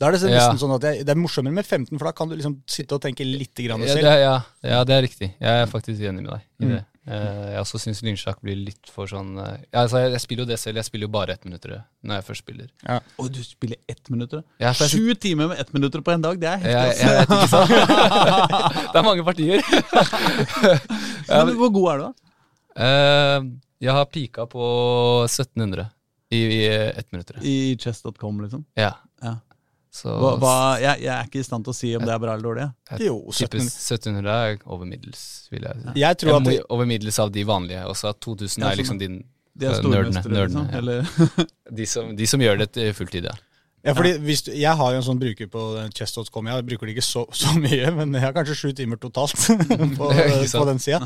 Da 0.00 0.08
er 0.08 0.12
det 0.16 0.20
nesten 0.22 0.56
Ja. 0.56 0.56
sånn 0.56 0.72
at 0.78 0.82
jeg, 0.88 1.04
Det 1.04 1.12
er 1.12 1.18
morsommere 1.20 1.52
med 1.52 1.66
15, 1.66 1.98
for 1.98 2.06
da 2.08 2.12
kan 2.16 2.28
du 2.30 2.34
liksom 2.36 2.62
sitte 2.66 2.94
og 2.96 3.02
tenke 3.04 3.20
litt 3.26 3.54
grann 3.54 3.80
Ja, 3.84 3.86
det, 3.86 3.96
selv. 3.98 4.06
er- 4.08 4.22
ja, 4.24 4.36
ja, 4.64 4.84
det 4.88 4.94
er 4.96 5.02
riktig. 5.04 5.34
Jeg 5.38 5.62
er 5.62 5.66
faktisk 5.68 6.00
enig 6.00 6.22
med 6.24 6.30
deg 6.32 6.40
i 6.40 6.64
Mm. 6.64 6.70
det. 6.78 6.84
Uh, 7.10 7.50
jeg 7.56 7.60
også 7.64 7.78
syns 7.80 8.02
lynsjakk 8.04 8.40
blir 8.44 8.54
litt 8.54 8.86
for 8.92 9.06
sånn 9.08 9.32
uh, 9.40 9.56
altså, 9.72 9.98
jeg, 10.04 10.12
jeg 10.12 10.20
spiller 10.20 10.44
jo 10.44 10.48
det 10.50 10.58
selv, 10.60 10.76
jeg 10.76 10.84
spiller 10.84 11.06
jo 11.08 11.12
bare 11.12 11.32
ettminuttere 11.34 11.78
når 12.04 12.14
jeg 12.20 12.24
først 12.28 12.42
spiller. 12.44 12.68
Og 13.18 13.32
du 13.32 13.40
spiller 13.42 13.76
ett 13.88 14.10
minutt? 14.10 14.34
Ja, 14.60 14.72
Sju 14.72 15.14
timer 15.16 15.48
med 15.48 15.58
ett 15.58 15.72
minutt 15.74 15.92
på 16.04 16.12
en 16.12 16.20
dag, 16.22 16.38
det 16.38 16.48
er 16.48 16.58
heftig. 16.60 17.24
ikke 17.24 17.48
sant. 17.48 17.70
det 18.92 19.00
er 19.00 19.02
mange 19.02 19.24
partier. 19.24 19.60
ja, 21.28 21.44
Men 21.48 21.56
hvor 21.56 21.72
god 21.72 21.88
er 21.92 21.98
du, 21.98 22.04
da? 22.04 22.12
Uh, 22.80 23.48
jeg 23.80 23.92
har 23.96 24.04
pika 24.12 24.46
på 24.46 24.70
1700 25.26 25.88
i, 26.30 26.40
i 26.60 26.60
ettminuttere. 26.94 27.42
I 27.42 27.76
chess.com, 27.80 28.40
liksom? 28.44 28.64
Ja. 28.78 28.92
Ja. 29.90 29.96
Så 30.00 30.12
Hva, 30.22 30.28
hva, 30.38 30.52
jeg, 30.78 31.02
jeg 31.02 31.10
er 31.10 31.26
ikke 31.26 31.40
i 31.42 31.46
stand 31.46 31.66
til 31.66 31.72
å 31.72 31.76
si 31.76 31.88
om 31.98 32.04
det 32.06 32.12
er 32.14 32.20
bra 32.22 32.36
eller 32.36 32.46
dårlig. 32.46 32.66
jeg. 32.92 33.08
Jo, 33.08 33.16
1700. 33.32 33.66
1700 33.98 34.30
er 34.30 34.60
over 34.70 34.86
middels, 34.86 35.22
vil 35.50 35.66
jeg 35.66 35.82
si. 35.82 35.94
Jeg 35.98 36.18
tror 36.22 36.36
at 36.38 36.70
over 36.70 36.86
middels 36.86 37.18
av 37.18 37.32
de 37.34 37.44
vanlige. 37.48 37.82
Også 37.90 38.12
at 38.12 38.20
2000 38.22 38.66
er 38.68 38.78
liksom 38.78 39.00
sånn. 39.00 39.02
din 39.02 39.16
De 39.58 39.66
er 39.66 39.82
nerdene. 39.82 40.22
nerdene, 40.30 40.62
liksom? 40.62 40.68
ja. 40.70 40.78
Eller? 40.78 41.40
de, 41.80 41.86
som, 41.90 42.12
de 42.16 42.28
som 42.30 42.40
gjør 42.46 42.62
det 42.62 42.70
til 42.78 42.92
fulltid, 42.94 43.26
ja. 43.26 43.34
Ja, 43.80 43.94
fordi 43.96 44.12
hvis 44.20 44.42
du, 44.44 44.50
Jeg 44.52 44.76
har 44.76 44.92
jo 44.92 44.98
en 45.00 45.04
sånn 45.06 45.20
bruker 45.20 45.48
på 45.48 45.60
chess.com. 45.96 46.48
Jeg 46.52 46.66
bruker 46.68 46.86
det 46.86 46.94
ikke 46.98 47.06
så, 47.06 47.24
så 47.32 47.54
mye, 47.56 47.90
men 47.96 48.12
jeg 48.14 48.22
har 48.26 48.34
kanskje 48.36 48.58
sju 48.58 48.72
timer 48.76 49.00
totalt 49.00 49.34
på, 49.98 50.10
på 50.60 50.64
den 50.68 50.78
sida. 50.82 51.00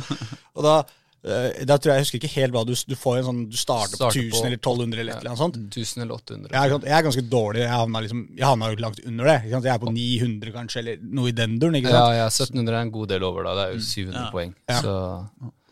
Og 0.59 0.67
da, 0.67 0.81
eh, 0.83 1.01
da 1.25 1.79
tror 1.81 1.91
jeg 1.95 1.97
jeg 1.97 2.05
husker 2.05 2.19
ikke 2.21 2.31
helt 2.35 2.53
hva 2.53 2.63
du 2.69 2.75
Du 2.75 2.95
får 3.01 3.19
en 3.19 3.25
sånn 3.25 3.39
Du 3.49 3.57
starter 3.57 3.97
på 3.97 4.11
1000 4.11 4.31
på- 4.35 4.43
eller 4.45 4.59
1200 4.59 5.01
eller 5.01 5.13
ja, 5.15 5.19
eller 5.23 5.31
noe 5.33 5.41
sånt. 5.41 5.57
1000 5.57 6.03
eller 6.05 6.15
800. 6.19 6.51
Jeg 6.53 6.71
jeg 6.85 6.93
er 6.99 7.07
ganske 7.07 7.25
dårlig. 7.33 7.61
Jeg 7.65 7.71
havna, 7.73 8.03
liksom, 8.05 8.21
jeg 8.37 8.45
havna 8.45 8.69
jo 8.71 8.81
langt 8.85 9.01
under 9.07 9.25
det. 9.31 9.37
Ikke 9.45 9.55
sant? 9.57 9.65
Jeg 9.65 9.75
er 9.75 9.79
på 9.87 9.93
900 9.95 10.53
kanskje, 10.53 10.79
eller 10.83 10.99
noe 11.03 11.29
i 11.29 11.33
den 11.33 11.59
duren. 11.59 11.75
ikke 11.81 11.89
Ja, 11.95 12.03
sant? 12.05 12.19
ja, 12.21 12.27
1700 12.29 12.75
er 12.77 12.83
en 12.83 12.91
god 12.99 13.09
del 13.09 13.23
over, 13.25 13.43
da. 13.49 13.55
Det 13.55 13.65
er 13.65 13.73
jo 13.79 13.81
700 13.81 14.25
Ja. 14.25 14.31
poeng. 14.31 14.55
Ja. 14.69 14.81
Så 14.83 14.95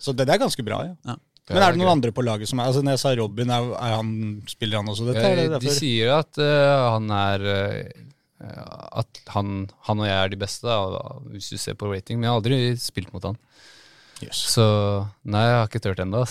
Så 0.03 0.17
det, 0.17 0.27
der 0.27 0.35
er 0.35 0.39
ganske 0.47 0.65
bra, 0.65 0.81
ja. 0.89 0.95
Ja. 1.07 1.17
Men 1.51 1.63
er 1.63 1.73
det 1.73 1.79
noen 1.83 1.91
andre 1.99 2.13
på 2.13 2.23
laget 2.25 2.49
som 2.49 2.61
er 2.61 2.67
altså 2.71 2.83
Når 2.83 2.93
jeg 2.93 2.99
sa 3.01 3.15
Robin, 3.19 3.51
er, 3.51 3.73
er 3.75 3.97
han, 3.97 4.43
spiller 4.47 4.77
han 4.79 4.87
også 4.89 5.05
dette? 5.13 5.21
Ja, 5.21 5.35
det 5.59 5.61
de 5.61 5.69
sier 5.75 6.17
at 6.17 6.39
uh, 6.39 6.93
han 6.97 7.11
er 7.11 7.41
uh, 7.43 8.97
At 8.99 9.21
han, 9.35 9.69
han 9.87 10.01
og 10.01 10.07
jeg 10.07 10.17
er 10.25 10.29
de 10.33 10.37
beste, 10.41 10.65
da, 10.67 10.79
hvis 11.31 11.51
du 11.51 11.57
ser 11.59 11.75
på 11.75 11.91
rating. 11.93 12.19
Men 12.19 12.25
jeg 12.27 12.33
har 12.33 12.41
aldri 12.41 12.77
spilt 12.81 13.13
mot 13.13 13.23
han. 13.23 13.37
Jøss. 14.27 14.41
Så 14.55 14.65
nei, 15.25 15.43
jeg 15.49 15.57
har 15.59 15.69
ikke 15.71 15.83
turt 15.85 16.03
ennå. 16.05 16.25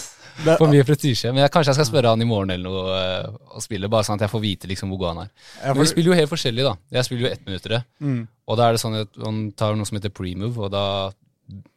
For 0.58 0.68
mye 0.72 0.84
prestisje. 0.88 1.32
Men 1.34 1.44
jeg, 1.44 1.52
kanskje 1.54 1.74
jeg 1.74 1.80
skal 1.82 1.90
spørre 1.92 2.14
han 2.14 2.22
i 2.24 2.28
morgen 2.30 2.54
eller 2.54 2.70
noe 2.70 3.00
eh, 3.00 3.40
og 3.56 3.62
spille, 3.66 3.90
bare 3.92 4.08
sånn 4.08 4.16
at 4.20 4.26
jeg 4.28 4.34
får 4.34 4.42
vite 4.46 4.70
liksom 4.72 4.90
hvor 4.94 5.02
god 5.04 5.10
han 5.14 5.24
er. 5.26 5.34
Men 5.74 5.82
vi 5.84 5.90
spiller 5.92 6.14
jo 6.14 6.20
helt 6.22 6.32
forskjellig, 6.32 6.64
da. 6.70 6.76
Jeg 6.98 7.08
spiller 7.10 7.28
jo 7.28 7.34
ettminuttere. 7.36 7.82
mm, 8.00 8.22
Og 8.48 8.58
da 8.58 8.68
er 8.70 8.78
det 8.78 8.82
sånn 8.84 9.00
at 9.02 9.18
man 9.22 9.42
tar 9.60 9.76
noe 9.76 9.86
som 9.90 10.00
heter 10.00 10.14
premove, 10.16 10.58
og 10.68 10.72
da 10.72 10.86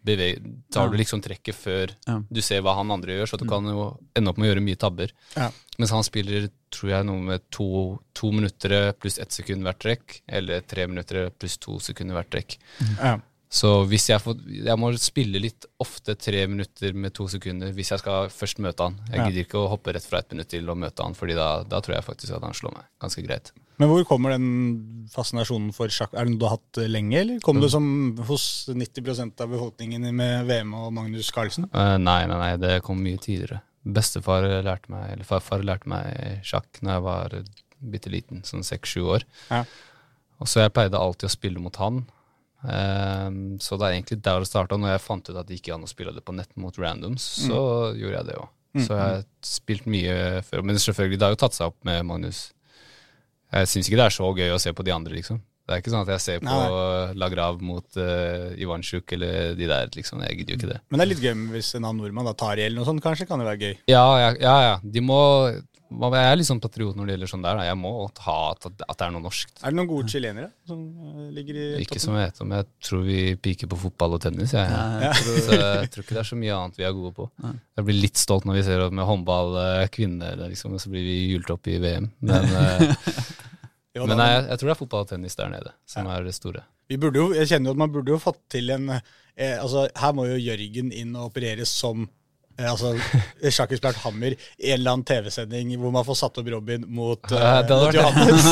beveger, 0.06 0.38
tar 0.70 0.88
du 0.92 0.96
liksom 1.00 1.18
trekket 1.24 1.56
før 1.58 1.90
Ja. 2.06 2.20
du 2.30 2.40
ser 2.46 2.60
hva 2.62 2.76
han 2.78 2.92
andre 2.94 3.16
gjør, 3.16 3.26
så 3.32 3.38
du 3.40 3.44
kan 3.48 3.64
jo 3.66 3.98
ende 4.14 4.30
opp 4.30 4.38
med 4.38 4.46
å 4.46 4.54
gjøre 4.54 4.62
mye 4.62 4.78
tabber. 4.78 5.10
Ja. 5.34 5.50
Mens 5.78 5.90
han 5.90 6.04
spiller, 6.06 6.46
tror 6.70 6.90
jeg, 6.92 7.06
noe 7.08 7.18
med 7.20 7.42
to, 7.50 7.98
to 8.14 8.30
minutter 8.30 8.92
pluss 8.92 9.18
ett 9.18 9.32
sekund 9.34 9.64
hvert 9.66 9.80
trekk, 9.82 10.20
eller 10.28 10.60
tre 10.60 10.86
minutter 10.86 11.30
pluss 11.30 11.56
to 11.58 11.80
sekunder 11.82 12.14
hvert 12.14 12.30
trekk. 12.30 12.58
ja. 13.02 13.16
Så 13.54 13.68
hvis 13.86 14.08
jeg 14.10 14.18
får 14.18 14.40
Jeg 14.66 14.74
må 14.82 14.88
spille 14.98 15.38
litt 15.38 15.66
ofte 15.82 16.16
tre 16.18 16.40
minutter 16.50 16.94
med 16.98 17.14
to 17.14 17.28
sekunder 17.30 17.70
hvis 17.76 17.92
jeg 17.92 18.02
skal 18.02 18.30
først 18.34 18.58
møte 18.64 18.88
han. 18.88 18.96
Jeg 19.10 19.20
Ja. 19.20 19.26
gidder 19.28 19.44
ikke 19.44 19.60
å 19.60 19.68
hoppe 19.70 19.94
rett 19.94 20.06
fra 20.08 20.18
ett 20.18 20.32
minutt 20.34 20.48
til 20.50 20.66
å 20.66 20.74
møte 20.74 21.04
han, 21.04 21.14
Fordi 21.14 21.36
da, 21.38 21.62
da 21.62 21.80
tror 21.80 21.94
jeg 21.94 22.04
faktisk 22.04 22.34
at 22.34 22.42
han 22.42 22.56
slår 22.56 22.74
meg 22.74 22.88
ganske 23.00 23.22
greit. 23.22 23.52
Men 23.78 23.88
hvor 23.90 24.04
kommer 24.06 24.30
den 24.34 25.06
fascinasjonen 25.10 25.72
for 25.74 25.90
sjakk? 25.90 26.14
Er 26.14 26.24
det 26.26 26.34
noe 26.34 26.38
du 26.38 26.46
har 26.46 26.56
hatt 26.58 26.78
eh, 26.78 26.90
lenge, 26.90 27.16
eller 27.20 27.40
kom 27.42 27.60
det 27.60 27.70
som 27.70 27.86
hos 28.28 28.66
90% 28.70 29.40
av 29.42 29.50
befolkningen 29.50 30.14
med 30.14 30.46
VM 30.46 30.74
og 30.78 30.92
Magnus 30.94 31.30
Carlsen? 31.34 31.66
Uh, 31.74 31.96
nei, 31.98 32.20
nei, 32.30 32.38
nei, 32.38 32.52
det 32.62 32.82
kom 32.86 33.02
mye 33.02 33.18
tidligere. 33.18 33.62
Bestefar 33.84 34.46
lærte 34.64 34.90
meg, 34.94 35.10
eller 35.12 35.24
farfar 35.26 35.62
lærte 35.66 35.90
meg 35.90 36.40
sjakk 36.46 36.80
når 36.82 36.92
jeg 36.92 37.02
var 37.02 37.34
bitte 37.94 38.10
liten, 38.14 38.42
sånn 38.46 38.62
seks-sju 38.64 39.02
år. 39.16 39.26
Ja. 39.50 39.64
Og 40.40 40.46
så 40.50 40.62
jeg 40.62 40.72
pleide 40.74 40.98
alltid 40.98 41.28
å 41.28 41.34
spille 41.34 41.60
mot 41.62 41.76
han. 41.82 42.04
Ehm, 42.64 43.56
så 43.60 43.76
det 43.76 43.86
er 43.86 43.96
egentlig 43.98 44.20
der 44.24 44.42
det 44.42 44.48
starta. 44.48 44.78
Når 44.80 44.94
jeg 44.94 45.04
fant 45.04 45.30
ut 45.30 45.38
at 45.38 45.48
det 45.48 45.58
gikk 45.58 45.72
an 45.76 45.86
å 45.86 45.90
spille 45.90 46.14
det 46.16 46.24
på 46.24 46.34
nett 46.36 46.52
mot 46.60 46.76
randoms, 46.80 47.24
så 47.46 47.62
gjorde 47.96 48.18
jeg 48.18 48.30
det 48.30 48.36
òg. 48.40 48.52
Så 48.74 48.90
jeg 48.90 48.98
har 48.98 49.24
spilt 49.46 49.84
mye 49.86 50.14
før. 50.42 50.64
Men 50.66 50.80
selvfølgelig, 50.82 51.18
det 51.20 51.26
har 51.28 51.34
jo 51.36 51.42
tatt 51.44 51.56
seg 51.56 51.70
opp 51.70 51.78
med 51.86 52.02
Magnus. 52.08 52.48
Jeg 53.54 53.70
syns 53.70 53.86
ikke 53.86 54.00
det 54.00 54.06
er 54.08 54.14
så 54.16 54.30
gøy 54.34 54.54
å 54.54 54.62
se 54.62 54.72
på 54.74 54.86
de 54.86 54.94
andre, 54.94 55.14
liksom. 55.14 55.38
Det 55.64 55.72
er 55.72 55.80
ikke 55.80 55.92
sånn 55.94 56.02
at 56.04 56.10
jeg 56.12 56.20
ser 56.20 56.40
på 56.42 56.50
Nei. 56.50 57.12
Lagrav 57.16 57.62
mot 57.64 57.96
uh, 57.96 58.50
Ivansjuk 58.60 59.14
eller 59.16 59.54
de 59.56 59.68
der, 59.70 59.86
liksom. 59.94 60.20
Jeg 60.26 60.40
gidder 60.40 60.56
jo 60.56 60.58
ikke 60.58 60.72
det. 60.74 60.80
Men 60.90 61.00
det 61.00 61.04
er 61.06 61.10
litt 61.12 61.22
gøy 61.24 61.36
hvis 61.54 61.70
en 61.78 61.86
annen 61.86 62.02
nordmann, 62.02 62.28
da, 62.28 62.34
Tari 62.36 62.66
eller 62.66 62.82
noe 62.82 62.88
sånt, 62.88 63.00
kanskje 63.04 63.28
kan 63.30 63.40
det 63.40 63.46
være 63.48 63.62
gøy. 63.62 63.78
Ja, 63.88 64.04
ja, 64.20 64.34
ja, 64.42 64.56
ja. 64.66 64.74
De 64.82 65.04
må 65.04 65.20
Jeg 66.00 66.28
er 66.30 66.38
litt 66.40 66.48
sånn 66.48 66.60
patriot 66.62 66.96
når 66.98 67.06
det 67.06 67.14
gjelder 67.14 67.30
sånn 67.30 67.44
der. 67.44 67.60
Jeg 67.68 67.78
må 67.78 67.92
ha 68.26 68.36
at, 68.50 68.66
at 68.66 68.96
det 68.98 69.06
er 69.06 69.12
noe 69.14 69.24
norsk. 69.24 69.52
Er 69.60 69.72
det 69.72 69.78
noen 69.78 69.90
gode 69.90 70.10
chilenere 70.12 70.48
som 70.68 70.80
eh, 70.82 71.28
ligger 71.36 71.58
i 71.58 71.64
toppen? 71.68 71.84
Ikke 71.86 72.02
som 72.02 72.16
jeg 72.18 72.30
vet 72.30 72.42
om. 72.44 72.54
Jeg 72.58 72.68
tror 72.88 73.04
vi 73.06 73.18
piker 73.46 73.70
på 73.72 73.78
fotball 73.84 74.16
og 74.18 74.24
tennis. 74.24 74.54
Jeg. 74.56 74.68
Ja, 75.04 75.12
Så 75.14 75.58
jeg 75.60 75.92
tror 75.94 76.06
ikke 76.06 76.18
det 76.18 76.22
er 76.24 76.30
så 76.32 76.40
mye 76.40 76.58
annet 76.58 76.80
vi 76.80 76.88
er 76.88 76.96
gode 76.96 77.14
på. 77.16 77.28
Jeg 77.44 77.88
blir 77.88 78.00
litt 78.00 78.20
stolt 78.20 78.48
når 78.48 78.58
vi 78.60 78.66
ser 78.66 78.84
med 78.90 79.08
håndball 79.08 79.58
eh, 79.62 79.86
kvinner, 79.94 80.44
liksom, 80.48 80.76
og 80.76 80.82
så 80.82 80.92
blir 80.92 81.06
vi 81.06 81.16
hjult 81.32 81.54
opp 81.54 81.70
i 81.70 81.78
VM. 81.82 82.10
Men, 82.24 82.50
eh, 82.64 83.22
Jo, 83.94 84.08
men 84.10 84.18
nei, 84.18 84.30
jeg, 84.32 84.46
jeg 84.50 84.58
tror 84.58 84.68
det 84.68 84.74
er 84.74 84.82
fotball 84.82 85.04
og 85.06 85.10
tennis 85.12 85.38
der 85.38 85.52
nede 85.52 85.74
som 85.86 86.08
er 86.10 86.24
det 86.26 86.34
store. 86.34 86.64
Vi 86.90 86.98
burde 87.00 87.20
jo, 87.20 87.30
jeg 87.36 87.48
kjenner 87.48 87.70
jo 87.70 87.76
at 87.76 87.80
man 87.84 87.92
burde 87.94 88.12
jo 88.12 88.20
fått 88.20 88.42
til 88.52 88.72
en 88.74 88.90
eh, 88.92 89.54
altså 89.56 89.86
Her 89.96 90.12
må 90.16 90.26
jo 90.28 90.36
Jørgen 90.36 90.90
inn 90.92 91.14
og 91.16 91.30
opereres 91.30 91.72
som 91.72 92.08
altså, 92.58 92.94
sjakkekspert 93.42 93.98
Hammer 94.04 94.34
i 94.34 94.70
en 94.70 94.78
eller 94.78 94.94
annen 94.94 95.06
TV-sending 95.08 95.74
hvor 95.80 95.94
man 95.94 96.06
får 96.06 96.18
satt 96.20 96.40
opp 96.40 96.50
Robin 96.54 96.84
mot, 96.86 97.20
eh, 97.32 97.44
hadde 97.44 97.78
mot 97.80 97.96
Johannes. 97.96 98.48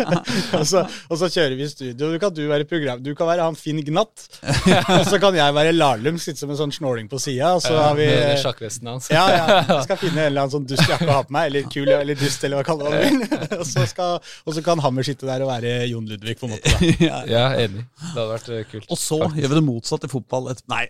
og, 0.58 0.64
så, 0.68 0.84
og 1.08 1.20
så 1.20 1.30
kjører 1.30 1.56
vi 1.58 1.66
i 1.66 1.70
studio. 1.70 2.10
Du 2.14 2.18
kan, 2.22 2.34
du, 2.34 2.44
være 2.50 2.68
program, 2.68 3.02
du 3.04 3.12
kan 3.18 3.30
være 3.30 3.46
han 3.46 3.58
Finn 3.58 3.80
Gnatt. 3.84 4.26
og 4.42 5.04
så 5.08 5.20
kan 5.22 5.36
jeg 5.38 5.56
være 5.56 5.74
Larlum, 5.76 6.18
sitte 6.22 6.42
som 6.42 6.52
en 6.52 6.60
sånn 6.60 6.74
snåling 6.74 7.10
på 7.10 7.20
sida. 7.22 7.54
Og 7.58 7.62
så 7.64 7.76
har 7.78 7.98
vi 7.98 8.08
sjakkvesten 8.42 8.90
hans. 8.90 9.10
ja, 9.12 9.24
ja. 9.30 9.60
Jeg 9.70 9.86
skal 9.88 10.00
finne 10.02 10.24
en 10.24 10.32
eller 10.32 10.46
annen 10.46 10.56
sånn 10.56 10.68
dust 10.68 10.88
jakke 10.90 11.08
å 11.08 11.18
ha 11.20 11.26
på 11.26 11.34
meg, 11.34 11.50
eller 11.52 11.68
kul, 11.70 11.88
eller 11.94 12.18
dust, 12.18 12.44
eller 12.46 12.60
hva 12.60 12.66
kaller 12.66 12.90
man 12.90 13.22
det. 13.22 13.40
og, 13.60 13.66
så 13.68 13.86
skal, 13.90 14.18
og 14.44 14.56
så 14.56 14.64
kan 14.64 14.82
Hammer 14.84 15.06
sitte 15.06 15.28
der 15.28 15.44
og 15.44 15.50
være 15.52 15.76
Jon 15.90 16.08
Ludvig, 16.08 16.36
på 16.40 16.48
en 16.48 16.56
måte. 16.56 16.74
Da. 16.74 17.22
ja. 17.34 17.44
Enig. 17.64 17.84
Det 18.00 18.14
hadde 18.16 18.28
vært 18.32 18.50
eh, 18.54 18.64
kult. 18.70 18.88
Og 18.90 19.00
så 19.00 19.20
gjør 19.22 19.52
vi 19.52 19.58
det 19.58 19.64
motsatt 19.66 20.06
i 20.06 20.10
fotball. 20.10 20.50
Et, 20.52 20.62
nei, 20.70 20.84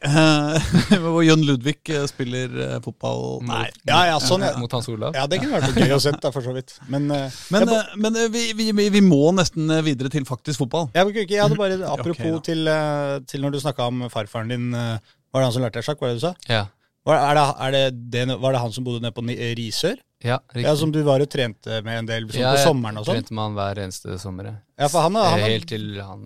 hvor 1.02 1.22
Jon 1.26 1.44
Ludvig 1.44 1.78
eh, 1.92 2.06
spiller 2.10 2.48
eh, 2.48 2.53
fotball 2.84 3.40
Nei. 3.48 3.64
Ja, 3.88 4.00
ja, 4.10 4.18
sånn, 4.22 4.44
ja. 4.46 4.52
Mot 4.60 4.72
Hans 4.76 4.88
Olav. 4.92 5.14
Ja, 5.16 5.26
det 5.30 5.40
kunne 5.42 5.60
vært 5.60 5.78
gøy 5.80 5.94
å 5.96 6.00
se, 6.02 6.12
for 6.34 6.44
så 6.44 6.54
vidt. 6.56 6.76
Men, 6.88 7.10
eh, 7.10 7.30
Men, 7.54 7.66
jeg, 7.68 7.80
eh, 7.80 7.96
men 8.04 8.16
eh, 8.20 8.28
vi, 8.32 8.44
vi, 8.56 8.88
vi- 8.94 9.02
må 9.04 9.32
nesten 9.36 9.70
eh, 9.70 9.82
videre 9.86 10.10
til 10.12 10.24
faktisk 10.28 10.62
fotball. 10.64 10.88
jeg, 10.94 11.14
jeg, 11.14 11.30
jeg 11.30 11.42
hadde 11.42 11.58
bare, 11.60 11.80
apropos 11.96 12.38
okay, 12.38 12.40
til, 12.52 12.66
eh, 12.70 13.18
til 13.30 13.44
når 13.44 13.56
du 13.56 13.60
snakka 13.64 13.90
om 13.90 14.06
farfaren 14.12 14.48
din 14.54 14.70
eh, 14.74 14.98
Var 15.34 15.42
det 15.42 15.46
han 15.48 15.52
som 15.56 15.62
lærte 15.66 15.80
deg 15.80 15.86
sjakk, 15.88 16.00
var 16.00 16.12
det 16.12 16.20
du 16.20 16.24
sa? 16.28 16.34
Ja, 16.48 16.64
Var, 17.04 17.18
er 17.20 17.34
det, 17.36 17.46
er 17.66 17.70
det, 17.74 17.84
det, 18.14 18.38
var 18.40 18.54
det 18.54 18.60
han 18.64 18.72
som 18.72 18.84
bodde 18.86 19.02
nede 19.04 19.12
på 19.16 19.24
Risør? 19.58 19.98
ja 20.24 20.38
riktig. 20.54 20.62
Ja, 20.64 20.72
Som 20.80 20.92
du 20.94 21.02
var 21.04 21.20
og 21.20 21.28
trente 21.28 21.82
med 21.84 21.98
en 21.98 22.06
del 22.08 22.28
sånn, 22.30 22.40
Ja, 22.40 22.54
på 22.56 22.62
sommeren 22.64 22.96
og 23.00 23.04
sånn? 23.04 23.18
Trente 23.18 23.34
med 23.36 23.44
han 23.44 23.56
hver 23.58 23.80
eneste 23.82 24.14
sommer. 24.22 24.46
Ja, 24.78 24.88
for 24.88 25.04
han, 25.04 25.18
han, 25.20 25.42
Helt 25.44 25.68
til 25.68 25.98
han 26.00 26.22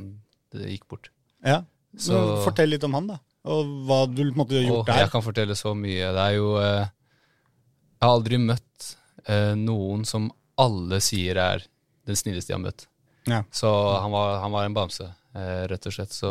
gikk 0.55 0.87
bort. 0.89 1.11
ja. 1.45 1.64
Så- 1.99 2.45
Fortell 2.45 2.68
litt 2.70 2.85
om 2.85 2.95
han, 2.95 3.07
da. 3.09 3.16
Og 3.49 3.70
hva 3.88 4.03
du 4.11 4.20
på 4.20 4.28
en 4.28 4.36
måte 4.36 4.59
har 4.59 4.66
gjort 4.66 4.90
Og 4.92 5.01
jeg 5.03 5.11
kan 5.14 5.24
fortelle 5.24 5.57
så 5.57 5.72
mye. 5.78 6.11
Det 6.14 6.24
er 6.26 6.34
jo 6.36 6.51
eh, 6.61 6.84
Jeg 7.99 8.05
har 8.05 8.14
aldri 8.18 8.38
møtt 8.42 8.88
eh, 9.26 9.55
noen 9.59 10.05
som 10.09 10.28
alle 10.59 10.99
sier 11.05 11.38
er 11.40 11.64
den 12.09 12.16
snilleste 12.18 12.51
de 12.53 12.57
har 12.57 12.62
møtt. 12.64 12.86
Ja. 13.28 13.42
Så 13.53 13.68
han 14.01 14.11
var, 14.14 14.38
han 14.42 14.53
var 14.55 14.64
en 14.66 14.74
bamse, 14.76 15.07
eh, 15.36 15.64
rett 15.70 15.86
og 15.88 15.94
slett. 15.94 16.12
Så 16.16 16.30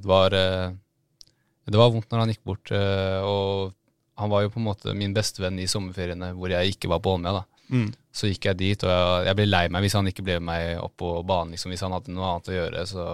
det 0.00 0.08
var 0.08 0.34
eh, 0.36 0.70
Det 1.68 1.76
var 1.78 1.92
vondt 1.92 2.08
når 2.10 2.22
han 2.24 2.32
gikk 2.32 2.44
bort. 2.48 2.72
eh, 2.72 3.20
og 3.22 3.74
han 4.18 4.30
var 4.32 4.42
jo 4.42 4.50
på 4.50 4.58
en 4.58 4.66
måte 4.66 4.94
min 4.98 5.12
bestevenn 5.14 5.60
i 5.62 5.68
sommerferiene 5.70 6.32
hvor 6.34 6.50
jeg 6.50 6.72
ikke 6.74 6.88
var 6.90 6.98
på 7.04 7.12
Holmlia. 7.14 7.44
Mm. 7.70 7.90
Så 8.10 8.30
gikk 8.32 8.48
jeg 8.48 8.58
dit, 8.58 8.82
og 8.82 8.90
jeg, 8.90 9.26
jeg 9.28 9.36
ble 9.38 9.46
lei 9.46 9.66
meg 9.70 9.84
hvis 9.84 9.94
han 9.94 10.08
ikke 10.10 10.24
ble 10.26 10.38
med 10.40 10.48
meg 10.48 10.80
opp 10.82 10.96
på 10.98 11.10
banen. 11.28 11.52
liksom, 11.54 11.70
Hvis 11.70 11.84
han 11.86 11.94
hadde 11.94 12.14
noe 12.16 12.32
annet 12.32 12.48
å 12.50 12.56
gjøre. 12.56 12.86
Så, 12.90 13.04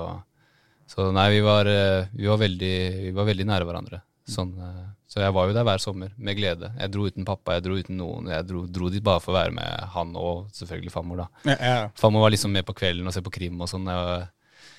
så 0.91 1.11
nei, 1.15 1.29
vi 1.35 1.41
var, 1.45 1.69
eh, 1.71 2.11
vi 2.13 2.29
var, 2.29 2.41
veldig, 2.43 2.75
vi 3.07 3.15
var 3.17 3.29
veldig 3.29 3.47
nære 3.49 3.69
hverandre. 3.69 4.03
Sånn, 4.29 4.53
eh, 4.61 4.85
så 5.11 5.23
jeg 5.23 5.35
var 5.37 5.49
jo 5.49 5.55
der 5.57 5.67
hver 5.69 5.83
sommer, 5.83 6.13
med 6.17 6.37
glede. 6.39 6.73
Jeg 6.81 6.93
dro 6.93 7.07
uten 7.07 7.27
pappa, 7.29 7.57
jeg 7.57 7.67
dro 7.67 7.79
uten 7.79 7.99
noen. 8.01 8.31
Jeg 8.33 8.47
dro, 8.49 8.65
dro 8.67 8.91
dit 8.93 9.05
bare 9.05 9.23
for 9.23 9.35
å 9.35 9.39
være 9.39 9.55
med 9.55 9.91
han 9.95 10.15
og 10.19 10.49
selvfølgelig 10.57 10.95
farmor, 10.95 11.25
da. 11.25 11.29
Ja, 11.53 11.57
ja. 11.59 11.83
Farmor 11.99 12.27
var 12.27 12.35
liksom 12.35 12.55
med 12.55 12.67
på 12.67 12.77
kvelden 12.77 13.07
og 13.07 13.15
se 13.15 13.23
på 13.25 13.33
krim 13.35 13.61
og 13.63 13.71
sånn. 13.71 13.87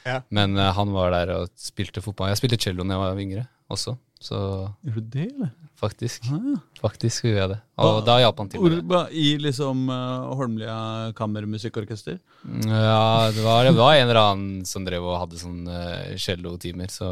Ja. 0.06 0.20
Men 0.30 0.58
eh, 0.58 0.72
han 0.78 0.94
var 0.94 1.14
der 1.16 1.34
og 1.40 1.54
spilte 1.60 2.04
fotball. 2.06 2.34
Jeg 2.34 2.42
spilte 2.42 2.62
cello 2.62 2.86
da 2.86 2.98
jeg 2.98 3.04
var 3.06 3.22
yngre 3.26 3.46
også, 3.72 3.96
så 4.22 4.38
Gjør 4.86 5.00
du 5.00 5.08
det, 5.16 5.26
eller? 5.36 5.54
faktisk. 5.76 6.24
Ah, 6.32 6.40
ja. 6.54 6.60
Faktisk 6.80 7.26
gjorde 7.26 7.40
jeg 7.42 7.50
det. 7.52 7.58
Og 7.84 7.98
da 8.08 8.16
hjalp 8.22 8.38
han 8.40 8.50
til. 8.54 8.62
Orba 8.64 9.02
I 9.12 9.26
liksom 9.44 9.90
uh, 9.92 10.30
Holmlia 10.40 10.78
kammermusikkorkester? 11.18 12.20
Mm, 12.46 12.64
Ja, 12.72 13.32
det 13.36 13.44
var, 13.44 13.64
det 13.68 13.76
var 13.76 13.96
en 13.98 14.08
eller 14.08 14.22
annen 14.22 14.66
som 14.70 14.86
drev 14.88 15.04
og 15.04 15.20
hadde 15.20 15.42
sånn 15.42 15.66
uh, 15.68 16.16
cellotimer, 16.22 16.88
så, 16.94 17.10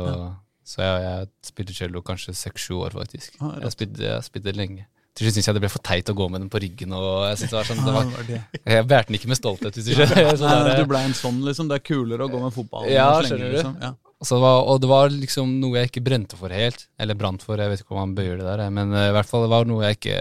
så 0.63 0.81
jeg, 0.85 1.03
jeg 1.09 1.29
spilte 1.51 1.75
cello 1.77 2.01
kanskje 2.07 2.33
seks-sju 2.39 2.77
år, 2.85 2.95
faktisk. 3.01 3.35
Ah, 3.43 3.57
jeg, 3.65 3.75
spilte, 3.75 4.05
jeg 4.07 4.27
spilte 4.29 4.55
lenge. 4.55 4.87
Til 5.13 5.27
slutt 5.27 5.35
syntes 5.35 5.47
jeg 5.51 5.57
det 5.59 5.61
ble 5.61 5.69
for 5.69 5.83
teit 5.85 6.09
å 6.09 6.15
gå 6.17 6.25
med 6.33 6.41
den 6.41 6.49
på 6.49 6.57
ryggen. 6.63 6.93
Og 6.97 7.27
jeg 7.29 7.35
synes 7.43 7.51
det 7.51 7.57
var 7.59 7.67
sånn, 7.69 7.83
det 7.85 7.91
Ah, 7.91 7.97
var, 7.99 8.23
det 8.25 8.37
var 8.39 8.77
jeg 8.79 8.87
bærte 8.89 9.11
den 9.11 9.17
ikke 9.19 9.29
med 9.29 9.37
stolthet. 9.37 9.75
Hvis 9.77 9.85
du 9.85 9.93
skjønner. 9.93 10.31
Så 10.41 10.47
Nei, 10.49 10.71
du 10.79 10.87
ble 10.89 11.03
en 11.05 11.13
sånn, 11.19 11.43
liksom. 11.45 11.67
Det 11.69 11.77
er 11.77 11.83
kulere 11.85 12.25
å 12.25 12.31
gå 12.31 12.39
med 12.41 12.55
fotball. 12.55 12.87
Ja, 12.89 13.11
skjønner 13.21 13.51
du. 13.51 13.57
Liksom. 13.59 13.75
Ja. 13.83 13.91
Så 14.23 14.37
det 14.37 14.41
var, 14.45 14.61
og 14.71 14.79
det 14.83 14.89
var 14.89 15.09
liksom 15.11 15.59
noe 15.59 15.77
jeg 15.81 15.89
ikke 15.91 16.03
brente 16.05 16.37
for 16.39 16.49
helt. 16.53 16.87
Eller 16.99 17.17
brant 17.19 17.43
for, 17.43 17.59
jeg 17.59 17.69
vet 17.73 17.81
ikke 17.83 17.91
om 17.95 18.01
man 18.03 18.15
bøyer 18.17 18.37
det 18.39 18.45
der. 18.47 18.63
Men 18.71 18.93
eh, 18.95 19.09
i 19.09 19.13
hvert 19.15 19.29
fall 19.29 19.43
det 19.45 19.51
var 19.53 19.65
noe 19.69 19.83
jeg 19.85 19.99
ikke 19.99 20.17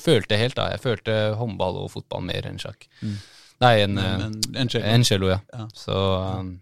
følte 0.00 0.36
helt. 0.40 0.54
da. 0.58 0.70
Jeg 0.74 0.82
følte 0.84 1.18
håndball 1.40 1.82
og 1.84 1.90
fotball 1.94 2.22
mer 2.28 2.46
enn 2.50 2.60
sjakk. 2.60 2.86
Nei, 3.64 3.74
enn 3.84 3.98
eh, 3.98 4.24
en 4.62 5.04
cello. 5.08 5.30
ja. 5.32 5.40
Ja. 5.54 5.66
Så, 5.74 5.96
um, 5.96 6.58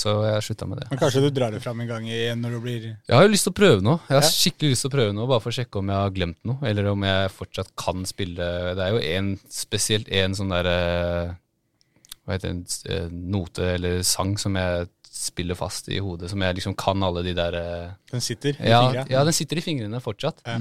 så 0.00 0.12
jeg 0.24 0.42
slutta 0.46 0.66
med 0.70 0.78
det. 0.80 0.86
Men 0.92 1.00
kanskje 1.02 1.20
du 1.24 1.30
drar 1.34 1.52
det 1.52 1.60
fram 1.64 1.80
en 1.82 1.88
gang 1.90 2.04
igjen 2.08 2.40
når 2.40 2.54
du 2.56 2.60
blir 2.64 2.84
Jeg 2.90 3.14
har 3.16 3.24
jo 3.26 3.32
lyst 3.32 3.44
til 3.48 3.52
å 3.52 3.58
prøve 3.58 3.82
noe. 3.84 3.98
Jeg 4.08 4.16
har 4.16 4.22
Ja. 4.24 4.30
skikkelig 4.32 4.70
lyst 4.74 4.84
til 4.86 4.90
å 4.90 4.94
prøve 4.94 5.14
noe, 5.16 5.26
Bare 5.28 5.40
for 5.44 5.50
å 5.50 5.56
sjekke 5.58 5.78
om 5.82 5.88
jeg 5.92 5.96
har 6.02 6.14
glemt 6.14 6.38
noe, 6.48 6.58
eller 6.70 6.86
om 6.92 7.02
jeg 7.04 7.30
fortsatt 7.36 7.72
kan 7.76 8.06
spille 8.08 8.46
Det 8.78 8.86
er 8.86 8.94
jo 8.94 9.02
en, 9.18 9.32
spesielt 9.50 10.08
en 10.08 10.34
sånn 10.38 10.54
derre 10.54 10.76
Hva 12.24 12.36
heter 12.36 12.48
det, 12.48 12.54
en 12.54 12.96
eh, 12.96 13.08
note 13.10 13.66
eller 13.74 14.02
sang 14.06 14.36
som 14.38 14.56
jeg 14.56 14.88
spiller 15.20 15.58
fast 15.58 15.90
i 15.92 15.98
hodet, 16.02 16.30
som 16.32 16.42
jeg 16.42 16.56
liksom 16.58 16.76
kan 16.78 17.02
alle 17.06 17.22
de 17.26 17.34
der 17.36 17.56
eh, 17.58 17.90
Den 18.12 18.24
sitter 18.24 18.54
i 18.54 18.70
ja, 18.70 18.80
fingrene? 18.86 19.10
ja, 19.12 19.24
den 19.28 19.36
sitter 19.36 19.60
i 19.60 19.64
fingrene 19.64 20.00
fortsatt. 20.02 20.40
Ja. 20.46 20.56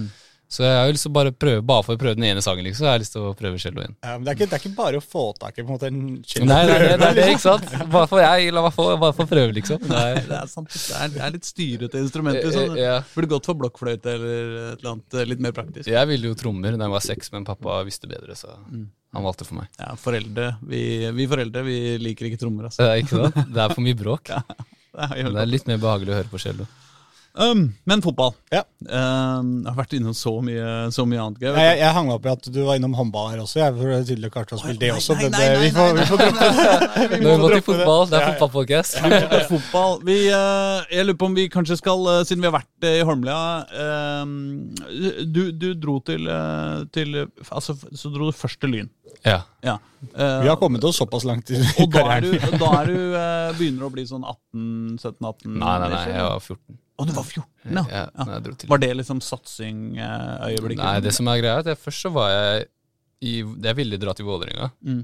Så 0.49 0.63
jeg 0.65 0.73
har 0.73 0.89
lyst 0.89 1.05
til 1.05 1.11
å 1.11 1.13
bare 1.13 1.29
prøve, 1.29 1.61
bare 1.61 1.83
for 1.85 1.93
å 1.93 1.99
prøve 2.01 2.17
den 2.17 2.25
ene 2.25 2.41
sangen, 2.41 2.65
liksom. 2.65 2.81
Så 2.81 2.87
jeg 2.87 2.95
har 2.95 3.01
lyst 3.03 3.13
til 3.13 3.25
å 3.29 3.33
prøve 3.37 3.59
cello 3.61 3.83
igjen. 3.83 3.93
Ja, 4.01 4.15
men 4.15 4.23
det 4.25 4.31
er, 4.31 4.37
ikke, 4.39 4.47
det 4.49 4.57
er 4.57 4.63
ikke 4.63 4.77
bare 4.79 4.97
å 4.97 5.03
få 5.05 5.25
tak 5.37 5.53
i 5.53 5.61
på 5.61 5.67
en 5.67 5.75
måte 5.75 5.89
en 5.91 5.99
cello. 6.25 6.47
Nei, 6.49 6.61
nei, 6.65 6.77
nei, 6.81 6.95
nei, 7.03 7.09
det, 7.13 7.25
er 7.27 7.33
ikke 7.35 7.43
sant? 7.43 7.67
Bare 7.93 8.09
for 8.09 8.23
jeg, 8.23 8.49
la 8.55 8.63
meg 8.65 8.73
få, 8.73 8.87
bare 8.97 9.13
for 9.13 9.27
å 9.27 9.29
prøve, 9.29 9.53
liksom. 9.59 9.85
Nei. 9.91 10.07
Det 10.25 10.39
er 10.39 10.49
sant. 10.49 10.73
Det 10.73 10.97
er, 10.97 11.13
det 11.13 11.21
er 11.27 11.35
litt 11.35 11.49
styrete 11.51 12.01
instrument, 12.01 12.39
liksom. 12.39 12.65
Eh, 12.65 12.79
det 12.79 12.87
ja. 12.87 12.97
burde 13.13 13.31
gått 13.35 13.51
for 13.51 13.61
blokkfløyte 13.61 14.15
eller 14.17 14.33
et 14.39 14.81
eller 14.81 14.91
annet 14.95 15.19
eh, 15.19 15.29
litt 15.29 15.45
mer 15.45 15.53
praktisk. 15.59 15.91
Jeg 15.93 16.11
ville 16.15 16.33
jo 16.33 16.39
trommer 16.41 16.73
da 16.73 16.89
jeg 16.89 16.95
var 16.97 17.05
seks, 17.11 17.31
men 17.35 17.45
pappa 17.45 17.77
visste 17.85 18.09
bedre, 18.09 18.37
så 18.39 18.57
han 18.57 19.25
valgte 19.25 19.45
for 19.45 19.61
meg. 19.61 19.69
Ja, 19.77 19.93
foreldre. 20.01 20.51
Vi, 20.73 20.83
vi 21.13 21.29
foreldre 21.29 21.65
vi 21.69 21.79
liker 22.01 22.29
ikke 22.29 22.41
trommer. 22.41 22.71
Altså. 22.71 22.81
Det 22.81 22.89
er 22.89 23.05
ikke 23.05 23.21
sant? 23.21 23.41
Det 23.53 23.65
er 23.65 23.77
for 23.77 23.85
mye 23.85 24.01
bråk. 24.01 24.33
Det 24.99 25.05
er 25.05 25.29
Det 25.29 25.41
er 25.43 25.47
litt 25.47 25.67
mer 25.69 25.77
behagelig 25.79 26.11
å 26.11 26.15
høre 26.17 26.31
på 26.31 26.39
cello. 26.41 26.65
Um, 27.33 27.75
men 27.85 28.01
fotball. 28.01 28.33
Ja. 28.51 28.63
Um, 28.81 29.61
jeg 29.61 29.69
har 29.69 29.77
vært 29.77 29.93
innom 29.95 30.15
så 30.17 30.31
mye, 30.43 30.89
så 30.95 31.05
mye 31.07 31.21
annet 31.21 31.43
Jeg, 31.43 31.53
jeg, 31.53 31.77
jeg 31.81 31.93
hang 31.95 32.07
meg 32.09 32.15
opp 32.15 32.25
i 32.25 32.31
at 32.31 32.49
du 32.49 32.59
var 32.65 32.79
innom 32.79 32.95
håndball 32.97 33.29
her 33.31 33.43
også. 33.43 33.59
Jeg 33.61 33.75
for 33.77 33.91
det 33.93 33.99
tydelig 34.09 34.31
klart 34.33 34.53
å 34.55 34.59
spille 34.61 34.81
det 34.81 34.89
også, 34.95 35.15
nei, 35.15 35.27
men 35.27 35.35
nei, 35.35 35.43
det, 35.45 35.59
vi 35.61 35.69
nei, 35.69 35.73
får, 35.77 35.93
nei, 35.93 36.01
vi 36.01 36.09
får 36.09 36.23
droppe 36.23 37.13
det. 37.13 37.21
Nå 37.23 37.35
gått 37.43 37.55
til 37.55 37.65
fotball. 37.69 38.03
Det 38.09 38.19
er 38.19 38.25
Ja, 38.99 39.21
ja. 39.29 39.41
fotball. 39.51 39.97
Vi, 40.09 40.17
uh, 40.33 40.89
jeg 40.89 41.07
lurer 41.07 41.19
på 41.21 41.29
om 41.29 41.37
vi 41.37 41.47
kanskje 41.53 41.79
skal, 41.79 42.05
uh, 42.09 42.21
siden 42.27 42.43
vi 42.43 42.49
har 42.49 42.57
vært 42.57 42.89
eh, 42.89 42.99
i 42.99 43.05
Holmlia 43.07 43.39
uh, 43.69 44.35
du, 45.29 45.43
du 45.53 45.69
dro 45.77 45.99
til, 46.05 46.25
til 46.95 47.21
Altså, 47.49 47.77
så 47.77 48.11
dro 48.13 48.29
du 48.29 48.35
først 48.35 48.59
til 48.63 48.73
Lyn. 48.73 48.91
Ja. 49.25 49.41
Ja. 49.61 49.77
Uh, 50.17 50.41
Vi 50.43 50.47
har 50.49 50.55
kommet 50.55 50.83
oss 50.83 50.97
såpass 50.97 51.23
langt 51.27 51.49
i 51.51 51.59
og 51.59 51.89
da 51.91 52.05
er 52.15 52.23
du, 52.23 52.35
da 52.39 52.69
er 52.81 52.91
du 52.91 52.99
uh, 53.13 53.57
begynner 53.57 53.87
å 53.87 53.93
bli 53.93 54.05
sånn 54.07 54.23
18-17-18? 54.23 55.57
Nei, 55.59 55.73
nei, 55.83 55.89
nei, 55.91 56.05
jeg 56.13 56.23
var 56.23 56.39
14. 56.39 56.79
Å, 56.99 57.05
du 57.07 57.13
var 57.15 57.23
14, 57.23 57.45
ja. 57.71 57.83
Ja, 57.87 58.01
ja. 58.11 58.39
Var 58.67 58.81
det 58.83 58.89
liksom 58.99 59.21
satsing-øyeblikket? 59.23 60.83
Nei, 60.83 60.97
det 61.05 61.13
som 61.15 61.29
er 61.31 61.39
greia, 61.39 61.53
er 61.55 61.63
at 61.63 61.71
jeg 61.71 61.79
først 61.79 62.03
så 62.03 62.11
var 62.11 62.33
jeg 62.33 62.67
i 63.19 63.31
Jeg 63.43 63.75
ville 63.75 63.99
dra 63.99 64.13
til 64.15 64.27
Vålerenga. 64.27 64.69
Mm. 64.83 65.01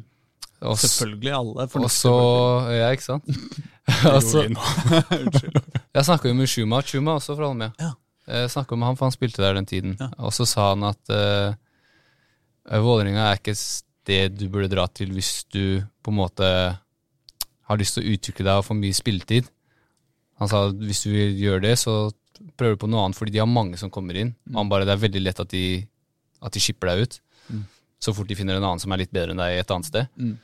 Og 0.65 0.77
Selvfølgelig 0.79 1.33
alle. 1.35 1.67
Og 1.81 1.91
så. 1.91 2.13
Ja, 2.71 2.91
ikke 2.95 3.07
sant? 3.09 3.27
Unnskyld. 4.15 5.59
jeg 5.93 6.05
snakka 6.07 6.31
jo 6.31 6.37
med 6.37 6.49
Shuma. 6.49 6.81
Shuma 6.81 7.17
også 7.19 7.35
fra 7.37 7.49
Holmlia. 7.49 7.71
Ja. 7.79 7.91
Jeg 8.25 8.53
snakka 8.55 8.77
med 8.79 8.89
han, 8.89 8.97
for 8.97 9.07
han 9.07 9.15
spilte 9.15 9.43
der 9.43 9.59
den 9.59 9.67
tiden. 9.69 9.97
Ja. 9.99 10.09
Og 10.25 10.33
så 10.33 10.47
sa 10.49 10.71
han 10.71 10.87
at 10.87 11.11
uh, 11.13 11.53
Vålerenga 12.81 13.27
er 13.29 13.39
ikke 13.39 13.53
et 13.53 13.61
sted 13.61 14.39
du 14.39 14.47
burde 14.53 14.71
dra 14.71 14.87
til 14.89 15.13
hvis 15.13 15.43
du 15.53 15.83
på 16.01 16.13
en 16.13 16.19
måte 16.23 16.47
har 17.65 17.81
lyst 17.81 17.97
til 17.97 18.05
å 18.05 18.15
utvikle 18.15 18.45
deg 18.47 18.61
og 18.61 18.67
få 18.67 18.77
mye 18.77 18.95
spilletid. 18.95 19.49
Han 20.41 20.51
sa 20.51 20.65
hvis 20.71 21.05
du 21.05 21.11
vil 21.13 21.37
gjøre 21.39 21.63
det, 21.67 21.75
så 21.79 22.09
prøver 22.59 22.75
du 22.75 22.81
på 22.83 22.89
noe 22.91 23.05
annet, 23.05 23.17
fordi 23.17 23.35
de 23.35 23.41
har 23.43 23.49
mange 23.49 23.79
som 23.79 23.91
kommer 23.93 24.17
inn. 24.19 24.33
Mm. 24.47 24.57
han 24.59 24.71
bare, 24.71 24.87
det 24.87 24.95
er 24.95 25.05
veldig 25.05 25.23
lett 25.23 25.39
at 25.39 25.53
de, 25.53 25.65
at 26.43 26.55
de 26.55 26.63
skipper 26.63 26.91
deg 26.91 27.05
ut. 27.05 27.19
Mm. 27.47 27.63
Så 28.03 28.13
fort 28.15 28.29
de 28.29 28.37
finner 28.37 28.59
en 28.59 28.67
annen 28.67 28.83
som 28.83 28.91
er 28.91 29.05
litt 29.05 29.13
bedre 29.15 29.33
enn 29.33 29.41
deg 29.41 29.61
et 29.61 29.71
annet 29.71 29.89
sted. 29.89 30.11
Mm. 30.19 30.35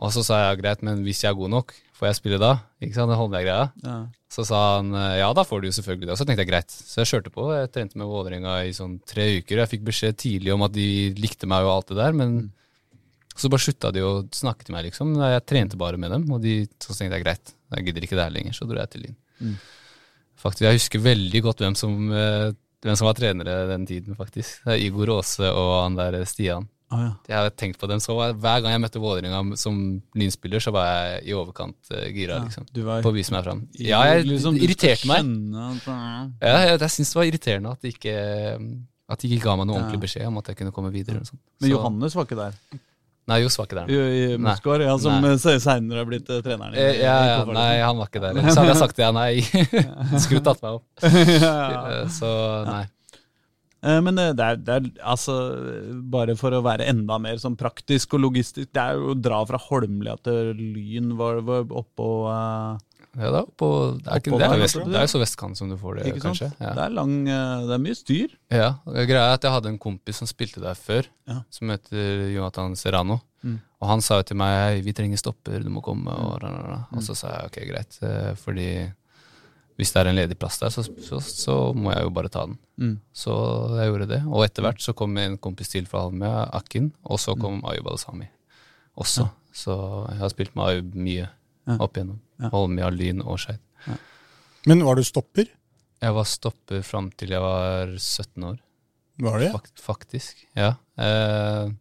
Og 0.00 0.14
så 0.14 0.22
sa 0.24 0.38
jeg 0.40 0.62
greit, 0.62 0.84
men 0.86 1.02
hvis 1.04 1.24
jeg 1.24 1.32
er 1.32 1.36
god 1.36 1.52
nok, 1.52 1.74
får 1.98 2.08
jeg 2.08 2.18
spille 2.20 2.38
da? 2.40 2.54
Ikke 2.80 2.96
sant, 2.96 3.10
det 3.12 3.18
holder 3.20 3.42
jeg 3.42 3.48
greia. 3.50 3.66
Ja. 3.84 3.96
Så 4.32 4.46
sa 4.48 4.60
han 4.78 4.94
ja, 5.18 5.26
da 5.36 5.42
får 5.44 5.60
du 5.60 5.68
jo 5.68 5.74
selvfølgelig 5.76 6.06
det. 6.06 6.14
Og 6.14 6.20
så 6.20 6.24
tenkte 6.24 6.46
jeg 6.46 6.52
greit. 6.52 6.72
Så 6.72 7.02
jeg 7.02 7.10
kjørte 7.10 7.32
på. 7.34 7.50
Jeg 7.52 7.72
trente 7.74 8.00
med 8.00 8.08
Vålerenga 8.08 8.54
i 8.64 8.72
sånn 8.72 8.94
tre 9.04 9.26
uker. 9.40 9.60
Jeg 9.60 9.72
fikk 9.74 9.84
beskjed 9.90 10.16
tidlig 10.22 10.54
om 10.54 10.64
at 10.64 10.72
de 10.72 10.86
likte 11.18 11.50
meg 11.50 11.66
og 11.66 11.74
alt 11.74 11.92
det 11.92 11.98
der, 12.00 12.16
men 12.16 12.38
så 13.36 13.50
bare 13.52 13.64
slutta 13.64 13.90
de 13.94 14.04
å 14.04 14.12
snakke 14.36 14.66
til 14.66 14.74
meg, 14.76 14.86
liksom. 14.88 15.12
Jeg 15.20 15.44
trente 15.48 15.78
bare 15.80 16.00
med 16.00 16.12
dem, 16.12 16.26
og 16.32 16.40
de, 16.44 16.62
så 16.82 16.94
tenkte 16.94 17.18
jeg 17.18 17.24
greit, 17.24 17.52
jeg 17.74 17.86
gidder 17.86 18.06
ikke 18.06 18.18
det 18.18 18.26
her 18.26 18.34
lenger. 18.34 18.56
Så 18.56 18.68
dro 18.68 18.80
jeg 18.80 18.92
til 18.92 19.04
Lyn. 19.06 19.18
Mm. 19.40 19.56
Faktisk, 20.40 20.62
Jeg 20.64 20.78
husker 20.78 21.02
veldig 21.04 21.42
godt 21.44 21.58
hvem 21.64 21.74
som, 21.76 21.96
eh, 22.12 22.52
hvem 22.82 22.96
som 22.96 23.06
var 23.06 23.14
trenere 23.18 23.66
den 23.68 23.86
tiden, 23.86 24.16
faktisk. 24.16 24.62
Det 24.64 24.72
er 24.76 24.84
Igor 24.86 25.16
Aase 25.18 25.50
og 25.52 25.82
han 25.84 25.96
der 25.96 26.24
Stian. 26.24 26.68
Ah, 26.90 27.02
ja. 27.04 27.10
Jeg 27.28 27.36
har 27.38 27.50
tenkt 27.54 27.78
på 27.78 27.86
dem 27.86 28.00
så 28.02 28.16
Hver 28.34 28.62
gang 28.64 28.72
jeg 28.72 28.80
møtte 28.82 28.98
Vålerenga 28.98 29.56
som 29.56 30.02
Lyn-spiller, 30.18 30.58
så 30.58 30.72
var 30.74 30.88
jeg 30.88 31.28
i 31.30 31.34
overkant 31.38 31.76
eh, 31.92 32.08
gira, 32.10 32.40
liksom. 32.42 32.66
Du 32.74 32.82
var 32.82 33.02
På 33.04 33.12
å 33.12 33.14
vise 33.14 33.30
meg 33.30 33.44
fram. 33.44 33.60
Ja, 33.78 34.00
jeg 34.10 34.24
liksom, 34.26 34.56
irriterte 34.58 35.06
meg. 35.06 35.22
Ja, 36.42 36.56
jeg, 36.66 36.80
jeg 36.80 36.90
syns 36.96 37.12
det 37.12 37.20
var 37.20 37.28
irriterende 37.30 37.70
at 37.76 37.80
de 37.84 37.92
ikke, 37.94 38.16
at 39.10 39.22
de 39.22 39.28
ikke 39.30 39.44
ga 39.44 39.54
meg 39.60 39.68
noe 39.68 39.76
Ja. 39.76 39.82
ordentlig 39.84 40.02
beskjed 40.08 40.26
om 40.26 40.38
at 40.38 40.50
jeg 40.50 40.56
kunne 40.56 40.72
komme 40.72 40.90
videre. 40.90 41.20
Men 41.22 41.68
Så- 41.68 41.70
Johannes 41.70 42.14
var 42.16 42.24
ikke 42.26 42.40
der. 42.42 42.54
Nei, 43.30 43.38
Johs 43.44 43.56
var 43.60 43.68
ikke 43.68 43.78
der. 43.80 43.90
I, 43.94 44.20
i 44.34 44.38
Moskva, 44.42 44.76
ja, 44.82 44.94
som 45.00 45.22
Nei. 45.22 45.34
seinere 45.38 46.02
har 46.02 46.08
blitt 46.10 46.30
eh, 46.30 46.40
treneren 46.44 46.74
Eh, 46.74 46.98
Ja, 47.00 47.16
ja, 47.28 47.42
i 47.46 47.54
nei, 47.56 47.68
han 47.80 48.00
var 48.00 48.10
ikke 48.10 48.22
der. 48.24 48.40
Så 48.50 48.60
hadde 48.60 48.72
jeg 48.72 48.80
sagt 48.82 48.98
det, 48.98 49.10
nei. 49.14 49.32
Skulle 50.24 50.42
tatt 50.46 50.64
meg 50.64 50.80
opp. 50.80 50.86
Eh, 51.10 52.08
Så 52.16 52.30
nei. 52.68 52.84
Men 53.80 54.18
det 54.18 54.44
er, 54.44 54.58
det 54.60 54.74
er 54.74 54.88
altså 55.08 55.34
Bare 56.12 56.34
for 56.36 56.52
å 56.52 56.58
være 56.66 56.84
enda 56.90 57.16
mer 57.16 57.38
sånn 57.40 57.54
praktisk 57.56 58.12
og 58.18 58.20
logistisk 58.26 58.68
Det 58.76 58.82
er 58.82 58.98
jo 59.00 59.14
å 59.14 59.16
dra 59.16 59.38
fra 59.48 59.56
Holmlia 59.70 60.18
til 60.20 60.50
Lyn 60.58 61.14
var, 61.16 61.38
var 61.46 61.64
oppå 61.80 62.08
uh, 62.28 62.74
Ja, 63.18 63.30
da, 63.34 63.40
på, 63.58 63.68
det, 63.98 64.06
er 64.06 64.20
ikke, 64.20 64.36
det, 64.38 64.46
er 64.46 64.60
vest, 64.60 64.76
det 64.86 64.94
er 64.94 65.02
jo 65.02 65.10
så 65.10 65.18
vestkant 65.18 65.58
som 65.58 65.70
du 65.72 65.74
får 65.80 65.96
det, 65.98 66.12
kanskje. 66.22 66.46
Ja. 66.62 66.74
Det 66.76 66.82
er 66.84 66.92
lang 66.94 67.14
eh, 67.26 67.64
Det 67.66 67.74
er 67.74 67.82
mye 67.82 67.96
styr. 67.98 68.36
Ja, 68.54 68.68
Greia 68.86 69.24
er 69.24 69.34
at 69.34 69.42
jeg 69.48 69.50
hadde 69.56 69.72
en 69.72 69.80
kompis 69.82 70.20
som 70.22 70.28
spilte 70.30 70.62
der 70.62 70.78
før, 70.78 71.08
Ja. 71.26 71.40
som 71.50 71.72
heter 71.74 72.28
Jonathan 72.30 72.76
Serrano. 72.78 73.18
Mm. 73.42 73.56
Og 73.80 73.88
han 73.88 74.00
sa 74.04 74.20
jo 74.20 74.28
til 74.28 74.36
meg 74.38 74.54
hei, 74.54 74.80
vi 74.86 74.92
trenger 74.94 75.18
stopper, 75.18 75.58
du 75.64 75.70
må 75.74 75.82
komme. 75.82 76.06
Og, 76.12 76.38
da, 76.42 76.52
da, 76.54 76.62
da. 76.76 76.80
og 76.94 77.02
så 77.02 77.16
sa 77.18 77.32
jeg 77.34 77.50
ok, 77.50 77.58
greit. 77.72 77.98
eh, 78.06 78.30
Fordi 78.38 78.68
hvis 79.80 79.92
det 79.96 80.00
er 80.04 80.10
en 80.12 80.18
ledig 80.20 80.36
plass 80.38 80.58
der, 80.60 80.68
så, 80.70 80.82
så, 80.84 81.18
så 81.24 81.54
må 81.74 81.90
jeg 81.94 82.04
jo 82.04 82.10
bare 82.14 82.28
ta 82.28 82.44
den. 82.46 82.58
Mm. 82.78 82.94
Så 83.16 83.32
jeg 83.80 83.88
gjorde 83.90 84.08
det. 84.12 84.22
Og 84.28 84.44
etter 84.44 84.62
hvert 84.68 84.82
så 84.84 84.92
kom 84.94 85.16
en 85.18 85.38
kompis 85.40 85.72
til 85.72 85.86
fra 85.88 86.02
Holmlia, 86.06 86.46
Akin, 86.54 86.92
og 87.02 87.18
så 87.18 87.34
kom 87.40 87.62
Ayub 87.66 87.88
Al-Sami 87.90 88.28
også. 89.00 89.26
Så 89.56 89.74
jeg 90.12 90.20
har 90.20 90.30
spilt 90.30 90.54
med 90.54 90.68
Ayub 90.68 90.94
mye 90.94 91.26
Ja. 91.66 91.76
opp 91.80 91.96
igjennom. 91.96 92.20
Ja. 92.40 92.50
Holmia, 92.54 92.90
Lyn 92.94 93.22
og 93.24 93.38
Skeid. 93.42 93.60
Men 94.68 94.84
var 94.84 94.98
du 94.98 95.04
stopper? 95.06 95.48
Jeg 96.00 96.16
var 96.16 96.28
stopper 96.28 96.82
fram 96.84 97.10
til 97.16 97.34
jeg 97.34 97.44
var 97.44 97.94
17 97.96 98.44
år. 98.48 98.58
Var 99.20 99.42
det? 99.42 99.50
Fakt, 99.52 99.82
faktisk, 99.84 100.46
ja. 100.56 100.74
Eh, 100.96 101.72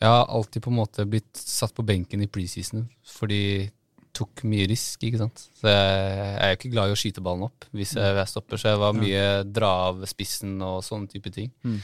jeg 0.00 0.08
har 0.08 0.30
alltid 0.32 0.64
på 0.64 0.72
en 0.72 0.78
måte 0.78 1.04
blitt 1.08 1.36
satt 1.36 1.74
på 1.76 1.84
benken 1.84 2.24
i 2.24 2.28
preseason 2.32 2.86
fordi 3.04 3.68
tok 4.16 4.42
mye 4.48 4.66
risk, 4.70 5.04
ikke 5.06 5.20
sant. 5.20 5.42
Så 5.60 5.68
jeg, 5.70 5.90
jeg 5.94 6.40
er 6.42 6.52
jo 6.52 6.58
ikke 6.58 6.72
glad 6.72 6.90
i 6.90 6.94
å 6.94 6.98
skyte 6.98 7.22
ballen 7.24 7.46
opp 7.46 7.66
hvis 7.76 7.92
jeg, 7.98 8.16
jeg 8.18 8.32
stopper, 8.32 8.60
så 8.60 8.72
jeg 8.72 8.80
var 8.82 8.96
mye 8.96 9.26
dra 9.46 9.70
av 9.90 10.00
spissen 10.10 10.56
og 10.66 10.80
sånne 10.86 11.12
type 11.12 11.32
ting. 11.34 11.52
Mm. 11.62 11.78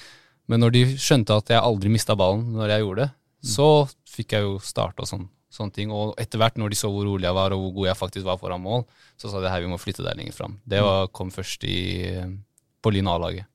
Men 0.51 0.63
når 0.63 0.75
de 0.75 0.83
skjønte 0.99 1.37
at 1.37 1.53
jeg 1.53 1.63
aldri 1.63 1.93
mista 1.93 2.17
ballen 2.19 2.49
når 2.57 2.75
jeg 2.75 2.85
gjorde 2.85 3.07
det, 3.07 3.13
så 3.47 3.69
fikk 4.11 4.35
jeg 4.35 4.47
jo 4.47 4.57
starte 4.65 5.05
og 5.05 5.11
sånn, 5.11 5.29
sånne 5.57 5.75
ting. 5.75 5.93
Og 5.95 6.15
etter 6.21 6.41
hvert, 6.41 6.59
når 6.61 6.73
de 6.73 6.79
så 6.79 6.91
hvor 6.93 7.07
rolig 7.09 7.27
jeg 7.29 7.37
var 7.37 7.55
og 7.57 7.63
hvor 7.65 7.75
god 7.81 7.91
jeg 7.91 8.01
faktisk 8.01 8.29
var 8.29 8.41
foran 8.41 8.63
mål, 8.65 8.85
så 9.19 9.33
sa 9.33 9.43
de 9.43 9.51
her, 9.51 9.65
vi 9.65 9.71
må 9.73 9.81
flytte 9.81 10.05
deg 10.07 10.19
lenger 10.19 10.37
fram. 10.37 10.59
Det 10.69 10.83
var, 10.85 11.09
kom 11.17 11.33
først 11.35 11.65
i, 11.69 11.79
på 12.85 12.93
Lyn 12.95 13.09
A-laget. 13.13 13.49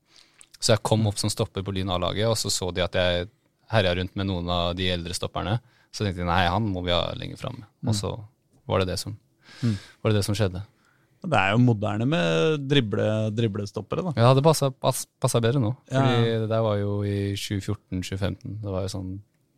Så 0.62 0.76
jeg 0.76 0.84
kom 0.86 1.08
opp 1.10 1.18
som 1.22 1.32
stopper 1.34 1.66
på 1.66 1.74
Lyn 1.74 1.90
A-laget, 1.94 2.28
og 2.30 2.38
så 2.38 2.52
så 2.54 2.70
de 2.76 2.84
at 2.86 2.98
jeg 2.98 3.30
herja 3.72 3.96
rundt 3.98 4.18
med 4.20 4.28
noen 4.30 4.50
av 4.52 4.74
de 4.78 4.90
eldre 4.94 5.16
stopperne. 5.18 5.58
Så 5.92 6.06
tenkte 6.06 6.24
de 6.24 6.28
nei, 6.30 6.44
han 6.48 6.68
må 6.72 6.84
vi 6.86 6.94
ha 6.94 7.10
lenger 7.18 7.40
fram. 7.40 7.64
Og 7.88 7.96
så 7.98 8.14
var 8.70 8.84
det 8.84 8.94
det 8.94 9.00
som, 9.02 9.16
var 9.62 10.12
det 10.12 10.22
det 10.22 10.28
som 10.28 10.38
skjedde. 10.38 10.62
Det 11.22 11.38
er 11.38 11.52
jo 11.54 11.62
moderne 11.62 12.06
med 12.10 12.64
drible, 12.66 13.08
driblestoppere, 13.38 14.08
da. 14.08 14.14
Ja, 14.18 14.32
det 14.34 14.42
passa, 14.42 14.72
bedre 15.44 15.62
nå. 15.62 15.76
Ja. 15.92 16.02
Fordi 16.02 16.32
det 16.46 16.48
der 16.50 16.64
var 16.66 16.80
jo 16.80 16.96
i 17.06 17.34
2014-2015. 17.38 18.56
Det 18.64 18.72
var 18.74 18.88
jo 18.88 18.94
sånn, 18.96 19.12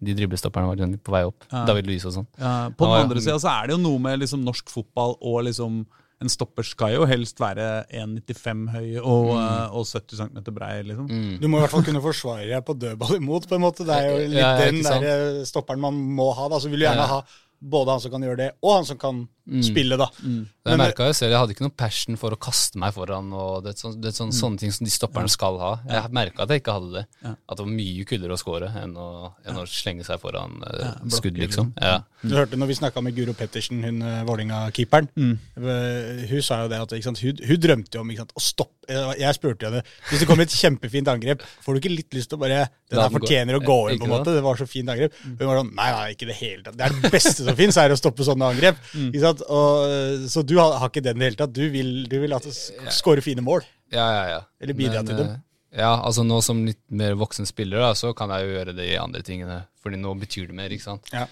De 0.06 0.16
driblestopperne 0.18 0.70
var 0.70 0.95
på 1.04 1.14
vei 1.16 1.24
opp. 1.28 1.45
Ja. 1.51 1.66
David 1.70 1.89
Louise 1.89 2.10
og 2.10 2.16
sånn. 2.18 2.30
Ja, 2.39 2.70
på 2.76 2.88
den 2.89 3.06
andre 3.06 3.24
sida 3.24 3.39
så 3.41 3.51
er 3.51 3.68
det 3.68 3.78
jo 3.78 3.84
noe 3.84 4.01
med 4.04 4.24
liksom 4.24 4.43
norsk 4.45 4.72
fotball 4.74 5.18
og 5.20 5.43
liksom 5.49 5.84
En 6.24 6.30
stopper 6.32 6.64
skal 6.64 6.93
jo 6.93 7.04
helst 7.04 7.41
være 7.41 7.84
1,95 7.91 8.60
høy 8.72 8.86
og, 9.01 9.34
mm. 9.36 9.74
og 9.76 9.84
70 9.89 10.22
cm 10.22 10.38
brei, 10.56 10.78
liksom. 10.88 11.10
Mm. 11.10 11.34
Du 11.41 11.49
må 11.51 11.58
i 11.58 11.64
hvert 11.66 11.74
fall 11.74 11.84
kunne 11.84 11.99
forsvare 11.99 12.45
deg 12.47 12.64
på 12.64 12.78
dødball 12.80 13.18
imot, 13.18 13.47
på 13.49 13.58
en 13.58 13.64
måte. 13.66 13.84
Det 13.84 13.97
er 13.97 14.08
jo 14.08 14.30
litt 14.32 14.39
Ja, 14.39 14.54
den 14.62 14.80
der 14.86 15.41
stopperen 15.49 15.84
man 15.84 15.97
må 16.16 16.30
ha. 16.38 16.47
da, 16.54 16.62
Så 16.64 16.72
vil 16.72 16.80
du 16.80 16.86
gjerne 16.86 17.04
Ja. 17.04 17.18
ha 17.18 17.26
både 17.60 17.91
han 17.91 17.99
som 18.06 18.14
kan 18.14 18.24
gjøre 18.24 18.39
det, 18.39 18.49
og 18.62 18.74
han 18.78 18.88
som 18.88 18.97
kan 19.01 19.28
spille, 19.63 19.97
da. 19.99 20.07
Jeg 20.23 20.45
Men- 20.65 20.79
merka 20.79 21.07
jo 21.09 21.13
selv, 21.13 21.31
jeg 21.33 21.39
hadde 21.39 21.51
ikke 21.51 21.65
noe 21.65 21.75
passion 21.75 22.15
for 22.15 22.31
å 22.31 22.37
kaste 22.39 22.77
meg 22.79 22.93
foran. 22.93 23.31
og 23.33 23.63
det 23.65 23.75
sånn, 23.77 23.99
det 23.99 24.13
er 24.13 24.25
mm. 24.25 24.31
Sånne 24.31 24.57
ting 24.59 24.71
som 24.71 24.85
de 24.85 24.91
stopperne 24.91 25.29
skal 25.29 25.57
ha. 25.59 25.71
Jeg 25.89 26.11
merka 26.15 26.43
at 26.43 26.49
jeg 26.49 26.61
ikke 26.63 26.71
hadde 26.79 26.93
det. 26.93 27.05
Ja. 27.21 27.33
At 27.49 27.57
det 27.57 27.65
var 27.65 27.73
mye 27.73 28.05
kulere 28.05 28.31
å 28.31 28.39
score 28.39 28.69
enn 28.81 28.95
å, 28.95 29.33
enn 29.45 29.59
å 29.59 29.65
slenge 29.67 30.05
seg 30.07 30.21
foran 30.21 30.61
uh, 30.63 30.79
Ja, 30.79 30.93
skudd, 31.11 31.35
liksom. 31.37 31.73
Ja. 31.81 31.99
Du 32.23 32.35
hørte 32.37 32.55
når 32.55 32.67
vi 32.71 32.77
snakka 32.79 33.03
med 33.03 33.15
Guro 33.17 33.33
Pettersen, 33.35 33.83
hun 33.83 34.01
eh, 34.01 34.23
Vålerenga-keeperen. 34.23 35.09
Mm. 35.19 35.33
Eh, 35.59 36.27
Hun 36.29 36.41
sa 36.41 36.61
jo 36.63 36.69
det 36.71 36.79
at 36.79 36.93
ikke 36.95 37.03
sant, 37.09 37.19
hun, 37.19 37.35
hun 37.43 37.59
drømte 37.59 37.97
jo 37.97 38.01
om 38.01 38.09
ikke 38.13 38.23
sant, 38.23 38.31
å 38.39 38.39
stoppe 38.39 38.71
Jeg 39.19 39.35
spurte 39.35 39.63
henne 39.67 39.81
hvis 40.09 40.19
det 40.19 40.27
kommer 40.27 40.43
et 40.43 40.51
kjempefint 40.55 41.07
angrep, 41.07 41.43
får 41.63 41.75
du 41.75 41.79
ikke 41.79 41.91
litt 41.95 42.15
lyst 42.15 42.29
til 42.31 42.37
å 42.37 42.41
bare 42.41 42.69
Det 42.91 42.97
gå. 42.99 43.09
fortjener 43.17 43.55
å 43.55 43.61
gå 43.63 43.77
inn, 43.91 43.99
på 43.99 44.07
en 44.07 44.11
måte. 44.11 44.33
Det 44.35 44.43
var 44.43 44.55
så 44.59 44.67
fint 44.67 44.89
angrep. 44.89 45.13
Hun 45.23 45.35
var 45.47 45.59
sånn 45.61 45.73
Nei, 45.75 45.89
nei, 45.91 46.07
ikke 46.15 46.23
i 46.23 46.31
det 46.31 46.35
hele 46.39 46.63
tatt. 46.63 46.77
Det 46.77 46.85
er 46.87 46.95
det 47.01 47.11
beste 47.11 47.43
som 47.43 47.55
fins, 47.55 47.77
er 47.77 47.91
å 47.91 47.99
stoppe 47.99 48.23
sånne 48.23 48.49
angrep. 48.53 48.77
Ikke 48.93 49.19
sant? 49.23 49.32
Og, 49.41 49.86
eh, 49.89 50.27
så 50.29 50.43
du 50.45 50.57
har, 50.59 50.77
har 50.79 50.89
ikke 50.89 51.01
den 51.03 51.17
i 51.17 51.19
det 51.19 51.25
hele 51.31 51.36
tatt. 51.41 51.53
Du 51.53 51.63
vil, 51.69 52.05
du 52.09 52.19
vil 52.21 52.34
at 52.34 52.43
det 52.43 52.53
sk- 52.53 53.21
fine 53.23 53.41
mål. 53.41 53.63
ja, 53.91 54.05
ja, 54.11 54.23
ja. 54.29 54.41
Eller 54.61 54.73
bidra 54.73 55.03
til 55.05 55.17
dem. 55.17 55.27
eh, 55.29 55.38
Ja, 55.75 55.95
altså 56.05 56.21
nå 56.23 56.38
som 56.43 56.65
litt 56.67 56.77
mer 56.91 57.15
voksen 57.15 57.47
spiller, 57.49 57.79
da, 57.79 57.93
så 57.93 58.13
kan 58.15 58.29
jeg 58.29 58.45
jo 58.45 58.53
gjøre 58.59 58.75
det 58.75 58.91
i 58.93 58.97
andre 59.01 59.21
tingene. 59.23 59.63
Fordi 59.81 59.97
nå 59.97 60.13
betyr 60.19 60.47
det 60.47 60.53
mer, 60.55 60.69
ikke 60.69 60.84
sant. 60.84 61.09
Ja. 61.11 61.25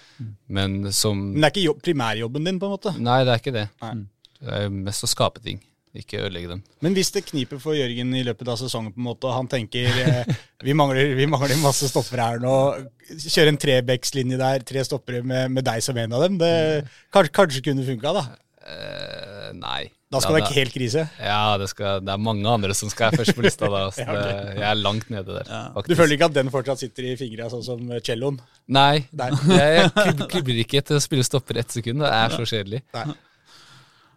Men 0.50 0.92
som 0.92 1.18
Men 1.34 1.42
det 1.42 1.46
er 1.46 1.54
ikke 1.54 1.68
jobb, 1.68 1.82
primærjobben 1.84 2.44
din, 2.46 2.58
på 2.60 2.66
en 2.66 2.72
måte. 2.74 2.96
Nei, 3.00 3.24
det 3.24 3.36
er 3.36 3.40
ikke 3.44 3.54
det. 3.54 3.68
Nei. 3.84 3.94
Det 4.42 4.50
er 4.64 4.70
mest 4.70 5.04
å 5.06 5.08
skape 5.08 5.40
ting, 5.44 5.62
ikke 5.98 6.22
ødelegge 6.24 6.54
dem. 6.54 6.62
Men 6.86 6.96
hvis 6.96 7.12
det 7.12 7.26
kniper 7.28 7.60
for 7.60 7.76
Jørgen 7.76 8.14
i 8.16 8.24
løpet 8.24 8.48
av 8.54 8.60
sesongen, 8.62 8.94
på 8.96 9.02
en 9.02 9.08
måte, 9.10 9.28
og 9.28 9.36
han 9.36 9.50
tenker 9.52 9.90
eh, 10.04 10.36
vi, 10.64 10.76
mangler, 10.78 11.16
vi 11.18 11.28
mangler 11.28 11.60
masse 11.60 11.90
stoppere 11.92 12.30
her 12.30 12.44
nå, 12.44 12.54
kjøre 13.12 13.52
en 13.52 13.60
trebekslinje 13.60 14.40
der, 14.40 14.64
tre 14.68 14.86
stoppere 14.88 15.20
med, 15.24 15.52
med 15.58 15.68
deg 15.68 15.84
som 15.84 15.98
en 16.00 16.16
av 16.16 16.24
dem, 16.24 16.38
det 16.40 16.54
kanskje, 17.12 17.36
kanskje 17.42 17.66
kunne 17.68 17.88
funka, 17.88 18.14
da. 18.22 18.28
Eh, 18.62 19.50
nei. 19.58 19.90
Da 20.12 20.20
skal 20.20 20.36
Ja, 20.36 20.40
det 20.42 20.48
ikke 20.50 20.60
helt 20.60 20.74
krise. 20.76 21.04
Ja, 21.24 21.58
det, 21.60 21.70
skal, 21.72 22.02
det 22.04 22.12
er 22.12 22.20
mange 22.20 22.44
andre 22.52 22.76
som 22.76 22.92
skal 22.92 23.16
først 23.16 23.32
på 23.36 23.46
lista 23.46 23.70
da. 23.72 23.86
Så 23.96 24.04
det, 24.04 24.34
jeg 24.58 24.68
er 24.68 24.80
langt 24.80 25.08
nede 25.12 25.38
der. 25.40 25.52
Du 25.88 25.96
føler 25.96 26.18
ikke 26.18 26.28
at 26.28 26.36
den 26.36 26.52
fortsatt 26.52 26.84
sitter 26.84 27.08
i 27.08 27.16
fingra, 27.20 27.48
sånn 27.52 27.64
som 27.64 27.94
celloen? 28.04 28.42
Nei. 28.68 29.06
Nei. 29.16 29.30
Jeg, 29.56 29.88
jeg 29.96 30.30
kribler 30.34 30.64
ikke 30.66 30.84
til 30.84 31.00
å 31.00 31.04
spille 31.04 31.28
stopper 31.28 31.62
ett 31.64 31.72
sekund. 31.80 32.04
Det 32.04 32.12
er 32.12 32.36
så 32.36 32.48
kjedelig. 32.48 32.84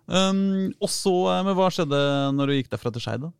Um, 0.06 0.72
og 0.84 0.90
så, 0.92 1.12
eh, 1.32 1.42
men 1.46 1.56
hva 1.56 1.70
skjedde 1.72 2.00
når 2.36 2.50
du 2.50 2.54
gikk 2.58 2.70
derfra 2.74 2.92
til 2.92 3.04
Skeid, 3.04 3.22
da? 3.24 3.30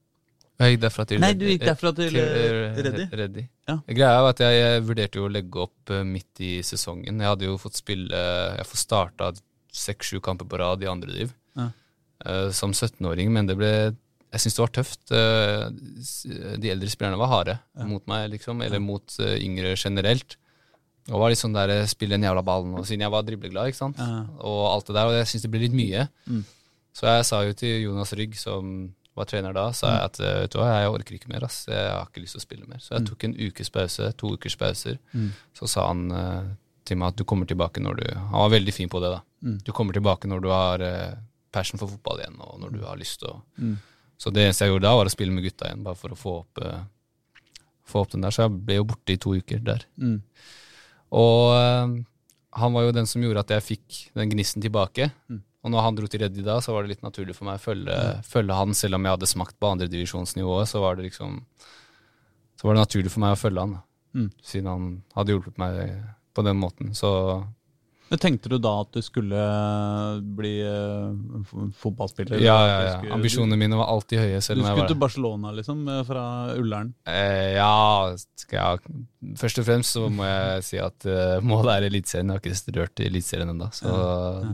Jeg 0.62 0.76
gikk 0.76 0.82
derfra 0.84 1.04
til 1.10 1.18
Nei, 1.20 1.32
du 1.34 1.44
gikk 1.48 1.64
derfra 1.66 1.90
til, 1.96 2.16
eh, 2.16 2.44
eh, 2.70 2.76
Reddy? 2.86 3.06
Reddy. 3.20 3.42
Ja. 3.68 3.74
Greia 3.88 4.20
var 4.22 4.36
at 4.36 4.42
jeg, 4.44 4.60
jeg 4.60 4.84
vurderte 4.86 5.18
jo 5.18 5.26
å 5.26 5.32
legge 5.34 5.64
opp 5.64 5.92
midt 6.06 6.42
i 6.46 6.52
sesongen. 6.62 7.18
Jeg 7.18 7.30
hadde 7.32 7.48
jo 7.48 7.56
fått 7.58 7.80
spille 7.80 8.20
Jeg 8.60 8.68
får 8.70 8.80
starta 8.80 9.32
seks-sju 9.74 10.20
kamper 10.22 10.46
på 10.46 10.60
rad 10.62 10.84
i 10.84 10.90
andre 10.90 11.10
div 11.10 11.34
Ja. 11.58 11.68
uh, 12.24 12.50
som 12.54 12.72
17-åring, 12.72 13.32
men 13.34 13.50
det 13.50 13.58
ble 13.58 13.74
jeg 14.34 14.42
syns 14.42 14.56
det 14.56 14.62
var 14.64 14.70
tøft. 14.74 15.02
De 16.58 16.70
eldre 16.72 16.88
spillerne 16.90 17.18
var 17.20 17.28
harde 17.30 17.52
mot 17.86 18.02
meg, 18.10 18.32
liksom, 18.32 18.64
eller 18.66 18.80
mot 18.82 19.14
yngre 19.22 19.76
generelt. 19.78 20.34
Og 21.12 21.20
var 21.20 21.32
litt 21.32 21.40
sånn 21.40 21.56
der 21.56 21.72
eh, 21.74 21.86
spille 21.90 22.16
den 22.16 22.24
jævla 22.24 22.44
ballen, 22.46 22.74
og 22.78 22.86
siden 22.88 23.04
jeg 23.04 23.12
var 23.12 23.24
dribleglad, 23.26 23.70
ikke 23.70 23.82
sant. 23.82 24.00
Ja. 24.00 24.24
Og 24.40 24.60
alt 24.70 24.88
det 24.88 24.96
der, 24.96 25.10
og 25.10 25.18
jeg 25.18 25.30
syns 25.30 25.44
det 25.44 25.52
blir 25.52 25.66
litt 25.66 25.76
mye. 25.76 26.06
Mm. 26.30 26.44
Så 26.94 27.08
jeg 27.10 27.26
sa 27.28 27.40
jo 27.44 27.56
til 27.58 27.82
Jonas 27.82 28.14
Rygg, 28.16 28.36
som 28.38 28.76
var 29.14 29.28
trener 29.30 29.54
da, 29.54 29.68
sa 29.74 29.92
jeg 29.92 30.08
at 30.08 30.20
eh, 30.22 30.36
vet 30.42 30.54
du 30.54 30.58
hva, 30.58 30.70
jeg 30.74 30.90
orker 30.90 31.16
ikke 31.18 31.30
mer, 31.30 31.46
ass. 31.46 31.64
Jeg 31.70 31.90
har 31.90 32.08
ikke 32.08 32.24
lyst 32.24 32.36
til 32.36 32.42
å 32.42 32.46
spille 32.46 32.68
mer. 32.70 32.82
Så 32.82 32.96
jeg 32.96 33.06
tok 33.08 33.26
en 33.28 33.36
ukes 33.38 33.70
pause, 33.74 34.10
to 34.18 34.32
ukers 34.34 34.56
pauser. 34.58 34.98
Mm. 35.14 35.28
Så 35.54 35.70
sa 35.70 35.86
han 35.90 36.08
uh, 36.10 36.48
til 36.86 36.98
meg 37.00 37.12
at 37.12 37.20
du 37.20 37.24
kommer 37.28 37.48
tilbake 37.48 37.82
når 37.82 38.00
du 38.00 38.04
Han 38.16 38.40
var 38.40 38.54
veldig 38.56 38.74
fin 38.74 38.90
på 38.90 39.02
det, 39.04 39.12
da. 39.14 39.22
Mm. 39.46 39.60
Du 39.66 39.70
kommer 39.76 39.94
tilbake 39.94 40.30
når 40.30 40.42
du 40.42 40.50
har 40.50 40.82
uh, 40.82 41.14
passion 41.54 41.78
for 41.78 41.92
fotball 41.92 42.24
igjen, 42.24 42.40
og 42.42 42.58
når 42.64 42.74
du 42.74 42.82
har 42.88 43.00
lyst 43.00 43.22
til 43.22 43.34
å 43.34 43.40
Mm. 43.58 43.76
Så 44.24 44.30
det 44.30 44.44
eneste 44.44 44.64
jeg 44.64 44.70
gjorde 44.70 44.86
da, 44.86 44.94
var 44.96 45.08
å 45.08 45.12
spille 45.12 45.34
med 45.34 45.42
gutta 45.44 45.66
igjen, 45.66 45.82
bare 45.84 45.98
for 45.98 46.14
å 46.14 46.16
få 46.16 46.32
opp, 46.38 46.60
uh, 46.62 47.50
få 47.84 48.04
opp 48.04 48.12
den 48.12 48.22
der. 48.24 48.32
Så 48.32 48.44
jeg 48.44 48.52
ble 48.66 48.76
jo 48.78 48.86
borte 48.88 49.12
i 49.12 49.18
to 49.20 49.34
uker 49.34 49.58
der. 49.60 49.82
Mm. 51.08 51.16
Og 51.20 51.54
eh, 51.56 51.96
han 52.60 52.76
var 52.76 52.86
jo 52.86 52.94
den 52.94 53.08
som 53.10 53.24
gjorde 53.24 53.42
at 53.44 53.52
jeg 53.56 53.66
fikk 53.72 53.98
den 54.14 54.30
gnisten 54.32 54.64
tilbake. 54.64 55.10
Mm. 55.30 55.42
Og 55.64 55.72
når 55.72 55.86
han 55.86 55.96
dro 55.96 56.08
til 56.10 56.20
Reddy 56.20 56.44
da, 56.44 56.58
så 56.60 56.74
var 56.74 56.84
det 56.84 56.92
litt 56.92 57.06
naturlig 57.06 57.34
for 57.36 57.48
meg 57.48 57.56
å 57.56 57.62
følge, 57.62 57.96
følge 58.28 58.58
han, 58.58 58.76
selv 58.76 58.98
om 58.98 59.06
jeg 59.06 59.16
hadde 59.16 59.30
smakt 59.30 59.56
på 59.56 59.70
andredivisjonsnivået, 59.72 60.68
så 60.68 60.82
var 60.84 60.98
det 60.98 61.08
liksom 61.08 61.40
Så 62.60 62.68
var 62.68 62.76
det 62.76 62.84
naturlig 62.84 63.10
for 63.12 63.24
meg 63.24 63.34
å 63.34 63.40
følge 63.40 63.64
han, 63.64 63.72
da. 63.78 63.84
Mm. 64.14 64.28
siden 64.46 64.68
han 64.70 64.90
hadde 65.16 65.34
hjulpet 65.34 65.56
meg 65.58 65.78
på 66.36 66.42
den 66.46 66.58
måten. 66.60 66.92
Så 66.94 67.08
Men 68.10 68.20
Tenkte 68.20 68.50
du 68.52 68.58
da 68.62 68.72
at 68.82 68.90
du 68.92 69.00
skulle 69.02 69.38
bli 70.36 70.52
eh, 70.60 71.54
fotballspiller? 71.80 72.42
ja, 72.42 72.56
ja, 72.68 72.76
ja. 72.84 72.92
skulle- 72.98 73.14
Ambisjonene 73.16 73.56
mine 73.58 73.78
var 73.80 73.88
alltid 73.94 74.20
høye, 74.20 74.42
selv 74.44 74.60
om 74.60 74.66
jeg 74.68 74.70
var 74.70 74.76
Du 74.76 74.80
skulle 74.82 74.92
til 74.94 75.00
Barcelona, 75.00 75.52
liksom, 75.56 75.80
eh, 75.88 76.02
fra 76.04 76.24
Ullern? 76.60 76.92
Eh, 77.08 77.54
ja, 77.56 78.14
jeg, 78.52 78.94
først 79.40 79.62
og 79.62 79.66
fremst 79.70 79.96
så 79.96 80.04
må 80.12 80.28
jeg 80.28 80.68
si 80.68 80.78
at 80.78 81.08
uh, 81.08 81.40
målet 81.52 81.78
er 81.78 81.88
Eliteserien. 81.88 82.30
Jeg 82.34 82.38
har 82.38 82.44
ikke 82.44 82.78
rørt 82.78 83.04
Eliteserien 83.08 83.54
ennå, 83.54 83.70
så 83.72 83.96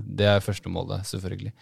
det 0.07 0.31
er 0.31 0.47
første 0.47 0.71
målet, 0.73 1.05
selvfølgelig. 1.11 1.53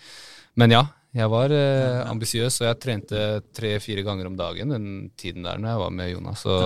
Men 0.58 0.74
ja, 0.76 0.84
jeg 1.16 1.30
var 1.32 1.50
uh, 1.50 2.10
ambisiøs, 2.12 2.60
og 2.60 2.68
jeg 2.68 2.80
trente 2.84 3.26
tre-fire 3.56 4.04
ganger 4.04 4.28
om 4.28 4.36
dagen 4.36 4.74
den 4.76 4.88
tiden 5.16 5.46
der 5.48 5.56
når 5.58 5.72
jeg 5.72 5.82
var 5.86 5.94
med 6.02 6.12
Jonas. 6.12 6.44
Så 6.44 6.58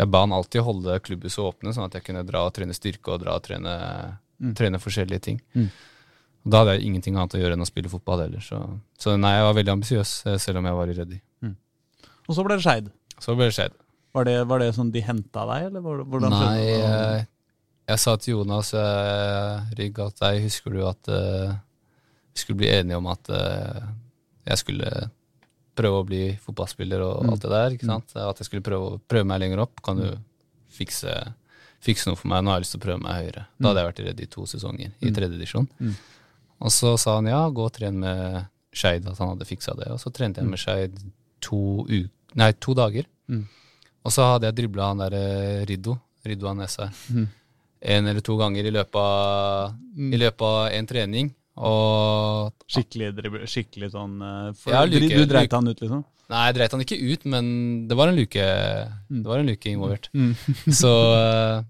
jeg 0.00 0.08
ba 0.10 0.22
han 0.24 0.32
alltid 0.32 0.64
holde 0.64 0.96
klubbhuset 1.04 1.42
åpne, 1.44 1.74
sånn 1.76 1.86
at 1.90 1.96
jeg 1.98 2.06
kunne 2.06 2.24
dra 2.26 2.46
og 2.48 2.54
trene 2.56 2.74
styrke 2.76 3.12
og 3.12 3.20
dra 3.22 3.34
og 3.36 3.44
trene, 3.44 3.74
trene 4.56 4.80
forskjellige 4.80 5.24
ting. 5.28 5.40
Mm. 5.52 5.66
Da 6.50 6.62
hadde 6.62 6.78
jeg 6.78 6.86
ingenting 6.88 7.18
annet 7.18 7.34
å 7.36 7.40
gjøre 7.42 7.56
enn 7.58 7.64
å 7.66 7.68
spille 7.68 7.90
fotball 7.92 8.22
heller. 8.24 8.40
Så, 8.40 8.56
så 8.96 9.12
nei, 9.20 9.34
jeg 9.36 9.44
var 9.44 9.58
veldig 9.58 9.74
ambisiøs, 9.74 10.12
eh, 10.30 10.38
selv 10.40 10.62
om 10.62 10.68
jeg 10.70 10.78
var 10.78 10.88
i 10.92 10.96
Reddy. 10.96 11.18
Og 12.30 12.36
så 12.36 12.44
ble 12.46 12.56
det 12.56 12.62
Skeid. 12.64 12.88
Så 13.20 13.34
ble 13.36 13.50
det 13.50 13.56
Skeid. 13.58 13.74
Var 14.16 14.26
det, 14.26 14.36
var 14.48 14.62
det 14.62 14.70
sånn 14.76 14.90
de 14.94 15.02
henta 15.04 15.44
deg, 15.50 15.66
eller 15.68 15.82
hvor- 15.84 16.04
hvordan 16.06 16.32
Nei, 16.32 16.56
det? 16.64 16.78
eh, 16.86 17.24
jeg 17.90 17.98
sa 17.98 18.14
til 18.16 18.36
Jonas 18.38 18.72
eh, 18.74 19.68
Rygg 19.78 19.98
at 20.06 20.22
jeg 20.24 20.44
husker 20.46 20.74
du 20.74 20.80
at 20.86 21.10
uh, 21.10 21.52
vi 22.32 22.38
skulle 22.42 22.60
bli 22.62 22.68
enige 22.70 22.98
om 23.00 23.08
at 23.10 23.30
uh, 23.34 23.88
jeg 24.46 24.60
skulle 24.62 24.90
prøve 25.80 26.00
å 26.02 26.06
bli 26.06 26.22
fotballspiller 26.44 27.00
og 27.06 27.24
Mm. 27.24 27.30
alt 27.32 27.42
det 27.42 27.50
der. 27.50 27.70
ikke 27.76 27.88
sant? 27.88 28.12
At 28.16 28.38
jeg 28.38 28.46
skulle 28.50 28.62
prøve, 28.66 29.00
prøve 29.08 29.26
meg 29.26 29.40
lenger 29.40 29.64
opp. 29.64 29.80
Kan 29.82 29.96
du 30.00 30.08
fikse, 30.70 31.14
fikse 31.80 32.06
noe 32.10 32.16
for 32.20 32.28
meg? 32.28 32.44
Nå 32.44 32.50
har 32.52 32.60
jeg 32.60 32.66
lyst 32.66 32.74
til 32.76 32.80
å 32.80 32.86
prøve 32.86 33.02
meg 33.02 33.18
høyere. 33.20 33.46
Da 33.58 33.68
hadde 33.72 33.82
jeg 33.82 33.90
vært 33.90 34.04
redd 34.08 34.20
i 34.20 34.26
to 34.36 34.46
sesonger 34.50 34.92
i 35.00 35.10
tredje 35.16 35.36
divisjon. 35.38 35.68
Mm. 35.80 35.94
Og 36.60 36.70
så 36.74 36.92
sa 37.00 37.16
han 37.16 37.26
ja, 37.30 37.40
gå 37.48 37.64
og 37.64 37.72
tren 37.72 37.98
med 38.02 38.46
Skeid, 38.72 39.06
at 39.08 39.18
han 39.18 39.32
hadde 39.32 39.46
fiksa 39.48 39.74
det. 39.78 39.88
Og 39.90 39.98
så 39.98 40.12
trente 40.12 40.38
jeg 40.42 40.46
med 40.48 40.60
Skeid 40.60 40.94
to, 41.40 41.84
to 42.60 42.74
dager. 42.78 43.04
Mm. 43.28 43.46
Og 44.04 44.12
så 44.14 44.22
hadde 44.34 44.46
jeg 44.50 44.56
dribla 44.60 44.90
han 44.92 44.98
der 45.02 45.16
eh, 45.16 45.64
Riddo, 45.68 45.98
Riddo 46.24 46.46
Anessa, 46.52 46.90
Mm. 47.10 47.26
en 47.82 48.06
eller 48.06 48.20
to 48.20 48.36
ganger 48.36 48.64
i 48.68 48.70
løpet 48.70 48.94
av, 49.00 49.74
i 49.96 50.16
løpet 50.20 50.42
av 50.46 50.72
en 50.72 50.86
trening. 50.86 51.34
Og 51.60 52.52
Skikkelig, 52.70 53.10
skikkelig 53.50 53.90
sånn 53.92 54.14
eh, 54.24 54.52
for, 54.56 54.72
Ja, 54.72 54.84
du, 54.88 54.96
luke- 54.96 55.18
du 55.20 55.26
dreit 55.28 55.48
luke. 55.50 55.58
han 55.60 55.68
ut, 55.68 55.80
liksom? 55.84 56.04
Nei, 56.30 56.44
jeg 56.46 56.54
dreit 56.60 56.72
han 56.76 56.84
ikke 56.84 56.98
ut, 57.10 57.24
men 57.26 57.46
det 57.90 57.96
var 57.98 58.08
en 58.12 58.16
luke, 58.16 58.44
det 59.10 59.26
var 59.26 59.40
en 59.42 59.48
luke 59.50 59.66
involvert. 59.72 60.06
Mm. 60.14 60.30
Så, 60.80 60.92
eh, 61.18 61.64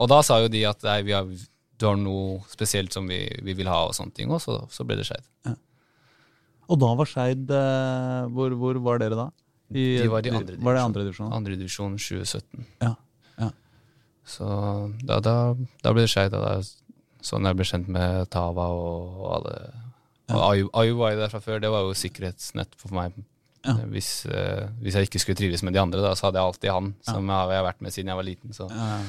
og 0.00 0.08
da 0.12 0.22
sa 0.24 0.40
jo 0.42 0.48
de 0.52 0.64
at 0.68 0.82
nei, 0.88 0.98
vi 1.04 1.12
har, 1.12 1.28
du 1.76 1.84
har 1.86 1.98
noe 2.00 2.40
spesielt 2.48 2.92
som 2.96 3.06
vi, 3.08 3.20
vi 3.44 3.54
vil 3.58 3.68
ha, 3.68 3.82
og 3.90 3.94
sånne 3.96 4.16
ting, 4.16 4.32
og 4.32 4.40
så, 4.40 4.62
så 4.72 4.86
ble 4.88 4.96
det 4.98 5.04
Skeid. 5.08 5.24
Og 6.66 6.80
da 6.82 6.88
var 6.98 7.06
Skeid 7.06 7.52
eh, 7.54 8.22
hvor, 8.34 8.56
hvor 8.58 8.80
var 8.88 8.98
dere 9.04 9.14
da? 9.20 9.28
I, 9.70 9.84
De 10.00 10.08
var 10.10 10.24
i 10.26 10.30
andre 10.32 10.56
Var 10.62 10.76
det 10.78 11.04
divisjon. 11.04 11.30
andre 11.34 11.56
divisjon? 11.58 11.94
2017. 12.00 12.66
Ja, 12.82 12.92
ja. 13.42 13.48
Så 14.26 14.48
da, 15.06 15.20
da, 15.22 15.34
da 15.84 15.92
ble 15.94 16.06
det 16.06 16.10
Skeid. 16.10 16.32
da- 16.34 16.56
Sånn 17.26 17.48
jeg 17.48 17.58
ble 17.58 17.66
kjent 17.66 17.88
med 17.90 18.28
Tava 18.30 18.68
og, 18.70 19.22
alle. 19.36 19.54
Og 20.30 20.42
Ayu, 20.42 20.68
Ayu 20.78 20.94
var 20.98 21.14
jo 21.14 21.22
der 21.24 21.32
fra 21.32 21.40
før, 21.42 21.58
det 21.62 21.70
var 21.72 21.86
jo 21.86 21.96
sikkerhetsnett 21.98 22.76
for 22.80 22.94
meg 22.96 23.16
Ja. 23.66 23.72
Hvis, 23.90 24.08
eh, 24.30 24.68
hvis 24.78 24.94
jeg 24.94 25.08
ikke 25.08 25.18
skulle 25.18 25.38
trives 25.40 25.62
med 25.66 25.74
de 25.74 25.80
andre, 25.82 25.98
da, 25.98 26.12
så 26.14 26.28
hadde 26.28 26.38
jeg 26.38 26.46
alltid 26.52 26.70
han, 26.70 26.92
som 27.02 27.26
jeg 27.26 27.58
har 27.58 27.64
vært 27.66 27.80
med 27.82 27.90
siden 27.94 28.12
jeg 28.12 28.18
var 28.20 28.26
liten. 28.28 28.52
Så, 28.54 28.68
Ja. 28.70 29.00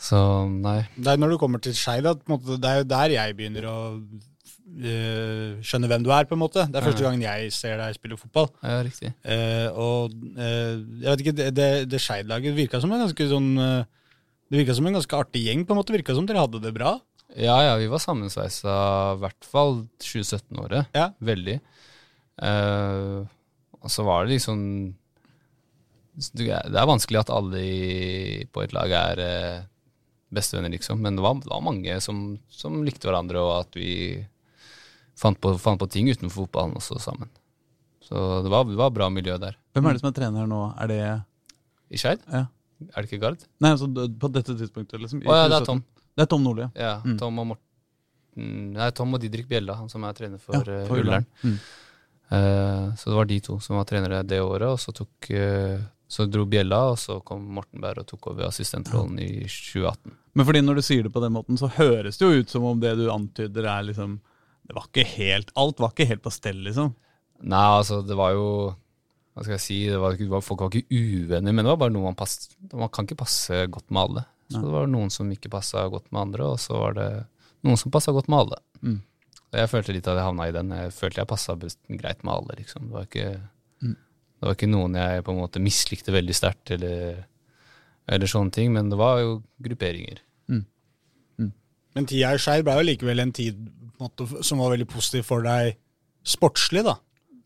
så 0.00 0.20
nei. 0.48 0.78
Det 0.96 1.12
er 1.12 1.20
når 1.20 1.34
du 1.34 1.38
kommer 1.42 1.60
til 1.60 1.74
Skeid 1.76 2.08
det 2.08 2.64
er 2.70 2.78
jo 2.80 2.88
der 2.88 3.12
jeg 3.12 3.36
begynner 3.36 3.66
å 3.68 3.76
eh, 4.80 5.60
skjønne 5.60 5.90
hvem 5.90 6.06
du 6.06 6.10
er, 6.16 6.24
på 6.24 6.36
en 6.36 6.42
måte. 6.46 6.64
Det 6.64 6.80
er 6.80 6.86
første 6.86 7.04
gangen 7.04 7.20
jeg 7.26 7.52
ser 7.52 7.76
deg 7.80 7.98
spille 7.98 8.16
fotball. 8.16 8.48
Ja, 8.64 8.80
riktig. 8.86 9.12
Eh, 9.20 9.68
og 9.74 10.16
eh, 10.38 10.80
jeg 11.02 11.08
vet 11.10 11.24
ikke, 11.26 11.36
det, 11.42 11.48
det, 11.56 11.70
det 11.90 12.00
Skeid-laget 12.00 12.56
virka 12.56 12.80
som 12.80 12.92
en 12.94 13.04
ganske 13.04 13.28
sånn 13.34 13.50
eh, 13.60 13.84
Det 14.50 14.58
virka 14.58 14.74
som 14.74 14.88
en 14.90 14.98
ganske 14.98 15.14
artig 15.16 15.44
gjeng, 15.46 15.62
på 15.62 15.74
en 15.74 15.78
måte. 15.78 15.94
Virka 15.94 16.14
som 16.16 16.26
dere 16.26 16.42
hadde 16.42 16.60
det 16.62 16.72
bra. 16.74 16.96
Ja, 17.38 17.54
ja, 17.62 17.76
vi 17.78 17.86
var 17.86 18.02
sammensveisa 18.02 18.72
i 19.14 19.20
hvert 19.22 19.46
fall 19.46 19.84
2017-året. 20.02 20.90
Ja. 20.96 21.12
Veldig. 21.22 21.60
Uh, 22.42 23.22
og 23.78 23.92
så 23.92 24.02
var 24.06 24.24
det 24.24 24.38
liksom 24.38 24.60
Det 26.16 26.48
er 26.48 26.88
vanskelig 26.88 27.20
at 27.20 27.32
alle 27.34 27.60
i, 27.60 28.46
på 28.50 28.64
et 28.64 28.74
lag 28.74 28.90
er 28.96 29.22
uh, 29.22 29.68
bestevenner, 30.34 30.74
liksom. 30.74 30.98
Men 30.98 31.16
det 31.16 31.24
var, 31.24 31.38
det 31.38 31.50
var 31.52 31.62
mange 31.64 32.00
som, 32.02 32.40
som 32.50 32.82
likte 32.86 33.06
hverandre, 33.06 33.38
og 33.38 33.54
at 33.60 33.78
vi 33.78 33.92
fant 35.20 35.38
på, 35.38 35.54
fant 35.62 35.78
på 35.78 35.90
ting 35.90 36.10
utenfor 36.10 36.46
fotballen 36.46 36.78
også 36.80 36.98
sammen. 37.02 37.30
Så 38.02 38.42
det 38.42 38.50
var, 38.50 38.66
det 38.66 38.78
var 38.80 38.94
bra 38.94 39.10
miljø 39.12 39.36
der. 39.38 39.54
Hvem 39.76 39.86
er 39.86 39.94
det 39.94 40.02
som 40.02 40.10
er 40.10 40.16
trener 40.16 40.50
nå? 40.50 40.64
Er 40.80 40.90
det 40.90 41.02
I 41.94 42.00
Skeid? 42.00 42.24
Ja. 42.26 42.48
Er 42.88 43.02
det 43.02 43.10
ikke 43.10 43.20
Gard? 43.22 43.42
Nei, 43.60 43.74
altså 43.74 43.88
på 43.90 44.30
dette 44.32 44.54
tidspunktet, 44.56 45.00
liksom? 45.02 45.20
Å 45.26 45.36
ja, 45.36 45.48
det 45.50 45.60
er 45.60 45.68
Tom. 45.68 45.82
Det 46.16 46.24
er 46.24 46.30
Tom 46.30 46.46
Nordli, 46.46 46.66
ja. 46.78 46.94
Mm. 47.04 47.18
Tom 47.20 47.42
og 47.42 47.52
Morten 47.52 47.66
Nei, 48.40 48.90
Tom 48.96 49.16
og 49.16 49.22
Didrik 49.22 49.48
Bjella, 49.50 49.74
han 49.76 49.88
som 49.90 50.04
er 50.06 50.14
trener 50.16 50.40
for, 50.40 50.54
Ja, 50.54 50.80
eh, 50.80 50.84
for 50.88 51.02
Ullern. 51.02 51.26
Mm. 51.42 51.56
Uh, 52.30 52.94
så 52.94 53.10
det 53.10 53.16
var 53.16 53.26
de 53.26 53.38
to 53.42 53.56
som 53.58 53.74
var 53.80 53.88
trenere 53.90 54.20
det 54.22 54.38
året, 54.38 54.68
og 54.70 54.78
så, 54.78 54.94
tok, 54.94 55.32
uh, 55.34 55.82
så 56.08 56.28
dro 56.30 56.44
Bjella, 56.48 56.78
og 56.92 56.98
så 57.02 57.18
kom 57.26 57.42
Morten 57.56 57.82
Berg 57.82 58.04
og 58.04 58.08
tok 58.12 58.30
over 58.32 58.46
assistentrollen 58.46 59.18
i 59.18 59.32
2018. 59.48 60.14
Men 60.38 60.46
fordi 60.46 60.62
når 60.62 60.78
du 60.78 60.84
sier 60.86 61.06
det 61.06 61.12
på 61.14 61.22
den 61.24 61.34
måten, 61.34 61.58
så 61.58 61.72
høres 61.74 62.20
det 62.20 62.28
jo 62.28 62.44
ut 62.44 62.52
som 62.52 62.68
om 62.70 62.80
det 62.80 62.94
du 63.00 63.08
antyder 63.10 63.66
er 63.66 63.88
liksom 63.88 64.20
Det 64.62 64.76
var 64.76 64.84
ikke 64.86 65.02
helt 65.16 65.48
Alt 65.58 65.80
var 65.82 65.90
ikke 65.90 66.06
helt 66.06 66.22
på 66.22 66.30
stell, 66.30 66.60
liksom. 66.68 66.92
Nei, 67.42 67.64
altså, 67.80 67.98
det 68.06 68.14
var 68.14 68.36
jo 68.36 68.46
Hva 69.40 69.46
skal 69.46 69.54
jeg 69.56 69.64
si? 69.64 69.76
Det 69.88 69.96
var, 70.02 70.12
ikke- 70.12 70.26
det 70.28 70.34
var, 70.34 70.42
folk 70.44 70.60
var 70.60 70.68
ikke 70.76 70.92
uvenner, 70.92 71.54
men 71.56 71.64
det 71.64 71.70
var 71.72 71.78
bare 71.80 71.94
noe 71.94 72.04
man 72.10 72.16
passet 72.18 72.52
Man 72.76 72.90
kan 72.92 73.06
ikke 73.08 73.16
passe 73.22 73.62
godt 73.72 73.88
med 73.90 74.02
alle. 74.02 74.24
Så 74.50 74.60
det 74.60 74.72
var 74.74 74.86
noen 74.90 75.08
som 75.14 75.30
ikke 75.32 75.48
passa 75.48 75.84
godt 75.88 76.10
med 76.12 76.20
andre, 76.20 76.44
og 76.52 76.58
så 76.58 76.74
var 76.76 76.92
det 76.98 77.06
noen 77.64 77.78
som 77.78 77.90
passa 77.94 78.12
godt 78.12 78.28
med 78.28 78.38
alle. 78.42 78.58
Mm. 78.82 78.98
Jeg 79.54 79.68
følte 79.70 79.94
litt 79.94 80.06
at 80.10 80.18
jeg 80.18 80.26
havna 80.26 80.48
i 80.48 80.52
den. 80.52 80.68
Jeg 80.76 80.92
følte 80.92 81.20
jeg 81.22 81.28
passa 81.30 81.54
greit 81.56 82.24
med 82.26 82.34
alle, 82.34 82.56
liksom. 82.58 82.82
Det 82.90 82.92
var 82.92 83.06
ikke, 83.06 83.40
Mm. 83.82 83.94
det 83.96 84.42
var 84.46 84.54
ikke 84.54 84.68
noen 84.70 84.94
jeg 84.94 85.24
på 85.24 85.32
en 85.32 85.40
måte 85.40 85.62
mislikte 85.62 86.12
veldig 86.12 86.34
sterkt, 86.34 86.70
eller, 86.76 87.24
eller 88.08 88.26
sånne 88.26 88.52
ting, 88.52 88.72
men 88.72 88.90
det 88.90 88.98
var 88.98 89.20
jo 89.20 89.42
grupperinger. 89.62 90.18
Men 91.94 92.06
tida 92.06 92.34
i 92.34 92.38
Skeid 92.38 92.62
ble 92.64 92.76
jo 92.78 92.84
likevel 92.86 93.18
en 93.20 93.32
tid 93.34 93.56
på 93.98 94.04
en 94.04 94.06
måte, 94.06 94.44
som 94.46 94.58
var 94.62 94.70
veldig 94.76 94.86
positiv 94.88 95.24
for 95.26 95.42
deg 95.42 95.72
sportslig, 96.24 96.84
da. 96.86 96.94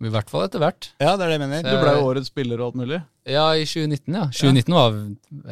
I 0.05 0.13
hvert 0.13 0.31
fall 0.31 0.47
etter 0.47 0.63
hvert. 0.63 0.91
Ja, 1.01 1.15
det 1.17 1.27
er 1.27 1.33
det 1.33 1.37
jeg 1.39 1.43
mener. 1.45 1.67
Du 1.67 1.81
ble 1.81 1.93
jo 1.97 2.07
årets 2.11 2.31
spiller 2.31 2.61
og 2.61 2.73
alt 2.73 2.81
mulig. 2.83 3.01
Ja, 3.25 3.47
i 3.57 3.65
2019, 3.65 4.17
ja. 4.19 4.25
2019 4.29 4.75
var 4.77 4.99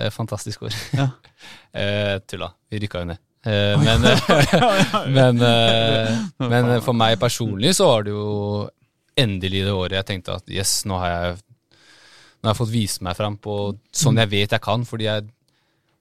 et 0.05 0.15
fantastisk 0.15 0.67
år. 0.69 0.77
Ja. 0.97 1.09
eh, 1.83 2.17
tulla. 2.29 2.53
Vi 2.71 2.83
rykka 2.83 3.05
jo 3.05 3.13
ned. 3.13 3.23
Eh, 3.43 3.75
men, 3.81 4.05
men, 5.17 5.41
eh, 5.43 6.13
men 6.39 6.69
for 6.85 6.95
meg 6.95 7.17
personlig 7.19 7.73
så 7.75 7.89
var 7.89 8.05
det 8.07 8.13
jo 8.15 8.69
endelig 9.19 9.65
det 9.67 9.73
året 9.75 9.97
jeg 9.99 10.09
tenkte 10.13 10.37
at 10.39 10.53
yes, 10.53 10.85
nå 10.87 11.01
har 11.03 11.11
jeg, 11.11 11.41
nå 12.39 12.47
har 12.47 12.55
jeg 12.55 12.61
fått 12.61 12.73
vise 12.73 13.03
meg 13.03 13.19
fram 13.19 13.41
på 13.43 13.57
sånn 13.91 14.21
jeg 14.23 14.31
vet 14.31 14.55
jeg 14.55 14.63
kan. 14.63 14.87
Fordi 14.87 15.09
jeg, 15.09 15.27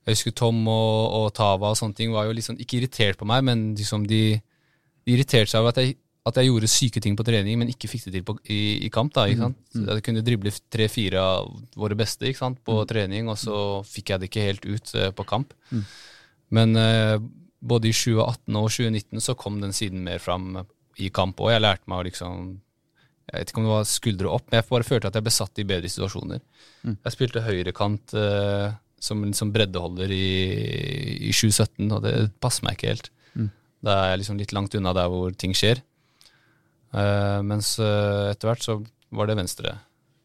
jeg 0.05 0.17
husker 0.17 0.37
Tom 0.43 0.61
og, 0.67 1.17
og 1.17 1.27
Tava 1.37 1.73
og 1.73 1.79
sånne 1.79 1.97
ting 1.97 2.13
var 2.13 2.29
jo 2.29 2.37
liksom 2.37 2.59
ikke 2.61 2.81
irritert 2.81 3.19
på 3.19 3.27
meg, 3.29 3.45
men 3.47 3.71
liksom 3.79 4.05
de, 4.09 4.23
de 4.37 5.15
irriterte 5.15 5.53
seg 5.53 5.63
over 5.63 5.73
at 5.73 5.81
jeg, 5.81 5.97
at 6.21 6.37
jeg 6.37 6.51
gjorde 6.51 6.69
syke 6.69 7.01
ting 7.01 7.15
på 7.17 7.25
trening, 7.25 7.57
men 7.57 7.71
ikke 7.71 7.89
fikk 7.89 8.05
det 8.07 8.13
til 8.19 8.25
på, 8.27 8.35
i, 8.53 8.85
i 8.85 8.89
kamp. 8.93 9.13
da, 9.15 9.25
ikke 9.25 9.47
sant? 9.47 9.61
Så 9.73 9.85
Jeg 9.87 10.03
kunne 10.05 10.25
drible 10.25 10.53
tre-fire 10.73 11.21
av 11.21 11.49
våre 11.81 11.97
beste 11.97 12.29
ikke 12.29 12.43
sant, 12.43 12.59
på 12.67 12.75
trening, 12.89 13.29
og 13.31 13.39
så 13.41 13.55
fikk 13.89 14.13
jeg 14.13 14.21
det 14.21 14.29
ikke 14.29 14.45
helt 14.45 14.67
ut 14.67 14.91
uh, 14.99 15.07
på 15.17 15.25
kamp. 15.31 15.55
Men 16.53 16.77
uh, 16.77 17.15
både 17.57 17.89
i 17.89 17.95
2018 17.95 18.59
og 18.59 18.69
2019 18.69 19.25
så 19.25 19.37
kom 19.39 19.57
den 19.63 19.73
siden 19.73 20.05
mer 20.05 20.21
fram 20.21 20.61
i 21.01 21.09
kamp, 21.13 21.41
og 21.41 21.53
jeg 21.53 21.63
lærte 21.63 21.89
meg 21.89 22.03
å 22.03 22.05
liksom 22.09 22.51
Jeg 23.31 23.39
vet 23.39 23.51
ikke 23.51 23.61
om 23.61 23.65
det 23.65 23.73
var 23.73 23.89
skuldre 23.89 24.31
opp, 24.35 24.45
men 24.49 24.59
jeg 24.59 24.69
bare 24.69 24.85
følte 24.85 25.09
at 25.09 25.17
jeg 25.17 25.25
ble 25.25 25.33
satt 25.33 25.59
i 25.61 25.65
bedre 25.73 25.89
situasjoner. 25.89 26.41
Jeg 26.91 27.13
spilte 27.15 27.45
høyrekant 27.45 28.13
uh, 28.13 28.77
som 29.01 29.23
en 29.23 29.31
liksom 29.31 29.53
breddeholder 29.55 30.11
i, 30.13 30.25
i 31.17 31.33
2017, 31.33 31.87
og 31.89 32.03
det 32.05 32.15
passer 32.43 32.67
meg 32.67 32.77
ikke 32.77 32.93
helt. 32.93 33.09
Da 33.81 33.95
er 33.97 34.11
jeg 34.11 34.21
liksom 34.21 34.37
litt 34.37 34.53
langt 34.53 34.75
unna 34.77 34.93
der 34.93 35.09
hvor 35.09 35.33
ting 35.33 35.55
skjer. 35.57 35.81
Eh, 36.91 37.39
mens 37.47 37.77
uh, 37.79 38.31
etter 38.31 38.49
hvert 38.49 38.65
så 38.65 38.81
var 39.15 39.29
det 39.29 39.37
venstre 39.39 39.77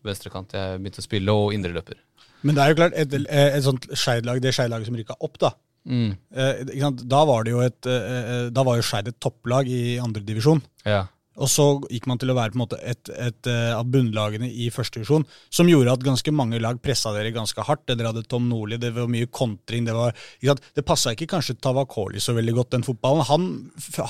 venstrekant 0.07 0.55
jeg 0.55 0.81
begynte 0.81 1.03
å 1.03 1.07
spille, 1.07 1.35
og 1.35 1.55
indreløper. 1.55 1.99
Men 2.47 2.57
det 2.57 2.63
er 2.63 2.73
jo 2.73 2.79
klart, 2.79 2.97
et, 2.99 3.15
et 3.17 3.65
sånt 3.65 3.89
Skeid-lag, 3.91 4.39
det 4.43 4.53
Skeid-laget 4.55 4.87
som 4.87 4.99
rykka 4.99 5.17
opp, 5.19 5.39
da. 5.43 5.51
Mm. 5.87 6.15
Eh? 6.35 6.87
Da 7.07 7.21
var 7.29 7.47
det 7.47 7.53
jo 7.55 7.61
et 7.63 7.87
eh, 7.87 8.07
eh, 8.19 8.47
Da 8.51 8.65
var 8.67 8.75
jo 8.75 8.83
Skeid 8.83 9.07
et 9.07 9.19
topplag 9.23 9.69
i 9.71 9.99
andredivisjon. 10.03 10.63
Ja. 10.83 11.05
Og 11.37 11.51
så 11.53 11.65
gikk 11.93 12.07
man 12.09 12.21
til 12.21 12.31
å 12.33 12.37
være 12.39 12.55
på 12.55 12.59
en 12.59 12.63
måte 12.63 12.79
et, 12.81 13.11
et 13.13 13.49
eh, 13.53 13.73
av 13.77 13.89
bunnlagene 13.93 14.49
i 14.49 14.71
første 14.73 15.01
divisjon, 15.01 15.27
som 15.53 15.69
gjorde 15.69 15.93
at 15.93 16.05
ganske 16.07 16.33
mange 16.33 16.61
lag 16.63 16.79
pressa 16.81 17.13
dere 17.13 17.33
ganske 17.35 17.65
hardt. 17.69 17.85
Dere 17.91 18.09
hadde 18.13 18.25
Tom 18.31 18.47
Nordli, 18.49 18.79
det 18.81 18.95
var 18.97 19.11
mye 19.13 19.29
kontring. 19.29 19.85
Det, 19.85 19.97
var, 19.97 20.17
ikke 20.41 20.57
det 20.79 20.87
passa 20.89 21.13
ikke 21.13 21.29
kanskje 21.35 21.59
Tavakoli 21.61 22.23
så 22.25 22.33
veldig 22.37 22.57
godt, 22.57 22.73
den 22.77 22.87
fotballen. 22.87 23.27
Han, 23.29 23.51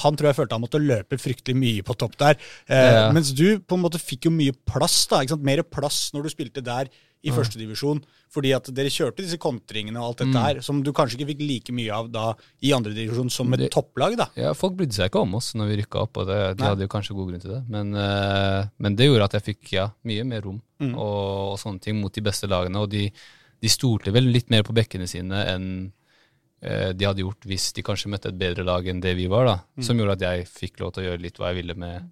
han 0.05 0.19
tror 0.19 0.31
jeg 0.31 0.39
følte 0.39 0.59
han 0.59 0.65
måtte 0.67 0.83
løpe 0.83 1.19
fryktelig 1.19 1.59
mye 1.59 1.87
på 1.87 1.99
topp 1.99 2.17
der. 2.23 2.39
Eh, 2.69 2.85
Ja. 2.97 3.11
Mens 3.13 3.33
du 3.37 3.59
på 3.59 3.77
en 3.77 3.83
måte 3.83 3.99
fikk 4.01 4.29
jo 4.29 4.33
mye 4.35 4.55
plass, 4.69 5.03
da. 5.11 5.25
Mer 5.43 5.65
plass 5.67 6.13
når 6.15 6.29
du 6.29 6.33
spilte 6.33 6.63
der 6.65 6.89
i 7.27 7.33
første 7.35 7.59
divisjon, 7.59 8.01
fordi 8.33 8.53
at 8.57 8.69
dere 8.75 8.91
kjørte 8.93 9.25
disse 9.25 9.39
kontringene 9.43 9.99
og 9.99 10.09
alt 10.13 10.23
dette 10.25 10.43
her, 10.45 10.61
som 10.63 10.79
du 10.87 10.93
kanskje 10.95 11.19
ikke 11.19 11.29
fikk 11.33 11.43
like 11.47 11.75
mye 11.75 11.91
av 11.93 12.11
da 12.15 12.27
i 12.63 12.71
andre 12.77 12.93
divisjon 12.95 13.29
som 13.31 13.53
et 13.55 13.61
Det- 13.67 13.71
topplag, 13.75 14.17
da. 14.17 14.29
Ja, 14.39 14.53
Folk 14.55 14.77
brydde 14.79 14.95
seg 14.95 15.11
ikke 15.11 15.23
om 15.23 15.35
oss 15.35 15.53
når 15.59 15.69
vi 15.73 15.77
rykka 15.83 16.03
opp, 16.07 16.17
og 16.23 16.27
det, 16.31 16.39
de 16.57 16.63
Nei. 16.63 16.69
hadde 16.71 16.87
jo 16.87 16.93
kanskje 16.95 17.17
god 17.19 17.29
grunn 17.33 17.41
til 17.43 17.51
det. 17.57 17.63
Men, 17.69 17.95
uh, 17.95 18.67
men 18.79 18.95
det 18.97 19.09
gjorde 19.11 19.25
at 19.25 19.33
jeg 19.41 19.47
fikk 19.57 19.73
ja, 19.73 19.91
mye 20.05 20.25
mer 20.25 20.43
rom 20.43 20.63
Mm. 20.79 20.93
og, 20.95 21.53
og 21.53 21.59
sånne 21.59 21.81
ting 21.81 21.97
mot 22.01 22.13
de 22.13 22.21
beste 22.21 22.47
lagene. 22.47 22.77
Og 22.77 22.91
de, 22.91 23.11
de 23.63 23.69
stolte 23.69 24.13
vel 24.13 24.25
litt 24.31 24.51
mer 24.51 24.63
på 24.63 24.75
bekkene 24.77 25.09
sine 25.09 25.39
enn 25.49 25.93
uh, 26.63 26.93
de 26.93 27.05
hadde 27.07 27.23
gjort 27.25 27.47
hvis 27.49 27.73
de 27.73 27.83
kanskje 27.83 28.11
møtte 28.13 28.29
et 28.29 28.39
bedre 28.39 28.65
lag 28.65 28.87
enn 28.87 29.01
det 29.01 29.15
vi 29.17 29.27
var. 29.27 29.47
da. 29.47 29.57
Mm. 29.79 29.83
Som 29.89 29.97
gjorde 29.99 30.13
at 30.19 30.21
jeg 30.27 30.47
fikk 30.49 30.81
lov 30.81 30.93
til 30.93 31.03
å 31.05 31.07
gjøre 31.11 31.23
litt 31.23 31.39
hva 31.41 31.49
jeg 31.53 31.63
ville 31.63 31.75
med, 31.81 32.11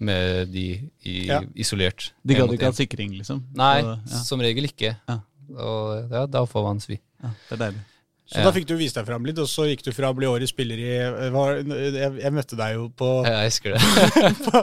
med 0.00 0.48
de 0.52 0.90
i, 1.04 1.26
Ja. 1.28 1.40
isolert. 1.54 2.12
De 2.26 2.34
gadd 2.34 2.52
ikke 2.52 2.64
ha 2.70 2.72
sikring, 2.72 3.14
liksom. 3.18 3.44
Nei, 3.54 3.80
Så, 3.82 3.98
ja, 4.10 4.22
som 4.24 4.40
regel 4.40 4.64
ikke. 4.64 4.96
Ja. 5.08 5.18
Og 5.54 6.10
ja, 6.10 6.26
da 6.26 6.44
får 6.46 6.62
man 6.64 6.80
svi. 6.80 6.98
ja, 7.22 7.30
det 7.50 7.60
er 7.60 7.66
deilig. 7.70 7.82
Så 8.26 8.38
Ja. 8.38 8.44
da 8.44 8.52
fikk 8.56 8.64
du 8.66 8.74
vist 8.80 8.94
deg 8.96 9.04
fram 9.04 9.22
litt, 9.26 9.36
og 9.38 9.44
så 9.46 9.66
gikk 9.68 9.82
du 9.84 9.92
fra 9.92 10.08
å 10.10 10.14
bli 10.16 10.24
årets 10.26 10.48
spiller 10.48 10.78
i 10.80 10.86
eh, 10.96 11.28
var, 11.30 11.58
jeg, 11.60 12.14
jeg 12.22 12.32
møtte 12.32 12.56
deg 12.56 12.72
jo 12.74 12.86
på, 12.88 13.08
Jeg 13.26 13.50
husker 13.50 13.74
det. 13.74 13.80
på, 14.46 14.62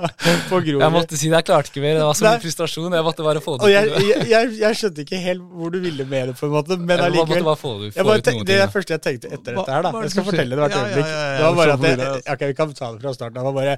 på 0.49 0.59
Grorud. 0.65 0.82
Jeg 0.82 0.91
måtte 0.95 1.15
si 1.15 1.29
det, 1.29 1.36
jeg 1.38 1.45
klarte 1.45 1.69
ikke 1.69 1.84
mer. 1.86 1.93
Det 1.99 2.07
var 2.07 2.17
så 2.17 2.25
mye 2.25 2.41
frustrasjon. 2.41 2.91
Jeg 2.97 3.05
måtte 3.05 3.23
bare 3.23 3.39
få 3.45 3.59
det 3.59 3.63
Og 3.63 3.69
jeg, 3.69 3.86
ut. 3.93 4.01
jeg, 4.01 4.25
jeg, 4.34 4.49
jeg 4.63 4.79
skjønte 4.82 5.05
ikke 5.05 5.21
helt 5.21 5.41
hvor 5.53 5.69
du 5.71 5.79
ville 5.79 6.05
med 6.09 6.32
det, 6.32 6.36
på 6.41 6.49
en 6.49 6.55
måte, 6.57 6.73
men 6.79 6.89
Jeg 6.89 6.97
måtte 6.97 7.05
allikevel 7.21 7.43
bare 7.51 7.61
få, 7.61 7.73
det- 7.86 7.93
få 7.93 8.01
ut 8.17 8.25
noen 8.34 8.45
Det 8.49 8.55
er 8.57 8.65
det 8.65 8.73
første 8.73 8.89
jeg 8.97 9.01
tenkte 9.05 9.29
etter 9.38 9.53
Hva- 9.53 9.61
dette 9.61 9.71
her. 9.77 9.82
da 9.86 9.91
Jeg 10.01 10.11
skal 10.17 10.23
fortelle 10.32 10.49
det 10.57 10.63
hvert 10.65 10.79
øyeblikk. 10.82 11.05
ja, 11.05 11.21
ja, 11.21 11.29
ja, 11.29 11.38
Det 11.38 11.45
var 11.45 11.55
bare 11.61 11.73
at 11.77 12.25
jeg, 12.25 12.34
ok, 12.34 12.41
Vi 12.49 12.53
kan 12.57 12.73
ta 12.73 12.91
det 12.97 13.01
fra 13.05 13.13
starten. 13.13 13.34
Det 13.38 13.43
var 13.45 13.53
bare 13.61 13.77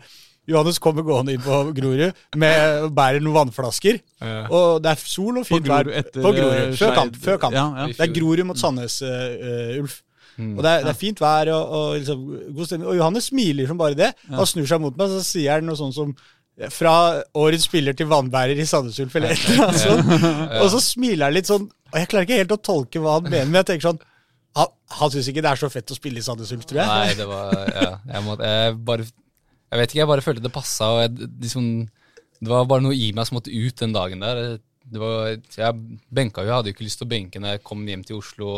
Johannes 0.49 0.79
kommer 0.83 1.05
gående 1.07 1.35
inn 1.37 1.43
på 1.43 1.59
Grorud 1.77 2.17
med 2.35 2.87
bærer 2.95 3.23
noen 3.23 3.37
vannflasker. 3.37 4.01
Ja. 4.19 4.41
Og 4.51 4.81
det 4.83 4.91
er 4.91 5.03
sol 5.07 5.39
og 5.39 5.47
fint 5.47 5.69
vær 5.69 5.87
på 5.87 6.33
Grorud. 6.35 6.57
eh, 6.57 6.73
Før 6.79 6.97
kamp. 6.97 7.19
Før 7.23 7.39
kamp. 7.45 7.55
Ja, 7.55 7.67
ja. 7.79 7.87
Det 7.93 8.07
er. 8.09 8.11
Grorud 8.17 8.43
mot 8.49 8.59
Sandnes, 8.59 8.97
uh, 9.07 9.79
Ulf. 9.79 10.01
Mm. 10.35 10.55
Og 10.57 10.63
det 10.65 10.69
er, 10.71 10.83
det 10.83 10.89
er 10.89 10.97
fint 10.97 11.19
vær 11.21 11.51
og, 11.53 11.73
og 11.77 11.97
liksom, 12.01 12.21
god 12.57 12.65
stemning. 12.69 12.89
Og 12.89 12.97
Johannes 12.97 13.27
smiler 13.29 13.69
som 13.69 13.79
bare 13.79 13.95
det. 13.99 14.11
Han 14.33 14.47
snur 14.49 14.67
seg 14.67 14.81
mot 14.83 14.97
meg, 14.97 15.11
så 15.13 15.23
sier 15.27 15.59
han 15.59 15.69
noe 15.69 15.79
sånt 15.79 15.95
som 15.95 16.15
fra 16.69 17.23
årets 17.33 17.63
spiller 17.65 17.95
til 17.97 18.05
vannbærer 18.11 18.59
i 18.61 18.65
Sandnes 18.69 18.99
Ulf, 19.01 19.15
eller 19.17 19.31
et 19.33 19.45
eller 19.49 19.63
annet 19.67 19.79
sånt. 19.81 20.11
Og 20.61 20.67
så 20.69 20.81
smiler 20.85 21.25
han 21.25 21.33
litt 21.33 21.49
sånn, 21.49 21.63
og 21.65 21.95
jeg 21.97 22.09
klarer 22.11 22.27
ikke 22.27 22.37
helt 22.43 22.53
å 22.53 22.59
tolke 22.61 23.01
hva 23.01 23.15
han 23.17 23.25
mener, 23.25 23.47
men 23.49 23.61
jeg 23.63 23.71
tenker 23.71 23.87
sånn 23.87 24.01
Han, 24.57 24.69
han 24.99 25.09
syns 25.09 25.27
ikke 25.31 25.41
det 25.41 25.49
er 25.49 25.57
så 25.57 25.69
fett 25.73 25.89
å 25.89 25.97
spille 25.97 26.21
i 26.21 26.25
Sandnes 26.25 26.51
Ulf, 26.53 26.67
tror 26.69 26.83
jeg. 26.83 26.89
Nei, 26.91 27.15
det 27.17 27.25
var 27.25 27.55
ja, 27.57 27.87
jeg, 28.05 28.21
måtte, 28.27 28.51
jeg 28.53 28.75
bare 28.85 29.07
Jeg 29.74 29.82
vet 29.82 29.89
ikke, 29.89 30.01
jeg 30.03 30.09
bare 30.11 30.21
følte 30.26 30.43
det 30.45 30.53
passa, 30.53 30.91
og 30.93 30.99
jeg, 31.01 31.30
liksom, 31.41 31.69
det 32.38 32.51
var 32.51 32.67
bare 32.69 32.86
noe 32.86 32.93
i 32.93 33.09
meg 33.15 33.26
som 33.26 33.39
måtte 33.39 33.53
ut 33.53 33.80
den 33.82 33.95
dagen 33.95 34.21
der. 34.21 34.59
Det 34.84 35.01
var, 35.01 35.32
jeg 35.34 36.01
benka 36.13 36.43
jo, 36.43 36.51
jeg 36.51 36.57
hadde 36.59 36.69
jo 36.69 36.76
ikke 36.78 36.86
lyst 36.86 37.01
til 37.01 37.07
å 37.07 37.13
benke 37.13 37.41
når 37.41 37.55
jeg 37.55 37.63
kom 37.65 37.82
hjem 37.88 38.03
til 38.05 38.19
Oslo. 38.19 38.51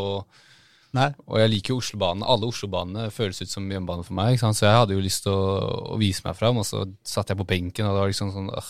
Nei. 0.95 1.09
og 1.27 1.39
jeg 1.41 1.51
liker 1.51 1.73
jo 1.73 1.81
Oslobanen. 1.81 2.23
Alle 2.23 2.47
Oslobanene 2.47 3.09
føles 3.11 3.41
ut 3.43 3.51
som 3.51 3.67
hjemmebane 3.67 4.05
for 4.07 4.15
meg. 4.15 4.39
Så 4.39 4.63
jeg 4.63 4.77
hadde 4.77 4.95
jo 4.95 5.03
lyst 5.03 5.25
til 5.25 5.35
å, 5.35 5.91
å 5.95 5.99
vise 5.99 6.23
meg 6.25 6.37
fram, 6.39 6.61
og 6.61 6.67
så 6.67 6.85
satt 7.03 7.31
jeg 7.31 7.39
på 7.39 7.47
benken, 7.49 7.87
og 7.87 7.95
det 7.97 8.03
var 8.03 8.11
liksom 8.13 8.31
sånn 8.31 8.47
øh. 8.55 8.69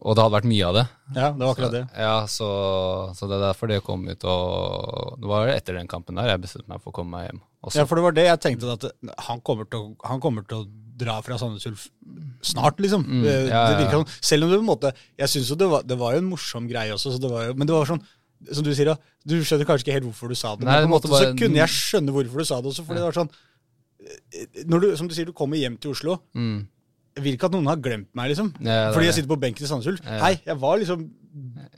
og 0.00 0.16
det 0.16 0.24
hadde 0.24 0.34
vært 0.34 0.50
mye 0.50 0.66
av 0.66 0.78
det. 0.80 0.84
Ja, 1.14 1.28
det 1.28 1.44
var 1.44 1.52
akkurat 1.54 1.76
det. 1.76 1.84
Ja, 1.94 2.16
så, 2.30 2.50
så 3.14 3.30
det 3.30 3.38
er 3.38 3.46
derfor 3.46 3.70
det 3.70 3.82
kom 3.86 4.06
ut. 4.08 4.26
Og 4.26 5.22
det 5.22 5.30
var 5.30 5.54
etter 5.54 5.78
den 5.78 5.90
kampen 5.90 6.18
der 6.18 6.32
jeg 6.32 6.42
bestemte 6.42 6.72
meg 6.72 6.82
for 6.82 6.90
å 6.90 6.98
komme 6.98 7.14
meg 7.14 7.28
hjem. 7.28 7.42
Også. 7.60 7.78
Ja, 7.78 7.86
for 7.86 8.00
det 8.00 8.06
var 8.08 8.16
det 8.16 8.26
jeg 8.26 8.42
tenkte, 8.42 8.74
at 8.74 8.90
han 9.28 9.42
kommer 9.46 9.70
til 9.70 9.92
han 10.08 10.22
kommer 10.22 10.46
til 10.48 10.64
å 10.64 10.68
dra 11.00 11.16
fra 11.24 11.38
Sandnes 11.40 11.66
Ulf 11.70 11.88
snart, 12.46 12.80
liksom. 12.82 13.04
Mm, 13.04 13.26
ja, 13.26 13.34
ja, 13.34 13.42
ja, 13.50 13.60
Det 13.68 13.82
virker 13.82 14.00
sånn. 14.00 14.16
Selv 14.30 14.46
om 14.46 14.52
det 14.52 14.58
på 14.60 14.64
en 14.64 14.70
måte 14.70 14.92
Jeg 15.18 15.32
syns 15.32 15.50
jo 15.52 15.58
det 15.60 15.68
var, 15.72 15.84
det 15.84 15.98
var 16.00 16.16
jo 16.16 16.22
en 16.22 16.30
morsom 16.30 16.68
greie 16.70 16.94
også, 16.94 17.14
så 17.16 17.22
det 17.22 17.30
var 17.32 17.50
jo, 17.50 17.58
men 17.58 17.68
det 17.68 17.76
var 17.76 17.88
sånn 17.90 18.02
som 18.48 18.64
du 18.64 18.72
sier, 18.72 18.88
da, 18.88 18.96
du 19.28 19.36
skjønner 19.44 19.68
kanskje 19.68 19.84
ikke 19.84 19.96
helt 19.98 20.06
hvorfor 20.08 20.32
du 20.32 20.38
sa 20.38 20.54
det, 20.56 20.64
Nei, 20.64 20.78
men 20.80 20.86
på 20.86 20.88
en 20.88 20.94
måte 20.94 21.12
bare... 21.12 21.30
så 21.32 21.36
kunne 21.36 21.60
jeg 21.60 21.72
skjønne 21.74 22.14
hvorfor 22.14 22.40
du 22.40 22.48
sa 22.48 22.60
det 22.62 22.70
også, 22.72 22.84
fordi 22.88 23.02
det 23.02 23.06
var 23.06 23.18
sånn 23.18 23.32
eh, 23.34 24.62
når 24.70 24.84
du, 24.84 24.86
Som 24.96 25.10
du 25.10 25.16
sier, 25.16 25.28
du 25.28 25.36
kommer 25.36 25.60
hjem 25.60 25.76
til 25.80 25.92
Oslo. 25.92 26.16
Mm. 26.32 26.62
Jeg 27.18 27.24
vil 27.26 27.36
ikke 27.36 27.50
at 27.50 27.56
noen 27.56 27.68
har 27.68 27.80
glemt 27.82 28.08
meg, 28.16 28.30
liksom. 28.32 28.52
Fordi 28.56 29.08
jeg 29.08 29.16
sitter 29.18 29.28
på 29.32 29.38
benken 29.42 29.66
i 29.66 29.68
Sandnes 29.68 29.90
Ulf. 29.90 30.04
Hei, 30.22 30.36
jeg 30.46 30.56
var 30.62 30.78
liksom 30.80 31.04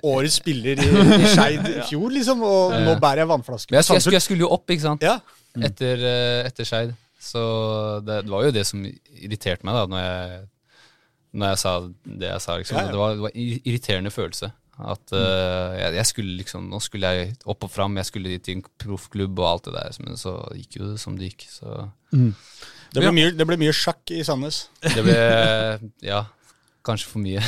årets 0.06 0.38
spiller 0.38 0.80
i, 0.80 0.88
i 1.22 1.30
Skeid 1.32 1.66
i 1.66 1.78
fjor, 1.88 2.12
liksom, 2.14 2.44
og 2.46 2.76
nå 2.84 2.94
bærer 3.02 3.24
jeg 3.24 3.30
vannflaske 3.32 3.74
jeg, 3.74 3.84
skulle, 3.84 3.98
jeg, 3.98 4.04
skulle, 4.04 4.18
jeg 4.20 4.26
skulle 4.28 4.46
jo 4.46 4.50
opp, 4.54 4.70
ikke 4.70 4.84
sant? 4.84 5.04
Ja. 5.04 5.18
Etter, 5.68 6.04
eh, 6.08 6.46
etter 6.48 6.68
Skeid. 6.68 6.94
Så 7.22 7.42
det, 8.06 8.24
det 8.26 8.32
var 8.32 8.48
jo 8.48 8.54
det 8.54 8.64
som 8.66 8.82
irriterte 8.82 9.66
meg, 9.66 9.76
da, 9.78 9.84
når 9.90 10.02
jeg, 10.02 10.40
når 11.38 11.52
jeg 11.52 11.60
sa 11.62 11.74
det 12.02 12.32
jeg 12.32 12.44
sa. 12.44 12.58
Liksom. 12.58 12.78
Ja, 12.78 12.82
ja. 12.88 12.90
Det, 12.90 13.00
var, 13.00 13.14
det 13.14 13.26
var 13.26 13.36
en 13.36 13.62
irriterende 13.62 14.12
følelse. 14.14 14.50
At 14.82 15.12
uh, 15.14 15.76
jeg, 15.76 15.94
jeg 15.98 16.08
skulle 16.08 16.36
liksom 16.38 16.64
Nå 16.72 16.78
skulle 16.80 17.10
jeg 17.12 17.34
opp 17.44 17.66
og 17.66 17.70
fram, 17.70 17.98
jeg 18.00 18.08
skulle 18.08 18.38
til 18.42 18.58
en 18.58 18.62
proffklubb 18.80 19.42
og 19.42 19.48
alt 19.50 19.66
det 19.68 19.74
der, 19.76 19.98
men 20.02 20.16
så 20.18 20.32
gikk 20.56 20.78
jo 20.80 20.88
det 20.90 21.00
som 21.02 21.18
det 21.18 21.30
gikk. 21.30 21.46
Så 21.52 21.74
Det 22.10 23.04
ble, 23.04 23.12
mye, 23.14 23.34
det 23.36 23.46
ble 23.48 23.60
mye 23.60 23.74
sjakk 23.76 24.14
i 24.16 24.22
Sandnes. 24.26 24.64
det 24.82 25.04
ble 25.04 25.18
Ja, 26.12 26.24
kanskje 26.86 27.08
for 27.10 27.22
mye. 27.22 27.40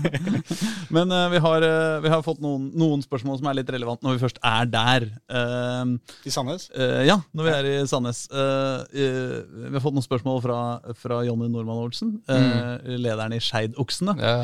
Men 0.94 1.12
uh, 1.14 1.28
vi, 1.32 1.38
har, 1.42 1.64
uh, 1.64 2.00
vi 2.02 2.10
har 2.12 2.22
fått 2.26 2.40
noen, 2.42 2.68
noen 2.78 3.02
spørsmål 3.04 3.38
som 3.40 3.48
er 3.50 3.58
litt 3.60 3.70
relevant 3.70 4.02
når 4.02 4.16
vi 4.16 4.22
først 4.24 4.40
er 4.46 4.70
der. 4.70 5.06
Uh, 5.30 5.94
I 6.26 6.32
Sandnes? 6.34 6.68
eh, 6.74 7.04
ja, 7.08 7.18
når 7.36 7.46
vi 7.46 7.52
er 7.54 7.68
i 7.70 7.74
Sandnes. 7.90 8.24
Vi 8.30 9.72
har 9.76 9.84
fått 9.84 9.96
noen 9.96 10.06
spørsmål 10.06 10.42
fra, 10.44 10.58
fra 10.98 11.20
Jonny 11.26 11.48
Normann 11.52 11.82
Olsen, 11.84 12.16
mm. 12.26 12.86
lederen 13.00 13.36
i 13.36 13.40
Skeidoksene. 13.42 14.16
Ja. 14.20 14.34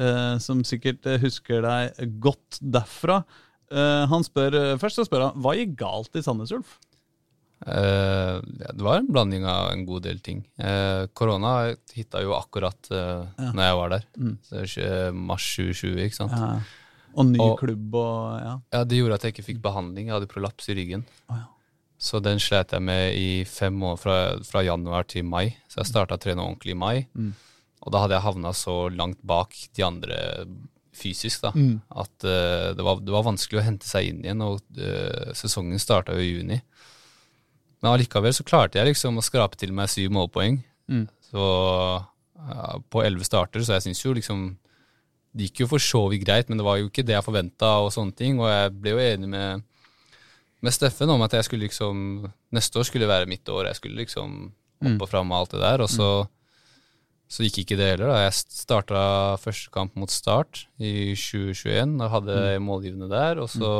eh, 0.00 0.34
som 0.42 0.62
sikkert 0.66 1.06
husker 1.22 1.64
deg 1.66 2.04
godt 2.22 2.60
derfra. 2.60 3.22
Eh, 3.70 4.04
han 4.10 4.24
spør, 4.26 4.56
Først 4.82 4.98
så 4.98 5.06
spør 5.06 5.28
han 5.28 5.42
hva 5.44 5.54
gikk 5.58 5.76
galt 5.82 6.16
i 6.18 6.24
Sandnes 6.24 6.54
Ulf. 6.56 6.78
Eh, 7.66 8.36
ja, 8.60 8.70
det 8.72 8.84
var 8.84 8.96
en 9.02 9.08
blanding 9.12 9.44
av 9.44 9.70
en 9.72 9.84
god 9.84 10.06
del 10.06 10.20
ting. 10.24 10.38
Uh, 10.56 11.04
korona 11.12 11.74
hitta 11.92 12.22
jo 12.24 12.32
akkurat 12.38 12.88
uh, 12.94 13.26
når 13.36 13.62
jeg 13.66 13.78
var 13.80 13.92
der. 13.94 14.06
Så 14.46 14.56
er 14.56 14.68
ikke 14.70 14.92
mars 15.28 15.48
2020, 15.58 15.98
ikke 16.06 16.16
sant. 16.22 16.36
Ja. 16.36 16.52
Og 17.20 17.26
ny 17.26 17.40
Og- 17.42 17.58
klubb 17.60 17.94
og 17.98 18.40
ja. 18.40 18.84
Det 18.86 18.96
gjorde 19.00 19.18
at 19.18 19.26
jeg 19.26 19.34
ikke 19.34 19.46
fikk 19.50 19.62
behandling. 19.64 20.08
Jeg 20.08 20.14
hadde 20.16 20.30
prolaps 20.30 20.70
i 20.70 20.76
ryggen. 20.78 21.04
Oh, 21.28 21.36
ja. 21.36 21.46
Så 22.00 22.20
den 22.24 22.38
slet 22.40 22.72
jeg 22.72 22.80
med 22.80 23.12
i 23.18 23.44
fem 23.44 23.76
år, 23.84 23.98
fra, 24.00 24.14
fra 24.46 24.62
januar 24.64 25.04
til 25.10 25.26
mai. 25.28 25.50
Så 25.68 25.82
jeg 25.82 25.90
starta 25.90 26.16
å 26.16 26.22
trene 26.22 26.40
ordentlig 26.40 26.72
i 26.72 26.78
mai. 26.80 27.06
Og 27.82 27.92
da 27.92 28.00
hadde 28.06 28.14
jeg 28.16 28.24
havna 28.24 28.54
så 28.56 28.76
langt 28.88 29.20
bak 29.20 29.52
de 29.76 29.84
andre 29.84 30.16
fysisk 30.96 31.42
da, 31.44 31.50
at 32.02 32.24
eh, 32.28 32.72
det, 32.76 32.84
var, 32.84 32.98
det 33.04 33.12
var 33.14 33.22
vanskelig 33.28 33.60
å 33.60 33.64
hente 33.66 33.88
seg 33.88 34.08
inn 34.08 34.24
igjen. 34.24 34.40
Og 34.40 34.60
sesongen 35.36 35.80
starta 35.82 36.16
jo 36.16 36.24
i 36.24 36.30
juni. 36.38 36.60
Men 37.80 37.92
allikevel 37.94 38.34
så 38.36 38.44
klarte 38.44 38.76
jeg 38.80 38.90
liksom 38.90 39.16
å 39.16 39.24
skrape 39.24 39.56
til 39.56 39.72
meg 39.72 39.88
syv 39.88 40.10
målpoeng. 40.12 40.58
Så 41.30 41.44
ja, 42.50 42.78
på 42.90 43.02
elleve 43.04 43.24
starter, 43.24 43.62
så 43.64 43.76
jeg 43.76 43.84
syns 43.88 44.00
jo 44.04 44.14
liksom 44.16 44.56
Det 45.32 45.46
gikk 45.46 45.60
jo 45.62 45.66
for 45.70 45.78
så 45.78 46.00
vidt 46.10 46.24
greit, 46.26 46.48
men 46.50 46.58
det 46.58 46.64
var 46.66 46.80
jo 46.80 46.88
ikke 46.88 47.04
det 47.06 47.14
jeg 47.14 47.22
forventa, 47.22 47.68
og 47.84 47.92
sånne 47.94 48.16
ting. 48.18 48.40
Og 48.42 48.48
jeg 48.50 48.72
ble 48.74 48.90
jo 48.96 48.98
enig 48.98 49.28
med, 49.30 49.62
med 50.60 50.74
Steffen 50.74 51.12
om 51.14 51.22
at 51.22 51.36
jeg 51.38 51.46
skulle 51.46 51.68
liksom 51.68 52.26
Neste 52.50 52.80
år 52.80 52.88
skulle 52.88 53.06
være 53.06 53.28
mitt 53.30 53.46
år. 53.48 53.68
Jeg 53.70 53.78
skulle 53.78 54.02
liksom 54.02 54.52
opp 54.96 55.04
og 55.04 55.08
fram 55.12 55.30
og 55.30 55.38
alt 55.38 55.50
det 55.54 55.60
der. 55.62 55.84
Og 55.84 55.88
så, 55.92 56.08
så 57.30 57.44
gikk 57.46 57.58
ikke 57.62 57.76
det 57.78 57.92
heller. 57.92 58.08
da. 58.10 58.24
Jeg 58.24 58.32
starta 58.34 59.36
første 59.38 59.70
kamp 59.70 59.94
mot 59.94 60.10
Start 60.10 60.66
i 60.82 61.14
2021 61.14 62.00
og 62.02 62.10
hadde 62.10 62.58
målgivende 62.64 63.08
der. 63.12 63.38
Og 63.38 63.48
så 63.52 63.70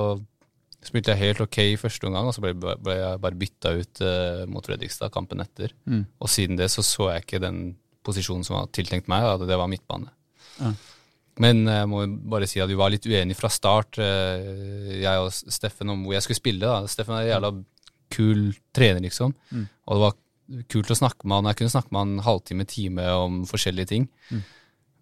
spilte 0.85 1.13
jeg 1.13 1.21
helt 1.21 1.43
ok 1.45 1.59
i 1.63 1.81
første 1.81 2.09
omgang, 2.09 2.29
og 2.31 2.37
så 2.37 2.43
ble, 2.45 2.55
ble 2.57 2.95
jeg 2.97 3.21
bare 3.21 3.41
bytta 3.41 3.75
ut 3.77 4.01
uh, 4.05 4.45
mot 4.49 4.65
Fredrikstad 4.65 5.13
kampen 5.13 5.43
etter. 5.45 5.75
Og 6.21 6.31
siden 6.33 6.57
det 6.61 6.71
så 6.73 6.85
så 6.87 7.11
jeg 7.13 7.27
ikke 7.27 7.43
den 7.43 7.61
posisjonen 8.07 8.47
som 8.47 8.57
var 8.57 8.71
tiltenkt 8.73 9.11
meg, 9.13 9.27
da, 9.27 9.49
det 9.51 9.59
var 9.61 9.69
midtbane. 9.69 10.09
Men 11.41 11.63
jeg 11.69 11.89
må 11.89 12.05
bare 12.33 12.49
si 12.49 12.61
at 12.61 12.69
vi 12.69 12.77
var 12.77 12.93
litt 12.93 13.07
uenige 13.09 13.39
fra 13.39 13.49
start, 13.53 13.97
eh, 14.03 14.97
jeg 15.01 15.21
og 15.23 15.31
Steffen, 15.33 15.89
om 15.93 16.03
hvor 16.05 16.17
jeg 16.17 16.25
skulle 16.27 16.41
spille. 16.41 16.65
da. 16.67 16.89
Steffen 16.91 17.17
er 17.17 17.23
en 17.27 17.31
jævla 17.31 17.53
kul 18.13 18.43
trener, 18.77 19.05
liksom. 19.05 19.33
Og 19.87 19.97
det 19.97 20.03
var 20.05 20.19
kult 20.73 20.91
å 20.93 20.99
snakke 20.99 21.29
med 21.29 21.39
han. 21.39 21.49
Jeg 21.53 21.61
kunne 21.61 21.73
snakke 21.73 21.95
med 21.95 22.01
han 22.03 22.25
halvtime, 22.27 22.67
time 22.69 23.07
om 23.23 23.39
forskjellige 23.49 23.93
ting. 23.93 24.09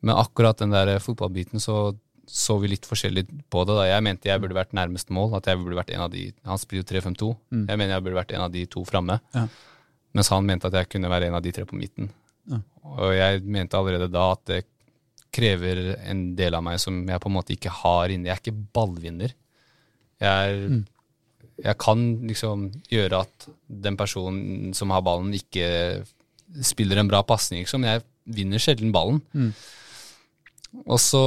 Men 0.04 0.14
akkurat 0.14 0.60
den 0.60 0.70
der 0.74 0.98
fotballbiten 1.02 1.62
så 1.62 1.96
så 2.28 2.58
vi 2.60 2.70
litt 2.72 2.86
forskjellig 2.88 3.24
på 3.50 3.64
det. 3.64 3.74
da. 3.78 3.86
Jeg 3.88 4.04
mente 4.04 4.28
jeg 4.28 4.40
burde 4.42 4.56
vært 4.56 4.74
nærmest 4.76 5.10
mål. 5.14 5.34
at 5.38 5.48
jeg 5.48 5.58
burde 5.58 5.78
vært 5.78 5.92
en 5.94 6.04
av 6.04 6.10
de, 6.12 6.32
Han 6.44 6.60
spiller 6.60 6.84
jo 6.84 7.00
3-5-2. 7.00 7.28
Jeg 7.68 7.78
mener 7.80 7.94
jeg 7.94 8.04
burde 8.04 8.20
vært 8.20 8.34
en 8.36 8.44
av 8.46 8.52
de 8.52 8.64
to 8.66 8.84
framme. 8.84 9.20
Ja. 9.34 9.46
Mens 10.14 10.28
han 10.32 10.46
mente 10.46 10.66
at 10.68 10.74
jeg 10.74 10.88
kunne 10.88 11.10
være 11.10 11.28
en 11.28 11.36
av 11.38 11.42
de 11.42 11.52
tre 11.52 11.64
på 11.68 11.76
midten. 11.78 12.10
Og 12.88 13.12
jeg 13.12 13.42
mente 13.44 13.76
allerede 13.76 14.08
da 14.08 14.32
at 14.32 14.44
det 14.48 14.62
krever 15.34 15.98
en 16.08 16.34
del 16.38 16.54
av 16.56 16.62
meg 16.64 16.78
som 16.80 17.02
jeg 17.04 17.20
på 17.20 17.28
en 17.28 17.34
måte 17.34 17.52
ikke 17.52 17.72
har 17.82 18.08
inne. 18.08 18.30
Jeg 18.30 18.36
er 18.36 18.40
ikke 18.40 18.68
ballvinner. 18.74 19.34
Jeg, 20.18 20.54
er, 20.54 20.78
jeg 21.66 21.78
kan 21.78 22.06
liksom 22.26 22.70
gjøre 22.88 23.20
at 23.26 23.48
den 23.68 23.98
personen 24.00 24.72
som 24.74 24.90
har 24.94 25.04
ballen, 25.04 25.34
ikke 25.36 25.68
spiller 26.64 27.02
en 27.02 27.10
bra 27.10 27.20
pasning, 27.28 27.66
liksom. 27.66 27.84
Jeg 27.84 28.02
vinner 28.24 28.58
sjelden 28.62 28.92
ballen. 28.92 29.20
Og 30.86 30.98
så 31.00 31.22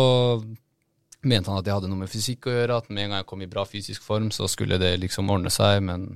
mente 1.27 1.51
han 1.51 1.59
at 1.61 1.67
jeg 1.67 1.77
hadde 1.77 1.89
noe 1.91 2.01
med 2.01 2.11
fysikk 2.11 2.47
å 2.49 2.53
gjøre, 2.55 2.77
at 2.81 2.89
med 2.89 3.05
en 3.05 3.13
gang 3.13 3.21
jeg 3.21 3.29
kom 3.29 3.43
i 3.45 3.49
bra 3.49 3.65
fysisk 3.67 4.05
form, 4.05 4.31
så 4.33 4.47
skulle 4.49 4.79
det 4.81 4.95
liksom 5.03 5.29
ordne 5.33 5.51
seg, 5.53 5.81
men 5.85 6.07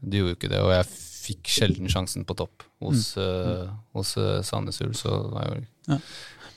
det 0.00 0.20
gjorde 0.20 0.34
jo 0.34 0.38
ikke 0.38 0.52
det. 0.52 0.60
Og 0.64 0.74
jeg 0.74 0.88
fikk 1.20 1.52
sjelden 1.52 1.90
sjansen 1.92 2.26
på 2.28 2.36
topp 2.38 2.64
hos, 2.84 3.12
eh, 3.20 3.68
hos 3.96 4.14
uh, 4.20 4.40
Sandnes 4.46 4.80
Ulf, 4.84 4.98
så 5.00 5.14
det 5.24 5.32
var 5.36 5.48
jo, 5.48 5.62
Ja. 5.90 5.98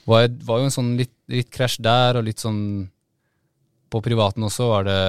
var, 0.10 0.28
var 0.48 0.60
jo 0.62 0.68
en 0.70 0.76
sånn 0.76 0.92
litt, 1.00 1.14
litt 1.32 1.52
krasj 1.54 1.80
der, 1.84 2.20
og 2.20 2.28
litt 2.28 2.44
sånn 2.44 2.90
På 3.94 4.02
privaten 4.02 4.42
også 4.42 4.66
var 4.72 4.88
det, 4.88 5.02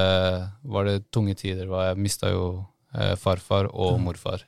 var 0.68 0.84
det 0.84 1.07
tunge 1.09 1.32
tider. 1.40 1.64
var 1.70 1.86
Jeg 1.88 2.03
mista 2.05 2.28
jo 2.28 2.66
uh, 2.92 3.14
farfar 3.16 3.70
og 3.72 3.97
morfar 4.03 4.42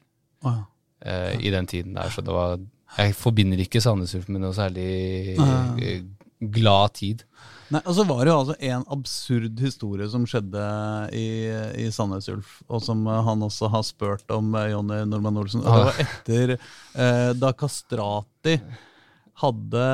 oh, 0.44 0.50
ja. 0.50 0.66
Ja. 1.06 1.30
i 1.40 1.52
den 1.54 1.66
tiden 1.66 1.94
der, 1.96 2.10
så 2.12 2.20
det 2.20 2.34
var 2.34 2.58
Jeg 2.98 3.14
forbinder 3.16 3.60
ikke 3.62 3.80
Sandnes 3.80 4.14
Ulf 4.14 4.28
med 4.28 4.44
noe 4.44 4.52
særlig 4.52 6.04
glad 6.40 6.92
tid. 7.00 7.24
Nei, 7.74 7.80
og 7.82 7.94
så 7.96 8.04
var 8.06 8.20
det 8.22 8.30
jo 8.30 8.38
altså 8.38 8.56
en 8.68 8.84
absurd 8.94 9.62
historie 9.62 10.06
som 10.10 10.26
skjedde 10.28 10.64
i, 11.18 11.26
i 11.82 11.86
Sandnes 11.94 12.28
Ulf, 12.30 12.60
og 12.70 12.82
som 12.84 13.00
eh, 13.10 13.22
han 13.26 13.42
også 13.42 13.70
har 13.72 13.82
spurt 13.86 14.30
om, 14.34 14.52
eh, 14.54 14.70
Jonny 14.70 15.00
Normann 15.10 15.40
Olsen. 15.42 15.64
Og 15.64 15.72
det 15.72 15.86
var 15.88 16.02
etter 16.04 16.54
eh, 16.56 17.30
da 17.38 17.54
Kastrati 17.56 18.60
hadde 19.42 19.88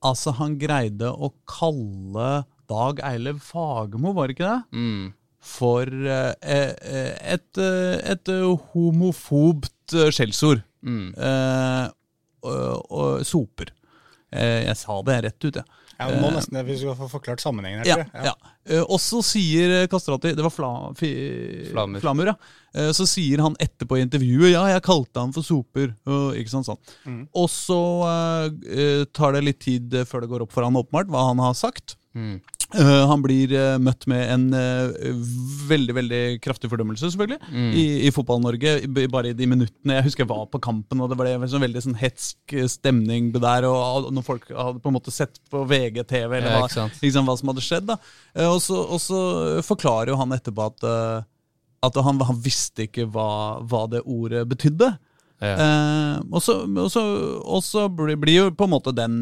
Altså, 0.00 0.32
han 0.38 0.54
greide 0.56 1.10
å 1.12 1.28
kalle 1.44 2.28
Dag 2.70 3.02
Eilev 3.04 3.42
Fagermo, 3.44 4.14
var 4.16 4.30
det 4.30 4.38
ikke 4.38 4.48
det? 4.48 4.78
Mm. 4.80 5.10
For 5.44 5.90
eh, 6.08 6.70
et, 7.34 7.60
et 7.60 8.32
eh, 8.32 8.46
homofobt 8.72 9.96
skjellsord. 10.14 10.62
Mm. 10.80 11.10
Eh, 11.12 11.84
og, 12.48 12.86
og 12.88 13.26
soper. 13.28 13.74
Eh, 14.32 14.64
jeg 14.68 14.78
sa 14.78 14.96
det 15.04 15.18
rett 15.26 15.46
ut, 15.48 15.60
jeg. 15.60 15.64
Ja, 15.66 15.79
vi 16.08 16.20
må 16.22 16.30
nesten 16.32 16.56
vi 16.64 16.76
skal 16.80 16.96
få 16.96 17.08
forklart 17.12 17.42
sammenhengen 17.42 17.82
her. 17.84 18.06
Ja, 18.14 18.24
ja. 18.30 18.34
Eh, 18.70 18.80
Og 18.86 19.00
så 19.02 19.20
sier 19.24 19.72
eh, 19.82 19.86
Kastrati 19.90 20.32
Det 20.36 20.44
var 20.44 20.52
fla, 20.54 20.70
fi, 20.96 21.10
Flamur. 21.72 22.00
Flamur, 22.00 22.30
ja. 22.32 22.34
Eh, 22.74 22.90
Så 22.96 23.06
sier 23.08 23.42
han 23.44 23.56
etterpå 23.60 23.98
i 23.98 24.04
intervjuet 24.06 24.52
Ja, 24.54 24.66
jeg 24.72 24.84
kalte 24.86 25.20
han 25.24 25.32
for 25.36 25.42
soper. 25.46 25.94
Og, 26.06 26.36
ikke 26.40 26.52
sant, 26.54 26.68
sånn. 26.70 26.80
Mm. 27.04 27.22
Og 27.34 27.48
så 27.52 27.80
eh, 28.08 28.46
eh, 28.76 29.04
tar 29.12 29.36
det 29.36 29.44
litt 29.44 29.60
tid 29.64 29.94
eh, 30.00 30.06
før 30.08 30.24
det 30.24 30.30
går 30.32 30.46
opp 30.46 30.52
for 30.56 30.64
han 30.66 30.78
åpenbart 30.80 31.10
hva 31.12 31.26
han 31.32 31.42
har 31.44 31.56
sagt. 31.58 31.96
Mm. 32.16 32.38
Eh, 32.74 33.06
han 33.10 33.22
blir 33.24 33.50
uh, 33.56 33.78
møtt 33.82 34.04
med 34.10 34.20
en 34.30 34.44
uh, 34.54 34.92
veldig 35.70 35.94
veldig 35.96 36.20
kraftig 36.44 36.70
fordømmelse, 36.70 37.10
selvfølgelig, 37.10 37.38
Mm. 37.50 37.70
i, 37.74 37.84
i 38.06 38.12
Fotball-Norge. 38.14 38.74
Bare 39.10 39.32
i 39.32 39.36
de 39.36 39.46
minuttene 39.50 39.96
Jeg 39.96 40.06
husker 40.06 40.22
jeg 40.24 40.30
var 40.30 40.46
på 40.52 40.60
kampen, 40.62 41.00
og 41.02 41.10
det 41.10 41.18
ble 41.18 41.32
en 41.34 41.48
sånn 41.50 41.64
veldig 41.64 41.82
sånn 41.82 41.98
hetsk 41.98 42.54
stemning 42.70 43.32
der. 43.34 43.66
Og, 43.66 44.06
og 44.06 44.12
når 44.14 44.26
folk 44.26 44.46
hadde 44.54 44.80
på 44.84 44.92
en 44.92 44.96
måte 44.98 45.14
sett 45.14 45.40
på 45.50 45.64
VGTV, 45.66 46.36
eller 46.38 46.50
Ja, 46.60 46.62
hva, 46.68 46.86
liksom, 47.02 47.26
hva 47.26 47.36
som 47.40 47.52
hadde 47.52 47.66
skjedd. 47.66 47.90
da 47.90 47.98
Og 48.50 48.60
så, 48.62 48.78
og 48.78 49.00
så 49.02 49.20
forklarer 49.66 50.12
jo 50.14 50.20
han 50.20 50.36
etterpå 50.36 50.70
at, 50.70 50.86
at 51.82 52.02
han, 52.06 52.20
han 52.30 52.40
visste 52.44 52.86
ikke 52.86 53.08
hva, 53.10 53.60
hva 53.66 53.86
det 53.90 54.04
ordet 54.06 54.46
betydde. 54.50 54.92
Ja. 55.40 55.54
Eh, 55.56 56.16
og 56.36 56.42
så, 56.44 57.86
blir, 57.88 58.18
blir 58.20 58.34
jo 58.34 58.48
på 58.52 58.66
en 58.66 58.72
måte 58.74 58.92
den 58.92 59.14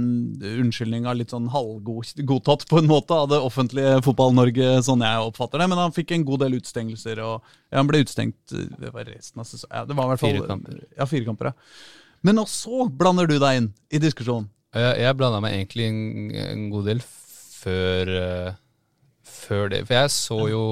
unnskyldninga 0.43 1.13
litt 1.15 1.31
sånn 1.31 1.47
halvgodtatt 1.53 2.65
på 2.67 2.81
en 2.81 2.91
måte 2.91 3.15
av 3.15 3.29
det 3.31 3.39
offentlige 3.39 4.01
Fotball-Norge, 4.03 4.81
sånn 4.87 5.05
jeg 5.07 5.29
oppfatter 5.29 5.63
det. 5.63 5.69
Men 5.71 5.83
han 5.85 5.95
fikk 5.95 6.17
en 6.17 6.27
god 6.27 6.43
del 6.43 6.59
utstengelser, 6.59 7.23
og 7.23 7.39
ja, 7.39 7.79
han 7.79 7.91
ble 7.91 8.03
utestengt 8.03 8.57
eh, 8.57 8.67
det 8.83 8.91
var 8.95 9.07
resten 9.07 9.45
av 9.45 9.47
sesongen. 9.47 9.75
Ja, 9.77 9.85
det 9.87 9.99
var 9.99 10.09
i 10.09 10.13
hvert 10.15 10.25
fall, 10.25 10.35
Fire 10.35 10.51
kamper. 10.51 10.83
Ja, 10.99 11.09
fire 11.09 11.29
kamper, 11.29 11.53
ja. 11.53 11.79
Men 12.27 12.43
og 12.43 12.51
så 12.51 12.89
blander 12.91 13.31
du 13.31 13.37
deg 13.39 13.61
inn 13.61 13.71
i 13.95 14.03
diskusjonen. 14.03 14.51
Jeg, 14.75 14.99
jeg 15.05 15.17
blanda 15.17 15.39
meg 15.41 15.55
egentlig 15.55 15.87
en, 15.87 16.01
en 16.43 16.67
god 16.73 16.91
del 16.91 17.05
før, 17.07 18.11
uh, 18.11 18.51
før 19.23 19.71
det. 19.73 19.85
For 19.87 20.01
jeg 20.01 20.11
så 20.13 20.41
jo 20.51 20.65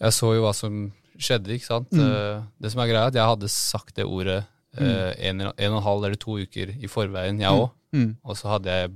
Jeg 0.00 0.14
så 0.16 0.30
jo 0.32 0.46
hva 0.46 0.54
som 0.56 0.86
skjedde, 1.20 1.52
ikke 1.54 1.68
sant. 1.68 1.92
Mm. 1.92 2.48
det 2.60 2.72
som 2.72 2.82
er 2.82 2.90
greia, 2.90 3.04
er 3.04 3.12
at 3.12 3.20
jeg 3.20 3.30
hadde 3.34 3.52
sagt 3.52 3.94
det 3.98 4.08
ordet 4.08 4.40
mm. 4.78 4.84
en, 4.84 5.46
en 5.46 5.50
og 5.50 5.78
en 5.80 5.86
halv 5.86 6.08
eller 6.08 6.20
to 6.20 6.38
uker 6.40 6.74
i 6.78 6.90
forveien, 6.90 7.42
jeg 7.42 7.62
òg. 7.62 7.70
Mm. 7.96 8.10
Og 8.24 8.38
så 8.38 8.52
hadde 8.54 8.76
jeg 8.76 8.92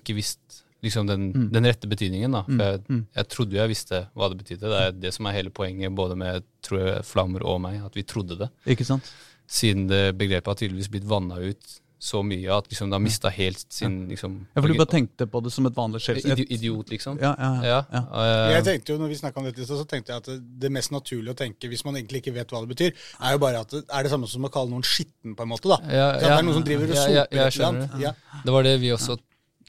ikke 0.00 0.16
visst 0.16 0.62
liksom 0.84 1.08
den, 1.08 1.28
den 1.52 1.68
rette 1.68 1.88
betydningen. 1.88 2.34
da. 2.34 2.42
For 2.48 2.64
jeg, 2.64 3.04
jeg 3.16 3.30
trodde 3.32 3.58
jeg 3.58 3.72
visste 3.72 4.02
hva 4.12 4.28
det 4.30 4.40
betydde. 4.42 4.72
Det 4.72 4.80
er 4.80 4.98
det 5.06 5.14
som 5.16 5.28
er 5.28 5.38
hele 5.38 5.52
poenget 5.54 5.94
både 5.96 6.18
med 6.20 6.44
tror 6.64 6.82
jeg, 6.82 7.06
Flammer 7.08 7.46
og 7.48 7.62
meg, 7.64 7.80
at 7.84 7.96
vi 7.96 8.04
trodde 8.08 8.38
det. 8.40 8.50
Ikke 8.74 8.86
sant? 8.88 9.08
Siden 9.50 9.88
det 9.90 10.16
begrepet 10.20 10.50
har 10.50 10.60
tydeligvis 10.60 10.90
blitt 10.92 11.08
vanna 11.08 11.40
ut 11.40 11.80
så 11.98 12.20
mye 12.26 12.50
at 12.52 12.66
liksom, 12.68 12.90
det 12.90 12.96
har 12.98 13.02
mista 13.02 13.30
helt 13.32 13.64
sin 13.72 14.08
liksom, 14.10 14.34
Ja, 14.52 14.60
For 14.60 14.68
du 14.68 14.76
bare 14.76 14.90
tenkte 14.92 15.26
på 15.30 15.40
det 15.44 15.52
som 15.54 15.66
et 15.68 15.76
vanlig 15.76 16.02
skjels... 16.04 16.26
Idiot, 16.42 16.90
liksom. 16.92 17.20
Ja, 17.22 17.30
ja, 17.38 17.78
ja. 17.88 18.02
Eh, 18.20 18.52
Jeg 18.56 18.64
tenkte 18.66 18.92
jo, 18.92 18.98
når 19.00 19.12
vi 19.12 19.18
om 19.30 19.46
dette, 19.46 19.66
så 19.68 19.78
tenkte 19.88 20.12
jeg 20.12 20.22
at 20.22 20.28
det, 20.28 20.38
det 20.66 20.72
mest 20.74 20.92
naturlige 20.92 21.32
å 21.32 21.38
tenke, 21.38 21.70
hvis 21.70 21.84
man 21.86 21.96
egentlig 21.96 22.20
ikke 22.24 22.34
vet 22.36 22.52
hva 22.52 22.60
det 22.64 22.72
betyr, 22.74 23.06
er 23.20 23.36
jo 23.36 23.40
bare 23.42 23.62
at 23.64 23.72
det 23.72 23.84
er 23.88 24.04
det 24.06 24.12
samme 24.12 24.28
som 24.28 24.44
å 24.44 24.52
kalle 24.52 24.74
noen 24.74 24.84
skitten, 24.84 25.36
på 25.38 25.46
en 25.46 25.52
måte. 25.54 25.70
da. 25.70 25.80
Det 26.20 26.28
er 26.28 26.44
noen 26.44 26.58
som 26.58 26.66
driver 26.66 26.92
og 26.92 26.98
soper 26.98 27.16
ja, 27.16 27.24
jeg 27.30 27.56
skjønner 27.56 27.88
annet. 27.88 28.04
Ja. 28.04 28.40
Det 28.44 28.54
var 28.58 28.66
det 28.68 28.74
vi 28.82 28.92
også 28.94 29.18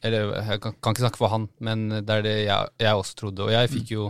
Eller 0.06 0.34
jeg 0.36 0.62
kan, 0.62 0.76
kan 0.84 0.94
ikke 0.94 1.06
snakke 1.06 1.18
for 1.18 1.32
han, 1.32 1.48
men 1.64 1.88
det 1.96 2.18
er 2.20 2.26
det 2.26 2.36
jeg, 2.46 2.74
jeg 2.84 3.00
også 3.00 3.16
trodde. 3.22 3.48
Og 3.48 3.54
jeg 3.56 3.72
fikk 3.72 3.94
jo 3.96 4.10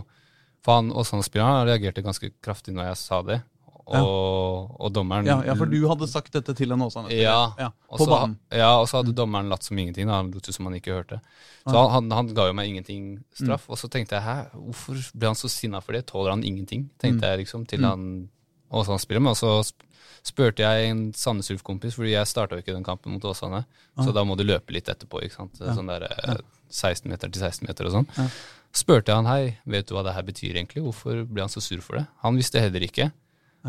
For 0.66 0.80
han 0.80 0.90
Åsane-spilleren 0.90 1.60
han 1.60 1.68
reagerte 1.70 2.02
ganske 2.04 2.32
kraftig 2.42 2.74
når 2.74 2.90
jeg 2.90 2.98
sa 3.04 3.20
det. 3.22 3.38
Og, 3.86 4.72
og 4.82 4.92
dommeren 4.92 5.26
Ja, 5.28 5.36
ja, 5.46 5.54
for 5.54 5.66
du 5.70 5.76
hadde 5.86 6.08
sagt 6.10 6.32
dette 6.34 6.54
til 6.58 6.72
en 6.74 6.80
Åsane? 6.82 7.10
Ja, 7.14 7.52
ja. 7.58 7.68
På 7.88 7.98
så- 8.02 8.08
banen. 8.10 8.38
Ja, 8.50 8.72
og 8.80 8.88
så 8.90 8.98
hadde 9.02 9.14
dommeren 9.14 9.48
latt 9.48 9.62
som 9.62 9.78
ingenting. 9.78 10.06
Da. 10.08 10.16
Han 10.22 10.32
lot 10.32 10.44
som 10.52 10.66
han 10.66 10.74
ikke 10.74 10.92
hørte. 10.96 11.20
Så 11.66 11.90
han, 11.90 12.10
han, 12.10 12.26
ga 12.34 12.46
jo 12.48 12.52
meg 12.52 12.68
ingenting 12.68 13.22
straff. 13.34 13.68
Og 13.70 13.78
så 13.78 13.88
tenkte 13.88 14.16
jeg 14.18 14.22
hæ, 14.26 14.50
hvorfor 14.54 14.98
ble 15.14 15.26
han 15.28 15.34
så 15.38 15.48
sinna 15.48 15.80
for 15.80 15.92
det? 15.92 16.06
Tåler 16.06 16.30
han 16.30 16.42
ingenting? 16.42 16.88
Tenkte 16.98 17.26
jeg 17.30 17.44
liksom, 17.46 17.66
til 17.66 17.84
han 17.86 18.28
Åsane 18.72 18.98
spiller 18.98 19.20
med. 19.22 19.30
Og 19.30 19.36
så 19.38 19.62
sp- 19.62 19.86
spurte 20.26 20.58
jeg 20.66 20.90
en 20.90 21.12
Sandnes 21.14 21.50
Ulf-kompis, 21.54 21.94
fordi 21.94 22.10
jeg 22.16 22.26
starta 22.26 22.56
jo 22.56 22.62
ikke 22.64 22.74
den 22.74 22.82
kampen 22.84 23.12
mot 23.14 23.22
Åsane. 23.22 23.64
Så 24.02 24.12
da 24.12 24.24
må 24.24 24.36
du 24.36 24.42
løpe 24.42 24.72
litt 24.74 24.88
etterpå. 24.88 25.22
ikke 25.22 25.36
sant? 25.36 25.54
Sånn 25.62 25.86
der 25.86 26.02
eh, 26.10 26.36
16 26.70 27.06
meter 27.08 27.30
til 27.30 27.40
16 27.40 27.68
meter 27.68 27.86
og 27.86 27.92
sånn. 28.00 28.30
Spurte 28.74 29.08
jeg 29.14 29.16
han 29.22 29.26
hei, 29.30 29.58
vet 29.64 29.86
du 29.86 29.94
hva 29.94 30.02
det 30.04 30.12
her 30.14 30.22
betyr 30.26 30.56
egentlig? 30.58 30.82
Hvorfor 30.82 31.22
ble 31.24 31.40
han 31.46 31.48
så 31.48 31.62
sur 31.62 31.78
for 31.80 31.96
det? 31.96 32.06
Han 32.24 32.34
visste 32.36 32.58
heller 32.60 32.80
ikke. 32.82 33.12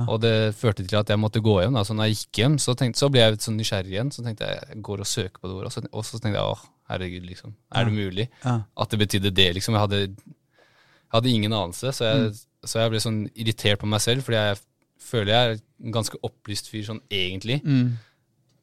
Og 0.06 0.20
det 0.22 0.34
førte 0.58 0.86
til 0.86 1.00
at 1.00 1.10
jeg 1.10 1.20
måtte 1.20 1.42
gå 1.44 1.56
hjem. 1.64 1.78
Da. 1.78 1.84
Så 1.88 1.96
når 1.98 2.10
jeg 2.10 2.20
gikk 2.20 2.42
hjem, 2.44 2.58
så, 2.62 2.76
tenkte, 2.78 3.02
så 3.02 3.10
ble 3.14 3.24
jeg 3.24 3.40
sånn 3.42 3.58
nysgjerrig 3.58 3.96
igjen. 3.96 4.12
Så 4.14 4.26
tenkte 4.26 4.50
jeg 4.50 4.62
jeg 4.62 4.82
går 4.86 5.04
og 5.04 5.10
søker 5.10 5.42
på 5.42 5.50
det 5.50 5.56
ordet. 5.58 5.72
Og 5.72 5.76
så, 5.76 5.84
og 5.90 6.06
så 6.06 6.20
tenkte 6.22 6.38
jeg 6.38 6.56
åh, 6.56 6.66
herregud, 6.92 7.28
liksom. 7.30 7.56
Er 7.74 7.88
det 7.88 7.96
mulig? 7.96 8.28
Ja. 8.44 8.58
At 8.78 8.94
det 8.94 9.02
betydde 9.02 9.34
det, 9.40 9.48
liksom. 9.58 9.78
Jeg 9.78 9.86
hadde, 9.88 10.02
jeg 10.06 11.16
hadde 11.18 11.34
ingen 11.34 11.56
anelse. 11.58 11.94
Så 11.98 12.10
jeg, 12.10 12.34
så 12.68 12.84
jeg 12.84 12.94
ble 12.94 13.04
sånn 13.04 13.22
irritert 13.34 13.82
på 13.82 13.90
meg 13.90 14.04
selv, 14.04 14.28
fordi 14.28 14.42
jeg 14.42 14.60
føler 15.08 15.34
jeg 15.34 15.48
er 15.48 15.62
en 15.88 15.96
ganske 15.96 16.20
opplyst 16.26 16.70
fyr 16.72 16.86
sånn 16.88 17.04
egentlig. 17.14 17.62
Mm. 17.64 17.96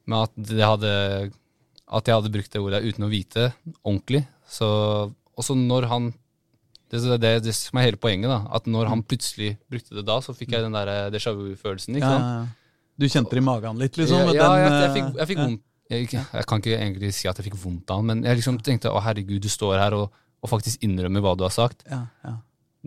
Men 0.05 0.25
at, 0.25 0.35
det 0.37 0.65
hadde, 0.65 0.91
at 1.85 2.09
jeg 2.09 2.19
hadde 2.19 2.33
brukt 2.33 2.53
det 2.53 2.61
ordet 2.61 2.83
uten 2.85 3.07
å 3.07 3.11
vite 3.11 3.49
ordentlig. 3.81 4.25
Så, 4.49 4.67
og 5.09 5.45
så 5.45 5.57
når 5.57 5.89
han 5.91 6.11
det, 6.91 7.01
det, 7.01 7.17
det, 7.23 7.31
det 7.47 7.55
som 7.57 7.79
er 7.79 7.89
hele 7.89 7.99
poenget, 8.01 8.29
da. 8.29 8.43
At 8.55 8.67
når 8.69 8.91
han 8.91 9.01
plutselig 9.05 9.55
brukte 9.71 9.97
det 9.97 10.05
da, 10.07 10.19
så 10.23 10.35
fikk 10.37 10.53
jeg 10.55 10.65
den 10.67 10.75
der 10.75 11.09
déjà 11.13 11.33
vu-følelsen. 11.35 11.97
ikke 11.97 12.13
sant? 12.13 12.29
ja, 12.29 12.45
ja. 12.45 12.61
Du 12.95 13.07
kjente 13.11 13.35
det 13.35 13.41
i 13.41 13.43
magen 13.43 13.79
litt, 13.81 13.97
liksom? 13.99 14.21
ja, 14.21 14.31
den, 14.31 14.37
jeg, 14.39 14.67
jeg 14.71 14.83
eh, 14.89 14.93
fikk, 14.95 15.07
jeg 15.19 15.29
fikk 15.31 15.41
vondt. 15.41 15.63
Jeg, 15.85 16.05
jeg 16.15 16.45
kan 16.49 16.61
ikke 16.61 16.77
egentlig 16.79 17.09
si 17.13 17.27
at 17.29 17.37
jeg 17.37 17.45
fikk 17.49 17.57
vondt 17.61 17.91
av 17.93 17.99
han, 17.99 18.07
men 18.09 18.23
jeg 18.25 18.39
liksom 18.39 18.55
tenkte 18.65 18.89
å 18.89 19.01
herregud, 19.03 19.43
du 19.43 19.51
står 19.51 19.77
her 19.77 19.93
og, 19.97 20.15
og 20.41 20.49
faktisk 20.49 20.81
innrømmer 20.85 21.21
hva 21.21 21.35
du 21.37 21.43
har 21.45 21.53
sagt. 21.53 21.83
Ja, 21.91 22.05
ja. 22.25 22.37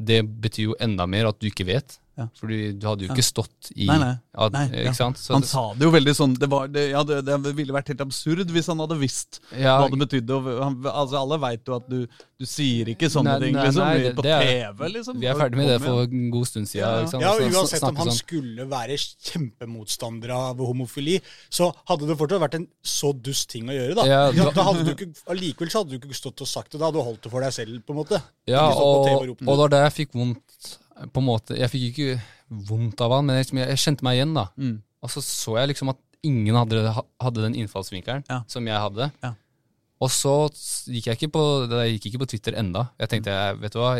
Det 0.08 0.22
betyr 0.42 0.70
jo 0.70 0.78
enda 0.82 1.06
mer 1.10 1.28
at 1.30 1.38
du 1.42 1.46
ikke 1.50 1.66
vet. 1.68 1.98
Ja. 2.18 2.24
Fordi 2.34 2.72
du 2.74 2.86
hadde 2.88 3.06
jo 3.06 3.12
ikke 3.14 3.22
stått 3.22 3.68
i 3.78 3.86
Nei, 3.86 3.96
nei. 4.02 4.14
at, 4.34 4.52
Nei, 4.52 4.64
ja. 4.88 4.92
Sant? 4.92 5.16
Så 5.22 5.34
Han 5.36 5.44
det- 5.44 5.48
sa 5.52 5.62
det 5.78 5.86
jo 5.86 5.90
veldig 5.94 6.14
sånn 6.18 6.32
Det, 6.34 6.48
var, 6.50 6.66
det, 6.66 6.88
ja, 6.90 7.02
det, 7.06 7.20
det 7.24 7.52
ville 7.54 7.72
vært 7.76 7.92
helt 7.92 8.00
absurd 8.02 8.50
hvis 8.50 8.66
han 8.66 8.78
hadde 8.82 8.96
visst 8.98 9.38
ja, 9.54 9.76
hva 9.78 9.86
det 9.92 10.00
betydde. 10.02 10.34
Og 10.34 10.48
han, 10.64 10.74
altså, 10.90 11.20
alle 11.22 11.38
veit 11.38 11.62
jo 11.70 11.76
at 11.78 11.86
du, 11.88 12.00
du 12.38 12.44
sier 12.44 12.90
ikke 12.90 13.06
sånne 13.12 13.36
Nei, 13.38 13.46
ting 13.46 13.54
nei, 13.54 13.66
liksom, 13.68 13.84
nei, 13.86 13.98
det- 14.02 14.14
på 14.18 14.24
TV. 14.26 14.88
liksom. 14.96 15.20
Vi 15.22 15.26
er 15.30 15.38
ferdig 15.38 15.56
med 15.62 15.68
det 15.70 15.78
for 15.86 16.02
en 16.08 16.30
god 16.34 16.46
stund 16.50 16.66
siden. 16.66 16.82
Ja, 16.82 16.90
ja. 16.90 17.00
ikke 17.06 17.10
sant? 17.14 17.22
Ja, 17.22 17.30
og 17.38 17.56
Uansett 17.62 17.86
om 17.88 17.96
han 18.02 18.10
sånn. 18.10 18.18
skulle 18.18 18.66
være 18.74 18.98
kjempemotstander 18.98 20.30
av 20.34 20.58
homofili, 20.58 21.20
så 21.50 21.70
hadde 21.88 22.08
det 22.10 22.18
fortsatt 22.18 22.42
vært 22.42 22.58
en 22.58 22.66
så 22.82 23.12
dust 23.14 23.48
ting 23.50 23.68
å 23.70 23.76
gjøre. 23.78 23.94
Da 23.94 24.04
da- 24.32 24.50
da 24.58 24.62
hadde 24.72 24.84
du 24.84 24.92
ikke, 24.94 25.08
Allikevel 25.30 25.70
så 25.70 25.82
hadde 25.84 25.94
du 25.94 25.98
ikke 25.98 26.14
stått 26.18 26.40
og 26.42 26.48
sagt 26.50 26.72
det. 26.72 26.80
Da 26.80 26.86
hadde 26.90 26.98
du 26.98 27.04
holdt 27.06 27.22
det 27.22 27.30
for 27.30 27.40
deg 27.40 27.52
selv. 27.52 27.78
på 27.86 27.90
en 27.94 27.96
måte 28.02 28.22
Ja, 28.46 28.66
og, 28.72 29.06
og 29.06 29.28
og 29.30 29.36
det 29.38 29.46
var 29.46 29.68
da 29.68 29.82
jeg 29.88 29.92
fikk 30.08 30.12
vondt 30.18 30.78
på 31.12 31.20
en 31.22 31.26
måte, 31.28 31.56
Jeg 31.58 31.70
fikk 31.70 31.84
ikke 31.92 32.20
vondt 32.68 33.00
av 33.04 33.12
han, 33.12 33.26
men 33.28 33.36
jeg, 33.42 33.52
jeg 33.54 33.78
kjente 33.84 34.02
meg 34.06 34.18
igjen. 34.18 34.34
da. 34.34 34.46
Mm. 34.56 34.76
Og 35.02 35.10
så 35.14 35.22
så 35.22 35.58
jeg 35.60 35.68
liksom 35.74 35.92
at 35.92 35.98
ingen 36.26 36.56
hadde, 36.58 36.80
hadde 37.22 37.44
den 37.44 37.54
innfallsvinkelen 37.54 38.24
Ja. 38.28 38.40
som 38.50 38.66
jeg 38.66 38.74
hadde. 38.82 39.12
Ja. 39.22 39.34
Og 40.00 40.10
så 40.14 40.32
gikk 40.90 41.06
jeg 41.10 41.18
ikke 41.18 41.32
på, 41.34 41.42
jeg 41.70 41.96
gikk 41.98 42.06
ikke 42.12 42.22
på 42.24 42.28
Twitter 42.30 42.54
enda. 42.58 42.88
Jeg 42.98 43.08
tenkte, 43.12 43.30
jeg, 43.34 43.58
vet 43.62 43.72
du 43.74 43.78
hva, 43.82 43.92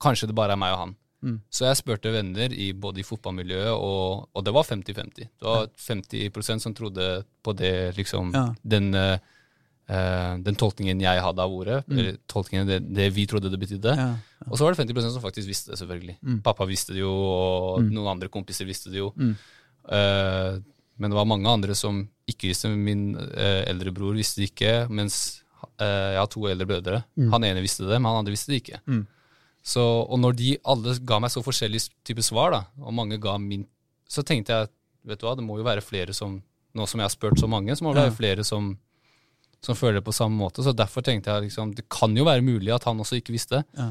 kanskje 0.00 0.28
det 0.30 0.36
bare 0.36 0.52
er 0.56 0.60
meg 0.60 0.72
og 0.76 0.78
han. 0.82 0.96
Mm. 1.24 1.40
Så 1.50 1.64
jeg 1.66 1.76
spurte 1.80 2.12
venner 2.14 2.52
i 2.54 2.68
både 2.72 3.00
i 3.02 3.06
fotballmiljøet, 3.08 3.72
og, 3.74 4.28
og 4.32 4.44
det 4.46 4.52
var 4.54 4.68
50-50. 4.68 5.16
Det 5.26 5.48
var 5.48 5.66
50% 5.82 6.62
som 6.62 6.74
trodde 6.76 7.08
på 7.42 7.54
det, 7.58 7.72
liksom, 7.96 8.30
den, 8.62 8.92
eh, 8.94 9.18
den 9.88 10.56
tolkningen 10.60 11.00
jeg 11.00 11.20
hadde 11.24 11.40
av 11.40 11.52
ordet, 11.54 11.78
eller 11.88 12.18
tolkningen 12.28 12.68
det, 12.68 12.76
det 12.92 13.06
vi 13.16 13.22
trodde 13.30 13.48
det 13.48 13.60
betydde. 13.62 13.94
Ja, 13.96 14.08
Ja. 14.38 14.52
Og 14.52 14.58
så 14.58 14.64
var 14.64 14.74
det 14.74 14.78
50% 14.78 15.14
som 15.16 15.22
faktisk 15.22 15.48
visste 15.50 15.72
det, 15.72 15.78
selvfølgelig. 15.80 16.14
Mm. 16.22 16.40
Pappa 16.46 16.66
visste 16.68 16.94
det 16.94 17.02
jo, 17.02 17.10
og 17.10 17.82
noen 17.82 18.12
andre 18.14 18.30
kompiser 18.32 18.68
visste 18.68 18.92
det 18.92 19.00
jo. 19.00 19.10
Mm. 19.18 19.32
Eh, 19.98 20.60
men 20.98 21.10
det 21.10 21.18
var 21.18 21.28
mange 21.30 21.50
andre 21.50 21.74
som 21.78 22.00
ikke 22.28 22.50
visste. 22.50 22.70
Min 22.74 23.12
uh, 23.16 23.62
eldre 23.70 23.92
bror 23.94 24.16
visste 24.18 24.42
det 24.42 24.48
ikke, 24.50 24.72
mens 24.90 25.44
uh, 25.78 25.84
jeg 25.84 26.18
har 26.18 26.30
to 26.32 26.42
eldre 26.50 26.66
brødre. 26.66 27.04
Han 27.30 27.46
ene 27.46 27.62
visste 27.62 27.86
det, 27.86 28.00
men 28.00 28.10
han 28.10 28.24
andre 28.24 28.34
visste 28.34 28.50
det 28.50 28.58
ikke. 28.64 28.80
Mm. 28.90 29.04
Så, 29.62 29.84
og 29.84 30.18
når 30.18 30.34
de 30.38 30.56
alle 30.66 30.96
ga 31.06 31.20
meg 31.22 31.30
så 31.30 31.42
forskjellige 31.44 31.92
typer 32.06 32.26
svar, 32.26 32.50
da, 32.54 32.60
og 32.82 32.96
mange 32.98 33.20
ga 33.22 33.36
min, 33.38 33.62
så 34.10 34.24
tenkte 34.26 34.54
jeg 34.54 34.70
vet 35.06 35.22
du 35.22 35.28
hva, 35.28 35.36
det 35.38 35.46
må 35.46 35.60
jo 35.60 35.66
være 35.66 35.84
flere 35.84 36.16
som 36.16 36.40
Nå 36.76 36.84
som 36.86 37.00
jeg 37.00 37.08
har 37.08 37.10
spurt 37.14 37.40
så 37.40 37.46
mange, 37.50 37.72
så 37.74 37.82
må 37.82 37.94
det 37.94 38.02
være 38.04 38.14
flere 38.14 38.44
som, 38.44 38.66
som 39.64 39.76
føler 39.78 39.98
det 39.98 40.06
på 40.06 40.14
samme 40.14 40.38
måte. 40.38 40.62
Så 40.62 40.74
derfor 40.76 41.04
tenkte 41.06 41.32
jeg 41.32 41.48
liksom, 41.48 41.72
det 41.74 41.88
kan 41.92 42.14
jo 42.16 42.26
være 42.28 42.44
mulig 42.46 42.72
at 42.74 42.86
han 42.88 43.00
også 43.02 43.18
ikke 43.18 43.34
visste. 43.34 43.64
Ja. 43.78 43.90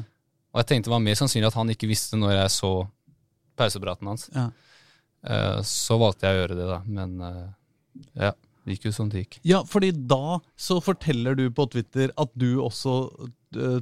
Og 0.54 0.62
jeg 0.62 0.70
tenkte 0.70 0.88
det 0.88 0.94
var 0.94 1.04
mer 1.04 1.18
sannsynlig 1.18 1.50
at 1.50 1.58
han 1.58 1.72
ikke 1.72 1.90
visste 1.90 2.18
når 2.20 2.34
jeg 2.38 2.54
så 2.56 2.72
pausepraten 3.58 4.08
hans. 4.08 4.28
Ja. 4.34 4.48
Uh, 5.28 5.58
så 5.66 5.98
valgte 6.00 6.28
jeg 6.28 6.36
å 6.36 6.42
gjøre 6.42 6.56
det, 6.58 6.68
da. 6.70 6.78
Men 6.86 7.16
uh, 7.20 7.48
ja, 8.16 8.32
det 8.64 8.76
gikk 8.76 8.88
jo 8.88 8.94
som 8.96 9.10
det 9.12 9.24
gikk. 9.24 9.40
Ja, 9.48 9.60
fordi 9.68 9.90
da 9.92 10.38
så 10.56 10.78
forteller 10.84 11.36
du 11.38 11.48
på 11.54 11.66
Twitter 11.72 12.14
at 12.16 12.32
du 12.38 12.62
også 12.64 12.96
uh, 13.58 13.80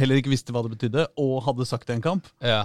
heller 0.00 0.18
ikke 0.18 0.32
visste 0.32 0.54
hva 0.56 0.64
det 0.66 0.74
betydde, 0.74 1.06
og 1.20 1.42
hadde 1.46 1.68
sagt 1.68 1.86
det 1.86 1.98
i 1.98 2.00
en 2.00 2.06
kamp. 2.08 2.32
Ja, 2.42 2.64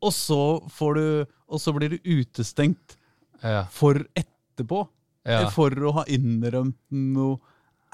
Og 0.00 0.14
så, 0.14 0.40
får 0.72 0.94
du, 0.94 1.06
og 1.50 1.60
så 1.60 1.74
blir 1.76 1.96
du 1.96 1.98
utestengt 2.06 2.96
ja, 3.42 3.66
for 3.74 4.00
etterpå. 4.16 4.86
ja. 5.28 5.44
For 5.52 5.74
å 5.74 5.94
ha 6.00 6.08
innrømt 6.08 6.78
noe 6.94 7.38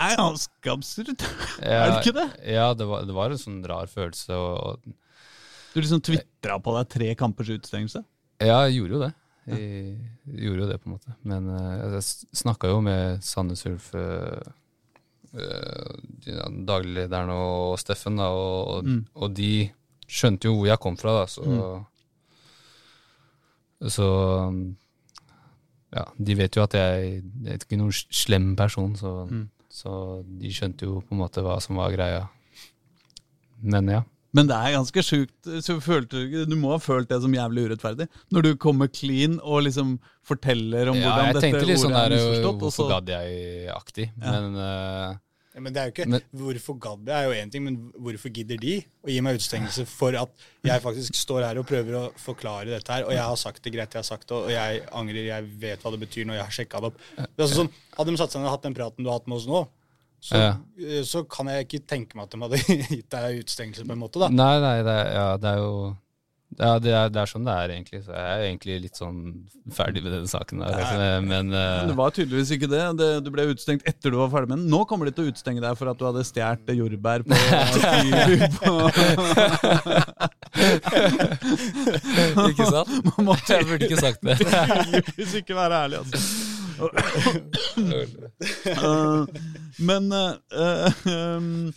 er 0.00 0.16
ganske 0.18 0.70
absurd. 0.72 1.24
ja 1.62 1.80
er 1.84 1.90
det 1.92 2.00
ikke 2.06 2.16
det? 2.18 2.28
Ja, 2.54 2.72
det 2.74 2.86
var, 2.90 3.04
det 3.06 3.14
var 3.14 3.30
en 3.34 3.38
sånn 3.40 3.60
rar 3.68 3.86
følelse. 3.90 4.34
Og, 4.34 4.56
og, 4.84 4.94
Du 5.74 5.80
liksom 5.80 6.02
tvitra 6.04 6.58
på 6.62 6.74
deg 6.78 6.88
tre 6.94 7.14
kampers 7.18 7.50
utestengelse. 7.54 8.04
ja, 8.42 8.58
jeg 8.66 8.80
gjorde 8.80 8.94
jo 8.98 9.02
det. 9.04 9.12
Jeg, 9.44 9.96
gjorde 10.40 10.62
jo 10.62 10.68
det, 10.70 10.80
på 10.80 10.88
en 10.88 10.94
måte. 10.96 11.14
Men 11.22 11.48
uh, 11.52 11.96
jeg 11.98 12.02
snakka 12.40 12.70
jo 12.72 12.78
med 12.80 13.22
Sandnes 13.22 13.66
Ulf, 13.68 13.90
uh, 13.94 14.40
dagliglederen 16.64 17.30
og 17.34 17.74
Steffen, 17.82 18.16
da, 18.16 18.28
og, 18.32 18.84
Mm. 18.86 19.02
og 19.14 19.34
de 19.36 19.70
skjønte 20.08 20.48
jo 20.48 20.54
hvor 20.56 20.66
jeg 20.70 20.78
kom 20.80 20.96
fra, 20.96 21.20
da, 21.20 21.26
så 21.26 21.42
Så 23.84 24.06
ja, 25.94 26.04
de 26.18 26.34
vet 26.38 26.56
jo 26.56 26.62
at 26.64 26.72
jeg, 26.78 27.18
jeg 27.44 27.52
er 27.52 27.58
ikke 27.60 27.76
noen 27.76 27.92
slem 27.92 28.54
person, 28.56 28.94
så, 28.96 29.26
Mm. 29.28 29.48
Så 29.74 30.22
de 30.38 30.50
skjønte 30.54 30.86
jo 30.86 31.00
på 31.02 31.16
en 31.16 31.22
måte 31.24 31.42
hva 31.42 31.56
som 31.62 31.80
var 31.80 31.90
greia. 31.94 32.28
Men 33.64 33.88
ja. 33.90 34.02
Men 34.34 34.48
det 34.50 34.56
er 34.58 34.72
ganske 34.74 35.02
sjukt. 35.06 35.34
Du, 35.46 36.24
du 36.50 36.54
må 36.58 36.72
ha 36.72 36.78
følt 36.82 37.06
det 37.10 37.20
som 37.22 37.34
jævlig 37.34 37.68
urettferdig. 37.68 38.08
Når 38.34 38.42
du 38.48 38.48
kommer 38.58 38.88
clean 38.90 39.36
og 39.46 39.62
liksom 39.68 39.92
forteller 40.26 40.90
om 40.90 40.98
Ja, 40.98 41.04
hvordan 41.06 41.28
jeg 41.28 41.34
dette 41.36 41.44
tenkte 41.44 41.60
litt 41.68 41.76
ordet 41.78 41.84
sånn 41.84 41.94
er 42.00 42.08
der 42.08 42.16
misforstått. 42.18 42.48
og 42.54 42.64
Hvorfor 42.64 42.82
så- 42.82 42.88
gadd 42.90 43.12
jeg-aktig. 43.14 44.06
Men 44.18 44.56
eh, 44.58 45.14
Ja, 45.54 45.60
men 45.62 45.72
det 45.72 45.80
er 45.80 45.86
jo 45.86 45.92
ikke 45.94 46.08
Men- 46.10 46.24
Hvorfor 46.34 46.74
gadd 46.82 47.08
er 47.14 47.24
jo 47.28 47.34
én 47.38 47.50
ting, 47.52 47.62
men 47.62 47.76
hvorfor 47.94 48.32
gidder 48.34 48.58
de 48.58 48.72
å 49.06 49.08
gi 49.12 49.20
meg 49.22 49.36
utestengelse 49.38 49.84
for 49.86 50.16
at 50.18 50.30
jeg 50.66 50.82
faktisk 50.82 51.14
står 51.14 51.44
her 51.46 51.58
og 51.60 51.66
prøver 51.68 51.94
å 51.94 52.02
forklare 52.18 52.66
dette 52.72 52.90
her, 52.90 53.04
og 53.06 53.12
jeg 53.14 53.22
har 53.22 53.36
sagt 53.36 53.62
det 53.62 53.72
greit, 53.72 53.92
jeg 53.94 54.02
har 54.02 54.08
sagt 54.08 54.26
det, 54.28 54.34
og 54.36 54.50
jeg 54.50 54.82
angrer, 54.90 55.24
jeg 55.30 55.44
vet 55.62 55.80
hva 55.84 55.92
det 55.94 56.00
betyr 56.02 56.26
når 56.26 56.34
jeg 56.40 56.44
har 56.48 56.56
sjekka 56.58 56.80
det 56.82 56.90
opp. 56.90 56.98
Det 57.16 57.38
altså 57.46 57.60
sånn, 57.62 57.70
Hadde 57.96 58.10
de 58.10 58.16
satt 58.18 58.32
seg 58.34 58.40
ned 58.42 58.48
og 58.50 58.54
hatt 58.56 58.62
den 58.66 58.74
praten 58.74 59.04
du 59.04 59.10
har 59.10 59.20
hatt 59.20 59.28
med 59.30 59.36
oss 59.38 59.46
nå, 59.46 59.62
så, 60.24 60.34
Ja. 60.40 60.50
eh, 60.80 61.02
så 61.06 61.22
kan 61.28 61.46
jeg 61.46 61.68
ikke 61.68 61.86
tenke 61.86 62.16
meg 62.16 62.24
at 62.24 62.30
de 62.34 62.40
hadde 62.40 62.56
gitt 62.98 63.10
deg 63.14 63.38
utestengelse 63.44 63.86
på 63.86 63.92
en 63.94 64.02
måte, 64.02 64.18
da. 64.18 64.28
Nei, 64.34 64.58
nei, 64.58 64.78
det 64.82 64.98
ja, 65.14 65.36
det 65.36 65.50
er 65.54 65.58
jo 65.62 65.96
ja, 66.58 66.78
det, 66.78 66.92
er, 66.94 67.08
det 67.10 67.20
er 67.22 67.26
sånn 67.30 67.46
det 67.48 67.54
er, 67.54 67.72
egentlig. 67.74 68.00
Så 68.04 68.12
jeg 68.14 68.24
er 68.30 68.42
egentlig 68.46 68.74
litt 68.84 68.96
sånn 68.98 69.18
ferdig 69.74 70.02
med 70.04 70.12
denne 70.14 70.30
saken 70.30 70.62
der. 70.62 70.76
altså, 70.78 70.96
Men 71.26 71.50
uh, 71.50 71.80
Men 71.82 71.90
det 71.90 71.98
var 71.98 72.10
tydeligvis 72.14 72.50
ikke 72.56 72.70
det. 72.70 72.82
det. 73.00 73.10
Du 73.26 73.30
ble 73.34 73.48
utestengt 73.50 73.82
etter 73.90 74.14
du 74.14 74.16
var 74.20 74.30
ferdig 74.32 74.52
med 74.52 74.58
den. 74.62 74.70
Nå 74.72 74.80
kommer 74.90 75.04
de 75.08 75.14
til 75.16 75.24
å 75.26 75.30
utestenge 75.32 75.60
deg 75.64 75.74
for 75.80 75.86
at 75.90 75.98
du 75.98 76.04
hadde 76.06 76.26
stjålet 76.28 76.74
jordbær 76.78 77.20
på 77.26 77.32
Kiwi. 77.42 78.36
Ikke 82.48 82.66
sant? 82.70 82.90
Man 83.10 83.26
måtte 83.30 83.56
Jeg 83.58 83.66
burde 83.68 83.84
ikke 83.88 84.00
sagt 84.00 84.20
det. 84.22 84.36
tydeligvis 84.44 85.34
ikke 85.40 85.56
være 85.58 85.74
ærlig, 85.84 85.98
altså. 86.04 86.18
Uh, 88.84 89.26
men 89.78 90.12
uh, 90.12 90.34
um, 91.06 91.72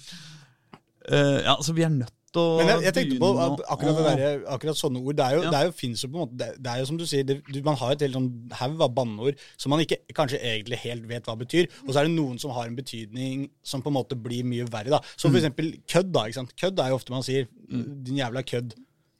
Ja, 1.12 1.54
altså, 1.56 1.74
vi 1.74 1.82
er 1.86 1.90
nødt 1.90 2.17
å 2.36 2.58
Men 2.60 2.68
jeg, 2.68 2.82
jeg 2.84 2.94
tenkte 2.94 3.20
på 3.22 3.30
akkurat, 3.72 3.96
det 4.04 4.18
der, 4.20 4.42
akkurat 4.52 4.76
sånne 4.78 5.00
ord. 5.02 5.16
Det 5.16 5.26
er 5.26 5.36
jo, 5.38 5.42
Ja. 5.44 5.50
det 5.52 5.60
er 5.60 5.66
jo, 5.66 5.72
finnes 5.72 6.02
jo 6.04 6.10
på 6.10 6.16
en 6.18 6.24
måte, 6.26 6.38
det, 6.38 6.50
det 6.62 6.72
er 6.74 6.80
jo 6.80 6.86
som 6.86 6.98
du 6.98 7.06
sier, 7.06 7.24
det, 7.24 7.64
man 7.64 7.76
har 7.80 7.92
et 7.96 8.02
helt 8.02 8.14
sånn 8.18 8.30
haug 8.60 8.82
av 8.82 8.92
banneord 8.94 9.36
som 9.58 9.70
man 9.70 9.80
ikke 9.80 9.98
kanskje 10.14 10.42
egentlig 10.42 10.78
helt 10.84 11.08
vet 11.08 11.24
hva 11.26 11.38
betyr. 11.40 11.70
Og 11.88 11.94
så 11.94 12.00
er 12.02 12.04
det 12.10 12.16
noen 12.18 12.38
som 12.40 12.52
har 12.52 12.66
en 12.68 12.76
betydning 12.76 13.50
som 13.64 13.82
på 13.82 13.88
en 13.88 13.98
måte 14.00 14.16
blir 14.20 14.44
mye 14.44 14.66
verre. 14.70 14.90
da. 14.90 15.00
Som 15.16 15.32
Mm. 15.32 15.34
for 15.34 15.40
eksempel 15.42 15.72
kødd. 15.88 16.12
da, 16.12 16.26
ikke 16.28 16.34
sant? 16.42 16.56
Kødd 16.56 16.80
er 16.80 16.90
jo 16.90 16.96
ofte 17.00 17.10
man 17.12 17.24
sier 17.24 17.48
'din 17.72 18.18
jævla 18.18 18.44
kødd'. 18.44 18.76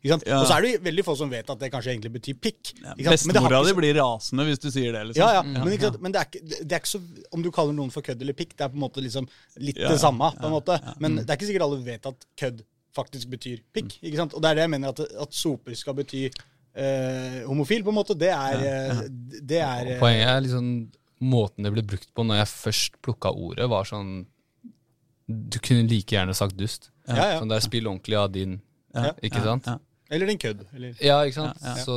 Ja. 0.08 0.14
Og 0.40 0.46
så 0.48 0.54
er 0.56 0.62
det 0.62 0.84
veldig 0.84 1.04
få 1.04 1.18
som 1.18 1.30
vet 1.30 1.50
at 1.50 1.60
det 1.60 1.72
kanskje 1.72 1.92
egentlig 1.98 2.14
betyr 2.14 2.36
pikk. 2.40 2.72
Ja, 2.84 2.94
Bestemora 3.12 3.64
di 3.66 3.74
blir 3.74 3.96
rasende 3.98 4.46
hvis 4.46 4.60
du 4.60 4.70
sier 4.72 4.94
det. 4.94 5.08
liksom. 5.08 5.20
ja, 5.20 5.34
ja, 5.34 5.42
men, 5.42 5.74
ikke 5.74 6.00
men 6.00 6.12
det, 6.14 6.22
er 6.22 6.26
ikke, 6.26 6.42
det 6.64 6.72
er 6.72 6.80
ikke 6.80 6.88
så 6.94 7.02
Om 7.34 7.42
du 7.44 7.52
kaller 7.52 7.74
noen 7.74 7.92
for 7.92 8.02
kødd 8.02 8.22
eller 8.22 8.34
pikk, 8.34 8.56
det 8.56 8.62
er 8.62 8.70
på 8.70 8.76
en 8.78 8.80
måte 8.86 9.02
liksom 9.04 9.28
litt 9.58 9.76
det 9.76 10.00
samme. 10.00 10.32
på 10.40 10.46
en 10.46 10.52
måte. 10.54 10.80
Men 11.00 11.16
det 11.18 11.30
er 11.30 11.36
ikke 11.36 11.48
sikkert 11.50 11.64
alle 11.66 11.84
vet 11.84 12.06
at 12.06 12.26
kødd 12.38 12.62
faktisk 12.98 13.30
betyr 13.32 13.62
pikk. 13.76 13.98
ikke 14.02 14.20
sant? 14.20 14.36
Og 14.38 14.44
det 14.44 14.52
er 14.52 14.60
det 14.60 14.66
jeg 14.68 14.74
mener, 14.76 14.94
at, 14.94 15.02
at 15.28 15.36
soper 15.38 15.78
skal 15.78 15.96
bety 15.98 16.26
eh, 16.28 17.42
homofil, 17.48 17.84
på 17.86 17.94
en 17.94 18.00
måte. 18.02 18.18
Det 18.18 18.32
er, 18.34 18.64
eh, 18.68 19.04
det 19.42 19.62
er 19.64 19.94
eh, 19.96 20.00
Poenget 20.02 20.32
er 20.34 20.42
liksom 20.46 20.72
måten 21.28 21.66
det 21.66 21.72
ble 21.74 21.82
brukt 21.96 22.12
på 22.14 22.26
når 22.28 22.44
jeg 22.44 22.52
først 22.54 22.98
plukka 23.06 23.32
ordet, 23.34 23.66
var 23.72 23.88
sånn 23.90 24.20
Du 25.28 25.58
kunne 25.60 25.88
like 25.90 26.14
gjerne 26.16 26.36
sagt 26.38 26.56
dust. 26.60 26.92
Ja, 27.08 27.16
ja. 27.34 27.40
Sånn 27.42 27.50
der 27.52 27.64
spill 27.66 27.88
ordentlig 27.90 28.16
av 28.20 28.30
din, 28.32 28.60
Ja. 28.96 29.12
ikke 29.22 29.42
sant? 29.44 29.66
Ja. 29.68 29.80
Eller 30.10 30.30
din 30.30 30.38
kødd. 30.40 30.62
Eller, 30.74 30.94
Ja, 31.04 31.18
ikke 31.28 31.36
sant? 31.42 31.58
Ja, 31.62 31.74
ja. 31.76 31.84
Så 31.84 31.96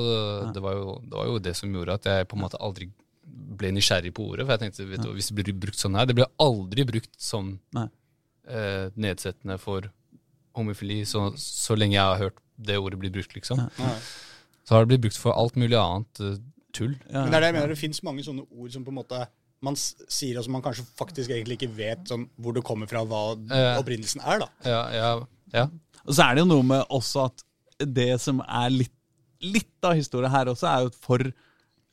det 0.54 0.62
var, 0.64 0.74
jo, 0.74 0.96
det 1.04 1.14
var 1.14 1.28
jo 1.28 1.36
det 1.38 1.52
som 1.56 1.70
gjorde 1.76 1.94
at 1.94 2.08
jeg 2.10 2.26
på 2.26 2.34
en 2.38 2.42
måte 2.42 2.58
aldri 2.58 2.88
ble 3.60 3.70
nysgjerrig 3.76 4.10
på 4.16 4.24
ordet. 4.32 4.46
For 4.48 4.56
jeg 4.56 4.62
tenkte, 4.64 4.86
vet 4.90 5.04
du, 5.04 5.12
hvis 5.14 5.28
det 5.30 5.36
blir 5.38 5.54
brukt 5.62 5.78
sånn 5.78 5.94
her 5.94 6.08
Det 6.10 6.16
blir 6.18 6.26
aldri 6.42 6.86
brukt 6.88 7.12
sånn 7.22 7.52
eh, 7.76 8.88
nedsettende 8.98 9.58
for 9.62 9.86
homofili 10.56 11.02
så, 11.08 11.28
så 11.40 11.76
lenge 11.78 11.96
jeg 11.96 12.04
har 12.04 12.18
hørt 12.24 12.38
det 12.60 12.76
ordet 12.80 12.98
bli 13.00 13.10
brukt, 13.14 13.34
liksom. 13.36 13.62
Ja. 13.78 13.92
Så 14.68 14.74
har 14.76 14.84
det 14.84 14.90
blitt 14.92 15.04
brukt 15.06 15.18
for 15.20 15.32
alt 15.32 15.56
mulig 15.58 15.78
annet 15.80 16.20
uh, 16.20 16.34
tull. 16.76 16.92
Ja, 17.08 17.22
Men 17.24 17.32
det 17.32 17.38
er 17.38 17.40
det 17.44 17.48
jeg 17.50 17.56
mener, 17.58 17.72
det 17.74 17.80
fins 17.80 18.02
mange 18.06 18.24
sånne 18.26 18.44
ord 18.50 18.74
som 18.74 18.84
på 18.86 18.92
en 18.92 18.98
måte 19.00 19.22
man 19.64 19.76
sier, 19.76 20.38
og 20.40 20.44
som 20.46 20.54
man 20.56 20.62
kanskje 20.64 20.86
faktisk 20.96 21.32
egentlig 21.34 21.58
ikke 21.58 21.74
vet 21.76 22.06
sånn, 22.08 22.26
hvor 22.40 22.54
det 22.56 22.62
kommer 22.64 22.88
fra, 22.88 23.02
hva 23.04 23.22
Ja. 23.50 23.74
opprinnelsen 23.80 24.22
er. 24.24 24.38
da. 24.44 24.48
Ja, 24.64 24.82
ja, 24.94 25.10
ja. 25.52 25.64
Og 26.06 26.14
så 26.16 26.24
er 26.24 26.34
det 26.38 26.44
jo 26.46 26.50
noe 26.52 26.64
med 26.64 26.84
også 26.88 27.26
at 27.28 27.44
det 27.84 28.14
som 28.22 28.40
er 28.46 28.70
litt, 28.72 28.94
litt 29.44 29.84
av 29.84 29.96
historien 29.98 30.32
her 30.32 30.48
også, 30.52 30.68
er 30.68 30.86
jo 30.86 30.92
at 30.92 30.96
for 31.00 31.26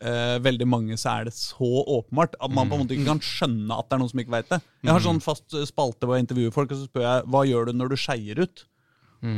eh, 0.01 0.37
veldig 0.43 0.67
mange 0.69 0.97
så 0.99 1.13
er 1.19 1.25
det 1.29 1.33
så 1.37 1.69
åpenbart 1.97 2.35
at 2.39 2.51
man 2.53 2.69
på 2.69 2.77
en 2.77 2.83
måte 2.85 2.93
ikke 2.97 3.09
kan 3.13 3.23
skjønne 3.23 3.77
at 3.79 3.87
det 3.89 3.97
er 3.97 4.03
noen 4.03 4.11
som 4.13 4.19
ikke 4.23 4.35
veit 4.37 4.49
det. 4.53 4.61
Jeg 4.83 4.93
har 4.93 5.03
sånn 5.07 5.23
fast 5.23 5.57
spalte 5.71 6.05
hvor 6.07 6.17
jeg 6.17 6.27
intervjuer 6.27 6.53
folk, 6.53 6.71
og 6.71 6.77
så 6.83 6.85
spør 6.89 7.07
jeg 7.07 7.25
hva 7.33 7.43
gjør 7.49 7.65
du 7.71 7.73
når 7.79 7.89
du 7.93 7.97
skeier 7.97 8.39
ut? 8.45 8.65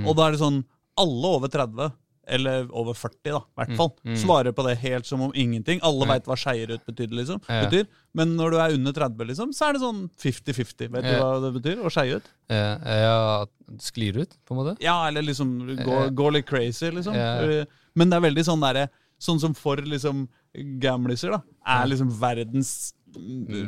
Og 0.06 0.14
da 0.20 0.28
er 0.28 0.36
det 0.36 0.42
sånn 0.44 0.64
alle 1.00 1.30
over 1.40 1.48
30, 1.48 1.94
eller 2.30 2.68
over 2.78 2.94
40 2.94 3.32
da, 3.32 3.40
i 3.40 3.58
hvert 3.58 3.72
fall, 3.80 3.94
svarer 4.20 4.52
på 4.54 4.62
det 4.68 4.76
helt 4.84 5.08
som 5.08 5.22
om 5.26 5.32
ingenting. 5.34 5.80
Alle 5.82 6.06
veit 6.06 6.28
hva 6.30 6.36
skeier 6.38 6.70
ut 6.76 6.84
betyr, 6.86 7.08
liksom. 7.16 7.40
Ja. 7.48 7.64
betyr. 7.66 7.88
Men 8.14 8.36
når 8.38 8.52
du 8.54 8.58
er 8.60 8.76
under 8.76 8.94
30, 8.94 9.26
liksom, 9.32 9.54
så 9.56 9.70
er 9.70 9.74
det 9.74 9.82
sånn 9.82 10.04
50-50. 10.22 10.92
Vet 10.94 11.08
du 11.08 11.16
hva 11.16 11.32
det 11.46 11.54
betyr? 11.56 11.82
Å 11.82 11.90
skeie 11.96 12.20
ut? 12.20 12.28
Eh, 12.52 12.92
ja 13.02 13.46
sklir 13.82 14.18
ut, 14.22 14.36
på 14.46 14.54
en 14.54 14.60
måte. 14.60 14.76
Ja, 14.84 15.08
eller 15.08 15.22
liksom 15.26 15.56
gå, 15.80 15.96
Ja. 16.04 16.10
gå 16.10 16.30
litt 16.36 16.46
crazy, 16.46 16.92
liksom. 16.92 17.16
Ja. 17.16 17.64
Men 17.96 18.10
det 18.12 18.18
er 18.20 18.28
veldig 18.30 18.46
sånn 18.46 18.62
derre 18.62 18.90
Sånn 19.20 19.40
som 19.42 19.52
for 19.54 19.76
liksom 19.84 20.30
gamliser, 20.82 21.32
da, 21.36 21.42
er 21.70 21.90
liksom 21.92 22.10
verdens 22.20 22.94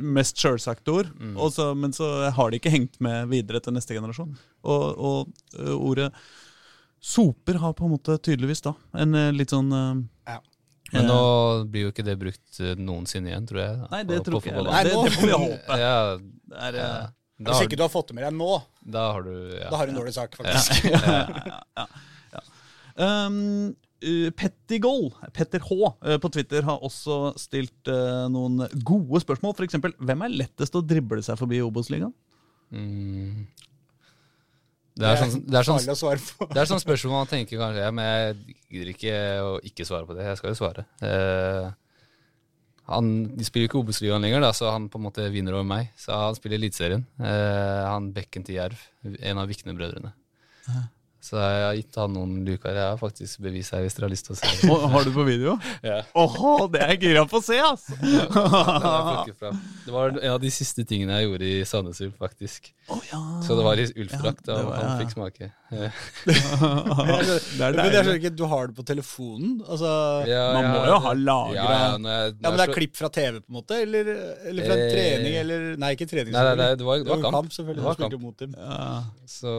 mest 0.01 0.37
sjølsagte 0.37 0.93
ord. 0.93 1.07
Mm. 1.19 1.35
Også, 1.41 1.71
men 1.77 1.93
så 1.93 2.29
har 2.33 2.51
de 2.53 2.59
ikke 2.59 2.71
hengt 2.73 2.99
med 3.01 3.27
videre 3.31 3.59
til 3.65 3.73
neste 3.73 3.95
generasjon. 3.97 4.35
Og, 4.63 4.85
og 5.01 5.31
ø, 5.57 5.73
ordet 5.77 6.11
soper 7.01 7.57
har 7.63 7.73
på 7.73 7.87
en 7.87 7.95
måte 7.95 8.17
tydeligvis 8.21 8.61
da 8.61 8.75
en 9.01 9.15
ø, 9.17 9.23
litt 9.33 9.49
sånn 9.53 9.71
ø, 9.73 9.83
Ja. 10.29 10.39
Men 10.91 11.05
eh, 11.05 11.07
nå 11.07 11.21
blir 11.71 11.85
jo 11.87 11.91
ikke 11.93 12.03
det 12.05 12.17
brukt 12.19 12.59
eh, 12.59 12.75
noensinne 12.77 13.31
igjen, 13.31 13.45
tror 13.49 13.61
jeg. 13.63 13.75
da, 13.79 13.87
Nei, 13.95 14.01
det 14.09 14.17
på- 14.19 14.25
tror 14.27 14.35
på 14.35 14.41
ikke 14.41 14.51
jeg. 14.51 14.57
fotball. 14.59 14.67
Det, 14.67 14.75
Nei, 14.75 14.83
det 15.07 15.15
får 15.15 15.27
vi 15.31 15.37
håpe. 15.45 15.77
Ja, 15.81 15.95
Det 16.51 16.61
er, 16.67 16.77
ja. 16.81 16.89
Da, 17.41 17.53
Hvis 17.55 17.63
ikke 17.65 17.77
du 17.79 17.81
har 17.87 17.89
fått 17.89 18.11
det 18.11 18.15
med 18.19 18.25
deg 18.27 18.35
nå, 18.37 18.49
da 18.93 19.05
har 19.15 19.23
du 19.25 19.31
ja. 19.57 19.69
da 19.71 19.77
har 19.79 19.87
du 19.89 19.93
en 19.95 19.97
dårlig 20.03 20.13
sak, 20.13 20.35
faktisk. 20.37 20.83
Ja 21.81 21.87
Um, 22.91 23.37
uh, 23.71 23.71
Pettigold, 24.37 25.13
Petter 25.35 25.61
H 25.61 25.75
uh, 25.77 26.17
på 26.21 26.31
Twitter 26.33 26.65
har 26.65 26.81
også 26.81 27.35
stilt 27.39 27.91
uh, 27.91 28.25
noen 28.33 28.65
gode 28.87 29.21
spørsmål. 29.21 29.55
Eksempel, 29.67 29.93
hvem 30.01 30.25
er 30.25 30.37
lettest 30.43 30.77
å 30.77 30.83
drible 30.85 31.21
seg 31.25 31.39
forbi 31.39 31.59
i 31.59 31.65
Obos-ligaen? 31.65 32.13
mm, 32.71 33.45
det, 34.99 35.07
er 35.07 35.19
sånn, 35.19 35.43
det, 35.45 35.59
er 35.59 35.67
sånn, 35.67 35.83
det 36.51 36.61
er 36.61 36.69
sånn 36.69 36.81
spørsmål 36.83 37.21
man 37.21 37.29
tenker 37.31 37.59
kanskje 37.59 37.83
ja, 37.83 37.91
Men 37.95 38.09
jeg 38.09 38.57
gidder 38.73 38.91
ikke 38.91 39.13
å 39.45 39.53
ikke 39.71 39.87
svare 39.87 40.07
på 40.09 40.17
det. 40.17 40.25
Jeg 40.27 40.39
skal 40.39 40.51
jo 40.51 40.59
svare. 40.59 40.85
Eh, 41.05 41.69
han 42.91 43.11
de 43.37 43.47
spiller 43.47 43.67
jo 43.67 43.71
ikke 43.71 43.81
Obos-ligaen 43.81 44.25
lenger, 44.25 44.43
da, 44.43 44.51
så 44.55 44.73
han 44.73 44.89
på 44.91 44.99
en 44.99 45.05
måte 45.07 45.27
vinner 45.33 45.55
over 45.55 45.67
meg. 45.67 45.93
Så 45.99 46.15
han 46.15 46.35
spiller 46.37 46.59
Eliteserien. 46.59 47.05
Eh, 47.23 47.83
han 47.87 48.11
bekken 48.15 48.45
til 48.47 48.59
Jerv, 48.59 48.83
en 49.07 49.41
av 49.41 49.47
Vikne-brødrene. 49.51 50.11
Så 51.21 51.37
jeg 51.37 51.61
har 51.67 51.75
gitt 51.77 51.93
han 52.01 52.15
noen 52.17 52.39
luker. 52.47 52.73
Jeg 52.73 52.81
har 52.81 52.97
faktisk 52.97 53.43
bevis 53.45 53.67
her, 53.69 53.83
hvis 53.85 53.93
dere 53.93 54.07
har 54.07 54.13
lyst 54.13 54.25
til 54.25 54.33
å 54.33 54.37
se 54.39 54.47
det. 54.57 54.65
Har 54.95 55.03
du 55.05 55.11
på 55.13 55.21
video? 55.27 55.53
Ja. 55.85 55.99
Åhå, 56.17 56.65
det 56.73 56.81
er 56.81 56.89
jeg 56.95 57.01
gira 57.11 57.27
på 57.29 57.37
å 57.37 57.43
se, 57.45 57.59
ass! 57.61 57.91
ja. 58.01 58.25
Det 59.85 59.93
var 59.93 60.09
en 60.17 60.33
av 60.33 60.39
de 60.41 60.49
siste 60.53 60.81
tingene 60.89 61.13
jeg 61.19 61.27
gjorde 61.29 61.45
i 61.45 61.61
Sandnes 61.69 62.01
Ulf, 62.01 62.15
faktisk. 62.21 62.71
Oh, 62.91 62.97
ja. 63.11 63.19
Så 63.45 63.53
det 63.57 63.63
var 63.65 63.77
i 63.77 63.85
Ulf-drakt, 64.01 64.47
Ja, 64.49 64.53
og 64.65 64.73
han 64.73 64.85
ja. 64.89 64.97
fikk 65.03 65.11
smake. 65.13 65.51
Men 65.71 65.91
jeg 67.77 67.93
skjønner 67.93 68.17
ikke, 68.17 68.31
Du 68.35 68.43
har 68.51 68.67
det 68.71 68.75
på 68.77 68.83
telefonen? 68.87 69.51
Altså, 69.67 69.91
Man 70.25 70.31
ja, 70.31 70.61
må 70.73 70.81
jo 70.89 70.97
ha 71.05 71.11
lagra 71.15 71.55
ja, 71.55 71.61
jeg- 71.71 72.01
men 72.41 72.57
det 72.57 72.63
er 72.65 72.73
klipp 72.75 72.95
fra 72.97 73.09
TV, 73.13 73.33
på 73.39 73.47
en 73.53 73.57
måte? 73.61 73.73
Eller, 73.85 74.03
eller 74.49 74.61
fra 74.67 74.73
en 74.75 74.79
Eh, 74.81 74.91
trening? 74.91 75.33
Eller 75.41 75.59
Nei, 75.77 75.91
ikke 75.95 76.07
trening. 76.09 76.33
Nei, 76.33 76.43
nei, 76.49 76.55
nei, 76.59 76.69
det 76.75 76.83
var, 76.85 76.97
det 76.97 77.05
var 77.07 77.21
kamp. 77.31 77.51
selvfølgelig. 77.53 77.81
Det 77.81 77.85
var 77.85 77.95
kamp. 78.01 78.21
mot 78.21 78.37
dem. 78.37 78.55
Ja. 78.57 79.03
Så 79.29 79.51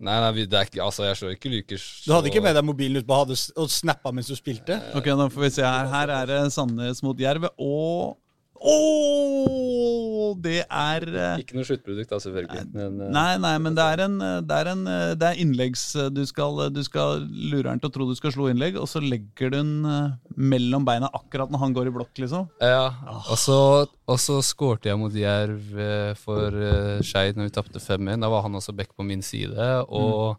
Nei, 0.00 0.14
nei, 0.24 0.30
vi- 0.32 0.46
det 0.48 0.56
er 0.56 0.64
ikke, 0.64 0.80
altså, 0.82 1.04
jeg 1.04 1.16
slår 1.18 1.34
ikke 1.36 1.50
lyker. 1.52 1.82
Du 2.06 2.12
hadde 2.14 2.30
ikke 2.30 2.40
med 2.42 2.54
deg 2.56 2.64
mobilen 2.64 2.96
ut 3.02 3.06
på 3.06 3.18
og 3.60 3.68
snappa 3.68 4.12
mens 4.16 4.30
du 4.32 4.34
spilte? 4.38 4.78
Ok, 4.96 5.04
nå 5.12 5.26
får 5.30 5.42
vi 5.44 5.50
se 5.58 5.62
her. 5.66 5.86
Her 5.92 6.08
er 6.22 6.26
det 6.30 6.52
Sandnes 6.54 7.02
mot 7.04 7.18
Jerv, 7.20 7.44
og 7.58 8.16
Å! 8.60 10.34
Det 10.40 10.60
er 10.62 11.04
eh, 11.08 11.40
Ikke 11.42 11.56
noe 11.56 11.66
sluttprodukt, 11.66 12.10
da, 12.12 12.18
selvfølgelig. 12.22 12.64
Men, 12.74 12.98
eh, 13.02 13.12
Nei, 13.14 13.32
nei, 13.42 13.54
men 13.64 13.76
det 13.76 13.86
er 13.94 14.02
en, 14.04 14.18
det 14.46 14.58
er 14.58 14.70
en 14.72 14.82
det 15.18 15.26
er 15.26 15.40
innleggs... 15.42 15.84
Du 16.14 16.20
skal, 16.28 16.60
du 16.74 16.80
skal 16.86 17.24
lure 17.30 17.72
han 17.72 17.80
til 17.82 17.90
å 17.90 17.94
tro 17.94 18.06
du 18.08 18.14
skal 18.18 18.34
slå 18.34 18.50
innlegg, 18.52 18.76
og 18.80 18.86
så 18.90 19.02
legger 19.02 19.50
du 19.50 19.56
den 19.58 19.72
eh, 19.88 20.12
mellom 20.36 20.86
beina 20.86 21.10
akkurat 21.16 21.50
når 21.52 21.64
han 21.64 21.76
går 21.76 21.90
i 21.90 21.94
blokk, 21.96 22.12
liksom. 22.22 22.46
Ja, 22.62 22.92
og 23.24 23.40
så, 23.40 23.58
og 23.88 24.20
så 24.22 24.38
skårte 24.44 24.92
jeg 24.92 25.00
mot 25.00 25.16
Jerv 25.16 25.80
eh, 25.80 26.12
for 26.20 26.60
Skeid 27.06 27.40
når 27.40 27.50
vi 27.50 27.56
tapte 27.56 27.82
5-1. 27.82 28.20
Da 28.22 28.30
var 28.32 28.46
han 28.46 28.60
også 28.60 28.76
back 28.76 28.94
på 28.96 29.06
min 29.08 29.24
side. 29.26 29.72
Og 29.88 30.36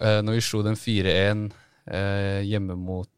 eh, 0.00 0.20
når 0.24 0.38
vi 0.38 0.44
slo 0.44 0.62
dem 0.66 0.76
4-1 0.78 1.48
eh, 1.86 2.40
hjemme 2.48 2.78
mot 2.78 3.10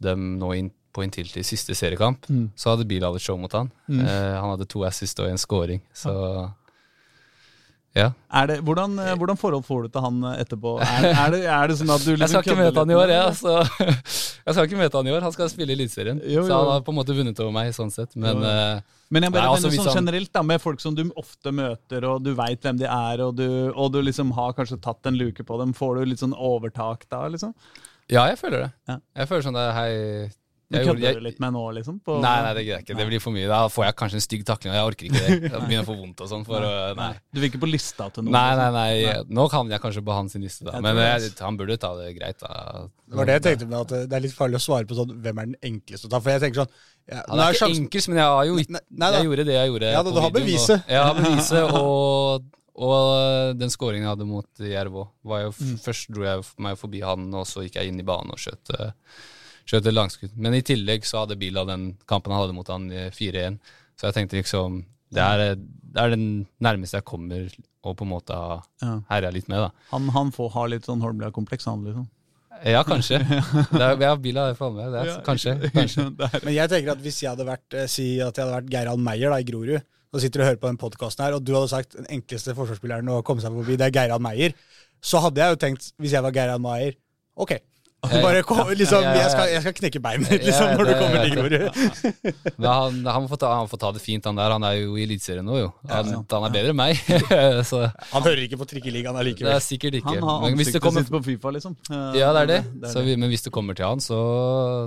dem 0.00 0.36
nå 0.40 0.52
inn 0.56 0.70
på 0.92 1.04
Intility 1.06 1.42
siste 1.46 1.74
seriekamp, 1.78 2.26
så 2.58 2.72
hadde 2.74 2.86
Bilal 2.90 3.14
et 3.18 3.22
show 3.22 3.36
mot 3.38 3.52
han. 3.52 3.70
Eh, 3.90 4.06
han 4.40 4.50
hadde 4.54 4.66
to 4.70 4.82
assist 4.88 5.20
og 5.22 5.28
en 5.30 5.38
scoring, 5.38 5.80
så 5.94 6.14
Ja. 7.90 8.12
Er 8.30 8.46
det, 8.46 8.56
hvordan, 8.62 8.92
eh, 9.02 9.16
hvordan 9.18 9.34
forhold 9.36 9.64
får 9.66 9.82
du 9.82 9.88
til 9.90 10.00
han 10.04 10.20
etterpå? 10.38 10.76
Er, 10.78 11.06
er, 11.10 11.30
det, 11.34 11.40
er 11.50 11.66
det 11.66 11.76
sånn 11.80 11.90
at 11.90 12.04
du 12.06 12.12
liksom 12.14 12.22
Jeg 12.22 12.30
skal 12.30 12.44
ikke 12.46 12.60
møte 12.60 12.78
han 12.84 12.92
i 12.92 12.94
år, 12.94 13.10
det? 13.10 13.16
Altså. 13.18 13.54
Jeg 14.46 14.54
skal 14.54 14.68
ikke 14.68 14.78
møte 14.78 15.00
han 15.00 15.08
i 15.08 15.14
år. 15.16 15.24
Han 15.26 15.32
skal 15.34 15.50
spille 15.50 15.74
i 15.74 15.74
Eliteserien. 15.74 16.20
Så 16.22 16.44
han 16.54 16.68
har 16.70 16.84
på 16.86 16.94
en 16.94 16.98
måte 17.00 17.16
vunnet 17.18 17.42
over 17.42 17.50
meg, 17.56 17.72
sånn 17.74 17.90
sett. 17.90 18.14
Men 18.14 18.44
eh, 18.46 18.78
Men 19.10 19.26
jeg 19.26 19.34
bare 19.34 19.42
Nei, 19.48 19.56
altså, 19.56 19.66
mener 19.72 19.82
sånn 19.82 19.90
han- 19.90 19.98
generelt 20.04 20.32
da, 20.38 20.42
med 20.46 20.62
folk 20.62 20.80
som 20.80 20.94
du 20.94 21.02
ofte 21.18 21.50
møter, 21.50 22.06
og 22.06 22.22
du 22.22 22.30
veit 22.38 22.62
hvem 22.62 22.78
de 22.78 22.86
er, 22.86 23.24
og 23.26 23.34
du, 23.42 23.48
og 23.74 23.90
du 23.92 23.98
liksom 24.06 24.30
har 24.38 24.54
kanskje 24.54 24.78
tatt 24.86 25.10
en 25.10 25.18
luke 25.18 25.42
på 25.42 25.58
dem, 25.58 25.74
får 25.74 25.98
du 25.98 26.04
litt 26.12 26.22
sånn 26.22 26.36
overtak 26.38 27.08
da, 27.10 27.24
liksom? 27.26 27.50
ja, 28.10 28.22
jeg 28.30 28.38
føler 28.38 28.68
det. 28.68 28.70
Ja. 28.90 28.96
Jeg 29.18 29.28
føler 29.30 29.44
sånn 29.48 29.58
det 29.58 29.66
hei 29.74 29.90
Du 30.70 30.78
jeg 30.78 30.86
kødder 30.86 31.02
jeg- 31.02 31.14
du 31.18 31.20
litt 31.24 31.40
med 31.42 31.52
nå, 31.52 31.62
liksom? 31.74 31.96
På, 32.06 32.20
Nei, 32.22 32.42
nei, 32.44 32.50
det 32.54 32.62
gidder 32.64 32.76
jeg 32.78 32.84
ikke. 32.86 32.96
Det 33.00 33.06
blir 33.08 33.20
for 33.20 33.34
mye. 33.34 33.46
Da 33.50 33.56
får 33.68 33.84
jeg 33.88 33.94
kanskje 33.98 34.14
en 34.20 34.22
stygg 34.22 34.44
takling, 34.46 34.70
og 34.70 34.76
jeg 34.78 34.86
orker 34.86 35.06
ikke 35.08 35.18
det. 35.18 35.50
Jeg 35.50 35.60
begynner 35.66 35.82
å 35.82 35.88
få 35.88 35.96
vondt 35.98 36.20
og 36.22 36.28
sånn. 36.30 36.44
Nei. 36.96 37.08
Du 37.34 37.40
vil 37.40 37.50
ikke 37.50 37.60
på 37.64 37.70
lista 37.72 38.06
til 38.14 38.22
noen? 38.22 38.32
Nei, 38.36 38.44
liksom? 38.54 38.72
nei, 38.78 39.02
nei. 39.02 39.24
Nå 39.40 39.48
kan 39.50 39.68
jeg 39.74 39.80
kanskje 39.82 40.04
på 40.06 40.14
hans 40.14 40.34
liste, 40.38 40.64
da. 40.68 40.72
Jeg 40.78 40.82
Men 40.86 40.96
jeg, 41.02 41.32
han 41.40 41.56
burde 41.58 41.76
ta 41.82 41.90
det 41.98 42.14
greit, 42.20 42.38
da. 42.38 42.86
Det 43.10 43.16
var 43.18 43.24
det 43.26 43.34
jeg 43.42 43.42
tenkte 43.48 43.66
med 43.68 43.80
at 43.80 44.08
det 44.08 44.12
er 44.20 44.20
litt 44.28 44.36
farlig 44.38 44.60
å 44.60 44.62
svare 44.62 44.86
på 44.86 44.94
sånn 44.94 45.10
hvem 45.20 45.38
er 45.42 45.46
den 45.50 45.56
enkleste 45.72 46.06
å 46.06 46.10
ta. 46.14 46.20
For 46.20 46.30
jeg 46.30 46.40
tenker 46.46 46.62
sånn 46.62 46.70
ja, 47.10 47.22
Han 47.26 47.40
er 47.40 47.50
ikke 47.50 47.64
sjansen- 47.66 47.82
enkelst, 47.88 48.08
men 48.08 48.16
jeg 48.22 48.26
har 48.30 48.44
jo 48.46 48.54
Nei, 48.54 48.80
nei 48.94 49.10
da. 49.10 49.18
Jeg 49.18 49.26
gjorde 49.26 49.44
det 49.50 49.54
jeg 49.58 49.68
gjorde. 49.72 49.90
Ja, 49.90 50.02
da, 50.06 50.10
du 50.14 50.20
har 50.20 50.30
beviset. 50.30 50.84
Jeg 50.86 51.02
har 51.02 51.14
beviset, 51.18 51.74
og, 51.82 52.44
og 52.78 53.58
den 53.58 53.68
scoringen 53.74 54.06
jeg 54.06 54.12
hadde 54.14 54.26
mot 54.30 54.46
Jerv 54.62 54.94
òg, 55.02 55.08
Mm. 55.26 55.74
Først 55.82 56.08
dro 56.14 56.22
jeg 56.22 56.44
meg 56.58 56.78
forbi 56.78 57.00
han, 57.02 57.26
og 57.34 57.44
så 57.46 57.66
gikk 57.66 57.74
jeg 57.82 57.88
inn 57.90 57.98
i 57.98 58.06
banen 58.06 58.30
og 58.30 58.38
skjøt, 58.38 58.70
eh, 58.78 58.92
skjøt 59.70 59.86
et 59.86 59.94
langskudd. 59.96 60.36
Men 60.36 60.56
i 60.58 60.62
tillegg 60.66 61.06
så 61.08 61.22
hadde 61.24 61.38
Bila 61.40 61.62
den 61.68 61.92
kampen 62.10 62.34
han 62.34 62.42
hadde 62.44 62.56
mot 62.56 62.68
han 62.72 62.88
4-1, 63.14 63.58
så 64.00 64.08
jeg 64.10 64.16
tenkte 64.18 64.40
liksom 64.40 64.82
det 65.10 65.22
er, 65.26 65.56
det 65.58 65.98
er 66.04 66.12
den 66.12 66.26
nærmeste 66.62 67.00
jeg 67.00 67.06
kommer 67.08 67.48
å 67.82 67.94
på 67.98 68.04
en 68.06 68.10
måte 68.12 68.36
ha 68.36 68.60
Ja. 68.82 68.92
herja 69.08 69.30
litt 69.34 69.48
med, 69.50 69.58
da. 69.64 69.70
Han, 69.90 70.06
han 70.14 70.28
får 70.34 70.50
ha 70.54 70.66
litt 70.70 70.86
sånn 70.86 71.00
Holmlia-kompleks, 71.02 71.66
han, 71.66 71.82
liksom. 71.88 72.04
Ja, 72.68 72.82
kanskje. 72.84 73.18
Det 73.72 73.80
er, 73.80 73.94
ja, 74.04 74.12
Bila 74.20 74.44
er 74.50 74.58
for 74.58 74.74
meg. 74.76 74.90
Det 74.92 75.00
er, 75.00 75.22
kanskje. 75.26 75.54
kanskje. 75.78 76.04
Men 76.44 76.52
jeg 76.54 76.70
tenker 76.70 76.92
at 76.92 77.00
hvis 77.02 77.22
jeg 77.24 77.30
hadde 77.32 77.46
vært 77.48 77.74
eh, 77.80 77.88
si 77.90 78.04
at 78.20 78.36
jeg 78.36 78.44
hadde 78.44 78.58
vært 78.58 78.68
Geirald 78.74 79.00
Meyer 79.02 79.32
da, 79.32 79.38
i 79.40 79.48
Grorud, 79.48 79.80
og 80.12 80.20
sitter 80.22 80.42
og 80.44 80.48
hører 80.50 80.60
på 80.60 80.68
den 80.68 80.78
podkasten 80.82 81.24
her, 81.24 81.38
og 81.38 81.42
du 81.46 81.54
hadde 81.56 81.70
sagt 81.72 81.96
den 81.96 82.06
enkleste 82.18 82.54
forsvarsspilleren 82.58 83.10
å 83.14 83.20
komme 83.26 83.42
seg 83.42 83.54
forbi, 83.56 83.78
det 83.80 83.88
er 83.88 83.96
Geirald 83.96 84.22
Meyer, 84.26 84.54
så 85.00 85.22
hadde 85.24 85.40
jeg 85.42 85.54
jo 85.56 85.60
tenkt, 85.64 85.90
hvis 86.02 86.14
jeg 86.18 86.26
var 86.26 86.34
Geirald 86.36 86.62
Meyer, 86.66 86.94
ok. 87.40 87.56
Bare 88.00 88.40
kom, 88.48 88.62
liksom, 88.72 89.04
jeg, 89.04 89.28
skal, 89.32 89.50
jeg 89.52 89.60
skal 89.60 89.74
knekke 89.76 90.00
beinet 90.02 90.30
ditt 90.32 90.44
liksom, 90.48 90.72
når 90.78 90.88
du 90.88 90.92
kommer 90.96 91.24
til 91.24 91.32
Grorud. 91.36 91.64
Han, 92.70 93.00
han, 93.06 93.26
får 93.28 93.38
ta, 93.40 93.48
han 93.58 93.68
får 93.68 93.78
ta 93.82 93.88
det 93.96 94.00
fint, 94.02 94.24
han 94.28 94.36
der. 94.38 94.52
Han 94.54 94.64
er 94.64 94.76
jo 94.78 94.94
i 94.96 95.02
Eliteserien 95.04 95.44
nå, 95.46 95.56
jo. 95.58 95.68
Han, 95.90 96.10
han 96.30 96.46
er 96.46 96.52
bedre 96.54 96.72
enn 96.72 96.78
meg. 96.78 97.00
så 97.70 97.82
Han 98.12 98.24
hører 98.24 98.44
ikke 98.44 98.58
på 98.60 98.66
trikkeligaen 98.70 99.16
det 99.16 99.22
allikevel. 99.24 99.52
er 99.52 99.64
sikkert 99.64 99.98
ikke. 99.98 100.14
Han 100.20 100.26
har 100.28 100.46
ansiktet 100.48 100.82
kommer 100.84 101.04
sitt 101.04 101.12
på 101.12 101.20
Fifa, 101.26 101.52
liksom. 101.56 101.76
Ja, 101.90 102.30
det 102.36 102.42
er 102.44 102.50
det. 102.52 102.58
det, 102.72 102.88
er 102.88 102.94
Så 102.94 103.02
det. 103.04 103.16
men 103.20 103.32
hvis 103.32 103.44
det 103.46 103.52
kommer 103.54 103.76
til 103.76 103.88
han, 103.88 104.00
så, 104.04 104.20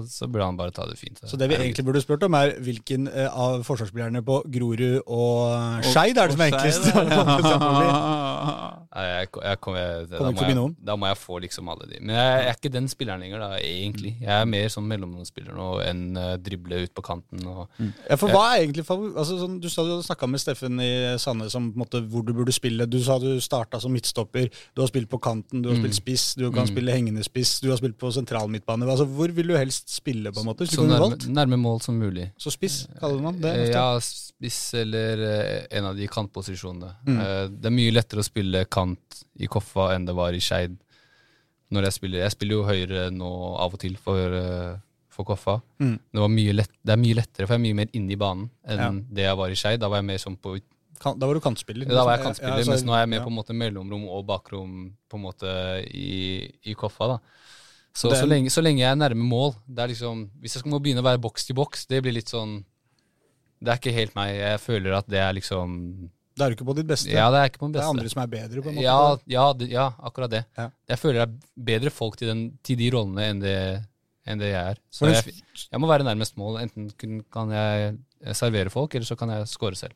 så 0.09 0.29
burde 0.29 0.47
han 0.47 0.59
bare 0.59 0.73
ta 0.75 0.87
det 0.89 0.97
fint. 1.01 1.21
Så 1.27 1.37
det 1.39 1.49
vi 1.51 1.59
egentlig 1.59 1.85
burde 1.85 2.01
spurt 2.03 2.23
om, 2.25 2.33
er 2.39 2.55
hvilken 2.63 3.09
eh, 3.11 3.29
av 3.29 3.63
forsvarsspillerne 3.67 4.23
på 4.25 4.39
Grorud 4.53 5.01
og 5.03 5.83
Skeid 5.91 6.17
er 6.17 6.31
det 6.31 6.37
som 6.37 6.45
er 6.45 6.53
enklest? 6.53 6.83
jeg, 8.93 9.09
jeg, 9.13 9.27
jeg, 9.43 9.57
da, 10.09 10.29
må 10.29 10.47
jeg, 10.47 10.75
da 10.87 10.95
må 10.99 11.09
jeg 11.09 11.17
få 11.19 11.39
liksom 11.43 11.69
alle 11.73 11.85
de. 11.89 11.99
Men 12.01 12.15
jeg, 12.15 12.43
er 12.47 12.57
ikke 12.57 12.71
den 12.73 12.87
spilleren 12.91 13.02
lenger, 13.07 13.41
da, 13.41 13.49
egentlig. 13.59 14.13
Jeg 14.21 14.33
er 14.33 14.47
mer 14.49 14.69
sånn 14.71 14.87
mellomspiller 14.89 15.55
nå 15.57 15.67
enn 15.83 16.03
uh, 16.17 16.35
drible 16.41 16.83
ut 16.83 16.93
på 16.95 17.03
kanten. 17.05 17.43
Og, 17.49 17.67
Ja, 18.07 18.17
for 18.19 18.33
hva 18.33 18.43
er 18.53 18.63
egentlig. 18.63 18.85
Altså, 18.89 19.37
sånn, 19.41 19.59
du 19.63 19.69
sa 19.71 19.85
du 19.85 19.93
hadde 19.95 20.07
snakka 20.07 20.29
med 20.29 20.41
Steffen 20.43 20.81
i 20.83 20.91
Sandnes 21.21 21.55
om 21.59 21.71
måte, 21.79 22.01
hvor 22.09 22.25
du 22.25 22.33
burde 22.35 22.55
spille. 22.55 22.87
Du 22.89 22.99
sa 23.03 23.17
du 23.21 23.31
starta 23.43 23.79
som 23.83 23.93
midtstopper, 23.95 24.49
du 24.73 24.83
har 24.83 24.91
spilt 24.91 25.09
på 25.11 25.19
kanten, 25.23 25.63
du 25.63 25.71
har 25.71 25.79
spilt 25.79 25.97
spiss, 25.99 26.27
du 26.39 26.47
kan 26.53 26.69
spille 26.69 26.95
hengende 26.95 27.25
spiss, 27.25 27.57
du 27.63 27.69
har 27.71 27.81
spilt 27.81 27.97
på 28.01 28.11
sentral 28.15 28.51
midtbane. 28.51 28.87
Altså, 28.89 29.07
hvor 29.09 29.33
vil 29.33 29.53
du 29.53 29.57
helst 29.57 29.91
spille, 29.93 30.33
på 30.33 30.43
en 30.43 30.49
måte? 30.51 30.67
Så 30.69 30.85
nærme, 30.87 31.17
nærme 31.33 31.59
mål 31.59 31.81
som 31.85 31.97
mulig. 31.99 32.29
Så 32.37 32.53
spiss, 32.53 32.83
kaller 32.99 33.23
man 33.23 33.41
det. 33.43 33.53
Eh, 33.53 33.67
ofte. 33.67 33.77
Ja, 33.77 34.31
spiss 34.33 34.61
eller 34.81 35.25
eh, 35.29 35.59
en 35.77 35.91
av 35.91 35.99
de 35.99 36.07
kantposisjonene. 36.11 36.95
Mm. 37.07 37.21
Det 37.59 37.69
er 37.69 37.75
mye 37.75 37.93
lettere 37.95 38.23
å 38.23 38.27
spille 38.27 38.65
kant 38.71 39.23
i 39.41 39.49
Koffa 39.49 39.91
enn 39.95 40.07
det 40.07 40.15
var 40.17 40.35
i 40.35 40.41
Skeid. 40.43 40.77
Når 41.73 41.87
jeg 41.87 41.95
spiller 41.97 42.23
Jeg 42.25 42.35
spiller 42.35 42.59
jo 42.59 42.65
høyre 42.67 43.05
nå 43.13 43.29
av 43.63 43.73
og 43.73 43.79
til 43.81 43.95
for, 43.97 44.35
eh, 44.37 44.75
for 45.13 45.25
Koffa. 45.27 45.59
Mm. 45.81 45.97
Det, 46.13 46.53
lett, 46.53 46.71
det 46.85 46.93
er 46.95 47.01
mye 47.01 47.17
lettere, 47.17 47.47
for 47.47 47.55
jeg 47.55 47.61
er 47.61 47.65
mye 47.67 47.79
mer 47.81 47.91
inne 47.97 48.13
i 48.13 48.19
banen 48.19 48.49
enn 48.65 48.79
Ja. 48.79 48.91
det 48.91 49.25
jeg 49.27 49.37
var 49.37 49.49
i 49.49 49.57
Skeid. 49.57 49.79
Da 49.81 49.89
var 49.89 50.01
jeg 50.01 50.05
mer 50.11 50.21
sånn 50.21 50.37
på 50.37 50.59
Kan, 51.03 51.17
da 51.19 51.27
var 51.27 51.33
du 51.35 51.41
kantspiller. 51.43 51.85
Da 51.89 52.05
var 52.05 52.15
jeg 52.15 52.21
Ja, 52.21 52.25
kantspiller, 52.29 52.57
ja, 52.57 52.63
så- 52.63 52.71
mens 52.71 52.83
nå 52.87 52.93
er 52.95 52.99
jeg 53.01 53.09
mer 53.09 53.19
på 53.25 53.27
en 53.27 53.35
måte 53.35 53.53
mellomrom 53.53 54.07
og 54.07 54.25
bakrom 54.25 54.93
på 55.09 55.17
en 55.17 55.21
måte 55.25 55.83
i, 55.91 56.49
i 56.63 56.73
Koffa. 56.75 57.07
da 57.07 57.19
så, 57.93 58.09
så, 58.09 58.25
lenge, 58.25 58.49
så 58.49 58.61
lenge 58.63 58.79
jeg 58.81 58.89
er 58.89 58.95
nærme 58.97 59.21
mål 59.21 59.53
det 59.69 59.83
er 59.83 59.87
liksom, 59.93 60.29
Hvis 60.41 60.55
jeg 60.55 60.61
skal 60.63 60.71
må 60.71 60.79
begynne 60.81 61.03
å 61.03 61.05
være 61.05 61.21
boks 61.21 61.45
til 61.45 61.55
boks, 61.55 61.85
det 61.85 62.01
blir 62.01 62.15
litt 62.15 62.31
sånn 62.31 62.63
Det 63.61 63.69
er 63.71 63.77
ikke 63.77 63.93
helt 63.93 64.15
meg. 64.15 64.35
Jeg 64.35 64.59
føler 64.59 64.97
at 64.97 65.07
det 65.07 65.19
er 65.19 65.33
liksom 65.37 66.09
Da 66.35 66.45
er 66.45 66.49
du 66.49 66.55
ikke 66.57 66.65
på 66.65 66.75
ditt 66.75 66.87
beste. 66.89 67.11
Ja, 67.13 67.27
det 67.31 67.39
er 67.43 67.49
ikke 67.51 67.59
på 67.61 67.67
beste. 67.69 67.77
det 67.79 67.83
er 67.85 67.89
andre 67.93 68.09
som 68.09 68.21
er 68.23 68.27
bedre, 68.31 68.61
på 68.65 68.69
en 68.71 68.75
måte. 68.75 68.83
Ja, 68.83 69.17
ja, 69.35 69.53
det- 69.53 69.69
ja, 69.69 69.85
akkurat 70.01 70.29
det. 70.31 70.45
Ja. 70.57 70.69
Jeg 70.89 70.97
føler 70.99 71.19
det 71.25 71.27
er 71.29 71.63
bedre 71.71 71.89
folk 71.93 72.17
til, 72.17 72.27
den, 72.27 72.57
til 72.63 72.75
de 72.77 72.89
rollene 72.95 73.27
enn 73.29 73.39
det, 73.43 73.57
enn 74.25 74.39
det 74.39 74.49
jeg 74.53 74.71
er. 74.73 74.77
Så 74.89 75.05
jeg, 75.13 75.33
jeg 75.71 75.79
må 75.79 75.87
være 75.87 76.03
nærmest 76.07 76.37
mål. 76.37 76.59
Enten 76.63 77.23
kan 77.31 77.51
jeg 77.51 77.97
servere 78.35 78.69
folk, 78.73 78.95
eller 78.95 79.05
så 79.05 79.15
kan 79.19 79.29
jeg 79.29 79.47
score 79.47 79.75
selv. 79.75 79.93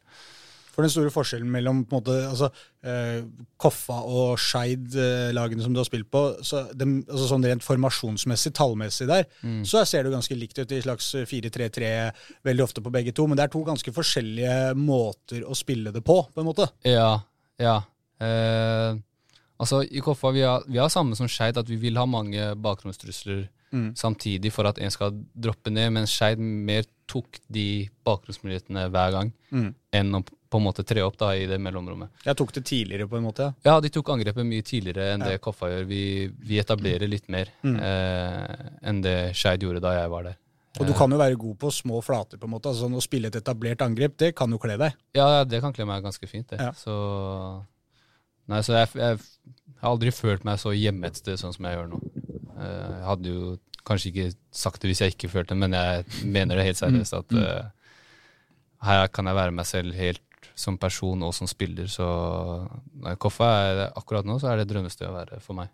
For 0.77 0.85
den 0.85 0.91
store 0.93 1.09
forskjellen 1.09 1.49
mellom 1.49 1.79
på 1.89 1.97
en 1.97 2.03
måte, 2.03 2.15
altså, 2.29 2.51
eh, 2.85 3.23
Koffa 3.57 3.95
og 4.05 4.35
Skeid-lagene 4.37 5.63
som 5.65 5.73
du 5.73 5.79
har 5.81 5.87
spilt 5.89 6.05
på, 6.13 6.21
så 6.45 6.67
dem, 6.77 6.99
altså, 7.09 7.31
sånn 7.31 7.45
rent 7.49 7.65
formasjonsmessig, 7.65 8.53
tallmessig 8.53 9.07
der, 9.09 9.25
Mm. 9.43 9.63
så 9.65 9.81
ser 9.89 10.03
det 10.03 10.11
ganske 10.13 10.37
likt 10.37 10.59
ut 10.59 10.71
i 10.71 10.81
slags 10.81 11.09
4-3-3 11.25 12.11
veldig 12.45 12.63
ofte 12.63 12.81
på 12.85 12.91
begge 12.93 13.11
to. 13.11 13.25
Men 13.27 13.37
det 13.37 13.43
er 13.45 13.53
to 13.57 13.63
ganske 13.65 13.91
forskjellige 13.91 14.75
måter 14.77 15.41
å 15.49 15.55
spille 15.57 15.91
det 15.91 16.03
på, 16.05 16.21
på 16.31 16.39
en 16.39 16.45
måte. 16.45 16.69
Ja, 16.85 17.21
ja. 17.59 17.81
Eh, 18.21 18.93
altså, 19.59 19.81
i 19.89 19.99
Koffa 20.01 20.31
vi 20.31 20.41
har, 20.45 20.63
vi 20.67 20.77
har 20.77 20.89
samme 20.89 21.15
som 21.17 21.27
Skeid, 21.27 21.57
at 21.57 21.67
vi 21.67 21.75
vil 21.77 21.97
ha 21.97 22.05
mange 22.05 22.53
bakgrunnstrusler 22.55 23.47
Mm. 23.73 23.91
samtidig 23.99 24.49
for 24.53 24.63
at 24.65 24.77
en 24.79 24.89
skal 24.89 25.11
droppe 25.37 25.69
ned, 25.69 25.91
mens 25.91 26.09
Skeid 26.15 26.39
mer 26.39 26.85
tok 27.05 27.39
de 27.51 27.89
bakgrunnsmulighetene 28.05 28.85
hver 28.89 29.11
gang 29.11 29.33
Mm. 29.51 29.73
enn 29.91 30.11
å 30.15 30.21
på 30.49 30.57
en 30.61 30.63
måte 30.63 30.83
tre 30.87 31.01
opp 31.03 31.17
da 31.19 31.33
i 31.35 31.45
det 31.49 31.57
mellomrommet. 31.59 32.09
Jeg 32.23 32.37
tok 32.39 32.53
det 32.55 32.63
tidligere, 32.69 33.07
på 33.11 33.17
en 33.19 33.23
måte. 33.27 33.49
ja. 33.65 33.73
Ja, 33.73 33.79
de 33.83 33.89
tok 33.91 34.09
angrepet 34.13 34.45
mye 34.47 34.63
tidligere 34.63 35.13
enn 35.15 35.25
det 35.25 35.41
Koffa 35.43 35.67
gjør. 35.73 35.85
Vi, 35.89 36.01
vi 36.39 36.59
etablerer 36.61 37.07
litt 37.11 37.27
mer 37.29 37.49
Mm. 37.63 37.79
eh, 37.79 38.69
enn 38.87 39.01
det 39.03 39.17
Skeid 39.35 39.61
gjorde 39.65 39.81
da 39.83 39.93
jeg 40.01 40.09
var 40.09 40.23
der. 40.29 40.37
Og 40.79 40.85
du 40.85 40.93
kan 40.93 41.09
jo 41.09 41.17
være 41.17 41.35
god 41.41 41.55
på 41.57 41.71
små 41.73 41.99
flater, 42.05 42.37
på 42.37 42.45
en 42.45 42.51
måte. 42.53 42.69
Altså, 42.69 42.85
sånn, 42.85 42.93
å 42.95 43.01
spille 43.01 43.27
et 43.31 43.35
etablert 43.39 43.81
angrep, 43.81 44.15
det 44.17 44.35
kan 44.37 44.51
jo 44.53 44.59
kle 44.61 44.75
deg. 44.77 44.93
Ja, 45.17 45.27
ja, 45.39 45.43
det 45.43 45.59
kan 45.63 45.73
kle 45.73 45.87
meg 45.89 46.03
ganske 46.05 46.27
fint, 46.29 46.47
det. 46.53 46.59
Ja. 46.61 46.71
Så 46.77 46.93
Nei, 48.47 48.61
så 48.63 48.77
jeg, 48.77 48.87
jeg, 48.95 49.17
jeg 49.17 49.81
har 49.81 49.89
aldri 49.91 50.11
følt 50.15 50.45
meg 50.47 50.59
så 50.61 50.71
hjemme 50.71 51.09
et 51.09 51.17
sted 51.19 51.35
sånn 51.41 51.51
som 51.55 51.65
jeg 51.67 51.75
gjør 51.75 51.89
nå. 51.91 51.97
Eh, 52.55 52.93
Jeg 52.93 53.03
hadde 53.09 53.33
jo 53.33 53.57
kanskje 53.87 54.11
ikke 54.13 54.27
sagt 54.55 54.81
det 54.83 54.91
hvis 54.93 55.01
jeg 55.03 55.15
ikke 55.15 55.29
følte 55.33 55.51
det, 55.55 55.57
men 55.65 55.75
jeg 55.75 56.05
mener 56.37 56.55
det 56.55 56.65
helt 56.69 56.79
seriøst 56.79 57.17
at 57.17 57.35
eh, 57.41 57.65
her 58.87 59.07
kan 59.11 59.25
jeg 59.27 59.35
være 59.39 59.51
meg 59.57 59.65
selv 59.67 59.95
helt 59.97 60.21
som 60.55 60.77
person 60.77 61.23
og 61.25 61.33
som 61.35 61.49
spiller, 61.49 61.89
så 61.91 62.07
nei, 63.03 63.15
Koffa 63.19 63.51
er 63.65 63.83
akkurat 63.89 64.27
nå 64.27 64.39
så 64.39 64.51
er 64.51 64.61
det 64.61 64.69
drømmestedet 64.71 65.11
å 65.11 65.17
være 65.17 65.39
for 65.43 65.57
meg. 65.57 65.71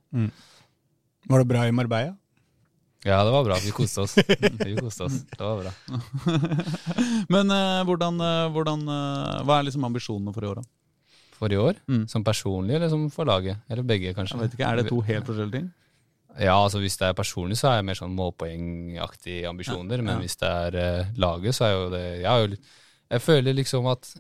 Var 1.30 1.44
det 1.44 1.50
bra 1.50 1.68
i 1.68 1.76
Marbella? 1.76 2.16
Ja, 3.04 3.24
det 3.28 3.32
var 3.32 3.44
bra. 3.44 3.58
Vi 3.60 3.72
koste 3.76 4.06
oss. 4.06 4.16
Vi 4.16 4.76
koste 4.80 5.04
oss. 5.10 5.20
Det 5.28 5.44
var 5.44 5.60
bra. 5.60 5.72
Men 7.34 7.52
eh, 7.52 7.82
hvordan, 7.84 8.20
eh, 8.24 8.46
hvordan 8.56 8.86
eh, 8.88 9.42
Hva 9.44 9.58
er 9.60 9.68
liksom 9.68 9.84
ambisjonene 9.90 10.32
for 10.36 10.46
i 10.46 10.52
år, 10.54 10.62
da? 10.62 11.34
For 11.36 11.52
i 11.52 11.60
år? 11.60 11.82
Mm. 11.92 12.06
Som 12.08 12.24
personlig, 12.24 12.78
eller 12.78 12.92
som 12.94 13.10
for 13.12 13.28
laget? 13.28 13.60
Eller 13.68 13.84
begge, 13.88 14.14
kanskje? 14.16 14.38
Jeg 14.38 14.46
vet 14.46 14.56
ikke, 14.56 14.70
Er 14.70 14.80
det 14.80 14.88
to 14.88 15.02
helt 15.04 15.28
forskjellige 15.28 15.58
ting? 15.58 15.72
Ja, 16.40 16.56
altså 16.56 16.80
Hvis 16.82 16.96
det 16.98 17.10
er 17.10 17.18
personlig, 17.18 17.60
så 17.60 17.70
er 17.70 17.82
jeg 17.82 17.90
mer 17.92 18.00
sånn 18.00 18.16
målpoengaktige 18.18 19.50
ambisjoner. 19.52 20.00
Ja, 20.00 20.08
Men 20.08 20.24
hvis 20.24 20.40
det 20.40 20.50
er 20.50 20.80
eh, 20.80 21.12
laget, 21.20 21.60
så 21.60 21.68
er 21.68 21.76
jo 21.76 21.90
det 21.94 22.06
Jeg, 22.24 22.24
jo, 22.24 22.62
jeg 23.14 23.22
føler 23.28 23.60
liksom 23.60 23.92
at 23.92 24.16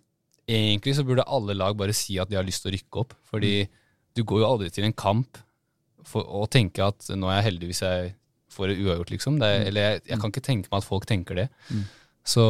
egentlig 0.47 0.95
så 0.97 1.05
burde 1.07 1.23
alle 1.27 1.53
lag 1.55 1.75
bare 1.77 1.93
si 1.95 2.17
at 2.19 2.29
de 2.29 2.35
har 2.35 2.43
lyst 2.43 2.63
til 2.63 2.71
å 2.71 2.75
rykke 2.75 2.99
opp. 2.99 3.13
Fordi 3.31 3.63
Mm. 3.63 3.69
du 4.15 4.23
går 4.23 4.39
jo 4.39 4.47
aldri 4.47 4.69
til 4.71 4.83
en 4.85 4.93
kamp 4.93 5.37
for 6.03 6.23
å 6.23 6.47
tenke 6.49 6.83
at 6.85 6.99
nå 7.15 7.29
er 7.31 7.41
jeg 7.41 7.53
heldig 7.53 7.67
hvis 7.71 7.81
jeg 7.81 8.13
får 8.51 8.67
det 8.67 8.77
uavgjort, 8.85 9.09
liksom. 9.11 9.41
Er- 9.41 9.65
Eller 9.67 9.81
jeg, 9.81 10.01
jeg 10.07 10.19
kan 10.19 10.29
ikke 10.31 10.41
tenke 10.43 10.67
meg 10.71 10.77
at 10.77 10.83
folk 10.83 11.05
tenker 11.05 11.35
det. 11.35 11.49
Mm. 11.71 11.83
Så 12.25 12.43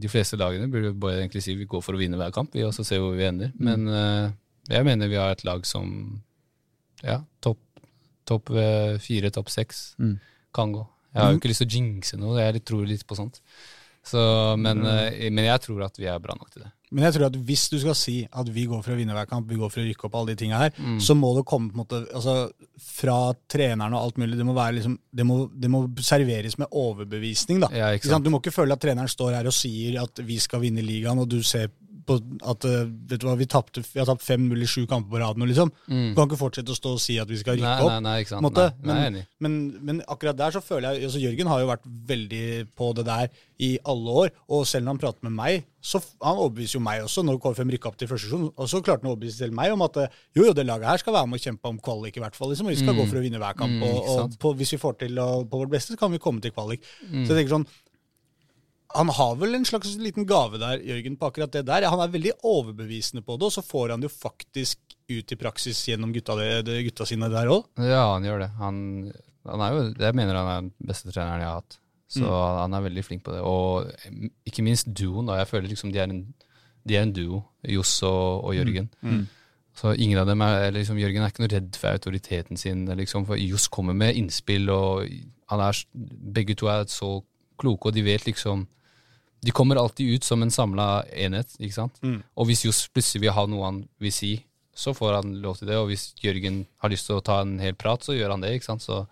de 0.00 0.08
fleste 0.08 0.36
lagene 0.38 0.70
burde 0.70 0.92
bare 0.98 1.20
egentlig 1.22 1.42
si 1.42 1.54
vi 1.54 1.66
går 1.66 1.82
for 1.82 1.92
å 1.94 1.98
vinne 1.98 2.16
hver 2.16 2.30
kamp, 2.32 2.52
vi, 2.52 2.62
og 2.62 2.72
så 2.72 2.84
ser 2.84 2.98
vi 3.00 3.04
hvor 3.04 3.16
vi 3.16 3.24
ender. 3.26 3.48
Mm. 3.58 3.60
Men 3.60 3.88
uh, 3.88 4.30
jeg 4.68 4.84
mener 4.84 5.08
vi 5.08 5.16
har 5.16 5.30
et 5.32 5.44
lag 5.44 5.64
som 5.66 6.22
ja, 7.02 7.22
topp 7.42 7.58
top, 8.24 8.48
eh, 8.56 8.96
fire, 8.98 9.28
topp 9.30 9.50
seks 9.52 9.94
Mm. 10.00 10.18
kan 10.54 10.72
gå. 10.72 10.86
Jeg 11.14 11.22
har 11.22 11.32
jo 11.32 11.38
ikke 11.38 11.48
lyst 11.50 11.58
til 11.60 11.68
å 11.68 11.74
jinxe 11.74 12.16
noe, 12.18 12.38
jeg 12.40 12.64
tror 12.64 12.86
litt 12.86 13.06
på 13.06 13.14
sånt. 13.14 13.40
Så, 14.04 14.20
men, 14.60 14.82
eh, 14.86 15.30
men 15.32 15.46
jeg 15.46 15.60
tror 15.64 15.84
at 15.86 15.96
vi 16.00 16.06
er 16.12 16.18
bra 16.20 16.34
nok 16.36 16.50
til 16.52 16.62
det. 16.66 16.70
Men 16.94 17.06
jeg 17.08 17.14
tror 17.16 17.24
at 17.26 17.36
hvis 17.48 17.62
du 17.72 17.78
skal 17.82 17.94
si 17.98 18.16
at 18.30 18.48
vi 18.54 18.66
går 18.70 18.82
for 18.84 18.92
å 18.94 18.96
vinne 18.98 19.14
hver 19.16 19.26
kamp, 19.26 19.48
vi 19.50 19.56
går 19.58 19.70
for 19.72 19.80
å 19.82 19.86
rykke 19.88 20.04
opp 20.06 20.14
alle 20.20 20.34
de 20.34 20.36
tinga 20.44 20.58
her, 20.60 20.70
Mm. 20.78 20.98
så 21.02 21.16
må 21.18 21.32
det 21.34 21.44
komme 21.48 21.72
på 21.72 21.74
en 21.74 21.82
måte 21.82 22.00
altså, 22.14 22.34
fra 22.78 23.16
treneren 23.50 23.96
og 23.96 24.02
alt 24.04 24.20
mulig. 24.20 24.36
Det 24.38 24.46
må, 24.46 24.54
være 24.54 24.76
liksom, 24.76 24.98
det 25.10 25.26
må, 25.26 25.38
det 25.50 25.70
må 25.72 25.80
serveres 25.98 26.58
med 26.60 26.68
overbevisning. 26.70 27.60
da. 27.64 27.70
Ja? 27.74 28.18
Du 28.22 28.30
må 28.30 28.38
ikke 28.42 28.54
føle 28.54 28.76
at 28.76 28.84
treneren 28.84 29.08
står 29.10 29.34
her 29.40 29.48
og 29.50 29.56
sier 29.56 29.98
at 30.04 30.22
vi 30.22 30.38
skal 30.38 30.62
vinne 30.62 30.84
ligaen, 30.86 31.18
og 31.18 31.28
du 31.32 31.40
ser 31.42 31.72
på 32.08 32.18
at 32.50 32.64
eh, 32.68 32.84
vet 33.10 33.20
du 33.22 33.26
hva, 33.28 33.34
vi, 33.40 33.46
tappte, 33.50 33.82
vi 33.84 34.00
har 34.02 34.08
tapt 34.08 34.22
fem 34.24 34.44
mulig 34.50 34.68
sju 34.70 34.84
kamper 34.90 35.10
på 35.14 35.22
rad 35.22 35.40
nå, 35.40 35.48
liksom. 35.50 35.72
Du 35.88 36.14
kan 36.16 36.28
ikke 36.28 36.40
fortsette 36.40 36.72
å 36.74 36.78
stå 36.78 36.94
og 36.96 37.02
si 37.02 37.18
at 37.22 37.30
vi 37.30 37.40
skal 37.40 37.58
rykke 37.58 37.74
Mm. 37.74 37.84
Opp. 37.84 37.90
nei, 37.94 38.00
nei, 38.04 38.16
ikke 38.22 38.34
sant. 38.34 38.44
måte. 38.44 38.68
Nei, 38.84 38.94
nei, 38.94 39.10
men, 39.10 39.24
men, 39.44 39.58
men 39.88 40.02
akkurat 40.08 40.36
der 40.38 40.54
så 40.54 40.60
føler 40.64 40.94
jeg 40.98 41.08
altså 41.08 41.22
Jørgen 41.22 41.48
har 41.50 41.60
jo 41.64 41.70
vært 41.72 41.86
veldig 42.10 42.44
på 42.76 42.90
det 42.98 43.04
der 43.08 43.28
i 43.64 43.70
alle 43.88 44.10
år. 44.24 44.32
Og 44.52 44.66
selv 44.66 44.84
når 44.84 44.96
han 44.96 45.00
prater 45.04 45.26
med 45.28 45.34
meg, 45.38 45.64
så 45.84 46.00
han 46.24 46.38
overbeviser 46.40 46.78
jo 46.78 46.82
meg 46.84 47.02
også 47.04 47.22
når 47.24 47.38
KFM 47.44 47.70
rykka 47.74 47.90
opp 47.90 47.96
til 48.00 48.08
første 48.10 48.28
divisjon. 48.30 48.46
Og 48.56 48.68
så 48.72 48.80
klarte 48.84 49.04
han 49.04 49.10
å 49.10 49.14
overbevise 49.14 49.42
selv 49.44 49.54
meg 49.56 49.72
om 49.74 49.84
at 49.86 49.98
eh, 50.02 50.16
jo, 50.36 50.46
jo, 50.48 50.54
det 50.56 50.64
laget 50.66 50.88
her 50.90 51.02
skal 51.02 51.14
være 51.16 51.28
med 51.30 51.38
å 51.40 51.44
kjempe 51.44 51.70
om 51.70 51.78
kvalik, 51.84 52.16
i 52.18 52.22
hvert 52.24 52.36
fall. 52.38 52.50
Liksom, 52.54 52.66
og 52.70 52.74
vi 52.74 52.80
skal 52.80 52.96
gå 52.98 53.04
for 53.10 53.20
å 53.20 53.24
vinne 53.24 53.40
hver 53.42 53.58
kamp. 53.58 53.76
Mm, 53.78 53.84
og 53.88 54.08
og 54.14 54.36
på, 54.42 54.54
hvis 54.58 54.74
vi 54.74 54.80
får 54.82 54.96
til 55.04 55.20
å, 55.22 55.28
på 55.48 55.60
vårt 55.60 55.72
beste, 55.76 55.94
så 55.94 56.00
kan 56.00 56.12
vi 56.14 56.20
komme 56.24 56.42
til 56.44 56.54
kvalik. 56.56 56.82
Mm. 57.08 57.24
Så 57.24 57.34
jeg 57.34 57.38
tenker 57.42 57.54
sånn 57.58 57.68
han 58.94 59.08
har 59.10 59.34
vel 59.40 59.54
en 59.58 59.64
slags 59.66 59.96
liten 59.98 60.26
gave 60.28 60.58
der, 60.62 60.78
Jørgen, 60.86 61.16
på 61.18 61.26
akkurat 61.30 61.52
det 61.52 61.64
der. 61.66 61.86
Han 61.90 62.00
er 62.04 62.12
veldig 62.12 62.32
overbevisende 62.46 63.22
på 63.26 63.36
det, 63.38 63.48
og 63.48 63.52
så 63.56 63.62
får 63.66 63.90
han 63.94 64.00
det 64.04 64.10
jo 64.10 64.14
faktisk 64.16 64.78
ut 65.10 65.32
i 65.34 65.36
praksis 65.36 65.80
gjennom 65.88 66.12
gutta, 66.14 66.36
det, 66.38 66.78
gutta 66.86 67.04
sine 67.08 67.28
der 67.32 67.50
òg. 67.52 67.66
Ja, 67.82 68.04
han 68.14 68.24
gjør 68.24 68.44
det. 68.44 68.50
Han, 68.60 68.76
han 69.50 69.64
er 69.66 69.74
jo, 69.76 69.82
jeg 70.06 70.14
mener 70.16 70.38
han 70.38 70.50
er 70.52 70.60
den 70.68 70.72
beste 70.88 71.10
treneren 71.12 71.42
jeg 71.42 71.50
har 71.50 71.60
hatt. 71.62 71.78
Så 72.14 72.22
Mm. 72.22 72.58
han 72.60 72.74
er 72.74 72.82
veldig 72.84 73.02
flink 73.04 73.22
på 73.26 73.32
det. 73.34 73.40
Og 73.42 73.88
ikke 74.46 74.62
minst 74.62 74.86
duoen. 74.94 75.26
da, 75.26 75.38
Jeg 75.40 75.48
føler 75.50 75.68
liksom 75.68 75.90
de 75.92 75.98
er 75.98 76.04
en, 76.12 76.34
de 76.86 76.94
er 76.96 77.02
en 77.02 77.12
duo, 77.16 77.40
Johs 77.66 77.96
og, 78.06 78.44
og 78.44 78.54
Jørgen. 78.54 78.88
Mm. 79.02 79.24
Så 79.74 79.94
ingen 79.98 80.18
av 80.20 80.26
dem 80.28 80.40
er, 80.44 80.68
eller 80.68 80.78
liksom, 80.84 80.98
Jørgen 81.00 81.24
er 81.24 81.32
ikke 81.32 81.42
noe 81.42 81.50
redd 81.50 81.74
for 81.80 81.90
autoriteten 81.96 82.56
sin. 82.60 82.84
Liksom, 82.86 83.26
for 83.26 83.34
Johs 83.40 83.66
kommer 83.68 83.96
med 83.96 84.14
innspill, 84.20 84.68
og 84.70 85.08
han 85.50 85.60
er, 85.64 85.80
begge 86.36 86.54
to 86.54 86.68
er 86.70 86.84
så 86.86 87.16
kloke, 87.58 87.88
og 87.90 87.94
de 87.96 88.04
vet 88.06 88.24
liksom 88.28 88.68
De 89.44 89.52
kommer 89.52 89.76
alltid 89.76 90.16
ut 90.16 90.24
som 90.24 90.42
en 90.42 90.52
samla 90.52 91.04
enhet, 91.12 91.54
ikke 91.60 91.76
sant. 91.76 91.98
Mm. 92.02 92.20
Og 92.40 92.48
hvis 92.48 92.64
Johs 92.64 92.84
plutselig 92.88 93.26
vil 93.26 93.34
ha 93.36 93.44
noe 93.50 93.66
han 93.66 93.80
vil 94.00 94.14
si, 94.14 94.34
så 94.74 94.94
får 94.96 95.18
han 95.20 95.36
lov 95.42 95.58
til 95.58 95.70
det. 95.70 95.78
Og 95.78 95.90
hvis 95.90 96.10
Jørgen 96.22 96.64
har 96.82 96.92
lyst 96.92 97.08
til 97.08 97.18
å 97.18 97.24
ta 97.24 97.40
en 97.44 97.58
hel 97.62 97.76
prat, 97.78 98.02
så 98.02 98.16
gjør 98.16 98.34
han 98.34 98.44
det. 98.44 98.54
ikke 98.56 98.72
sant? 98.72 98.84
Så 98.84 99.04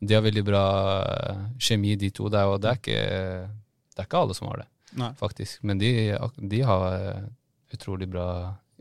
de 0.00 0.16
har 0.16 0.24
veldig 0.24 0.44
bra 0.46 0.64
eh, 1.04 1.44
kjemi, 1.62 1.94
de 2.00 2.10
to. 2.14 2.28
Det 2.32 2.40
er, 2.40 2.58
det 2.60 2.70
er, 2.70 2.80
ikke, 2.80 3.00
det 3.94 4.02
er 4.02 4.08
ikke 4.08 4.22
alle 4.24 4.36
som 4.36 4.50
har 4.50 4.64
det, 4.64 4.68
Nei. 5.00 5.10
faktisk. 5.20 5.62
Men 5.68 5.80
de, 5.80 5.92
de 6.54 6.60
har 6.66 6.86
eh, 6.98 7.24
utrolig 7.76 8.08
bra, 8.10 8.28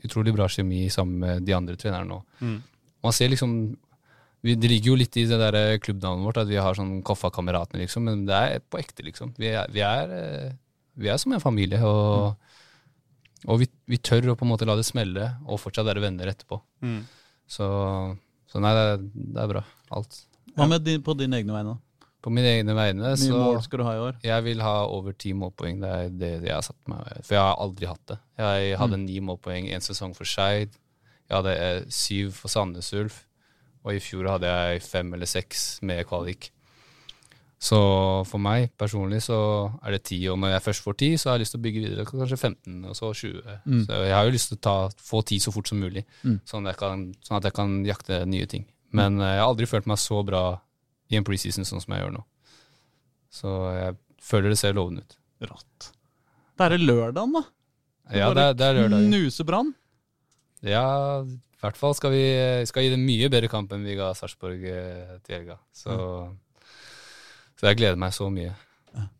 utrolig 0.03 0.33
bra 0.35 0.49
kjemi 0.51 0.85
sammen 0.93 1.21
med 1.23 1.47
de 1.47 1.55
andre 1.57 1.77
trenerne 1.79 2.09
nå. 2.09 2.21
Mm. 2.41 2.59
Man 3.03 3.15
ser 3.15 3.31
liksom 3.33 3.55
vi, 4.43 4.55
Det 4.59 4.67
ligger 4.67 4.91
jo 4.91 4.99
litt 4.99 5.15
i 5.19 5.27
det 5.27 5.39
der 5.39 5.55
eh, 5.59 5.79
klubbnavnet 5.79 6.27
vårt 6.27 6.41
at 6.41 6.49
vi 6.49 6.59
har 6.59 6.75
sånn 6.75 6.97
Koffa-kameratene, 7.05 7.85
liksom. 7.85 8.09
Men 8.09 8.25
det 8.27 8.35
er 8.35 8.65
på 8.67 8.81
ekte, 8.81 9.05
liksom. 9.07 9.31
Vi 9.39 9.53
er, 9.53 9.69
vi 9.71 9.85
er, 9.85 10.11
vi 10.97 11.09
er 11.09 11.17
som 11.21 11.33
en 11.35 11.43
familie. 11.43 11.79
og 11.83 12.35
og 13.43 13.57
vi, 13.59 13.65
vi 13.91 13.97
tør 13.99 14.29
å 14.31 14.35
på 14.39 14.45
en 14.45 14.51
måte 14.53 14.63
la 14.63 14.75
det 14.79 14.85
smelle, 14.87 15.25
og 15.51 15.57
fortsatt 15.59 15.83
være 15.83 15.99
venner 15.99 16.29
etterpå. 16.31 16.61
Mm. 16.79 17.01
Så, 17.43 17.65
så 18.47 18.61
nei, 18.63 18.71
det, 18.77 18.83
er- 18.93 19.01
det 19.35 19.41
er 19.43 19.49
bra. 19.51 19.63
Alt. 19.91 20.21
Hva 20.55 20.67
med 20.71 20.85
din, 20.85 21.01
på 21.03 21.11
dine 21.19 21.41
egne 21.41 21.51
vegne? 21.51 21.73
På 22.23 22.31
mine 22.31 22.53
egne 22.61 22.71
vegne 22.77 23.01
mye 23.09 23.17
så 23.19 23.35
mål 23.35 23.59
skal 23.65 23.81
du 23.81 23.83
ha 23.83 23.93
i 23.97 23.99
år? 24.05 24.15
Jeg 24.23 24.45
vil 24.45 24.61
ha 24.63 24.85
over 24.87 25.11
ti 25.19 25.33
målpoeng. 25.35 25.81
Det 25.83 25.89
er 25.91 26.13
det 26.21 26.29
jeg 26.47 26.53
har 26.55 26.63
satt 26.63 26.79
meg 26.87 27.03
For 27.25 27.35
jeg 27.35 27.43
har 27.43 27.59
aldri 27.65 27.89
hatt 27.91 28.05
det. 28.13 28.17
Jeg 28.39 28.77
hadde 28.79 28.99
ni 29.03 29.17
målpoeng 29.27 29.67
en 29.75 29.83
sesong 29.83 30.15
for 30.15 30.23
Skeid. 30.23 30.77
Jeg 31.27 31.35
hadde 31.35 31.57
eh, 31.59 31.81
syv 31.91 32.31
for 32.39 32.47
Sandnes 32.53 32.93
Ulf. 32.95 33.25
Og 33.83 33.97
i 33.97 33.99
fjor 33.99 34.29
hadde 34.31 34.47
jeg 34.55 34.85
fem 34.87 35.11
eller 35.17 35.27
seks 35.27 35.81
med 35.83 36.05
kvalik. 36.07 36.53
Så 37.63 37.77
for 38.27 38.43
meg 38.43 38.73
personlig 38.79 39.21
så 39.23 39.37
er 39.85 39.95
det 39.95 40.01
ti, 40.09 40.17
og 40.27 40.35
når 40.41 40.57
jeg 40.57 40.63
først 40.65 40.83
får 40.83 40.97
ti, 40.99 41.09
så 41.15 41.29
har 41.29 41.37
jeg 41.37 41.45
lyst 41.45 41.55
til 41.55 41.61
å 41.61 41.63
bygge 41.63 41.83
videre. 41.85 42.05
Kanskje 42.09 42.39
15, 42.39 42.81
og 42.89 42.97
så 42.97 43.11
20. 43.15 43.53
Så 43.85 43.99
jeg 44.03 44.15
har 44.17 44.27
jo 44.27 44.33
lyst 44.35 44.51
til 44.51 44.57
å 44.59 44.63
ta, 44.67 44.75
få 44.99 45.21
ti 45.29 45.39
så 45.39 45.53
fort 45.55 45.71
som 45.71 45.79
mulig, 45.79 46.03
sånn, 46.49 46.67
at 46.67 46.79
kan, 46.81 47.05
sånn 47.23 47.39
at 47.39 47.47
jeg 47.47 47.55
kan 47.55 47.77
jakte 47.87 48.19
nye 48.27 48.49
ting. 48.51 48.65
Men 48.93 49.15
eh, 49.21 49.37
jeg 49.37 49.41
har 49.41 49.49
aldri 49.49 49.69
følt 49.69 49.87
meg 49.89 50.01
så 50.01 50.19
bra 50.27 50.43
i 51.09 51.17
en 51.17 51.25
preseason 51.25 51.65
sånn 51.65 51.81
som 51.81 51.95
jeg 51.95 52.03
gjør 52.03 52.13
nå. 52.17 52.25
Så 53.33 53.53
jeg 53.77 53.95
føler 54.21 54.53
det 54.53 54.59
ser 54.59 54.75
lovende 54.77 55.05
ut. 55.05 55.17
Rått. 55.47 55.89
Det 56.59 56.67
er 56.67 56.77
lørdagen, 56.83 57.33
da. 57.39 57.45
Ja, 58.13 58.29
det 58.35 58.43
er, 58.43 58.59
det 58.59 58.67
er 58.67 58.77
lørdag. 58.81 59.07
Knuse 59.07 59.47
Brann. 59.47 59.71
Ja, 60.63 60.85
i 61.23 61.63
hvert 61.63 61.79
fall 61.79 61.95
skal 61.95 62.11
vi 62.11 62.23
skal 62.67 62.85
gi 62.85 62.91
det 62.91 62.99
mye 62.99 63.31
bedre 63.31 63.49
kamp 63.51 63.71
enn 63.71 63.87
vi 63.87 63.95
ga 63.95 64.11
Sarpsborg 64.19 64.67
eh, 64.67 65.15
til 65.23 65.39
helga. 65.39 65.57
Så, 65.75 65.95
så 67.59 67.69
jeg 67.69 67.77
gleder 67.81 67.99
meg 67.99 68.13
så 68.15 68.29
mye. 68.33 68.53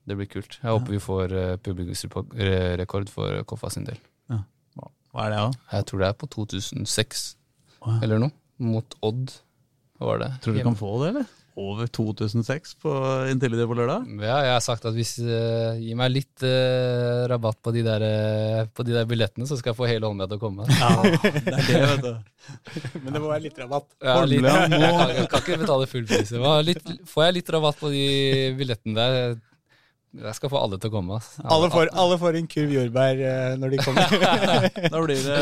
Det 0.05 0.15
blir 0.19 0.27
kult. 0.29 0.59
Jeg 0.61 0.69
håper 0.69 0.93
vi 0.93 0.99
får 1.01 1.31
uh, 1.33 1.55
publikumsrekord 1.63 3.09
for 3.09 3.43
Koffa 3.49 3.69
sin 3.73 3.87
del. 3.87 3.97
Hva 5.13 5.27
er 5.27 5.29
det, 5.29 5.39
da? 5.45 5.63
Jeg 5.77 5.85
tror 5.89 5.99
det 6.01 6.07
er 6.09 6.15
på 6.17 6.27
2006 6.33 7.23
Wow. 7.83 7.97
eller 8.01 8.17
noe. 8.23 8.31
Mot 8.63 8.95
Odd, 9.03 9.33
var 9.99 10.21
det. 10.21 10.29
Tror 10.41 10.53
du 10.55 10.57
vi 10.57 10.63
kan 10.65 10.77
få 10.79 10.89
det, 11.03 11.09
eller? 11.11 11.25
Over 11.59 11.85
2006 11.85 12.71
på 12.81 12.91
Intility 13.29 13.65
på 13.69 13.75
lørdag? 13.77 14.07
Ja, 14.17 14.39
jeg 14.41 14.53
har 14.55 14.63
sagt 14.65 14.87
at 14.89 14.95
hvis 14.97 15.11
uh, 15.21 15.77
Gi 15.77 15.93
meg 15.97 16.09
litt 16.09 16.45
uh, 16.45 17.27
rabatt 17.29 17.59
på 17.61 17.73
de, 17.75 17.83
der, 17.85 18.01
uh, 18.01 18.63
på 18.73 18.85
de 18.87 18.95
der 18.95 19.05
billettene, 19.09 19.45
så 19.45 19.59
skal 19.59 19.73
jeg 19.73 19.77
få 19.77 19.89
hele 19.89 20.09
Holmlia 20.09 20.25
til 20.31 20.39
å 20.39 20.41
komme. 20.41 20.65
Ja, 20.65 20.89
det 21.05 21.53
er 21.53 21.67
det, 21.67 21.81
vet 21.91 22.05
du. 22.07 22.11
Men 23.03 23.13
det 23.13 23.21
må 23.21 23.29
være 23.29 23.45
litt 23.45 23.61
rabatt. 23.61 23.89
Ja, 24.01 24.17
litt, 24.25 24.41
jeg, 24.41 24.73
kan, 24.73 25.13
jeg 25.13 25.29
kan 25.29 25.45
ikke 25.45 25.61
betale 25.61 25.89
full 25.93 26.09
pris. 26.09 26.33
Litt, 26.71 26.93
får 27.13 27.27
jeg 27.27 27.37
litt 27.37 27.53
rabatt 27.53 27.81
på 27.83 27.93
de 27.93 28.05
billettene 28.57 28.97
der? 28.97 29.37
Jeg 30.13 30.35
skal 30.37 30.51
få 30.53 30.59
alle 30.61 30.77
til 30.77 30.91
å 30.91 30.93
komme. 30.93 31.15
ass. 31.17 31.31
Alle 31.41 31.69
får, 31.73 31.89
alle 31.97 32.17
får 32.21 32.35
en 32.37 32.47
kurv 32.51 32.73
jordbær 32.75 33.21
eh, 33.25 33.55
når 33.57 33.71
de 33.73 33.79
kommer. 33.81 34.11
Da 34.93 34.99
blir 35.01 35.17
det 35.17 35.37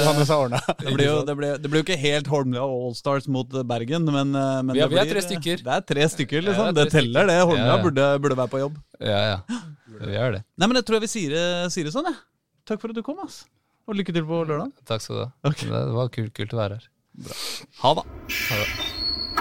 det 0.85 0.93
blir, 0.95 1.05
jo, 1.09 1.17
det, 1.27 1.35
blir, 1.35 1.57
det 1.59 1.71
blir 1.73 1.81
jo 1.81 1.85
ikke 1.89 1.97
helt 1.99 2.29
Holmlia 2.31 2.63
Allstars 2.63 3.27
mot 3.27 3.51
Bergen, 3.67 4.07
men, 4.07 4.31
eh, 4.31 4.61
men 4.63 4.71
Vi 4.77 4.79
er- 4.79 4.87
det 4.87 4.95
vi 4.95 5.01
er 5.03 5.11
tre 5.11 5.23
stykker. 5.27 5.63
Det 5.67 5.75
er 5.75 5.83
tre 5.91 6.07
stykker, 6.15 6.45
liksom. 6.47 6.69
Ja, 6.69 6.71
det 6.77 6.85
er 6.85 6.87
det 6.87 6.95
tre 6.95 7.01
teller, 7.03 7.27
det. 7.27 7.39
Holmlia 7.43 7.67
Ja, 7.67 7.75
ja. 7.75 7.83
Burde, 7.83 8.07
burde 8.23 8.39
være 8.39 8.53
på 8.55 8.63
jobb. 8.63 8.79
Ja, 9.03 9.19
ja. 9.33 9.59
Vi 10.01 10.15
gjør 10.15 10.37
det. 10.37 10.43
Nei, 10.55 10.67
men 10.71 10.79
jeg 10.79 10.87
tror 10.87 10.99
jeg 11.01 11.05
vil 11.07 11.13
si 11.17 11.25
det, 11.35 11.43
si 11.75 11.83
det 11.83 11.91
sånn, 11.97 12.07
jeg. 12.07 12.21
Takk 12.71 12.79
for 12.79 12.95
at 12.95 12.95
du 12.95 13.03
kom, 13.03 13.19
ass. 13.27 13.41
Og 13.91 13.97
lykke 13.99 14.15
til 14.15 14.23
på 14.23 14.43
lørdag. 14.47 14.71
Takk 14.87 15.03
skal 15.03 15.17
du 15.19 15.21
ha. 15.25 15.29
Okay. 15.51 15.67
Det 15.67 15.83
var 15.99 16.15
kult, 16.15 16.31
kult 16.37 16.55
å 16.55 16.61
være 16.63 16.79
her. 16.79 16.89
Ha 17.83 17.95
det. 17.99 18.07
Ha 18.47 18.63
det. 18.63 19.40